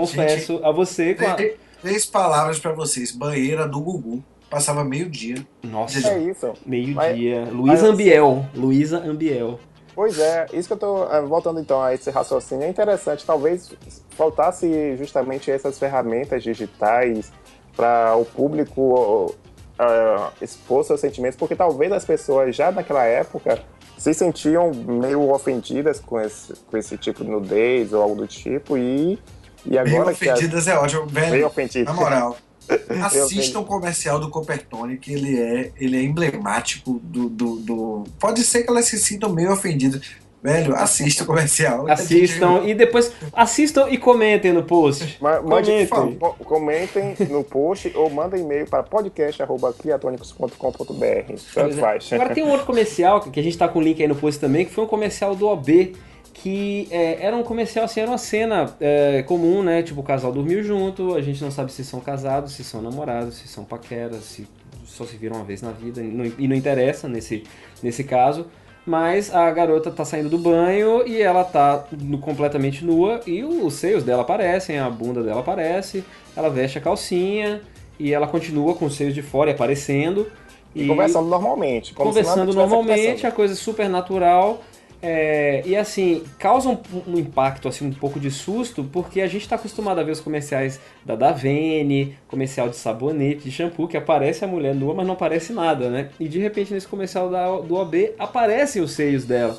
Confesso 0.00 0.60
a 0.64 0.70
você 0.72 1.14
com 1.14 1.26
a... 1.26 1.34
Três- 1.82 2.06
palavras 2.06 2.58
pra 2.58 2.72
vocês. 2.72 3.12
Banheira 3.12 3.66
do 3.66 3.80
Gugu. 3.80 4.22
Passava 4.50 4.82
meio-dia. 4.82 5.46
Nossa, 5.62 6.08
É 6.08 6.18
isso. 6.18 6.52
meio-dia. 6.64 7.44
assim- 7.80 7.86
Ambiel. 7.92 8.46
Luísa 8.54 8.98
Ambiel. 8.98 9.60
Pois 9.94 10.18
é, 10.18 10.46
isso 10.52 10.68
que 10.68 10.74
eu 10.74 10.78
tô. 10.78 11.04
eh, 11.12 11.20
Voltando 11.22 11.58
então 11.60 11.82
a 11.82 11.92
esse 11.92 12.08
raciocínio, 12.10 12.64
é 12.64 12.68
interessante. 12.68 13.26
Talvez 13.26 13.72
faltasse 14.10 14.96
justamente 14.96 15.50
essas 15.50 15.78
ferramentas 15.78 16.42
digitais 16.42 17.32
para 17.76 18.14
o 18.16 18.24
público 18.24 19.34
ah, 19.78 20.30
expor 20.40 20.84
seus 20.84 21.00
sentimentos, 21.00 21.36
porque 21.36 21.54
talvez 21.56 21.92
as 21.92 22.04
pessoas 22.04 22.54
já 22.54 22.70
naquela 22.70 23.04
época 23.04 23.58
se 23.96 24.14
sentiam 24.14 24.70
meio 24.72 25.28
ofendidas 25.30 25.98
com 26.00 26.20
esse, 26.20 26.54
com 26.70 26.76
esse 26.76 26.96
tipo 26.96 27.24
de 27.24 27.30
nudez 27.30 27.92
ou 27.92 28.00
algo 28.02 28.14
do 28.14 28.26
tipo, 28.26 28.76
e, 28.78 29.18
e 29.66 29.70
Meio 29.70 29.80
agora 30.00 30.14
que. 30.14 30.28
as- 30.28 30.38
ofendidas 30.38 30.68
é 30.68 30.78
ótimo. 30.78 31.06
Velho, 31.06 31.30
Meio 31.32 31.46
ofendidas. 31.46 31.94
Na 31.94 32.00
moral, 32.00 32.36
assista 32.68 33.24
ofendido. 33.24 33.60
o 33.60 33.64
comercial 33.64 34.18
do 34.20 34.28
Copertone, 34.30 34.96
que 34.98 35.12
ele 35.12 35.38
é, 35.40 35.72
ele 35.78 35.96
é 35.96 36.02
emblemático 36.02 37.00
do, 37.02 37.28
do, 37.28 37.56
do- 37.56 38.04
Pode 38.20 38.42
ser 38.42 38.62
que 38.64 38.70
elas 38.70 38.84
se 38.86 38.98
sintam 38.98 39.30
meio 39.32 39.52
ofendidas. 39.52 40.02
Velho, 40.40 40.72
assista 40.76 41.24
o 41.24 41.26
comercial. 41.26 41.86
Assistam 41.90 42.62
e 42.64 42.72
depois 42.72 43.10
assistam 43.32 43.88
e 43.90 43.98
comentem 43.98 44.52
no 44.52 44.62
post. 44.62 45.18
Ma- 45.20 45.38
Comentem. 45.38 46.16
comentem 46.44 47.16
no 47.28 47.42
post 47.42 47.90
ou 47.96 48.08
mandem 48.08 48.42
e-mail 48.42 48.64
para 48.64 48.84
podcast.criatônicos.com.br. 48.84 51.32
Tanto 51.54 51.76
faz. 51.76 52.12
Agora 52.12 52.34
tem 52.34 52.44
um 52.44 52.50
outro 52.50 52.66
comercial 52.66 53.20
que 53.20 53.40
a 53.40 53.42
gente 53.42 53.58
tá 53.58 53.68
com 53.68 53.78
o 53.78 53.82
link 53.82 54.00
aí 54.00 54.08
no 54.08 54.14
post 54.14 54.40
também, 54.40 54.64
que 54.64 54.72
foi 54.72 54.84
um 54.84 54.88
comercial 54.88 55.34
do 55.34 55.46
OB, 55.48 55.96
que 56.42 56.86
é, 56.90 57.18
era 57.24 57.36
um 57.36 57.42
comercial 57.42 57.84
assim, 57.84 58.00
era 58.00 58.10
uma 58.10 58.18
cena 58.18 58.74
é, 58.80 59.22
comum, 59.26 59.62
né? 59.62 59.82
Tipo, 59.82 60.00
o 60.00 60.04
casal 60.04 60.32
dormiu 60.32 60.62
junto, 60.62 61.14
a 61.14 61.20
gente 61.20 61.42
não 61.42 61.50
sabe 61.50 61.72
se 61.72 61.84
são 61.84 62.00
casados, 62.00 62.52
se 62.52 62.62
são 62.62 62.80
namorados, 62.80 63.34
se 63.36 63.48
são 63.48 63.64
paqueras, 63.64 64.22
se 64.24 64.46
só 64.86 65.04
se 65.04 65.16
viram 65.16 65.36
uma 65.36 65.44
vez 65.44 65.62
na 65.62 65.70
vida, 65.70 66.00
e 66.00 66.06
não, 66.06 66.24
e 66.38 66.48
não 66.48 66.56
interessa 66.56 67.08
nesse, 67.08 67.44
nesse 67.82 68.04
caso. 68.04 68.46
Mas 68.86 69.34
a 69.34 69.50
garota 69.50 69.90
tá 69.90 70.04
saindo 70.04 70.30
do 70.30 70.38
banho 70.38 71.06
e 71.06 71.20
ela 71.20 71.44
tá 71.44 71.84
no- 72.00 72.18
completamente 72.18 72.84
nua 72.84 73.20
e 73.26 73.44
os 73.44 73.74
seios 73.74 74.02
dela 74.02 74.22
aparecem, 74.22 74.78
a 74.78 74.88
bunda 74.88 75.22
dela 75.22 75.40
aparece, 75.40 76.02
ela 76.34 76.48
veste 76.48 76.78
a 76.78 76.80
calcinha 76.80 77.60
e 77.98 78.14
ela 78.14 78.26
continua 78.26 78.74
com 78.74 78.86
os 78.86 78.94
seios 78.96 79.12
de 79.12 79.20
fora 79.22 79.50
e 79.50 79.52
aparecendo. 79.52 80.26
E 80.74 80.86
conversando 80.86 81.28
normalmente. 81.28 81.92
conversando 81.94 82.52
normalmente, 82.54 83.26
a 83.26 83.32
coisa 83.32 83.54
super 83.54 83.88
natural. 83.88 84.62
É, 85.00 85.62
e 85.64 85.76
assim, 85.76 86.24
causa 86.38 86.68
um, 86.68 86.78
um 87.06 87.18
impacto, 87.18 87.68
assim, 87.68 87.86
um 87.86 87.92
pouco 87.92 88.18
de 88.18 88.30
susto, 88.30 88.82
porque 88.82 89.20
a 89.20 89.26
gente 89.26 89.42
está 89.42 89.56
acostumado 89.56 90.00
a 90.00 90.02
ver 90.02 90.10
os 90.10 90.20
comerciais 90.20 90.80
da 91.04 91.14
Davene, 91.14 92.16
comercial 92.26 92.68
de 92.68 92.76
sabonete, 92.76 93.44
de 93.44 93.52
shampoo, 93.52 93.86
que 93.86 93.96
aparece 93.96 94.44
a 94.44 94.48
mulher 94.48 94.74
nua, 94.74 94.94
mas 94.94 95.06
não 95.06 95.14
aparece 95.14 95.52
nada, 95.52 95.88
né? 95.88 96.08
E 96.18 96.28
de 96.28 96.38
repente 96.38 96.74
nesse 96.74 96.88
comercial 96.88 97.30
da, 97.30 97.46
do 97.58 97.76
OB 97.76 98.14
aparecem 98.18 98.82
os 98.82 98.92
seios 98.92 99.24
dela. 99.24 99.56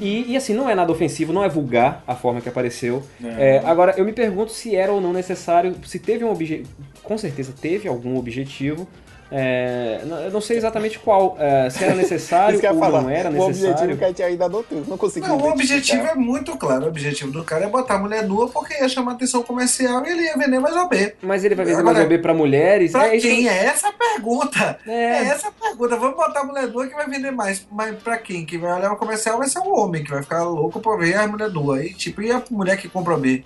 E, 0.00 0.32
e, 0.32 0.36
assim, 0.36 0.54
não 0.54 0.70
é 0.70 0.74
nada 0.74 0.92
ofensivo, 0.92 1.32
não 1.32 1.42
é 1.42 1.48
vulgar 1.48 2.04
a 2.06 2.14
forma 2.14 2.40
que 2.40 2.48
apareceu. 2.48 3.02
É, 3.36 3.60
agora, 3.64 3.94
eu 3.96 4.04
me 4.04 4.12
pergunto 4.12 4.52
se 4.52 4.76
era 4.76 4.92
ou 4.92 5.00
não 5.00 5.12
necessário, 5.12 5.74
se 5.84 5.98
teve 5.98 6.24
um 6.24 6.30
objetivo. 6.30 6.68
Com 7.02 7.18
certeza 7.18 7.52
teve 7.60 7.88
algum 7.88 8.16
objetivo. 8.16 8.86
É, 9.30 10.00
eu 10.24 10.30
não 10.30 10.40
sei 10.40 10.56
exatamente 10.56 10.98
qual. 10.98 11.36
é, 11.38 11.68
se 11.70 11.84
era 11.84 11.94
necessário 11.96 12.58
que 12.58 12.66
ou 12.66 12.78
falar. 12.78 13.02
não 13.02 13.10
era 13.10 13.28
O 13.30 13.40
objetivo 13.40 13.68
necessário. 13.68 13.96
que 13.98 14.04
a 14.04 14.08
gente 14.08 14.22
ainda 14.22 14.48
não 14.48 14.62
teve, 14.62 14.88
não 14.90 14.96
consegui 14.96 15.28
Não, 15.28 15.36
o 15.36 15.50
objetivo 15.50 16.06
é 16.06 16.14
muito 16.14 16.56
claro. 16.56 16.86
O 16.86 16.88
objetivo 16.88 17.30
do 17.30 17.44
cara 17.44 17.64
é 17.64 17.68
botar 17.68 17.94
a 17.96 17.98
mulher 17.98 18.26
nua 18.26 18.48
porque 18.48 18.74
ia 18.74 18.88
chamar 18.88 19.12
atenção 19.12 19.42
comercial 19.42 20.04
e 20.06 20.10
ele 20.10 20.22
ia 20.22 20.36
vender 20.36 20.58
mais 20.58 20.74
OB. 20.76 21.14
Mas 21.22 21.44
ele 21.44 21.54
vai 21.54 21.64
vender 21.66 21.78
Agora, 21.80 21.94
mais 21.96 22.06
OB 22.06 22.18
pra 22.18 22.32
mulheres? 22.34 22.92
Pra 22.92 23.08
é 23.14 23.18
quem? 23.18 23.42
que- 23.42 23.48
É 23.48 23.64
essa 23.66 23.88
a 23.88 23.92
pergunta. 23.92 24.78
É. 24.86 24.92
É. 24.92 25.22
essa 25.28 25.48
a 25.48 25.52
pergunta. 25.52 25.96
Vamos 25.96 26.16
botar 26.16 26.40
a 26.40 26.44
mulher 26.44 26.66
nua 26.68 26.86
que 26.86 26.94
vai 26.94 27.06
vender 27.06 27.30
mais. 27.30 27.66
Mas 27.70 27.94
pra 28.02 28.16
quem? 28.18 28.46
Quem 28.46 28.58
vai 28.58 28.72
olhar 28.72 28.92
o 28.92 28.96
comercial 28.96 29.38
vai 29.38 29.48
ser 29.48 29.58
um 29.60 29.74
homem 29.78 30.02
que 30.02 30.10
vai 30.10 30.22
ficar 30.22 30.42
louco 30.44 30.80
pra 30.80 30.96
ver 30.96 31.14
a 31.16 31.26
mulher 31.28 31.50
nua. 31.50 31.84
E 31.84 31.92
tipo, 31.92 32.22
e 32.22 32.30
a 32.32 32.42
mulher 32.50 32.76
que 32.78 32.88
compra 32.88 33.14
OB? 33.14 33.44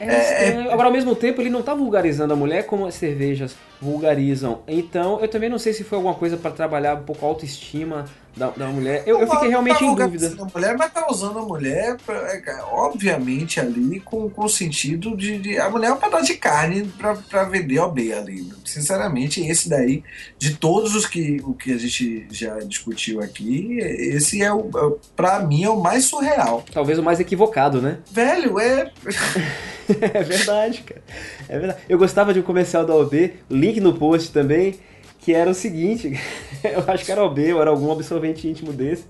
É 0.00 0.20
estranho. 0.52 0.70
Agora, 0.72 0.88
ao 0.88 0.92
mesmo 0.92 1.14
tempo, 1.14 1.40
ele 1.42 1.50
não 1.50 1.60
tá 1.60 1.74
vulgarizando 1.74 2.32
a 2.32 2.36
mulher 2.36 2.64
como 2.66 2.86
as 2.86 2.94
cervejas 2.94 3.54
vulgarizam. 3.80 4.60
Então, 4.66 5.20
eu 5.20 5.28
também 5.28 5.48
não 5.48 5.58
sei 5.58 5.72
se 5.72 5.84
foi 5.84 5.96
alguma 5.96 6.14
coisa 6.14 6.36
pra 6.36 6.50
trabalhar 6.50 6.96
um 6.96 7.02
pouco 7.04 7.24
a 7.24 7.28
autoestima 7.28 8.04
da, 8.36 8.50
da 8.50 8.66
mulher. 8.68 9.02
Eu, 9.06 9.20
eu 9.20 9.28
fiquei 9.30 9.48
realmente 9.48 9.78
tá 9.78 9.84
em 9.84 9.94
dúvida. 9.94 10.36
A 10.40 10.44
mulher, 10.58 10.76
mas 10.76 10.92
tá 10.92 11.06
usando 11.10 11.38
a 11.38 11.42
mulher, 11.42 11.96
pra- 12.06 12.32
é, 12.32 12.40
cara, 12.40 12.64
obviamente, 12.66 13.58
ali 13.60 14.00
com, 14.00 14.28
com 14.30 14.44
o 14.44 14.48
sentido 14.48 15.16
de, 15.16 15.38
de- 15.38 15.58
A 15.58 15.68
mulher 15.70 15.88
é 15.88 15.92
um 15.92 15.96
pedaço 15.96 16.26
de 16.26 16.34
carne 16.34 16.84
pra, 16.98 17.14
pra 17.16 17.44
vender 17.44 17.78
OB 17.80 18.12
ali. 18.12 18.48
Sinceramente, 18.64 19.40
esse 19.46 19.68
daí, 19.68 20.02
de 20.38 20.54
todos 20.56 20.94
os 20.94 21.06
que, 21.06 21.40
o 21.44 21.52
que 21.54 21.72
a 21.72 21.78
gente 21.78 22.26
já 22.30 22.58
discutiu 22.60 23.20
aqui, 23.20 23.78
esse 23.80 24.42
é 24.42 24.52
o. 24.52 24.68
é, 24.76 24.98
Pra 25.16 25.40
mim, 25.40 25.64
é 25.64 25.70
o 25.70 25.80
mais 25.80 26.04
surreal. 26.04 26.64
Talvez 26.72 26.98
o 26.98 27.02
mais 27.02 27.18
equivocado, 27.20 27.80
né? 27.82 27.98
Velho, 28.12 28.58
é. 28.60 28.90
É 29.88 30.22
verdade, 30.22 30.82
cara. 30.82 31.00
É 31.48 31.58
verdade. 31.58 31.80
Eu 31.88 31.98
gostava 31.98 32.32
de 32.34 32.40
um 32.40 32.42
comercial 32.42 32.84
da 32.84 32.94
OB, 32.94 33.34
link 33.50 33.80
no 33.80 33.94
post 33.94 34.32
também, 34.32 34.74
que 35.18 35.32
era 35.34 35.50
o 35.50 35.54
seguinte, 35.54 36.12
eu 36.62 36.84
acho 36.86 37.04
que 37.04 37.12
era 37.12 37.24
OB 37.24 37.54
ou 37.54 37.60
era 37.60 37.70
algum 37.70 37.90
absorvente 37.90 38.46
íntimo 38.46 38.72
desse, 38.72 39.04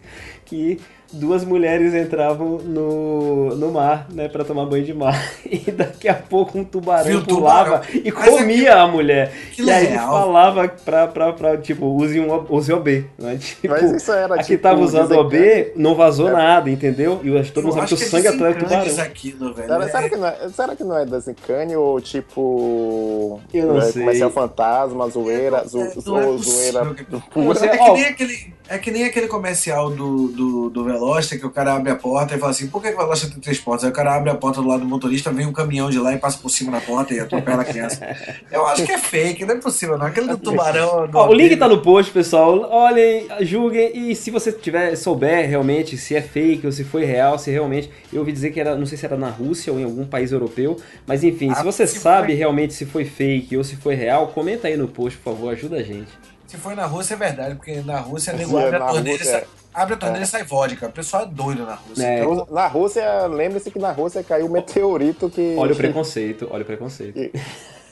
que 0.45 0.81
duas 1.13 1.45
mulheres 1.45 1.95
entravam 1.95 2.59
no, 2.59 3.55
no 3.57 3.73
mar, 3.73 4.07
né, 4.13 4.29
pra 4.29 4.45
tomar 4.45 4.67
banho 4.67 4.85
de 4.85 4.93
mar, 4.95 5.15
e 5.45 5.71
daqui 5.71 6.09
a 6.09 6.15
pouco 6.15 6.59
um 6.59 6.65
tubarão 6.65 7.05
Viu 7.05 7.25
pulava 7.25 7.79
tubarão? 7.81 8.01
e 8.05 8.13
Mas 8.13 8.29
comia 8.29 8.77
a 8.77 8.87
mulher. 8.87 9.33
Que 9.53 9.63
e 9.63 9.71
aí 9.71 9.85
ele 9.85 9.91
legal. 9.93 10.11
falava 10.11 10.69
pra, 10.69 11.07
pra, 11.07 11.33
pra 11.33 11.57
tipo, 11.57 11.87
use, 11.87 12.21
um, 12.21 12.47
use 12.51 12.73
OB, 12.73 13.05
né? 13.19 13.39
Tipo, 13.59 13.69
Mas 13.75 13.91
isso 13.93 14.13
era 14.13 14.35
a 14.35 14.39
que 14.39 14.45
tipo, 14.45 14.63
tava 14.63 14.81
usando 14.81 15.09
desencante. 15.09 15.37
OB 15.71 15.73
não 15.77 15.95
vazou 15.95 16.29
É. 16.29 16.33
nada, 16.33 16.71
entendeu? 16.71 17.21
E 17.25 17.43
todo 17.51 17.65
mundo 17.69 17.79
eu 17.79 17.87
sabe 17.87 17.87
que 17.89 17.95
o 17.95 17.97
é 17.97 18.09
sangue 18.09 18.29
atrai 18.29 18.53
o 18.53 18.59
tubarão. 18.59 19.03
aquilo, 19.03 19.55
velho. 19.55 19.69
Será, 19.69 19.85
É- 19.85 19.89
será 19.89 20.09
que 20.09 20.17
não 20.17 20.27
é, 20.29 20.49
será 20.51 20.77
que 20.77 20.85
não 20.85 20.99
é 20.99 21.07
desencane 21.07 21.77
ou 21.77 22.01
tipo. 22.01 23.41
Eu 23.53 23.67
não 23.67 23.79
é, 23.79 23.83
sei. 23.83 24.03
Comercial 24.03 24.31
fantasma, 24.31 25.09
zoeira, 25.09 25.59
É, 25.59 25.69
zo, 25.69 25.81
é 25.81 25.89
zo- 25.91 26.39
zoeira 26.39 26.85
pura. 27.33 27.47
Você- 27.55 27.67
É 27.67 27.77
que 27.79 27.91
nem 27.93 28.05
aquele. 28.05 28.53
É 28.69 28.77
que 28.79 28.91
nem 28.91 29.05
aquele 29.05 29.27
comercial 29.29 29.91
do, 29.91 30.29
do, 30.29 30.71
do 30.71 30.85
Veloster 30.85 31.41
que 31.41 31.47
o 31.47 31.51
cara 31.51 31.75
abre 31.75 31.91
a 31.91 31.97
porta 31.97 32.35
e 32.35 32.39
fala 32.39 32.51
assim: 32.53 32.69
por 32.69 32.83
que, 32.83 32.89
que 32.91 32.95
o 32.95 32.99
Veloster 32.99 33.31
tem 33.31 33.41
três 33.41 33.59
portas? 33.59 33.85
Aí 33.85 33.91
o 33.91 33.95
cara 33.95 34.15
abre 34.15 34.29
a 34.31 34.35
porta 34.35 34.61
do 34.61 34.69
lado 34.69 34.81
do 34.81 34.87
motorista, 34.87 35.31
vem 35.33 35.47
um 35.47 35.53
caminhão 35.53 35.89
de 35.89 35.99
lá 35.99 36.13
e 36.13 36.19
passa 36.19 36.37
por 36.39 36.51
cima 36.51 36.73
da 36.73 36.81
porta 36.81 37.15
e 37.15 37.21
atropela 37.21 37.63
a 37.63 37.65
criança. 37.65 38.07
Eu 38.53 38.67
acho 38.67 38.85
que 38.85 38.93
é 38.93 38.99
fake, 38.99 39.45
não 39.47 39.55
é 39.55 39.59
possível, 39.59 39.97
não. 39.97 40.07
Aquele 40.07 40.29
do 40.29 40.37
tubarão. 40.37 41.07
Do 41.07 41.17
Ó, 41.17 41.29
o 41.29 41.33
link 41.33 41.57
tá 41.57 41.67
no 41.69 41.81
post, 41.81 42.13
pessoal. 42.13 42.69
Olhem, 42.71 43.27
julguem 43.41 44.11
e 44.11 44.15
se 44.15 44.31
você 44.31 44.53
tiver 44.53 44.95
souber 44.97 45.49
realmente 45.49 45.97
se 45.97 46.15
é 46.15 46.21
fake 46.21 46.67
ou 46.67 46.73
se 46.73 46.85
foi 46.85 47.05
real, 47.05 47.39
se 47.39 47.51
realmente. 47.51 47.91
Eu 48.13 48.21
ouvi 48.21 48.33
dizer 48.33 48.51
que 48.51 48.61
era, 48.61 48.77
não 48.77 48.85
sei 48.87 48.99
se 48.99 49.07
era 49.07 49.17
na 49.17 49.31
Rússia 49.31 49.73
ou 49.73 49.79
em 49.81 49.85
algum 49.85 50.05
país 50.05 50.31
europeu, 50.33 50.77
mas 51.07 51.25
enfim, 51.25 51.51
Ah, 51.51 51.55
se 51.57 51.65
você 51.65 51.87
se 51.87 51.99
sabe 51.99 52.29
foi- 52.29 52.35
realmente 52.37 52.75
se 52.75 52.85
foi 52.85 53.05
fake 53.05 53.57
ou 53.57 53.65
se 53.65 53.77
foi 53.77 53.95
real, 53.95 54.29
comenta 54.29 54.69
aí 54.69 54.77
no 54.77 54.89
post, 54.89 55.19
por 55.19 55.33
favor, 55.35 55.53
ajuda 55.53 55.77
a 55.77 55.83
gente. 55.83 56.09
Se 56.49 56.57
foi 56.57 56.75
na 56.75 56.87
Rússia 56.87 57.13
é 57.13 57.17
verdade, 57.19 57.55
porque 57.57 57.83
na 57.83 58.01
Rússia 58.01 58.33
nego 58.33 58.59
é 58.59 58.65
abre 58.65 58.77
a 58.77 58.87
torneira 58.87 59.09
e 59.09 59.13
Rússia, 59.19 59.33
sai, 59.33 59.45
abre 59.75 59.95
a 59.95 59.97
torneira 59.99 60.25
e 60.25 60.27
sai 60.27 60.45
vodka. 60.45 60.87
O 60.87 60.93
pessoal 60.93 61.25
é 61.25 61.27
doido 61.27 61.67
na 61.67 61.75
Rússia. 61.75 62.07
É. 62.07 62.21
Então, 62.21 62.49
Na 62.51 62.67
Rússia, 62.67 63.27
lembre-se 63.27 63.71
que 63.71 63.79
na 63.79 63.93
Rússia 63.93 64.25
caiu 64.25 64.47
um 64.47 64.51
meteorito 64.51 65.29
que. 65.29 65.55
Olha 65.59 65.75
o 65.75 65.77
preconceito, 65.77 66.49
olha 66.51 66.63
o 66.63 66.65
preconceito. 66.65 67.15
velho, 67.15 67.33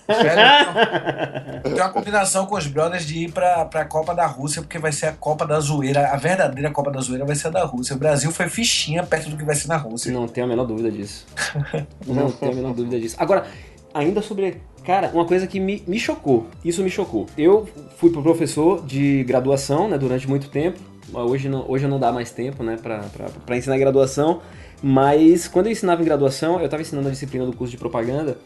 tem 1.64 1.74
uma 1.74 1.90
combinação 1.90 2.46
com 2.46 2.54
os 2.54 2.66
brothers 2.66 3.04
de 3.04 3.24
ir 3.24 3.32
pra, 3.32 3.66
pra 3.66 3.84
Copa 3.84 4.14
da 4.14 4.24
Rússia, 4.24 4.62
porque 4.62 4.78
vai 4.78 4.90
ser 4.90 5.06
a 5.06 5.12
Copa 5.12 5.46
da 5.46 5.60
Zoeira. 5.60 6.08
A 6.08 6.16
verdadeira 6.16 6.70
Copa 6.70 6.90
da 6.90 7.00
Zoeira 7.02 7.26
vai 7.26 7.36
ser 7.36 7.48
a 7.48 7.50
da 7.50 7.64
Rússia. 7.64 7.94
O 7.94 7.98
Brasil 7.98 8.32
foi 8.32 8.48
fichinha 8.48 9.02
perto 9.02 9.28
do 9.28 9.36
que 9.36 9.44
vai 9.44 9.54
ser 9.54 9.68
na 9.68 9.76
Rússia. 9.76 10.10
Não 10.10 10.26
tenho 10.26 10.46
a 10.46 10.48
menor 10.48 10.64
dúvida 10.64 10.90
disso. 10.90 11.26
Não 12.06 12.30
tenho 12.30 12.52
a 12.52 12.54
menor 12.54 12.72
dúvida 12.72 12.98
disso. 12.98 13.16
Agora, 13.18 13.44
ainda 13.97 14.23
sobre. 14.23 14.56
Cara, 14.85 15.10
uma 15.12 15.24
coisa 15.24 15.47
que 15.47 15.59
me, 15.59 15.82
me 15.86 15.98
chocou. 15.98 16.47
Isso 16.64 16.82
me 16.82 16.90
chocou. 16.90 17.27
Eu 17.36 17.66
fui 17.97 18.10
pro 18.10 18.23
professor 18.23 18.85
de 18.85 19.24
graduação, 19.24 19.89
né, 19.89 19.98
durante 19.98 20.28
muito 20.28 20.48
tempo. 20.48 20.78
Hoje 21.12 21.48
não, 21.48 21.64
hoje 21.68 21.86
não 21.86 21.98
dá 21.98 22.12
mais 22.12 22.31
tempo, 22.31 22.62
né, 22.62 22.77
pra, 22.81 23.01
pra, 23.01 23.27
pra 23.44 23.56
ensinar 23.56 23.78
graduação. 23.78 24.40
Mas 24.82 25.48
quando 25.48 25.66
eu 25.66 25.73
ensinava 25.73 26.02
em 26.02 26.05
graduação, 26.05 26.60
eu 26.60 26.68
tava 26.68 26.82
ensinando 26.82 27.09
a 27.09 27.10
disciplina 27.10 27.44
do 27.47 27.52
curso 27.52 27.73
de 27.73 27.78
propaganda. 27.78 28.36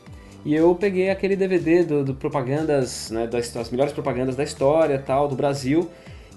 E 0.44 0.54
eu 0.54 0.74
peguei 0.74 1.10
aquele 1.10 1.36
DVD 1.36 1.84
do, 1.84 2.04
do 2.04 2.14
propagandas, 2.14 3.10
né, 3.10 3.26
das, 3.26 3.50
das 3.52 3.70
melhores 3.70 3.92
propagandas 3.92 4.34
da 4.36 4.42
história, 4.42 4.98
tal, 4.98 5.28
do 5.28 5.34
Brasil. 5.36 5.90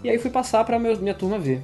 E 0.03 0.09
aí 0.09 0.17
fui 0.17 0.29
passar 0.29 0.65
pra 0.65 0.77
meu- 0.77 0.97
minha 0.99 1.13
turma 1.13 1.39
ver. 1.39 1.61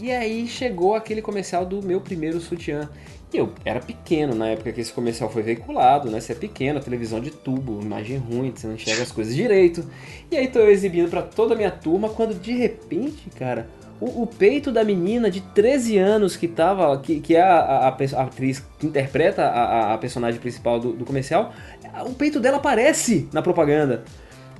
E 0.00 0.12
aí 0.12 0.46
chegou 0.46 0.94
aquele 0.94 1.20
comercial 1.20 1.66
do 1.66 1.82
meu 1.82 2.00
primeiro 2.00 2.38
sutiã. 2.40 2.88
Eu 3.32 3.52
era 3.64 3.78
pequeno 3.80 4.34
na 4.34 4.48
época 4.48 4.72
que 4.72 4.80
esse 4.80 4.92
comercial 4.92 5.30
foi 5.30 5.42
veiculado, 5.42 6.10
né? 6.10 6.20
Você 6.20 6.32
é 6.32 6.34
pequeno, 6.34 6.80
televisão 6.80 7.20
de 7.20 7.30
tubo, 7.30 7.80
imagem 7.80 8.16
ruim, 8.18 8.52
você 8.54 8.66
não 8.66 8.74
enxerga 8.74 9.02
as 9.04 9.12
coisas 9.12 9.34
direito. 9.34 9.84
E 10.30 10.36
aí 10.36 10.48
tô 10.48 10.58
eu 10.58 10.70
exibindo 10.70 11.08
pra 11.08 11.22
toda 11.22 11.54
a 11.54 11.56
minha 11.56 11.70
turma, 11.70 12.08
quando 12.08 12.34
de 12.34 12.52
repente, 12.52 13.30
cara, 13.38 13.68
o, 14.00 14.22
o 14.22 14.26
peito 14.26 14.72
da 14.72 14.82
menina 14.82 15.30
de 15.30 15.40
13 15.40 15.96
anos 15.96 16.36
que 16.36 16.48
tava, 16.48 16.98
que, 16.98 17.20
que 17.20 17.36
é 17.36 17.42
a, 17.42 17.54
a- 17.60 17.88
a 17.88 18.22
atriz 18.22 18.64
que 18.78 18.86
interpreta 18.86 19.42
a, 19.44 19.64
a- 19.64 19.94
a 19.94 19.98
personagem 19.98 20.40
principal 20.40 20.80
do, 20.80 20.92
do 20.92 21.04
comercial, 21.04 21.52
o 22.06 22.14
peito 22.14 22.40
dela 22.40 22.56
aparece 22.56 23.28
na 23.32 23.42
propaganda. 23.42 24.02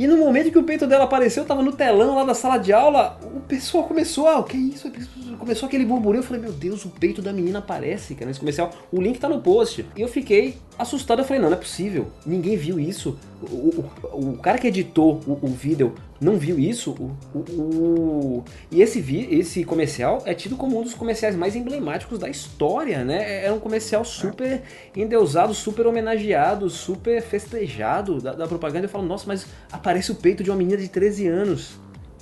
E 0.01 0.07
no 0.07 0.17
momento 0.17 0.51
que 0.51 0.57
o 0.57 0.63
peito 0.63 0.87
dela 0.87 1.05
apareceu, 1.05 1.45
tava 1.45 1.63
no 1.63 1.73
telão 1.73 2.15
lá 2.15 2.25
da 2.25 2.33
sala 2.33 2.57
de 2.57 2.73
aula, 2.73 3.21
o 3.23 3.41
pessoal 3.41 3.85
começou, 3.85 4.27
ah, 4.27 4.39
o 4.39 4.45
que 4.45 4.57
é 4.57 4.61
isso? 4.61 4.91
Começou 5.39 5.67
aquele 5.67 5.85
burburinho, 5.85 6.21
eu 6.21 6.27
falei, 6.27 6.41
meu 6.41 6.53
Deus, 6.53 6.87
o 6.87 6.89
peito 6.89 7.21
da 7.21 7.35
menina 7.35 7.59
aparece, 7.59 8.15
cara, 8.15 8.29
nesse 8.29 8.41
comercial. 8.41 8.71
O 8.91 8.99
link 8.99 9.21
tá 9.21 9.29
no 9.29 9.43
post. 9.43 9.85
E 9.95 10.01
eu 10.01 10.09
fiquei 10.09 10.57
assustado, 10.79 11.19
eu 11.19 11.25
falei, 11.27 11.43
não, 11.43 11.51
não 11.51 11.57
é 11.59 11.61
possível, 11.61 12.11
ninguém 12.25 12.57
viu 12.57 12.81
isso. 12.81 13.19
O, 13.43 13.91
o, 14.13 14.31
o 14.33 14.39
cara 14.39 14.59
que 14.59 14.67
editou 14.67 15.21
o, 15.27 15.39
o 15.43 15.49
vídeo 15.49 15.95
não 16.21 16.37
viu 16.37 16.59
isso. 16.59 16.93
O, 17.35 18.45
E 18.71 18.83
esse, 18.83 19.01
vi, 19.01 19.27
esse 19.35 19.65
comercial 19.65 20.23
é 20.27 20.35
tido 20.35 20.57
como 20.57 20.79
um 20.79 20.83
dos 20.83 20.95
comerciais 20.95 21.35
mais 21.35 21.57
emblemáticos 21.57 22.19
da 22.19 22.29
história, 22.29 23.05
né? 23.05 23.45
É 23.45 23.51
um 23.51 23.59
comercial 23.59 24.05
super 24.05 24.63
endeusado, 24.95 25.55
super 25.55 25.87
homenageado, 25.87 26.69
super 26.69 27.23
festejado 27.23 28.21
da, 28.21 28.33
da 28.33 28.47
propaganda. 28.47 28.85
Eu 28.85 28.91
falo, 28.91 29.07
nossa, 29.07 29.25
mas 29.27 29.47
aparece 29.73 30.13
o 30.13 30.15
peito 30.15 30.45
de 30.45 30.51
uma 30.51 30.57
menina 30.57 30.77
de 30.77 30.89
13 30.89 31.27
anos. 31.27 31.81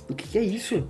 O 0.09 0.15
que, 0.15 0.27
que 0.27 0.37
é 0.37 0.43
isso? 0.43 0.87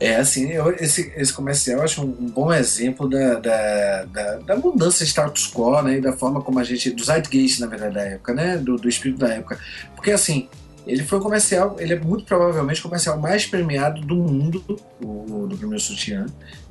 É, 0.00 0.16
assim, 0.16 0.48
eu- 0.50 0.70
esse, 0.76 1.12
esse 1.16 1.32
comercial 1.32 1.78
eu 1.78 1.84
acho 1.84 2.02
um, 2.02 2.16
um 2.20 2.26
bom 2.30 2.52
exemplo 2.52 3.08
da, 3.08 3.34
da, 3.34 4.04
da, 4.04 4.36
da 4.36 4.56
mudança 4.56 5.04
de 5.04 5.10
status 5.10 5.50
quo, 5.52 5.82
né? 5.82 5.96
E 5.96 6.00
da 6.00 6.12
forma 6.12 6.40
como 6.40 6.58
a 6.60 6.64
gente. 6.64 6.90
do 6.90 7.04
zeitgeist, 7.04 7.60
na 7.60 7.66
verdade, 7.66 7.94
da 7.94 8.02
época, 8.02 8.32
né? 8.32 8.56
Do, 8.56 8.76
do 8.76 8.88
espírito 8.88 9.18
da 9.18 9.34
época. 9.34 9.58
Porque, 9.96 10.12
assim, 10.12 10.48
ele 10.86 11.02
foi 11.02 11.18
o 11.18 11.20
comercial, 11.20 11.76
ele 11.80 11.94
é 11.94 11.98
muito 11.98 12.24
provavelmente 12.24 12.80
o 12.80 12.84
comercial 12.84 13.18
mais 13.18 13.44
premiado 13.44 14.00
do 14.02 14.14
mundo, 14.14 14.62
o, 15.02 15.46
do 15.48 15.56
primeiro 15.56 15.82
sutiã. 15.82 16.26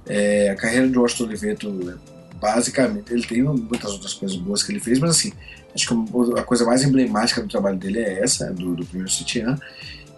É, 0.08 0.50
a 0.50 0.56
carreira 0.56 0.88
do 0.88 1.02
Washington 1.02 1.26
Oliveto, 1.26 2.00
basicamente, 2.40 3.12
ele 3.12 3.26
tem 3.28 3.44
muitas 3.44 3.92
outras 3.92 4.14
coisas 4.14 4.38
boas 4.38 4.64
que 4.64 4.72
ele 4.72 4.80
fez, 4.80 5.00
mas, 5.00 5.10
assim, 5.12 5.34
acho 5.76 5.86
que 5.88 6.40
a 6.40 6.44
coisa 6.44 6.66
mais 6.66 6.82
emblemática 6.84 7.42
do 7.42 7.48
trabalho 7.50 7.78
dele 7.78 8.00
é 8.00 8.24
essa, 8.24 8.52
do, 8.54 8.74
do 8.74 8.86
primeiro 8.86 9.12
sutiã. 9.12 9.60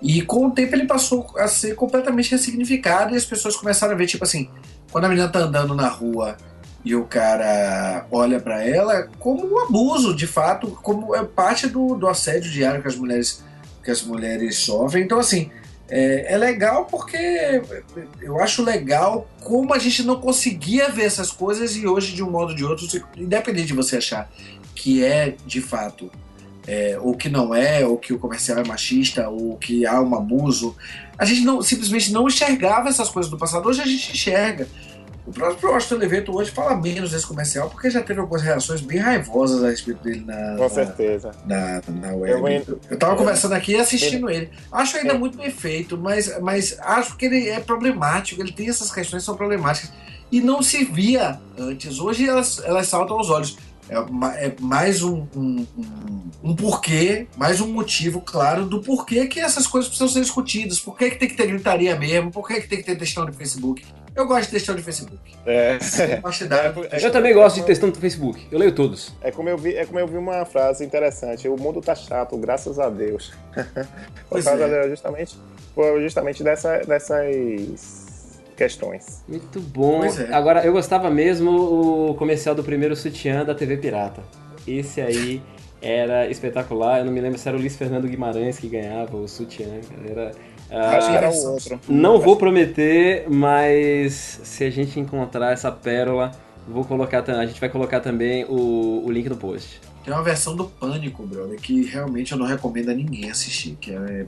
E 0.02 0.22
com 0.22 0.48
o 0.48 0.52
tempo 0.52 0.76
ele 0.76 0.86
passou 0.86 1.28
a 1.38 1.48
ser 1.48 1.76
completamente 1.76 2.32
ressignificado 2.32 3.14
e 3.14 3.18
as 3.18 3.26
pessoas 3.26 3.56
começaram 3.56 3.94
a 3.94 3.98
ver, 3.98 4.08
tipo 4.08 4.24
assim, 4.24 4.50
quando 4.92 5.06
a 5.06 5.10
menina 5.10 5.28
tá 5.28 5.40
andando 5.40 5.76
na 5.76 5.88
rua 5.88 6.38
e 6.84 6.96
o 6.96 7.06
cara 7.06 8.06
olha 8.10 8.40
pra 8.40 8.64
ela 8.66 9.10
como 9.20 9.46
um 9.46 9.60
abuso, 9.60 10.16
de 10.16 10.26
fato, 10.26 10.68
como 10.82 11.14
é 11.14 11.24
parte 11.24 11.68
do, 11.68 11.96
do 11.96 12.08
assédio 12.08 12.50
diário 12.50 12.82
que 12.82 12.88
as 12.88 12.96
mulheres 12.96 13.44
que 13.84 13.92
as 13.92 14.02
mulheres 14.02 14.58
sofrem. 14.58 15.04
Então, 15.04 15.20
assim, 15.20 15.50
é, 15.90 16.34
é 16.34 16.38
legal 16.38 16.86
porque 16.86 17.62
eu 18.22 18.40
acho 18.40 18.64
legal 18.64 19.28
como 19.44 19.74
a 19.74 19.80
gente 19.80 20.04
não 20.04 20.20
conseguia 20.20 20.90
ver 20.90 21.06
essas 21.06 21.32
coisas 21.32 21.76
e 21.76 21.88
hoje, 21.88 22.14
de 22.14 22.24
um 22.24 22.30
modo 22.30 22.52
ou 22.52 22.56
de 22.56 22.64
outro, 22.64 22.86
independente 23.18 23.68
de 23.68 23.74
você 23.74 23.98
achar 23.98 24.30
que 24.76 25.04
é 25.04 25.36
de 25.46 25.62
fato 25.62 26.10
é, 26.70 26.98
ou 27.02 27.16
que 27.16 27.30
não 27.30 27.54
é, 27.56 27.86
ou 27.86 27.98
que 27.98 28.14
o 28.14 28.20
comercial 28.20 28.60
é 28.60 28.64
machista, 28.64 29.28
ou 29.28 29.58
que 29.58 29.86
há 29.86 30.00
um 30.02 30.14
abuso. 30.16 30.76
A 31.18 31.26
gente 31.26 31.42
não, 31.42 31.62
simplesmente 31.62 32.12
não 32.12 32.28
enxergava 32.28 32.90
essas 32.90 33.10
coisas 33.10 33.30
do 33.32 33.38
passado. 33.38 33.68
Hoje 33.68 33.82
a 33.82 33.86
gente 33.86 34.12
enxerga. 34.12 34.68
O 35.26 35.32
próprio 35.32 35.72
Washington 35.72 35.96
Oliveto 35.96 36.36
hoje 36.36 36.50
fala 36.50 36.76
menos 36.76 37.12
desse 37.12 37.26
comercial, 37.28 37.70
porque 37.70 37.90
já 37.90 38.02
teve 38.02 38.20
algumas 38.20 38.42
reações 38.42 38.82
bem 38.82 38.98
raivosas 38.98 39.64
a 39.64 39.70
respeito 39.70 40.02
dele 40.04 40.24
na, 40.26 40.56
Com 40.58 40.68
certeza. 40.70 41.32
na, 41.46 41.82
na 41.88 42.12
Eu 42.14 42.20
web. 42.20 42.42
Eu, 42.42 42.50
indo- 42.50 42.98
tava 42.98 43.14
eu- 43.14 43.18
conversando 43.18 43.54
aqui 43.54 43.74
e 43.74 43.76
assistindo 43.80 44.28
ele. 44.30 44.50
Acho 44.72 44.98
ainda 44.98 45.14
É. 45.14 45.18
muito 45.18 45.38
bem 45.38 45.52
feito, 45.52 45.98
mas, 45.98 46.40
mas 46.42 46.78
acho 46.80 47.16
que 47.16 47.26
ele 47.26 47.48
é 47.48 47.60
problemático, 47.60 48.42
ele 48.42 48.52
tem 48.52 48.70
essas 48.70 48.92
questões 48.92 49.22
que 49.22 49.26
são 49.26 49.36
problemáticas. 49.36 49.92
E 50.32 50.42
não 50.42 50.62
se 50.64 50.84
via 50.86 51.40
antes. 51.58 52.00
Hoje 52.00 52.28
elas, 52.28 52.60
elas 52.64 52.88
saltam 52.88 53.18
aos 53.18 53.30
olhos. 53.30 53.58
É, 53.90 54.46
é 54.46 54.56
mais 54.62 55.02
um, 55.02 55.26
um, 55.36 55.66
um, 55.78 56.22
um 56.44 56.56
porquê, 56.56 57.28
mais 57.36 57.60
um 57.60 57.68
motivo 57.68 58.22
claro 58.22 58.66
do 58.66 58.82
porquê 58.82 59.28
que 59.28 59.40
essas 59.40 59.66
coisas 59.66 59.90
precisam 59.90 60.08
ser 60.08 60.22
discutidas. 60.22 60.80
Por 60.80 60.96
que, 60.98 61.10
que 61.10 61.16
tem 61.18 61.28
que 61.28 61.36
ter 61.36 61.48
gritaria 61.48 61.96
mesmo? 61.96 62.32
Por 62.32 62.48
que, 62.48 62.62
que 62.62 62.68
tem 62.68 62.78
que 62.78 62.84
ter 62.86 62.96
textão 62.96 63.26
de 63.26 63.32
Facebook? 63.36 63.84
Eu 64.16 64.28
gosto 64.28 64.46
de 64.46 64.52
textão 64.52 64.76
de 64.76 64.84
Facebook. 64.84 65.20
É. 65.46 65.78
Eu 66.18 66.22
gosto 66.22 66.44
de 66.44 66.50
dar- 66.50 66.74
É, 66.92 67.06
Eu 67.06 67.12
também 67.12 67.34
gosto 67.34 67.56
de 67.58 67.66
textão 67.66 67.90
no 67.90 67.96
Facebook, 67.96 68.48
eu 68.52 68.60
leio 68.60 68.74
todos. 68.74 69.14
É 69.22 69.32
como 69.32 69.50
eu 69.50 69.58
vi, 69.58 69.76
é 69.76 69.86
como 69.86 70.00
eu 70.00 70.08
vi 70.08 70.18
uma 70.18 70.46
frase 70.46 70.84
interessante. 70.84 71.48
O 71.48 71.58
mundo 71.58 71.82
tá 71.82 71.96
chato, 71.96 72.38
graças 72.38 72.80
a 72.80 72.90
Deus. 72.90 73.32
Por 74.30 74.44
causa 74.44 74.66
é. 74.66 74.90
justamente, 74.90 75.38
justamente 76.02 76.44
dessa, 76.44 76.80
dessas 76.80 78.09
questões. 78.60 79.24
Muito 79.26 79.62
bom. 79.62 80.04
É. 80.04 80.34
Agora, 80.34 80.66
eu 80.66 80.74
gostava 80.74 81.10
mesmo 81.10 82.10
o 82.10 82.14
comercial 82.16 82.54
do 82.54 82.62
primeiro 82.62 82.94
sutiã 82.94 83.46
da 83.46 83.56
TV 83.56 83.78
Pirata. 83.78 84.22
Esse 84.68 85.00
aí 85.00 85.42
era 85.82 86.28
espetacular. 86.30 87.00
Eu 87.00 87.06
não 87.06 87.14
me 87.14 87.22
lembro 87.22 87.40
se 87.40 87.48
era 87.48 87.58
o 87.58 87.60
Luiz 87.60 87.78
Fernando 87.78 88.06
Guimarães 88.06 88.60
que 88.60 88.68
ganhava 88.68 89.16
o 89.16 89.30
sutiã. 89.30 89.66
cara. 89.66 90.10
Era, 90.10 90.32
ah, 90.70 90.98
Acho 90.98 91.10
que 91.10 91.16
era 91.16 91.30
o 91.32 91.54
outro. 91.54 91.80
Não 91.88 92.20
vou 92.20 92.36
prometer, 92.36 93.30
mas 93.30 94.42
se 94.44 94.66
a 94.66 94.70
gente 94.70 95.00
encontrar 95.00 95.54
essa 95.54 95.72
pérola, 95.72 96.32
vou 96.68 96.84
colocar, 96.84 97.24
a 97.24 97.46
gente 97.46 97.62
vai 97.62 97.70
colocar 97.70 98.02
também 98.02 98.44
o, 98.44 99.06
o 99.06 99.10
link 99.10 99.30
no 99.30 99.38
post. 99.38 99.80
Tem 100.04 100.14
uma 100.14 100.22
versão 100.22 100.54
do 100.54 100.66
Pânico, 100.66 101.26
brother, 101.26 101.58
que 101.60 101.86
realmente 101.86 102.34
eu 102.34 102.38
não 102.38 102.46
recomendo 102.46 102.90
a 102.90 102.94
ninguém 102.94 103.32
assistir, 103.32 103.78
que 103.80 103.92
é 103.94 104.26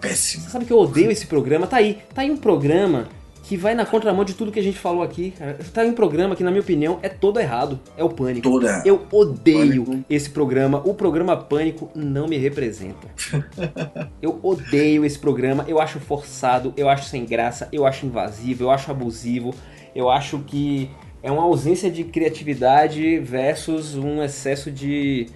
péssimo. 0.00 0.42
Você 0.42 0.50
sabe 0.50 0.64
que 0.64 0.72
eu 0.72 0.78
odeio 0.78 1.12
esse 1.12 1.26
programa? 1.26 1.66
Tá 1.66 1.76
aí, 1.76 1.98
tá 2.12 2.22
aí 2.22 2.30
um 2.30 2.36
programa 2.36 3.08
que 3.42 3.56
vai 3.56 3.74
na 3.74 3.84
contramão 3.84 4.24
de 4.24 4.34
tudo 4.34 4.52
que 4.52 4.60
a 4.60 4.62
gente 4.62 4.78
falou 4.78 5.02
aqui, 5.02 5.32
cara. 5.32 5.58
Tá 5.74 5.80
aí 5.80 5.90
um 5.90 5.94
programa 5.94 6.36
que, 6.36 6.44
na 6.44 6.50
minha 6.50 6.62
opinião, 6.62 6.98
é 7.02 7.08
todo 7.08 7.40
errado. 7.40 7.78
É 7.96 8.04
o 8.04 8.08
Pânico. 8.08 8.48
Toda. 8.48 8.82
Eu 8.84 9.02
odeio 9.10 9.84
Pânico. 9.84 10.04
esse 10.08 10.30
programa. 10.30 10.80
O 10.84 10.94
programa 10.94 11.36
Pânico 11.36 11.90
não 11.94 12.28
me 12.28 12.38
representa. 12.38 13.08
eu 14.22 14.38
odeio 14.42 15.04
esse 15.04 15.18
programa. 15.18 15.64
Eu 15.66 15.80
acho 15.80 15.98
forçado, 15.98 16.72
eu 16.76 16.88
acho 16.88 17.08
sem 17.08 17.24
graça, 17.24 17.68
eu 17.72 17.84
acho 17.84 18.06
invasivo, 18.06 18.64
eu 18.64 18.70
acho 18.70 18.90
abusivo. 18.90 19.52
Eu 19.94 20.08
acho 20.08 20.38
que 20.40 20.88
é 21.22 21.30
uma 21.30 21.42
ausência 21.42 21.90
de 21.90 22.04
criatividade 22.04 23.18
versus 23.18 23.94
um 23.94 24.22
excesso 24.22 24.70
de, 24.70 25.26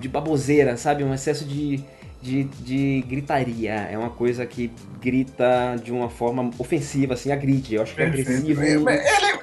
de 0.00 0.08
baboseira, 0.08 0.76
sabe? 0.76 1.02
Um 1.02 1.12
excesso 1.12 1.44
de. 1.44 1.82
De, 2.22 2.44
de 2.44 3.02
gritaria. 3.08 3.72
É 3.72 3.98
uma 3.98 4.10
coisa 4.10 4.46
que 4.46 4.72
grita 5.00 5.76
de 5.82 5.90
uma 5.92 6.08
forma 6.08 6.50
ofensiva, 6.58 7.14
assim, 7.14 7.32
agride. 7.32 7.74
Eu 7.74 7.82
acho 7.82 7.94
que 7.94 8.00
é 8.00 8.06
agressivo. 8.06 8.62
Ele, 8.62 9.38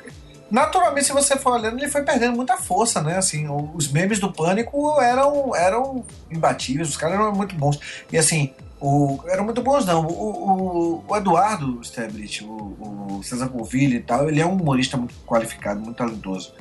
naturalmente, 0.49 1.06
se 1.06 1.11
você 1.11 1.35
for 1.35 1.53
olhando, 1.53 1.77
ele 1.77 1.89
foi 1.89 2.01
perdendo 2.01 2.35
muita 2.35 2.56
força, 2.57 3.01
né? 3.01 3.18
Assim, 3.18 3.47
os 3.76 3.91
memes 3.91 4.19
do 4.19 4.31
Pânico 4.31 4.99
eram, 5.01 5.53
eram 5.53 6.06
imbatíveis, 6.31 6.89
os 6.89 6.97
caras 6.97 7.19
eram 7.19 7.34
muito 7.34 7.53
bons. 7.56 7.80
E 8.11 8.18
assim, 8.18 8.53
o, 8.80 9.19
eram 9.27 9.43
muito 9.43 9.61
bons, 9.61 9.85
não. 9.85 10.07
O, 10.07 11.03
o, 11.03 11.03
o 11.06 11.18
Eduardo 11.18 11.84
Stebrit, 11.84 12.45
o, 12.45 13.18
o 13.18 13.22
César 13.23 13.47
Polvilli 13.47 13.97
e 13.97 14.01
tal, 14.01 14.30
ele 14.30 14.39
é 14.39 14.45
um 14.45 14.53
humorista 14.53 14.95
muito 14.95 15.14
qualificado, 15.27 15.81
muito 15.81 15.97
talentoso. 15.97 16.53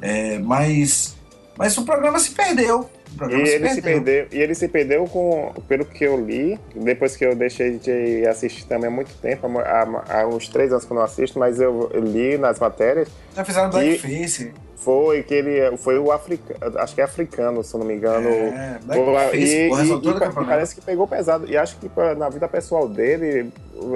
É, 0.00 0.38
mas, 0.38 1.14
mas 1.56 1.76
o 1.76 1.84
programa 1.84 2.18
se 2.18 2.30
perdeu. 2.30 2.90
E 3.30 3.48
ele 3.48 3.68
se 3.70 3.82
perdeu. 3.82 4.26
E 4.30 4.38
ele 4.38 4.54
se 4.54 4.68
perdeu 4.68 5.04
com, 5.06 5.52
pelo 5.66 5.84
que 5.84 6.04
eu 6.04 6.22
li, 6.22 6.58
depois 6.74 7.16
que 7.16 7.24
eu 7.24 7.34
deixei 7.34 7.78
de 7.78 8.26
assistir 8.26 8.64
também 8.64 8.88
há 8.88 8.90
muito 8.90 9.14
tempo, 9.14 9.46
há, 9.58 10.04
há 10.08 10.26
uns 10.26 10.48
três 10.48 10.70
anos 10.72 10.84
que 10.84 10.92
eu 10.92 10.96
não 10.96 11.02
assisto, 11.02 11.38
mas 11.38 11.60
eu, 11.60 11.90
eu 11.92 12.00
li 12.02 12.36
nas 12.36 12.58
matérias. 12.58 13.08
Já 13.34 13.44
fizeram 13.44 13.70
blackface. 13.70 14.52
Foi 14.76 15.22
que 15.22 15.34
ele 15.34 15.76
foi 15.78 15.98
o 15.98 16.12
africano, 16.12 16.78
acho 16.78 16.94
que 16.94 17.00
é 17.00 17.04
africano, 17.04 17.64
se 17.64 17.74
eu 17.74 17.80
não 17.80 17.86
me 17.86 17.94
engano. 17.94 18.28
É, 18.28 18.78
blackface, 18.86 19.56
e, 19.56 19.68
porra, 19.68 19.84
e, 19.84 19.88
e, 19.88 20.42
e 20.42 20.46
parece 20.46 20.74
que 20.74 20.80
pegou 20.80 21.08
pesado. 21.08 21.50
E 21.50 21.56
acho 21.56 21.76
que 21.78 21.90
na 22.16 22.28
vida 22.28 22.46
pessoal 22.46 22.86
dele 22.86 23.50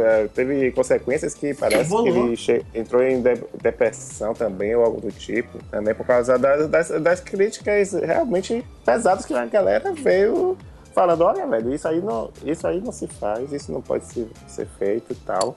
é, 0.04 0.28
teve 0.34 0.72
consequências 0.72 1.34
que 1.34 1.54
parece 1.54 1.94
que, 1.94 2.02
que 2.02 2.52
ele 2.52 2.66
entrou 2.74 3.02
em 3.02 3.20
de 3.20 3.36
depressão 3.62 4.34
também, 4.34 4.74
ou 4.74 4.84
algo 4.84 5.00
do 5.00 5.12
tipo. 5.12 5.58
Também 5.70 5.94
por 5.94 6.06
causa 6.06 6.38
das, 6.38 6.68
das, 6.68 6.88
das 6.88 7.20
críticas 7.20 7.92
realmente 7.92 8.64
pesadas 8.84 9.24
que 9.24 9.34
a 9.34 9.46
galera 9.46 9.92
veio 9.92 10.56
falando, 10.92 11.22
olha, 11.22 11.46
velho, 11.46 11.72
isso 11.72 11.86
aí 11.86 12.00
não, 12.00 12.30
isso 12.44 12.66
aí 12.66 12.80
não 12.80 12.92
se 12.92 13.06
faz, 13.06 13.52
isso 13.52 13.70
não 13.72 13.80
pode 13.80 14.04
ser, 14.06 14.28
ser 14.48 14.66
feito 14.78 15.12
e 15.12 15.16
tal. 15.16 15.56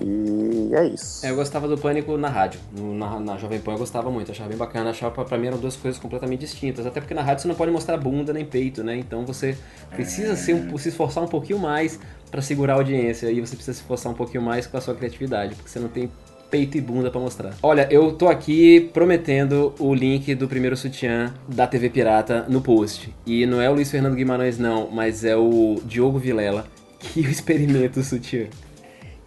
E 0.00 0.74
é 0.74 0.86
isso. 0.86 1.24
Eu 1.26 1.36
gostava 1.36 1.68
do 1.68 1.76
Pânico 1.76 2.16
na 2.16 2.28
rádio. 2.28 2.60
Na, 2.72 3.20
na 3.20 3.36
Jovem 3.36 3.60
Pan 3.60 3.72
eu 3.72 3.78
gostava 3.78 4.10
muito, 4.10 4.30
achava 4.30 4.48
bem 4.48 4.58
bacana. 4.58 4.90
Achava 4.90 5.24
pra 5.24 5.38
mim 5.38 5.48
eram 5.48 5.58
duas 5.58 5.76
coisas 5.76 6.00
completamente 6.00 6.40
distintas. 6.40 6.86
Até 6.86 7.00
porque 7.00 7.14
na 7.14 7.22
rádio 7.22 7.42
você 7.42 7.48
não 7.48 7.54
pode 7.54 7.70
mostrar 7.70 7.96
bunda 7.96 8.32
nem 8.32 8.44
peito, 8.44 8.82
né? 8.82 8.96
Então 8.96 9.24
você 9.24 9.56
precisa 9.90 10.32
é. 10.32 10.36
ser 10.36 10.54
um, 10.54 10.78
se 10.78 10.88
esforçar 10.88 11.22
um 11.22 11.28
pouquinho 11.28 11.58
mais 11.58 11.98
para 12.30 12.40
segurar 12.40 12.74
a 12.74 12.76
audiência. 12.76 13.30
E 13.30 13.40
você 13.40 13.54
precisa 13.54 13.74
se 13.74 13.82
esforçar 13.82 14.12
um 14.12 14.16
pouquinho 14.16 14.42
mais 14.42 14.66
com 14.66 14.76
a 14.76 14.80
sua 14.80 14.94
criatividade, 14.94 15.54
porque 15.54 15.68
você 15.68 15.78
não 15.78 15.88
tem 15.88 16.10
peito 16.50 16.76
e 16.76 16.80
bunda 16.80 17.10
para 17.10 17.20
mostrar. 17.20 17.54
Olha, 17.62 17.86
eu 17.90 18.12
tô 18.12 18.28
aqui 18.28 18.90
prometendo 18.92 19.72
o 19.78 19.94
link 19.94 20.34
do 20.34 20.48
primeiro 20.48 20.76
sutiã 20.76 21.32
da 21.46 21.66
TV 21.66 21.88
Pirata 21.88 22.44
no 22.48 22.60
post. 22.60 23.14
E 23.24 23.46
não 23.46 23.60
é 23.60 23.70
o 23.70 23.74
Luiz 23.74 23.90
Fernando 23.90 24.16
Guimarães 24.16 24.58
não, 24.58 24.90
mas 24.90 25.24
é 25.24 25.36
o 25.36 25.80
Diogo 25.84 26.18
Vilela 26.18 26.66
que 26.98 27.20
experimenta 27.26 28.00
o 28.00 28.04
sutiã. 28.04 28.46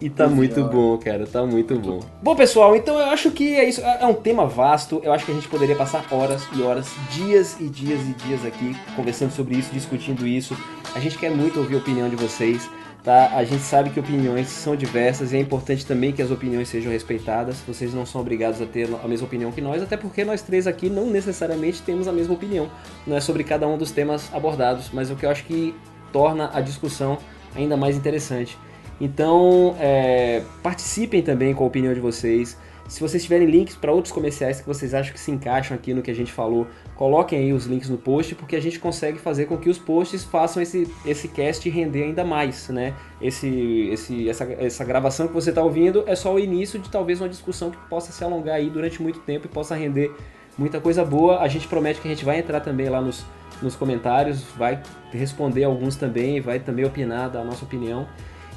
E 0.04 0.10
tá 0.10 0.28
muito 0.28 0.62
bom, 0.64 0.98
cara, 0.98 1.26
tá 1.26 1.46
muito 1.46 1.78
bom. 1.78 1.98
Bom, 2.22 2.36
pessoal, 2.36 2.76
então 2.76 2.98
eu 2.98 3.06
acho 3.06 3.30
que 3.30 3.56
é 3.56 3.66
isso. 3.66 3.80
É 3.80 4.04
um 4.04 4.12
tema 4.12 4.44
vasto. 4.44 5.00
Eu 5.02 5.14
acho 5.14 5.24
que 5.24 5.32
a 5.32 5.34
gente 5.34 5.48
poderia 5.48 5.74
passar 5.74 6.04
horas 6.10 6.46
e 6.54 6.60
horas, 6.60 6.92
dias 7.10 7.58
e 7.58 7.70
dias 7.70 8.02
e 8.02 8.12
dias 8.12 8.44
aqui 8.44 8.76
conversando 8.94 9.30
sobre 9.30 9.56
isso, 9.56 9.72
discutindo 9.72 10.26
isso. 10.26 10.54
A 10.94 11.00
gente 11.00 11.16
quer 11.16 11.30
muito 11.30 11.58
ouvir 11.58 11.76
a 11.76 11.78
opinião 11.78 12.06
de 12.10 12.16
vocês. 12.16 12.68
Tá? 13.02 13.30
A 13.34 13.44
gente 13.44 13.62
sabe 13.62 13.88
que 13.88 13.98
opiniões 13.98 14.48
são 14.48 14.76
diversas 14.76 15.32
e 15.32 15.36
é 15.36 15.40
importante 15.40 15.86
também 15.86 16.12
que 16.12 16.20
as 16.20 16.30
opiniões 16.30 16.68
sejam 16.68 16.92
respeitadas. 16.92 17.62
Vocês 17.66 17.94
não 17.94 18.04
são 18.04 18.20
obrigados 18.20 18.60
a 18.60 18.66
ter 18.66 18.86
a 19.02 19.08
mesma 19.08 19.26
opinião 19.26 19.50
que 19.52 19.62
nós, 19.62 19.82
até 19.82 19.96
porque 19.96 20.22
nós 20.22 20.42
três 20.42 20.66
aqui 20.66 20.90
não 20.90 21.06
necessariamente 21.06 21.80
temos 21.80 22.06
a 22.08 22.12
mesma 22.12 22.34
opinião. 22.34 22.68
Não 23.06 23.16
é 23.16 23.20
sobre 23.22 23.42
cada 23.42 23.66
um 23.66 23.78
dos 23.78 23.90
temas 23.90 24.28
abordados, 24.34 24.90
mas 24.92 25.10
o 25.10 25.16
que 25.16 25.24
eu 25.24 25.30
acho 25.30 25.44
que 25.44 25.74
torna 26.12 26.50
a 26.52 26.60
discussão 26.60 27.16
ainda 27.56 27.74
mais 27.74 27.96
interessante. 27.96 28.58
Então, 29.00 29.76
é, 29.80 30.42
participem 30.62 31.22
também 31.22 31.54
com 31.54 31.64
a 31.64 31.66
opinião 31.66 31.92
de 31.92 32.00
vocês. 32.00 32.56
Se 32.86 33.00
vocês 33.00 33.22
tiverem 33.22 33.46
links 33.46 33.74
para 33.74 33.90
outros 33.90 34.12
comerciais 34.12 34.60
que 34.60 34.66
vocês 34.66 34.92
acham 34.92 35.12
que 35.12 35.18
se 35.18 35.30
encaixam 35.30 35.74
aqui 35.74 35.94
no 35.94 36.02
que 36.02 36.10
a 36.10 36.14
gente 36.14 36.30
falou, 36.30 36.66
coloquem 36.94 37.38
aí 37.38 37.52
os 37.52 37.64
links 37.64 37.88
no 37.88 37.96
post, 37.96 38.34
porque 38.34 38.54
a 38.54 38.60
gente 38.60 38.78
consegue 38.78 39.18
fazer 39.18 39.46
com 39.46 39.56
que 39.56 39.70
os 39.70 39.78
posts 39.78 40.22
façam 40.22 40.62
esse, 40.62 40.86
esse 41.04 41.28
cast 41.28 41.68
render 41.70 42.02
ainda 42.02 42.24
mais, 42.24 42.68
né? 42.68 42.94
Esse, 43.22 43.88
esse, 43.90 44.28
essa, 44.28 44.44
essa 44.44 44.84
gravação 44.84 45.26
que 45.26 45.32
você 45.32 45.48
está 45.48 45.62
ouvindo 45.62 46.04
é 46.06 46.14
só 46.14 46.34
o 46.34 46.38
início 46.38 46.78
de 46.78 46.90
talvez 46.90 47.20
uma 47.22 47.28
discussão 47.28 47.70
que 47.70 47.78
possa 47.88 48.12
se 48.12 48.22
alongar 48.22 48.56
aí 48.56 48.68
durante 48.68 49.00
muito 49.00 49.18
tempo 49.20 49.46
e 49.46 49.48
possa 49.48 49.74
render 49.74 50.14
muita 50.58 50.78
coisa 50.78 51.02
boa. 51.04 51.40
A 51.40 51.48
gente 51.48 51.66
promete 51.66 52.02
que 52.02 52.06
a 52.06 52.10
gente 52.10 52.24
vai 52.24 52.38
entrar 52.38 52.60
também 52.60 52.90
lá 52.90 53.00
nos, 53.00 53.24
nos 53.62 53.74
comentários, 53.74 54.42
vai 54.58 54.82
responder 55.10 55.64
alguns 55.64 55.96
também, 55.96 56.38
vai 56.38 56.60
também 56.60 56.84
opinar 56.84 57.30
da 57.30 57.42
nossa 57.42 57.64
opinião. 57.64 58.06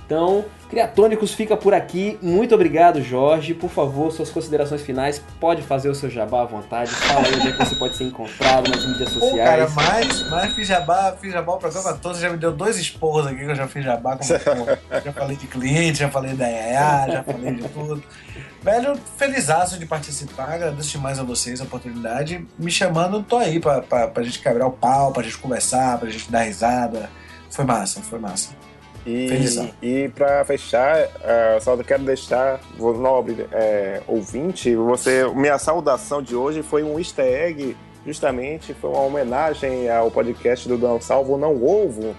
Então, 0.08 0.46
Criatônicos 0.70 1.34
fica 1.34 1.58
por 1.58 1.74
aqui. 1.74 2.18
Muito 2.22 2.56
obrigado, 2.56 3.02
Jorge. 3.02 3.54
Por 3.54 3.70
favor, 3.70 4.10
suas 4.10 4.30
considerações 4.30 4.82
finais. 4.82 5.22
Pode 5.38 5.62
fazer 5.62 5.90
o 5.90 5.96
seu 5.96 6.10
jabá 6.10 6.44
à 6.44 6.46
vontade. 6.46 6.90
Fala 6.92 7.28
aí 7.28 7.36
onde 7.36 7.50
é 7.50 7.52
que 7.52 7.58
você 7.58 7.76
pode 7.76 7.98
ser 7.98 8.06
encontrado 8.06 8.70
nas 8.72 8.86
mídias 8.86 9.10
sociais. 9.10 9.32
Pô, 9.32 9.38
cara, 9.38 9.70
mais, 9.70 10.30
mais 10.30 10.54
fiz 10.54 10.66
jabá, 10.66 11.14
fiz 11.20 11.34
jabá 11.34 11.56
o 11.56 11.58
programa 11.58 11.94
todo. 11.94 12.16
Você 12.16 12.22
já 12.22 12.30
me 12.30 12.38
deu 12.38 12.54
dois 12.54 12.78
esporros 12.78 13.28
aqui 13.28 13.36
que 13.36 13.52
eu 13.52 13.56
já 13.56 13.68
fiz 13.68 13.84
jabá. 13.84 14.18
Como, 14.18 14.66
já 15.04 15.12
falei 15.12 15.36
de 15.36 15.48
cliente, 15.48 16.00
já 16.00 16.10
falei 16.10 16.34
da 16.34 16.50
EA, 16.50 17.08
já 17.12 17.24
falei 17.24 17.56
de 17.56 17.68
tudo. 17.68 18.02
Velho, 18.64 18.98
felizaço 19.18 19.78
de 19.78 19.86
participar. 19.86 20.54
Agradeço 20.54 20.92
demais 20.92 21.20
a 21.20 21.24
vocês 21.24 21.60
a 21.60 21.66
oportunidade. 21.66 22.48
Me 22.58 22.72
chamando, 22.72 23.22
tô 23.24 23.36
aí 23.36 23.60
pra, 23.60 23.82
pra, 23.82 24.08
pra 24.08 24.24
gente 24.24 24.40
quebrar 24.40 24.68
o 24.68 24.72
pau, 24.72 25.12
pra 25.12 25.22
gente 25.22 25.38
conversar, 25.38 25.98
pra 25.98 26.10
gente 26.10 26.32
dar 26.32 26.44
risada. 26.44 27.10
Foi 27.50 27.66
massa, 27.66 28.02
foi 28.02 28.20
massa. 28.20 28.67
E, 29.08 29.72
e 29.82 30.10
para 30.10 30.44
fechar, 30.44 31.06
uh, 31.06 31.62
só 31.62 31.78
quero 31.78 32.04
deixar, 32.04 32.60
nobre 32.78 33.48
é, 33.54 34.02
ouvinte, 34.06 34.76
você, 34.76 35.26
minha 35.34 35.58
saudação 35.58 36.22
de 36.22 36.36
hoje 36.36 36.62
foi 36.62 36.84
um 36.84 37.00
easter 37.00 37.26
egg 37.26 37.76
justamente 38.08 38.74
foi 38.74 38.90
uma 38.90 39.02
homenagem 39.02 39.90
ao 39.90 40.10
podcast 40.10 40.68
do 40.68 40.78
Não 40.78 41.02
Salvo 41.02 41.38
Não 41.38 41.62
Ovo. 41.62 42.16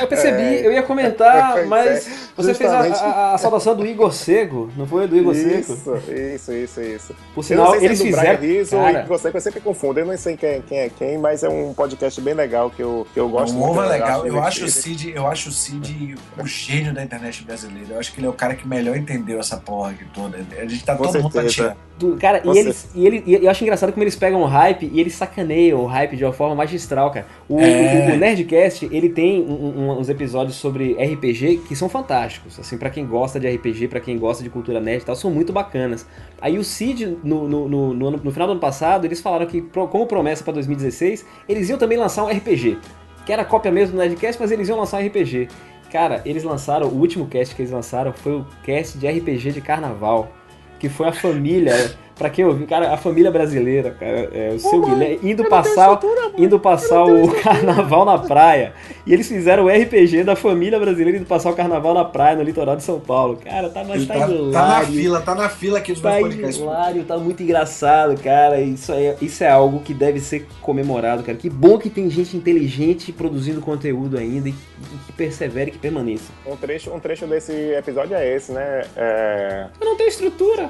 Eu 0.00 0.06
percebi, 0.06 0.42
é, 0.42 0.66
eu 0.66 0.72
ia 0.72 0.82
comentar, 0.82 1.64
mas 1.68 2.06
é, 2.06 2.12
você 2.36 2.54
fez 2.54 2.70
a, 2.70 2.80
a, 2.80 3.34
a, 3.34 3.38
saudação 3.38 3.76
do 3.76 3.86
Igor 3.86 4.12
Sego, 4.12 4.70
não 4.76 4.86
foi 4.86 5.06
do 5.06 5.16
Igor 5.16 5.34
isso, 5.34 5.76
Sego? 5.76 5.96
Isso, 6.12 6.52
isso, 6.52 6.80
isso. 6.80 7.16
Por 7.34 7.44
sinal, 7.44 7.74
é 7.74 7.84
eles 7.84 8.00
fizeram... 8.00 8.40
Rizzo, 8.40 8.76
cara... 8.76 9.04
Igor 9.04 9.18
Sego 9.18 9.36
eu 9.36 9.40
sempre 9.40 9.60
confundo, 9.60 10.00
eu 10.00 10.06
não 10.06 10.16
sei 10.16 10.36
quem, 10.36 10.62
quem, 10.62 10.78
é 10.78 10.88
quem, 10.88 11.18
mas 11.18 11.42
é 11.42 11.48
um 11.48 11.74
podcast 11.74 12.20
bem 12.20 12.34
legal 12.34 12.70
que 12.70 12.82
eu, 12.82 13.06
que 13.12 13.20
eu 13.20 13.28
gosto 13.28 13.54
o 13.54 13.58
muito. 13.58 13.68
O 13.68 13.70
Ovo 13.72 13.82
é 13.82 13.88
legal, 13.88 14.26
eu 14.26 14.42
acho, 14.42 14.60
eu 14.60 14.64
acho, 14.64 14.64
o 14.64 14.68
Cid, 14.68 15.12
eu 15.14 15.26
acho 15.26 15.48
o 15.48 15.52
Cid 15.52 16.16
o 16.38 16.46
gênio 16.46 16.92
da 16.94 17.02
internet 17.02 17.44
brasileira, 17.44 17.94
eu 17.94 17.98
acho 17.98 18.12
que 18.12 18.20
ele 18.20 18.26
é 18.26 18.30
o 18.30 18.34
cara 18.34 18.54
que 18.54 18.66
melhor 18.66 18.96
entendeu 18.96 19.38
essa 19.38 19.56
porra 19.56 19.90
aqui 19.90 20.04
toda, 20.14 20.38
a 20.38 20.66
gente 20.66 20.84
tá 20.84 20.96
Com 20.96 21.04
todo 21.04 21.12
certeza. 21.12 21.68
mundo 21.68 21.90
do, 22.00 22.16
cara, 22.16 22.40
e 22.42 22.58
eles, 22.58 22.88
e, 22.94 23.06
ele, 23.06 23.22
e 23.26 23.44
eu 23.44 23.50
acho 23.50 23.62
engraçado 23.62 23.92
como 23.92 24.02
eles 24.02 24.16
pegam 24.16 24.40
o 24.40 24.46
hype 24.46 24.90
e 24.90 24.98
eles 24.98 25.14
sacaneiam 25.14 25.80
o 25.80 25.86
hype 25.86 26.16
de 26.16 26.24
uma 26.24 26.32
forma 26.32 26.54
magistral, 26.54 27.10
cara. 27.10 27.26
O, 27.46 27.60
é. 27.60 28.08
o, 28.10 28.14
o 28.14 28.16
Nerdcast, 28.16 28.88
ele 28.90 29.09
tem 29.10 29.40
um, 29.42 29.52
um, 29.52 29.98
uns 29.98 30.08
episódios 30.08 30.56
sobre 30.56 30.94
RPG 30.94 31.62
que 31.68 31.76
são 31.76 31.88
fantásticos. 31.88 32.58
Assim, 32.58 32.78
para 32.78 32.90
quem 32.90 33.06
gosta 33.06 33.38
de 33.38 33.48
RPG, 33.48 33.88
para 33.88 34.00
quem 34.00 34.18
gosta 34.18 34.42
de 34.42 34.50
cultura 34.50 34.80
nerd 34.80 35.02
e 35.02 35.04
tal, 35.04 35.14
são 35.14 35.30
muito 35.30 35.52
bacanas. 35.52 36.06
Aí 36.40 36.58
o 36.58 36.64
Cid, 36.64 37.18
no, 37.22 37.46
no, 37.46 37.68
no, 37.68 37.94
no, 37.94 38.10
no 38.12 38.30
final 38.30 38.48
do 38.48 38.52
ano 38.52 38.60
passado, 38.60 39.04
eles 39.04 39.20
falaram 39.20 39.46
que, 39.46 39.60
como 39.62 40.06
promessa 40.06 40.42
para 40.42 40.54
2016, 40.54 41.26
eles 41.48 41.68
iam 41.68 41.78
também 41.78 41.98
lançar 41.98 42.24
um 42.24 42.28
RPG. 42.28 42.78
Que 43.26 43.32
era 43.32 43.44
cópia 43.44 43.70
mesmo 43.70 43.96
do 43.96 43.98
Nerdcast, 43.98 44.40
mas 44.40 44.50
eles 44.50 44.68
iam 44.68 44.78
lançar 44.78 45.02
um 45.02 45.06
RPG. 45.06 45.48
Cara, 45.92 46.22
eles 46.24 46.44
lançaram, 46.44 46.88
o 46.88 46.98
último 46.98 47.26
cast 47.26 47.54
que 47.54 47.62
eles 47.62 47.72
lançaram 47.72 48.12
foi 48.12 48.32
o 48.32 48.46
cast 48.62 48.96
de 48.96 49.08
RPG 49.08 49.52
de 49.52 49.60
carnaval 49.60 50.32
que 50.80 50.88
foi 50.88 51.06
a 51.06 51.12
família. 51.12 51.94
Pra 52.20 52.28
quem 52.28 52.44
ouviu, 52.44 52.66
cara, 52.66 52.92
a 52.92 52.98
família 52.98 53.30
brasileira, 53.30 53.96
cara, 53.98 54.28
é, 54.34 54.52
o 54.54 54.58
seu 54.58 54.82
Guilherme, 54.82 55.20
indo 55.22 55.42
passar, 55.48 55.98
indo 56.36 56.60
passar 56.60 57.02
o 57.02 57.32
carnaval 57.40 58.04
na 58.04 58.18
praia. 58.18 58.74
E 59.06 59.14
eles 59.14 59.26
fizeram 59.26 59.64
o 59.64 59.68
RPG 59.70 60.22
da 60.22 60.36
família 60.36 60.78
brasileira 60.78 61.16
indo 61.16 61.24
passar 61.24 61.50
o 61.50 61.54
carnaval 61.56 61.94
na 61.94 62.04
praia, 62.04 62.36
no 62.36 62.42
litoral 62.42 62.76
de 62.76 62.82
São 62.82 63.00
Paulo. 63.00 63.38
Cara, 63.42 63.70
tá, 63.70 63.82
mas 63.84 64.06
tá, 64.06 64.18
tá 64.18 64.28
hilário. 64.28 64.52
Tá 64.52 64.68
na 64.68 64.84
fila, 64.84 65.20
tá 65.22 65.34
na 65.34 65.48
fila 65.48 65.78
aqui 65.78 65.92
dos 65.94 66.02
tá 66.02 66.10
meus 66.10 66.24
podcasts. 66.24 66.60
hilário, 66.60 67.04
tá 67.04 67.16
muito 67.16 67.42
engraçado, 67.42 68.22
cara. 68.22 68.60
Isso 68.60 68.92
é, 68.92 69.16
isso 69.22 69.42
é 69.42 69.48
algo 69.48 69.80
que 69.80 69.94
deve 69.94 70.20
ser 70.20 70.46
comemorado, 70.60 71.22
cara. 71.22 71.38
Que 71.38 71.48
bom 71.48 71.78
que 71.78 71.88
tem 71.88 72.10
gente 72.10 72.36
inteligente 72.36 73.12
produzindo 73.12 73.62
conteúdo 73.62 74.18
ainda 74.18 74.50
e, 74.50 74.52
e 74.52 75.06
que 75.06 75.12
persevere, 75.14 75.70
que 75.70 75.78
permaneça. 75.78 76.30
Um 76.46 76.54
trecho, 76.54 76.92
um 76.92 77.00
trecho 77.00 77.26
desse 77.26 77.52
episódio 77.72 78.14
é 78.14 78.36
esse, 78.36 78.52
né? 78.52 78.82
É... 78.94 79.68
Eu 79.80 79.86
não 79.86 79.96
tenho 79.96 80.10
estrutura. 80.10 80.68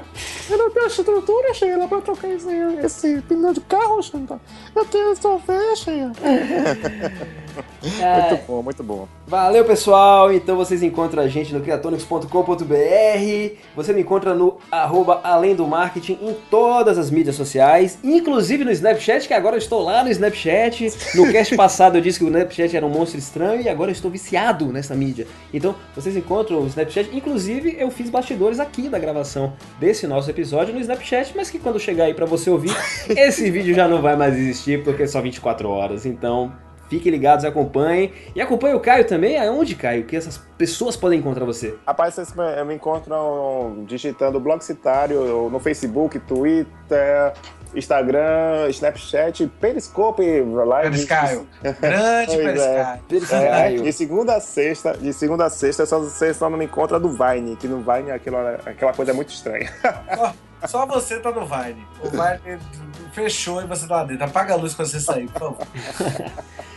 Eu 0.49 0.57
não 0.57 0.71
tenho 0.71 0.87
estrutura. 0.87 1.40
Bora, 1.41 1.53
Sheila, 1.55 1.87
pra 1.87 2.01
trocar 2.01 2.29
esse, 2.29 2.49
esse 2.83 3.21
pneu 3.23 3.51
de 3.51 3.61
carro, 3.61 4.01
Sheila. 4.03 4.39
Eu 4.75 4.85
tenho 4.85 5.09
resolver, 5.09 5.75
Sheila. 5.75 6.11
É, 7.99 8.29
Muito 8.29 8.47
bom, 8.47 8.63
muito 8.63 8.83
bom. 8.83 9.07
Valeu, 9.25 9.65
pessoal! 9.65 10.31
Então 10.31 10.55
vocês 10.55 10.83
encontram 10.83 11.23
a 11.23 11.27
gente 11.27 11.53
no 11.53 11.61
criatonics.com.br. 11.61 12.25
Você 13.75 13.93
me 13.93 14.01
encontra 14.01 14.35
no 14.35 14.57
arroba 14.71 15.19
além 15.23 15.55
do 15.55 15.65
marketing 15.65 16.19
em 16.21 16.35
todas 16.49 16.97
as 16.97 17.09
mídias 17.09 17.35
sociais, 17.35 17.97
inclusive 18.03 18.63
no 18.63 18.71
Snapchat, 18.71 19.27
que 19.27 19.33
agora 19.33 19.55
eu 19.55 19.59
estou 19.59 19.81
lá 19.81 20.03
no 20.03 20.11
Snapchat. 20.11 20.93
No 21.15 21.29
cast 21.33 21.55
passado 21.55 21.97
eu 21.97 22.01
disse 22.01 22.19
que 22.19 22.25
o 22.25 22.27
Snapchat 22.27 22.75
era 22.77 22.85
um 22.85 22.89
monstro 22.89 23.17
estranho 23.17 23.61
e 23.61 23.69
agora 23.69 23.89
eu 23.89 23.93
estou 23.93 24.11
viciado 24.11 24.65
nessa 24.67 24.93
mídia. 24.93 25.27
Então 25.53 25.73
vocês 25.95 26.15
encontram 26.15 26.61
o 26.61 26.67
Snapchat. 26.67 27.09
Inclusive 27.11 27.75
eu 27.79 27.89
fiz 27.89 28.09
bastidores 28.09 28.59
aqui 28.59 28.89
da 28.89 28.99
gravação 28.99 29.53
desse 29.79 30.05
nosso 30.05 30.29
episódio 30.29 30.73
no 30.73 30.79
Snapchat, 30.79 31.30
mas 31.35 31.49
que 31.49 31.59
quando 31.59 31.79
chegar 31.79 32.05
aí 32.05 32.13
pra 32.13 32.25
você 32.25 32.49
ouvir, 32.49 32.75
esse 33.09 33.49
vídeo 33.49 33.73
já 33.73 33.87
não 33.87 34.01
vai 34.01 34.15
mais 34.15 34.35
existir 34.37 34.83
porque 34.83 35.03
é 35.03 35.07
só 35.07 35.21
24 35.21 35.69
horas. 35.69 36.05
Então 36.05 36.51
Fiquem 36.91 37.09
ligados, 37.09 37.45
acompanhem. 37.45 38.11
E 38.35 38.41
acompanhe 38.41 38.75
o 38.75 38.79
Caio 38.81 39.07
também. 39.07 39.39
Aonde, 39.39 39.75
Caio? 39.75 40.03
Que 40.03 40.17
essas 40.17 40.37
pessoas 40.57 40.97
podem 40.97 41.19
encontrar 41.19 41.45
você? 41.45 41.73
Rapaz, 41.87 42.15
vocês 42.15 42.33
me 42.67 42.75
encontram 42.75 43.85
digitando 43.87 44.41
Blog 44.41 44.61
Citário 44.61 45.49
no 45.49 45.57
Facebook, 45.57 46.19
Twitter, 46.19 47.31
Instagram, 47.73 48.67
Snapchat, 48.71 49.47
Periscope, 49.61 50.21
Live. 50.21 50.89
Periscaio. 50.89 51.47
Grande 51.79 52.59
é. 52.59 52.99
Periscaio. 53.07 53.45
É, 53.45 53.49
Caio. 53.49 53.83
de 53.83 53.93
segunda 53.93 54.35
a 54.35 54.41
sexta, 54.41 54.97
de 54.97 55.13
segunda 55.13 55.45
a 55.45 55.49
sexta, 55.49 55.85
só, 55.85 55.97
você 55.97 56.33
só 56.33 56.49
não 56.49 56.57
me 56.57 56.65
encontra 56.65 56.99
do 56.99 57.07
Vine, 57.07 57.55
que 57.55 57.69
no 57.69 57.77
Vine 57.77 58.11
aquela, 58.11 58.59
aquela 58.65 58.91
coisa 58.91 59.11
é 59.11 59.13
muito 59.13 59.29
estranha. 59.29 59.71
Só, 60.13 60.33
só 60.67 60.85
você 60.85 61.19
tá 61.19 61.31
no 61.31 61.45
Vine. 61.45 61.85
O 62.03 62.09
Vine 62.09 62.59
fechou 63.13 63.61
e 63.61 63.65
você 63.65 63.87
tá 63.87 63.97
lá 63.97 64.03
dentro. 64.03 64.25
Apaga 64.25 64.53
a 64.53 64.57
luz 64.57 64.73
quando 64.73 64.87
você 64.87 64.99
sair, 64.99 65.27
por 65.29 65.39
favor. 65.39 65.67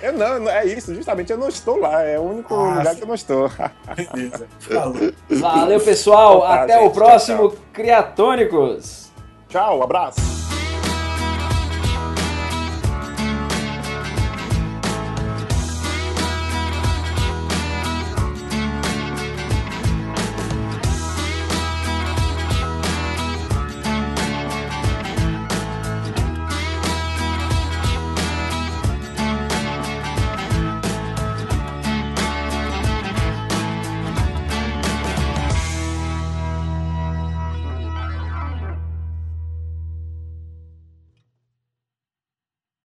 Eu 0.02 0.12
não, 0.12 0.48
é 0.50 0.66
isso, 0.66 0.94
justamente 0.94 1.32
eu 1.32 1.38
não 1.38 1.48
estou 1.48 1.78
lá, 1.78 2.02
é 2.02 2.18
o 2.18 2.22
único 2.22 2.54
Nossa. 2.54 2.78
lugar 2.78 2.94
que 2.94 3.02
eu 3.02 3.06
não 3.06 3.14
estou. 3.14 3.50
Beleza. 4.12 4.46
Falou. 4.58 5.12
Valeu, 5.30 5.80
pessoal. 5.80 6.40
Tá, 6.42 6.62
Até 6.62 6.78
o 6.78 6.82
gente. 6.84 6.94
próximo 6.94 7.50
Tchau, 7.50 7.58
Criatônicos. 7.72 9.10
Tchau, 9.48 9.82
abraço. 9.82 10.20